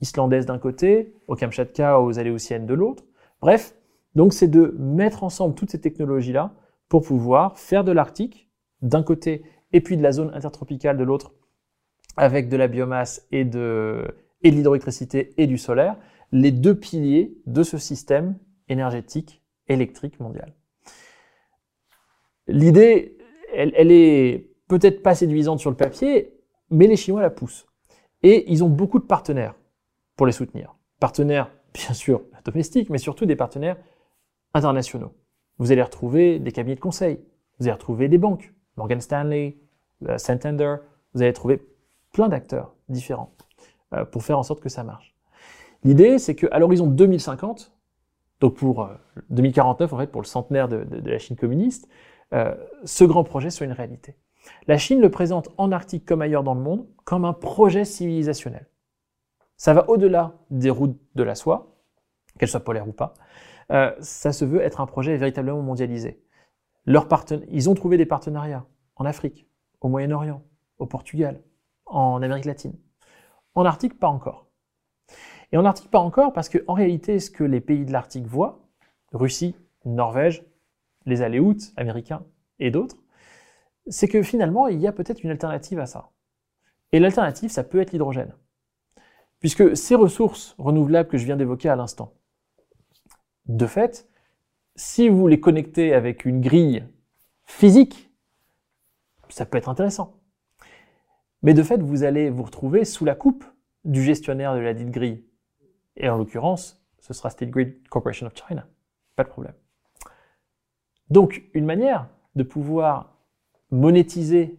islandaise 0.00 0.46
d'un 0.46 0.58
côté, 0.58 1.12
au 1.26 1.34
Kamchatka, 1.34 2.00
aux 2.00 2.20
Aléoutiennes 2.20 2.66
de 2.66 2.74
l'autre. 2.74 3.02
Bref, 3.40 3.74
donc 4.14 4.34
c'est 4.34 4.48
de 4.48 4.76
mettre 4.78 5.24
ensemble 5.24 5.56
toutes 5.56 5.70
ces 5.70 5.80
technologies-là 5.80 6.52
pour 6.88 7.02
pouvoir 7.02 7.58
faire 7.58 7.82
de 7.82 7.90
l'Arctique 7.90 8.48
d'un 8.82 9.02
côté 9.02 9.42
et 9.72 9.80
puis 9.80 9.96
de 9.96 10.02
la 10.02 10.12
zone 10.12 10.30
intertropicale 10.32 10.96
de 10.96 11.04
l'autre 11.04 11.32
avec 12.18 12.48
de 12.48 12.56
la 12.56 12.68
biomasse 12.68 13.26
et 13.32 13.44
de, 13.44 14.04
l'hydroélectricité 14.42 15.32
et 15.38 15.46
du 15.46 15.56
solaire, 15.56 15.96
les 16.32 16.52
deux 16.52 16.78
piliers 16.78 17.34
de 17.46 17.62
ce 17.62 17.78
système 17.78 18.36
énergétique 18.68 19.42
électrique 19.68 20.20
mondial. 20.20 20.52
L'idée, 22.46 23.18
elle, 23.54 23.72
elle 23.76 23.90
est 23.90 24.50
peut-être 24.68 25.02
pas 25.02 25.14
séduisante 25.14 25.60
sur 25.60 25.70
le 25.70 25.76
papier, 25.76 26.34
mais 26.70 26.86
les 26.86 26.96
Chinois 26.96 27.22
la 27.22 27.30
poussent. 27.30 27.66
Et 28.22 28.50
ils 28.50 28.64
ont 28.64 28.68
beaucoup 28.68 28.98
de 28.98 29.04
partenaires 29.04 29.54
pour 30.16 30.26
les 30.26 30.32
soutenir. 30.32 30.74
Partenaires, 31.00 31.50
bien 31.72 31.94
sûr, 31.94 32.22
domestiques, 32.44 32.90
mais 32.90 32.98
surtout 32.98 33.26
des 33.26 33.36
partenaires 33.36 33.76
internationaux. 34.54 35.12
Vous 35.58 35.72
allez 35.72 35.82
retrouver 35.82 36.38
des 36.38 36.52
cabinets 36.52 36.76
de 36.76 36.80
conseil, 36.80 37.20
vous 37.58 37.66
allez 37.66 37.72
retrouver 37.72 38.08
des 38.08 38.18
banques, 38.18 38.52
Morgan 38.76 39.00
Stanley, 39.00 39.58
euh, 40.08 40.18
Santander, 40.18 40.76
vous 41.14 41.22
allez 41.22 41.32
trouver 41.32 41.60
plein 42.12 42.28
d'acteurs 42.28 42.74
différents 42.88 43.32
euh, 43.94 44.04
pour 44.04 44.22
faire 44.22 44.38
en 44.38 44.42
sorte 44.42 44.60
que 44.60 44.68
ça 44.68 44.84
marche. 44.84 45.14
L'idée, 45.84 46.18
c'est 46.18 46.34
qu'à 46.34 46.58
l'horizon 46.58 46.86
2050, 46.86 47.72
donc 48.40 48.56
pour 48.56 48.88
2049 49.30 49.92
euh, 49.92 49.94
en 49.94 49.98
fait, 49.98 50.06
pour 50.08 50.20
le 50.20 50.26
centenaire 50.26 50.68
de, 50.68 50.86
la 51.04 51.18
Chine 51.18 51.36
communiste, 51.36 51.88
euh, 52.34 52.54
ce 52.84 53.04
grand 53.04 53.24
projet 53.24 53.50
soit 53.50 53.66
une 53.66 53.72
réalité. 53.72 54.16
La 54.66 54.78
Chine 54.78 55.00
le 55.00 55.10
présente 55.10 55.48
en 55.56 55.72
Arctique 55.72 56.04
comme 56.04 56.22
ailleurs 56.22 56.42
dans 56.42 56.54
le 56.54 56.60
monde 56.60 56.86
comme 57.04 57.24
un 57.24 57.32
projet 57.32 57.84
civilisationnel. 57.84 58.68
Ça 59.56 59.74
va 59.74 59.88
au-delà 59.88 60.34
des 60.50 60.70
routes 60.70 60.98
de 61.14 61.22
la 61.22 61.34
soie, 61.34 61.76
qu'elles 62.38 62.48
soient 62.48 62.64
polaires 62.64 62.88
ou 62.88 62.92
pas. 62.92 63.14
ça 64.00 64.32
se 64.32 64.44
veut 64.44 64.60
être 64.60 64.80
un 64.80 64.86
projet 64.86 65.16
véritablement 65.16 65.62
mondialisé. 65.62 66.22
Ils 66.86 67.68
ont 67.68 67.74
trouvé 67.74 67.96
des 67.96 68.06
partenariats 68.06 68.64
en 68.96 69.04
Afrique, 69.04 69.48
au 69.80 69.88
Moyen-Orient, 69.88 70.42
au 70.78 70.86
Portugal, 70.86 71.42
en 71.88 72.22
Amérique 72.22 72.44
latine. 72.44 72.76
En 73.54 73.64
Arctique, 73.64 73.98
pas 73.98 74.08
encore. 74.08 74.46
Et 75.52 75.56
en 75.56 75.64
Arctique, 75.64 75.90
pas 75.90 75.98
encore 75.98 76.32
parce 76.32 76.48
que 76.48 76.58
en 76.66 76.74
réalité, 76.74 77.20
ce 77.20 77.30
que 77.30 77.44
les 77.44 77.60
pays 77.60 77.84
de 77.84 77.92
l'Arctique 77.92 78.26
voient, 78.26 78.60
Russie, 79.12 79.54
Norvège, 79.84 80.44
les 81.06 81.22
Aléoutes 81.22 81.72
américains 81.76 82.24
et 82.58 82.70
d'autres, 82.70 82.96
c'est 83.86 84.08
que 84.08 84.22
finalement, 84.22 84.68
il 84.68 84.80
y 84.80 84.86
a 84.86 84.92
peut-être 84.92 85.22
une 85.22 85.30
alternative 85.30 85.80
à 85.80 85.86
ça. 85.86 86.10
Et 86.92 87.00
l'alternative, 87.00 87.50
ça 87.50 87.64
peut 87.64 87.80
être 87.80 87.92
l'hydrogène. 87.92 88.34
Puisque 89.40 89.76
ces 89.76 89.94
ressources 89.94 90.54
renouvelables 90.58 91.08
que 91.08 91.16
je 91.16 91.24
viens 91.24 91.36
d'évoquer 91.36 91.68
à 91.68 91.76
l'instant, 91.76 92.14
de 93.46 93.66
fait, 93.66 94.08
si 94.76 95.08
vous 95.08 95.26
les 95.26 95.40
connectez 95.40 95.94
avec 95.94 96.24
une 96.24 96.40
grille 96.40 96.84
physique, 97.44 98.10
ça 99.28 99.46
peut 99.46 99.58
être 99.58 99.68
intéressant. 99.68 100.17
Mais 101.42 101.54
de 101.54 101.62
fait, 101.62 101.80
vous 101.80 102.02
allez 102.02 102.30
vous 102.30 102.42
retrouver 102.42 102.84
sous 102.84 103.04
la 103.04 103.14
coupe 103.14 103.44
du 103.84 104.02
gestionnaire 104.02 104.54
de 104.54 104.60
la 104.60 104.74
dite 104.74 104.90
grille. 104.90 105.22
Et 105.96 106.08
en 106.08 106.16
l'occurrence, 106.16 106.84
ce 106.98 107.14
sera 107.14 107.30
State 107.30 107.50
Grid 107.50 107.88
Corporation 107.88 108.26
of 108.26 108.34
China. 108.34 108.66
Pas 109.16 109.24
de 109.24 109.28
problème. 109.28 109.54
Donc, 111.10 111.44
une 111.54 111.64
manière 111.64 112.08
de 112.34 112.42
pouvoir 112.42 113.16
monétiser 113.70 114.58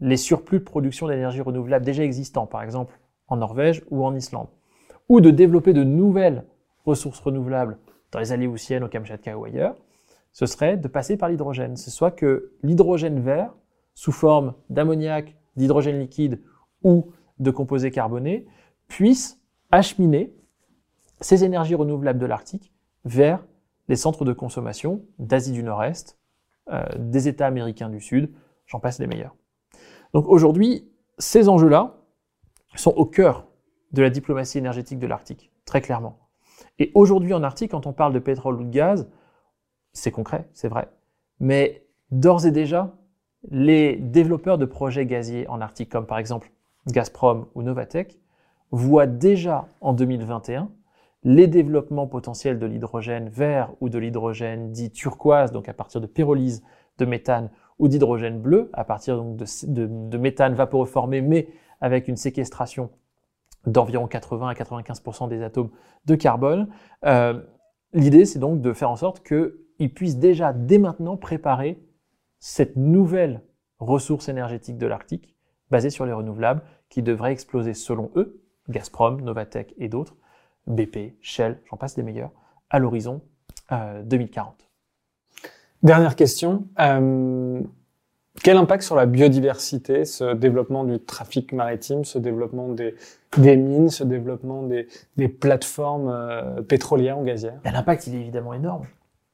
les 0.00 0.16
surplus 0.16 0.58
de 0.58 0.64
production 0.64 1.08
d'énergie 1.08 1.40
renouvelable 1.40 1.84
déjà 1.84 2.04
existants, 2.04 2.46
par 2.46 2.62
exemple 2.62 2.98
en 3.28 3.36
Norvège 3.36 3.82
ou 3.90 4.04
en 4.04 4.14
Islande, 4.14 4.48
ou 5.08 5.20
de 5.20 5.30
développer 5.30 5.72
de 5.72 5.84
nouvelles 5.84 6.44
ressources 6.84 7.20
renouvelables 7.20 7.78
dans 8.12 8.18
les 8.18 8.32
Aléoutiennes, 8.32 8.84
au 8.84 8.88
Kamchatka 8.88 9.36
ou 9.38 9.44
ailleurs, 9.44 9.76
ce 10.32 10.46
serait 10.46 10.76
de 10.76 10.88
passer 10.88 11.16
par 11.16 11.28
l'hydrogène. 11.28 11.76
Ce 11.76 11.90
soit 11.90 12.10
que 12.10 12.52
l'hydrogène 12.62 13.20
vert, 13.20 13.54
sous 13.94 14.12
forme 14.12 14.54
d'ammoniac, 14.68 15.36
d'hydrogène 15.56 15.98
liquide 15.98 16.42
ou 16.82 17.12
de 17.38 17.50
composés 17.50 17.90
carbonés 17.90 18.46
puissent 18.88 19.40
acheminer 19.70 20.34
ces 21.20 21.44
énergies 21.44 21.74
renouvelables 21.74 22.18
de 22.18 22.26
l'Arctique 22.26 22.72
vers 23.04 23.44
les 23.88 23.96
centres 23.96 24.24
de 24.24 24.32
consommation 24.32 25.04
d'Asie 25.18 25.52
du 25.52 25.62
Nord-Est, 25.62 26.18
euh, 26.70 26.84
des 26.98 27.28
États 27.28 27.46
américains 27.46 27.90
du 27.90 28.00
Sud, 28.00 28.32
j'en 28.66 28.80
passe 28.80 28.98
les 28.98 29.06
meilleurs. 29.06 29.34
Donc 30.12 30.28
aujourd'hui, 30.28 30.90
ces 31.18 31.48
enjeux-là 31.48 31.96
sont 32.76 32.92
au 32.92 33.04
cœur 33.04 33.46
de 33.92 34.02
la 34.02 34.10
diplomatie 34.10 34.58
énergétique 34.58 34.98
de 34.98 35.06
l'Arctique, 35.06 35.52
très 35.64 35.80
clairement. 35.80 36.18
Et 36.78 36.90
aujourd'hui 36.94 37.34
en 37.34 37.42
Arctique, 37.42 37.70
quand 37.70 37.86
on 37.86 37.92
parle 37.92 38.12
de 38.12 38.18
pétrole 38.18 38.60
ou 38.60 38.64
de 38.64 38.70
gaz, 38.70 39.08
c'est 39.92 40.10
concret, 40.10 40.48
c'est 40.52 40.68
vrai. 40.68 40.88
Mais 41.38 41.86
d'ores 42.10 42.46
et 42.46 42.50
déjà, 42.50 42.96
les 43.50 43.96
développeurs 43.96 44.58
de 44.58 44.64
projets 44.64 45.06
gaziers 45.06 45.48
en 45.48 45.60
Arctique, 45.60 45.90
comme 45.90 46.06
par 46.06 46.18
exemple 46.18 46.50
Gazprom 46.88 47.46
ou 47.54 47.62
Novatec, 47.62 48.18
voient 48.70 49.06
déjà 49.06 49.66
en 49.80 49.92
2021 49.92 50.68
les 51.24 51.46
développements 51.46 52.06
potentiels 52.06 52.58
de 52.58 52.66
l'hydrogène 52.66 53.28
vert 53.28 53.70
ou 53.80 53.88
de 53.88 53.98
l'hydrogène 53.98 54.72
dit 54.72 54.90
turquoise, 54.90 55.52
donc 55.52 55.68
à 55.68 55.72
partir 55.72 56.00
de 56.00 56.06
pyrolyse 56.06 56.62
de 56.98 57.06
méthane, 57.06 57.50
ou 57.78 57.88
d'hydrogène 57.88 58.40
bleu, 58.40 58.70
à 58.72 58.84
partir 58.84 59.16
donc 59.16 59.36
de, 59.36 60.16
méthane 60.18 60.54
vaporeformé, 60.54 61.22
mais 61.22 61.48
avec 61.80 62.08
une 62.08 62.16
séquestration 62.16 62.90
d'environ 63.66 64.06
80 64.06 64.48
à 64.48 64.54
95% 64.54 65.28
des 65.28 65.42
atomes 65.42 65.70
de 66.04 66.14
carbone. 66.14 66.68
Euh, 67.06 67.40
l'idée, 67.94 68.26
c'est 68.26 68.38
donc 68.38 68.60
de 68.60 68.72
faire 68.72 68.90
en 68.90 68.96
sorte 68.96 69.26
qu'ils 69.26 69.92
puissent 69.92 70.18
déjà, 70.18 70.52
dès 70.52 70.78
maintenant, 70.78 71.16
préparer 71.16 71.80
cette 72.46 72.76
nouvelle 72.76 73.40
ressource 73.78 74.28
énergétique 74.28 74.76
de 74.76 74.86
l'Arctique, 74.86 75.34
basée 75.70 75.88
sur 75.88 76.04
les 76.04 76.12
renouvelables, 76.12 76.60
qui 76.90 77.02
devrait 77.02 77.32
exploser 77.32 77.72
selon 77.72 78.10
eux, 78.16 78.38
Gazprom, 78.68 79.22
Novatec 79.22 79.72
et 79.78 79.88
d'autres, 79.88 80.14
BP, 80.66 81.16
Shell, 81.22 81.58
j'en 81.70 81.78
passe 81.78 81.94
des 81.94 82.02
meilleurs, 82.02 82.32
à 82.68 82.80
l'horizon 82.80 83.22
2040. 83.70 84.60
Euh, 84.60 85.48
Dernière 85.82 86.16
question. 86.16 86.68
Euh, 86.80 87.62
quel 88.42 88.58
impact 88.58 88.82
sur 88.82 88.96
la 88.96 89.06
biodiversité, 89.06 90.04
ce 90.04 90.34
développement 90.34 90.84
du 90.84 91.00
trafic 91.00 91.50
maritime, 91.54 92.04
ce 92.04 92.18
développement 92.18 92.68
des, 92.68 92.94
mines, 93.38 93.88
ce 93.88 94.04
développement 94.04 94.64
des, 94.64 95.28
plateformes 95.28 96.10
euh, 96.10 96.60
pétrolières 96.60 97.18
ou 97.18 97.24
gazières? 97.24 97.58
Ben, 97.64 97.72
L'impact, 97.72 98.06
il 98.06 98.16
est 98.16 98.20
évidemment 98.20 98.52
énorme. 98.52 98.84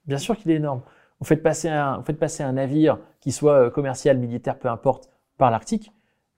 Bien 0.06 0.18
sûr 0.18 0.36
qu'il 0.36 0.52
est 0.52 0.56
énorme. 0.56 0.82
Vous 1.20 1.26
faites 1.26 1.42
passer 1.42 1.68
un, 1.68 2.52
navire 2.52 2.98
qui 3.20 3.30
soit 3.30 3.66
euh, 3.66 3.70
commercial, 3.70 4.18
militaire, 4.18 4.58
peu 4.58 4.68
importe, 4.68 5.10
par 5.36 5.50
l'Arctique, 5.50 5.92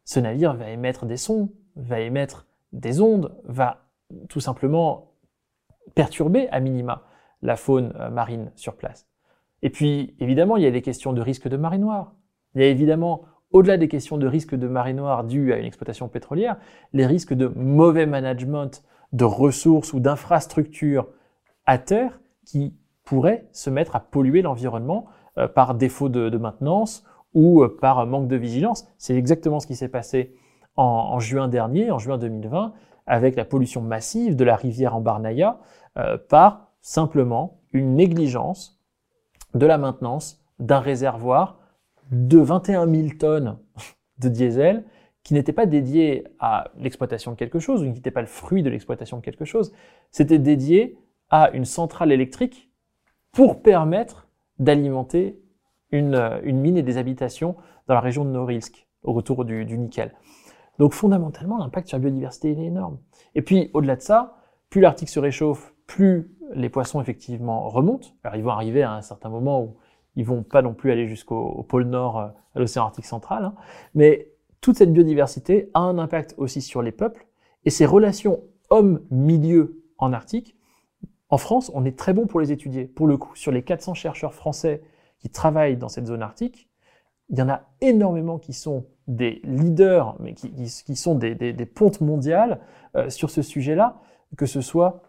ce 0.04 0.18
navire 0.20 0.54
va 0.54 0.70
émettre 0.70 1.06
des 1.06 1.16
sons, 1.16 1.52
va 1.76 2.00
émettre 2.00 2.46
des 2.72 3.00
ondes, 3.00 3.34
va 3.44 3.84
tout 4.28 4.40
simplement 4.40 5.12
perturber 5.94 6.48
à 6.50 6.60
minima 6.60 7.04
la 7.42 7.56
faune 7.56 7.92
euh, 7.98 8.10
marine 8.10 8.50
sur 8.56 8.76
place. 8.76 9.08
Et 9.62 9.70
puis, 9.70 10.16
évidemment, 10.18 10.56
il 10.56 10.64
y 10.64 10.66
a 10.66 10.70
des 10.72 10.82
questions 10.82 11.12
de 11.12 11.20
risque 11.20 11.48
de 11.48 11.56
marée 11.56 11.78
noire. 11.78 12.14
Il 12.54 12.62
y 12.62 12.64
a 12.64 12.68
évidemment 12.68 13.22
au-delà 13.52 13.76
des 13.76 13.88
questions 13.88 14.18
de 14.18 14.26
risque 14.26 14.54
de 14.54 14.66
marée 14.66 14.94
noire 14.94 15.24
dû 15.24 15.52
à 15.52 15.58
une 15.58 15.66
exploitation 15.66 16.08
pétrolière, 16.08 16.56
les 16.92 17.06
risques 17.06 17.34
de 17.34 17.46
mauvais 17.46 18.06
management 18.06 18.82
de 19.12 19.24
ressources 19.24 19.92
ou 19.92 20.00
d'infrastructures 20.00 21.08
à 21.66 21.78
terre 21.78 22.20
qui 22.44 22.74
pourraient 23.04 23.48
se 23.52 23.70
mettre 23.70 23.96
à 23.96 24.00
polluer 24.00 24.42
l'environnement 24.42 25.06
euh, 25.38 25.48
par 25.48 25.74
défaut 25.74 26.08
de, 26.08 26.36
maintenance 26.36 27.04
ou 27.34 27.62
euh, 27.62 27.78
par 27.80 28.06
manque 28.06 28.28
de 28.28 28.36
vigilance. 28.36 28.86
C'est 28.98 29.16
exactement 29.16 29.60
ce 29.60 29.66
qui 29.66 29.76
s'est 29.76 29.88
passé 29.88 30.34
en, 30.76 31.18
juin 31.18 31.48
dernier, 31.48 31.90
en 31.90 31.98
juin 31.98 32.18
2020, 32.18 32.72
avec 33.06 33.36
la 33.36 33.44
pollution 33.44 33.80
massive 33.80 34.36
de 34.36 34.44
la 34.44 34.56
rivière 34.56 34.96
en 34.96 35.00
Barnaïa 35.00 35.58
euh, 35.98 36.16
par 36.16 36.68
simplement 36.80 37.60
une 37.72 37.94
négligence 37.94 38.80
de 39.54 39.66
la 39.66 39.78
maintenance 39.78 40.44
d'un 40.58 40.80
réservoir 40.80 41.58
de 42.10 42.38
21 42.38 42.86
000 42.88 43.08
tonnes 43.18 43.58
de 44.18 44.28
diesel 44.28 44.84
qui 45.22 45.34
n'était 45.34 45.52
pas 45.52 45.66
dédié 45.66 46.24
à 46.40 46.70
l'exploitation 46.76 47.32
de 47.32 47.36
quelque 47.36 47.58
chose, 47.58 47.82
ou 47.82 47.84
qui 47.84 47.92
n'était 47.92 48.10
pas 48.10 48.20
le 48.20 48.26
fruit 48.26 48.62
de 48.62 48.70
l'exploitation 48.70 49.18
de 49.18 49.22
quelque 49.22 49.44
chose, 49.44 49.72
c'était 50.10 50.38
dédié 50.38 50.98
à 51.30 51.50
une 51.52 51.64
centrale 51.64 52.12
électrique 52.12 52.71
pour 53.32 53.62
permettre 53.62 54.28
d'alimenter 54.58 55.40
une, 55.90 56.40
une, 56.44 56.60
mine 56.60 56.76
et 56.76 56.82
des 56.82 56.98
habitations 56.98 57.56
dans 57.88 57.94
la 57.94 58.00
région 58.00 58.24
de 58.24 58.30
Norilsk, 58.30 58.86
au 59.02 59.12
retour 59.12 59.44
du, 59.44 59.64
du 59.64 59.78
nickel. 59.78 60.14
Donc 60.78 60.92
fondamentalement, 60.92 61.58
l'impact 61.58 61.88
sur 61.88 61.98
la 61.98 62.02
biodiversité 62.02 62.52
est 62.52 62.64
énorme. 62.64 62.98
Et 63.34 63.42
puis, 63.42 63.70
au-delà 63.74 63.96
de 63.96 64.02
ça, 64.02 64.36
plus 64.70 64.80
l'Arctique 64.80 65.08
se 65.08 65.20
réchauffe, 65.20 65.74
plus 65.86 66.30
les 66.54 66.68
poissons 66.68 67.00
effectivement 67.00 67.68
remontent. 67.68 68.08
Alors 68.24 68.36
ils 68.36 68.42
vont 68.42 68.50
arriver 68.50 68.82
à 68.82 68.92
un 68.92 69.02
certain 69.02 69.28
moment 69.28 69.62
où 69.62 69.76
ils 70.16 70.24
vont 70.24 70.42
pas 70.42 70.62
non 70.62 70.74
plus 70.74 70.90
aller 70.90 71.08
jusqu'au 71.08 71.62
pôle 71.62 71.84
Nord, 71.84 72.18
euh, 72.18 72.28
à 72.54 72.58
l'océan 72.58 72.84
Arctique 72.84 73.06
central, 73.06 73.44
hein. 73.44 73.54
mais 73.94 74.30
toute 74.60 74.76
cette 74.76 74.92
biodiversité 74.92 75.70
a 75.74 75.80
un 75.80 75.98
impact 75.98 76.34
aussi 76.36 76.60
sur 76.60 76.82
les 76.82 76.92
peuples 76.92 77.26
et 77.64 77.70
ces 77.70 77.86
relations 77.86 78.40
homme-milieu 78.70 79.82
en 79.98 80.12
Arctique. 80.12 80.56
En 81.32 81.38
France, 81.38 81.70
on 81.72 81.86
est 81.86 81.98
très 81.98 82.12
bon 82.12 82.26
pour 82.26 82.40
les 82.40 82.52
étudier. 82.52 82.84
Pour 82.84 83.06
le 83.06 83.16
coup, 83.16 83.34
sur 83.36 83.52
les 83.52 83.62
400 83.62 83.94
chercheurs 83.94 84.34
français 84.34 84.82
qui 85.18 85.30
travaillent 85.30 85.78
dans 85.78 85.88
cette 85.88 86.04
zone 86.04 86.20
arctique, 86.20 86.68
il 87.30 87.38
y 87.38 87.42
en 87.42 87.48
a 87.48 87.70
énormément 87.80 88.38
qui 88.38 88.52
sont 88.52 88.84
des 89.08 89.40
leaders, 89.42 90.14
mais 90.20 90.34
qui, 90.34 90.94
sont 90.94 91.14
des, 91.14 91.54
pontes 91.64 92.02
mondiales 92.02 92.60
euh, 92.96 93.08
sur 93.08 93.30
ce 93.30 93.40
sujet-là, 93.40 94.02
que 94.36 94.44
ce 94.44 94.60
soit 94.60 95.00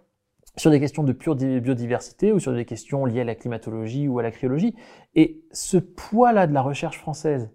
sur 0.56 0.72
des 0.72 0.80
questions 0.80 1.04
de 1.04 1.12
pure 1.12 1.36
biodiversité 1.36 2.32
ou 2.32 2.40
sur 2.40 2.54
des 2.54 2.64
questions 2.64 3.04
liées 3.04 3.20
à 3.20 3.26
la 3.26 3.36
climatologie 3.36 4.08
ou 4.08 4.18
à 4.18 4.24
la 4.24 4.32
cryologie. 4.32 4.78
Et 5.16 5.44
ce 5.52 5.76
poids-là 5.76 6.48
de 6.48 6.54
la 6.54 6.62
recherche 6.62 7.00
française, 7.00 7.52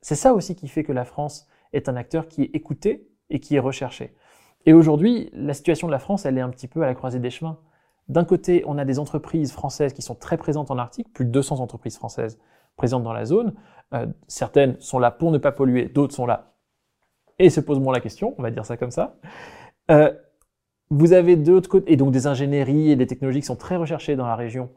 c'est 0.00 0.14
ça 0.14 0.32
aussi 0.32 0.54
qui 0.54 0.68
fait 0.68 0.84
que 0.84 0.92
la 0.92 1.04
France 1.04 1.48
est 1.72 1.88
un 1.88 1.96
acteur 1.96 2.28
qui 2.28 2.42
est 2.42 2.54
écouté 2.54 3.08
et 3.30 3.40
qui 3.40 3.56
est 3.56 3.60
recherché. 3.60 4.14
Et 4.64 4.74
aujourd'hui, 4.74 5.28
la 5.32 5.54
situation 5.54 5.88
de 5.88 5.92
la 5.92 5.98
France, 5.98 6.24
elle 6.24 6.38
est 6.38 6.42
un 6.42 6.50
petit 6.50 6.68
peu 6.68 6.84
à 6.84 6.86
la 6.86 6.94
croisée 6.94 7.18
des 7.18 7.30
chemins. 7.30 7.58
D'un 8.10 8.24
côté, 8.24 8.64
on 8.66 8.76
a 8.76 8.84
des 8.84 8.98
entreprises 8.98 9.52
françaises 9.52 9.92
qui 9.92 10.02
sont 10.02 10.16
très 10.16 10.36
présentes 10.36 10.72
en 10.72 10.78
Arctique, 10.78 11.12
plus 11.12 11.24
de 11.24 11.30
200 11.30 11.60
entreprises 11.60 11.96
françaises 11.96 12.40
présentes 12.74 13.04
dans 13.04 13.12
la 13.12 13.24
zone. 13.24 13.54
Euh, 13.94 14.06
certaines 14.26 14.74
sont 14.80 14.98
là 14.98 15.12
pour 15.12 15.30
ne 15.30 15.38
pas 15.38 15.52
polluer, 15.52 15.84
d'autres 15.84 16.14
sont 16.14 16.26
là 16.26 16.54
et 17.38 17.50
se 17.50 17.60
posent 17.60 17.78
moins 17.78 17.94
la 17.94 18.00
question, 18.00 18.34
on 18.36 18.42
va 18.42 18.50
dire 18.50 18.66
ça 18.66 18.76
comme 18.76 18.90
ça. 18.90 19.16
Euh, 19.92 20.12
vous 20.90 21.12
avez 21.12 21.36
de 21.36 21.52
l'autre 21.52 21.68
côté, 21.68 21.92
et 21.92 21.96
donc 21.96 22.10
des 22.10 22.26
ingénieries 22.26 22.90
et 22.90 22.96
des 22.96 23.06
technologies 23.06 23.40
qui 23.40 23.46
sont 23.46 23.54
très 23.54 23.76
recherchées 23.76 24.16
dans 24.16 24.26
la 24.26 24.34
région, 24.34 24.70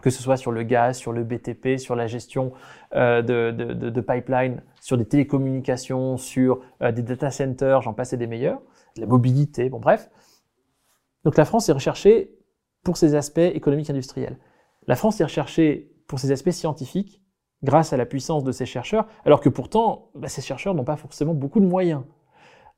que 0.00 0.10
ce 0.10 0.22
soit 0.22 0.36
sur 0.36 0.52
le 0.52 0.62
gaz, 0.62 0.96
sur 0.96 1.12
le 1.12 1.24
BTP, 1.24 1.76
sur 1.76 1.96
la 1.96 2.06
gestion 2.06 2.52
euh, 2.94 3.20
de, 3.20 3.50
de, 3.50 3.90
de, 3.90 4.00
pipeline, 4.00 4.62
sur 4.80 4.96
des 4.96 5.06
télécommunications, 5.06 6.18
sur 6.18 6.60
des 6.80 7.02
data 7.02 7.32
centers, 7.32 7.82
j'en 7.82 7.94
passe 7.94 8.12
et 8.12 8.16
des 8.16 8.28
meilleurs, 8.28 8.62
la 8.96 9.06
mobilité, 9.06 9.68
bon 9.68 9.80
bref. 9.80 10.08
Donc 11.24 11.36
la 11.36 11.44
France 11.44 11.68
est 11.68 11.72
recherchée 11.72 12.39
pour 12.82 12.96
ses 12.96 13.14
aspects 13.14 13.38
économiques 13.38 13.90
industriels. 13.90 14.38
La 14.86 14.96
France 14.96 15.20
est 15.20 15.24
recherchée 15.24 15.92
pour 16.06 16.18
ses 16.18 16.32
aspects 16.32 16.50
scientifiques 16.50 17.22
grâce 17.62 17.92
à 17.92 17.96
la 17.96 18.06
puissance 18.06 18.42
de 18.44 18.52
ses 18.52 18.66
chercheurs, 18.66 19.06
alors 19.24 19.40
que 19.40 19.48
pourtant, 19.48 20.10
bah, 20.14 20.28
ces 20.28 20.40
chercheurs 20.40 20.74
n'ont 20.74 20.84
pas 20.84 20.96
forcément 20.96 21.34
beaucoup 21.34 21.60
de 21.60 21.66
moyens. 21.66 22.02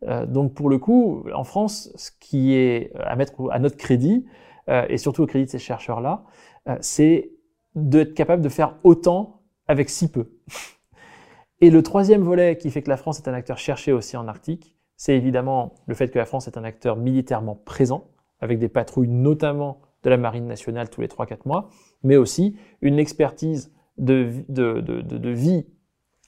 Euh, 0.04 0.26
donc 0.26 0.54
pour 0.54 0.68
le 0.68 0.78
coup, 0.78 1.24
en 1.34 1.44
France, 1.44 1.92
ce 1.94 2.10
qui 2.18 2.54
est 2.54 2.92
à 2.96 3.14
mettre 3.16 3.34
à 3.50 3.58
notre 3.58 3.76
crédit, 3.76 4.26
euh, 4.68 4.86
et 4.88 4.98
surtout 4.98 5.22
au 5.22 5.26
crédit 5.26 5.46
de 5.46 5.50
ces 5.50 5.58
chercheurs-là, 5.58 6.24
euh, 6.68 6.76
c'est 6.80 7.30
d'être 7.74 8.14
capable 8.14 8.42
de 8.42 8.48
faire 8.48 8.76
autant 8.82 9.42
avec 9.68 9.88
si 9.88 10.10
peu. 10.10 10.30
Et 11.60 11.70
le 11.70 11.82
troisième 11.82 12.22
volet 12.22 12.56
qui 12.56 12.70
fait 12.70 12.82
que 12.82 12.90
la 12.90 12.96
France 12.96 13.20
est 13.20 13.28
un 13.28 13.34
acteur 13.34 13.56
cherché 13.56 13.92
aussi 13.92 14.16
en 14.16 14.26
Arctique, 14.26 14.76
c'est 14.96 15.16
évidemment 15.16 15.74
le 15.86 15.94
fait 15.94 16.10
que 16.10 16.18
la 16.18 16.26
France 16.26 16.48
est 16.48 16.58
un 16.58 16.64
acteur 16.64 16.96
militairement 16.96 17.54
présent, 17.54 18.08
avec 18.40 18.58
des 18.58 18.68
patrouilles 18.68 19.08
notamment 19.08 19.80
de 20.02 20.10
la 20.10 20.16
Marine 20.16 20.46
nationale 20.46 20.90
tous 20.90 21.00
les 21.00 21.08
3-4 21.08 21.40
mois, 21.44 21.68
mais 22.02 22.16
aussi 22.16 22.56
une 22.80 22.98
expertise 22.98 23.72
de, 23.98 24.44
de, 24.48 24.80
de, 24.80 25.00
de, 25.00 25.30
vie 25.30 25.66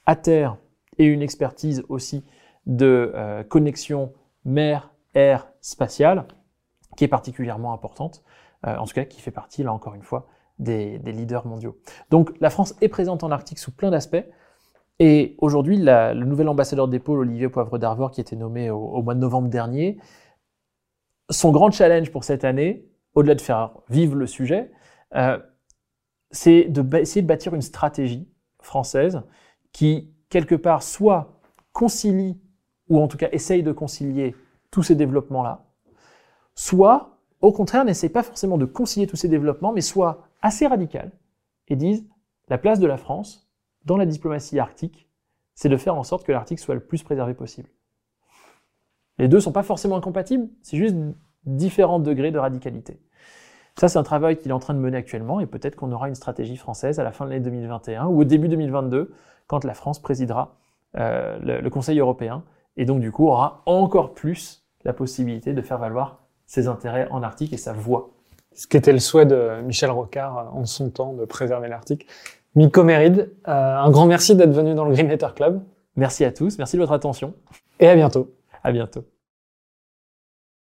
à 0.06 0.16
terre 0.16 0.58
et 0.98 1.06
une 1.06 1.22
expertise 1.22 1.82
aussi 1.88 2.24
de 2.66 3.12
euh, 3.14 3.42
connexion 3.42 4.12
mer, 4.44 4.92
air, 5.14 5.50
spatiale, 5.60 6.26
qui 6.96 7.04
est 7.04 7.08
particulièrement 7.08 7.72
importante, 7.72 8.22
euh, 8.66 8.76
en 8.76 8.84
tout 8.84 8.94
cas 8.94 9.04
qui 9.04 9.20
fait 9.20 9.30
partie, 9.30 9.62
là 9.62 9.72
encore 9.72 9.94
une 9.94 10.02
fois, 10.02 10.28
des, 10.58 10.98
leaders 10.98 11.46
mondiaux. 11.46 11.78
Donc 12.10 12.32
la 12.40 12.50
France 12.50 12.74
est 12.80 12.88
présente 12.88 13.24
en 13.24 13.30
Arctique 13.30 13.58
sous 13.58 13.72
plein 13.72 13.90
d'aspects, 13.90 14.24
et 15.00 15.34
aujourd'hui, 15.38 15.76
le 15.76 16.24
nouvel 16.24 16.48
ambassadeur 16.48 16.86
des 16.86 17.00
pôles, 17.00 17.18
Olivier 17.18 17.48
Poivre 17.48 17.78
d'Arvor, 17.78 18.12
qui 18.12 18.20
a 18.20 18.22
été 18.22 18.36
nommé 18.36 18.70
au, 18.70 19.02
mois 19.02 19.14
de 19.14 19.18
novembre 19.18 19.48
dernier, 19.48 19.98
son 21.30 21.50
grand 21.50 21.72
challenge 21.72 22.12
pour 22.12 22.22
cette 22.22 22.44
année, 22.44 22.86
au-delà 23.14 23.34
de 23.34 23.40
faire 23.40 23.70
vivre 23.88 24.16
le 24.16 24.26
sujet, 24.26 24.70
euh, 25.14 25.38
c'est 26.30 26.64
d'essayer 26.64 27.22
de 27.22 27.26
bâtir 27.26 27.54
une 27.54 27.62
stratégie 27.62 28.28
française 28.60 29.22
qui, 29.72 30.12
quelque 30.28 30.54
part, 30.54 30.82
soit 30.82 31.40
concilie 31.72 32.40
ou 32.88 33.00
en 33.00 33.08
tout 33.08 33.16
cas 33.16 33.28
essaye 33.32 33.62
de 33.62 33.72
concilier 33.72 34.34
tous 34.70 34.82
ces 34.82 34.94
développements-là, 34.94 35.64
soit, 36.54 37.18
au 37.40 37.52
contraire, 37.52 37.84
n'essaye 37.84 38.10
pas 38.10 38.22
forcément 38.22 38.58
de 38.58 38.64
concilier 38.64 39.06
tous 39.06 39.16
ces 39.16 39.28
développements, 39.28 39.72
mais 39.72 39.80
soit 39.80 40.28
assez 40.42 40.66
radical 40.66 41.12
et 41.68 41.76
disent 41.76 42.04
la 42.48 42.58
place 42.58 42.80
de 42.80 42.86
la 42.86 42.96
France 42.96 43.48
dans 43.84 43.96
la 43.96 44.06
diplomatie 44.06 44.58
arctique, 44.58 45.08
c'est 45.54 45.68
de 45.68 45.76
faire 45.76 45.94
en 45.94 46.02
sorte 46.02 46.26
que 46.26 46.32
l'Arctique 46.32 46.58
soit 46.58 46.74
le 46.74 46.84
plus 46.84 47.02
préservé 47.02 47.34
possible. 47.34 47.68
Les 49.18 49.28
deux 49.28 49.40
sont 49.40 49.52
pas 49.52 49.62
forcément 49.62 49.96
incompatibles, 49.96 50.48
c'est 50.62 50.76
juste 50.76 50.96
différents 51.46 51.98
degrés 51.98 52.30
de 52.30 52.38
radicalité. 52.38 52.98
Ça, 53.78 53.88
c'est 53.88 53.98
un 53.98 54.04
travail 54.04 54.36
qu'il 54.36 54.50
est 54.50 54.54
en 54.54 54.60
train 54.60 54.74
de 54.74 54.78
mener 54.78 54.96
actuellement 54.96 55.40
et 55.40 55.46
peut-être 55.46 55.74
qu'on 55.74 55.90
aura 55.90 56.08
une 56.08 56.14
stratégie 56.14 56.56
française 56.56 57.00
à 57.00 57.04
la 57.04 57.12
fin 57.12 57.24
de 57.24 57.30
l'année 57.30 57.42
2021 57.42 58.06
ou 58.06 58.20
au 58.20 58.24
début 58.24 58.48
2022 58.48 59.12
quand 59.46 59.64
la 59.64 59.74
France 59.74 60.00
présidera 60.00 60.56
euh, 60.96 61.38
le, 61.42 61.60
le, 61.60 61.70
Conseil 61.70 61.98
européen 61.98 62.44
et 62.76 62.84
donc 62.84 63.00
du 63.00 63.10
coup 63.10 63.26
aura 63.26 63.62
encore 63.66 64.14
plus 64.14 64.64
la 64.84 64.92
possibilité 64.92 65.52
de 65.52 65.60
faire 65.60 65.78
valoir 65.78 66.20
ses 66.46 66.68
intérêts 66.68 67.08
en 67.10 67.22
Arctique 67.22 67.52
et 67.52 67.56
sa 67.56 67.72
voix. 67.72 68.10
Ce 68.54 68.68
qui 68.68 68.76
était 68.76 68.92
le 68.92 69.00
souhait 69.00 69.26
de 69.26 69.60
Michel 69.62 69.90
Rocard 69.90 70.54
en 70.54 70.64
son 70.64 70.90
temps 70.90 71.12
de 71.14 71.24
préserver 71.24 71.68
l'Arctique. 71.68 72.06
Miko 72.54 72.84
Méride, 72.84 73.32
euh, 73.48 73.76
un 73.76 73.90
grand 73.90 74.06
merci 74.06 74.36
d'être 74.36 74.52
venu 74.52 74.74
dans 74.74 74.84
le 74.84 74.92
Green 74.92 75.08
Letter 75.08 75.28
Club. 75.34 75.60
Merci 75.96 76.24
à 76.24 76.30
tous, 76.30 76.58
merci 76.58 76.76
de 76.76 76.80
votre 76.80 76.92
attention. 76.92 77.34
Et 77.80 77.88
à 77.88 77.96
bientôt. 77.96 78.32
À 78.62 78.70
bientôt. 78.70 79.04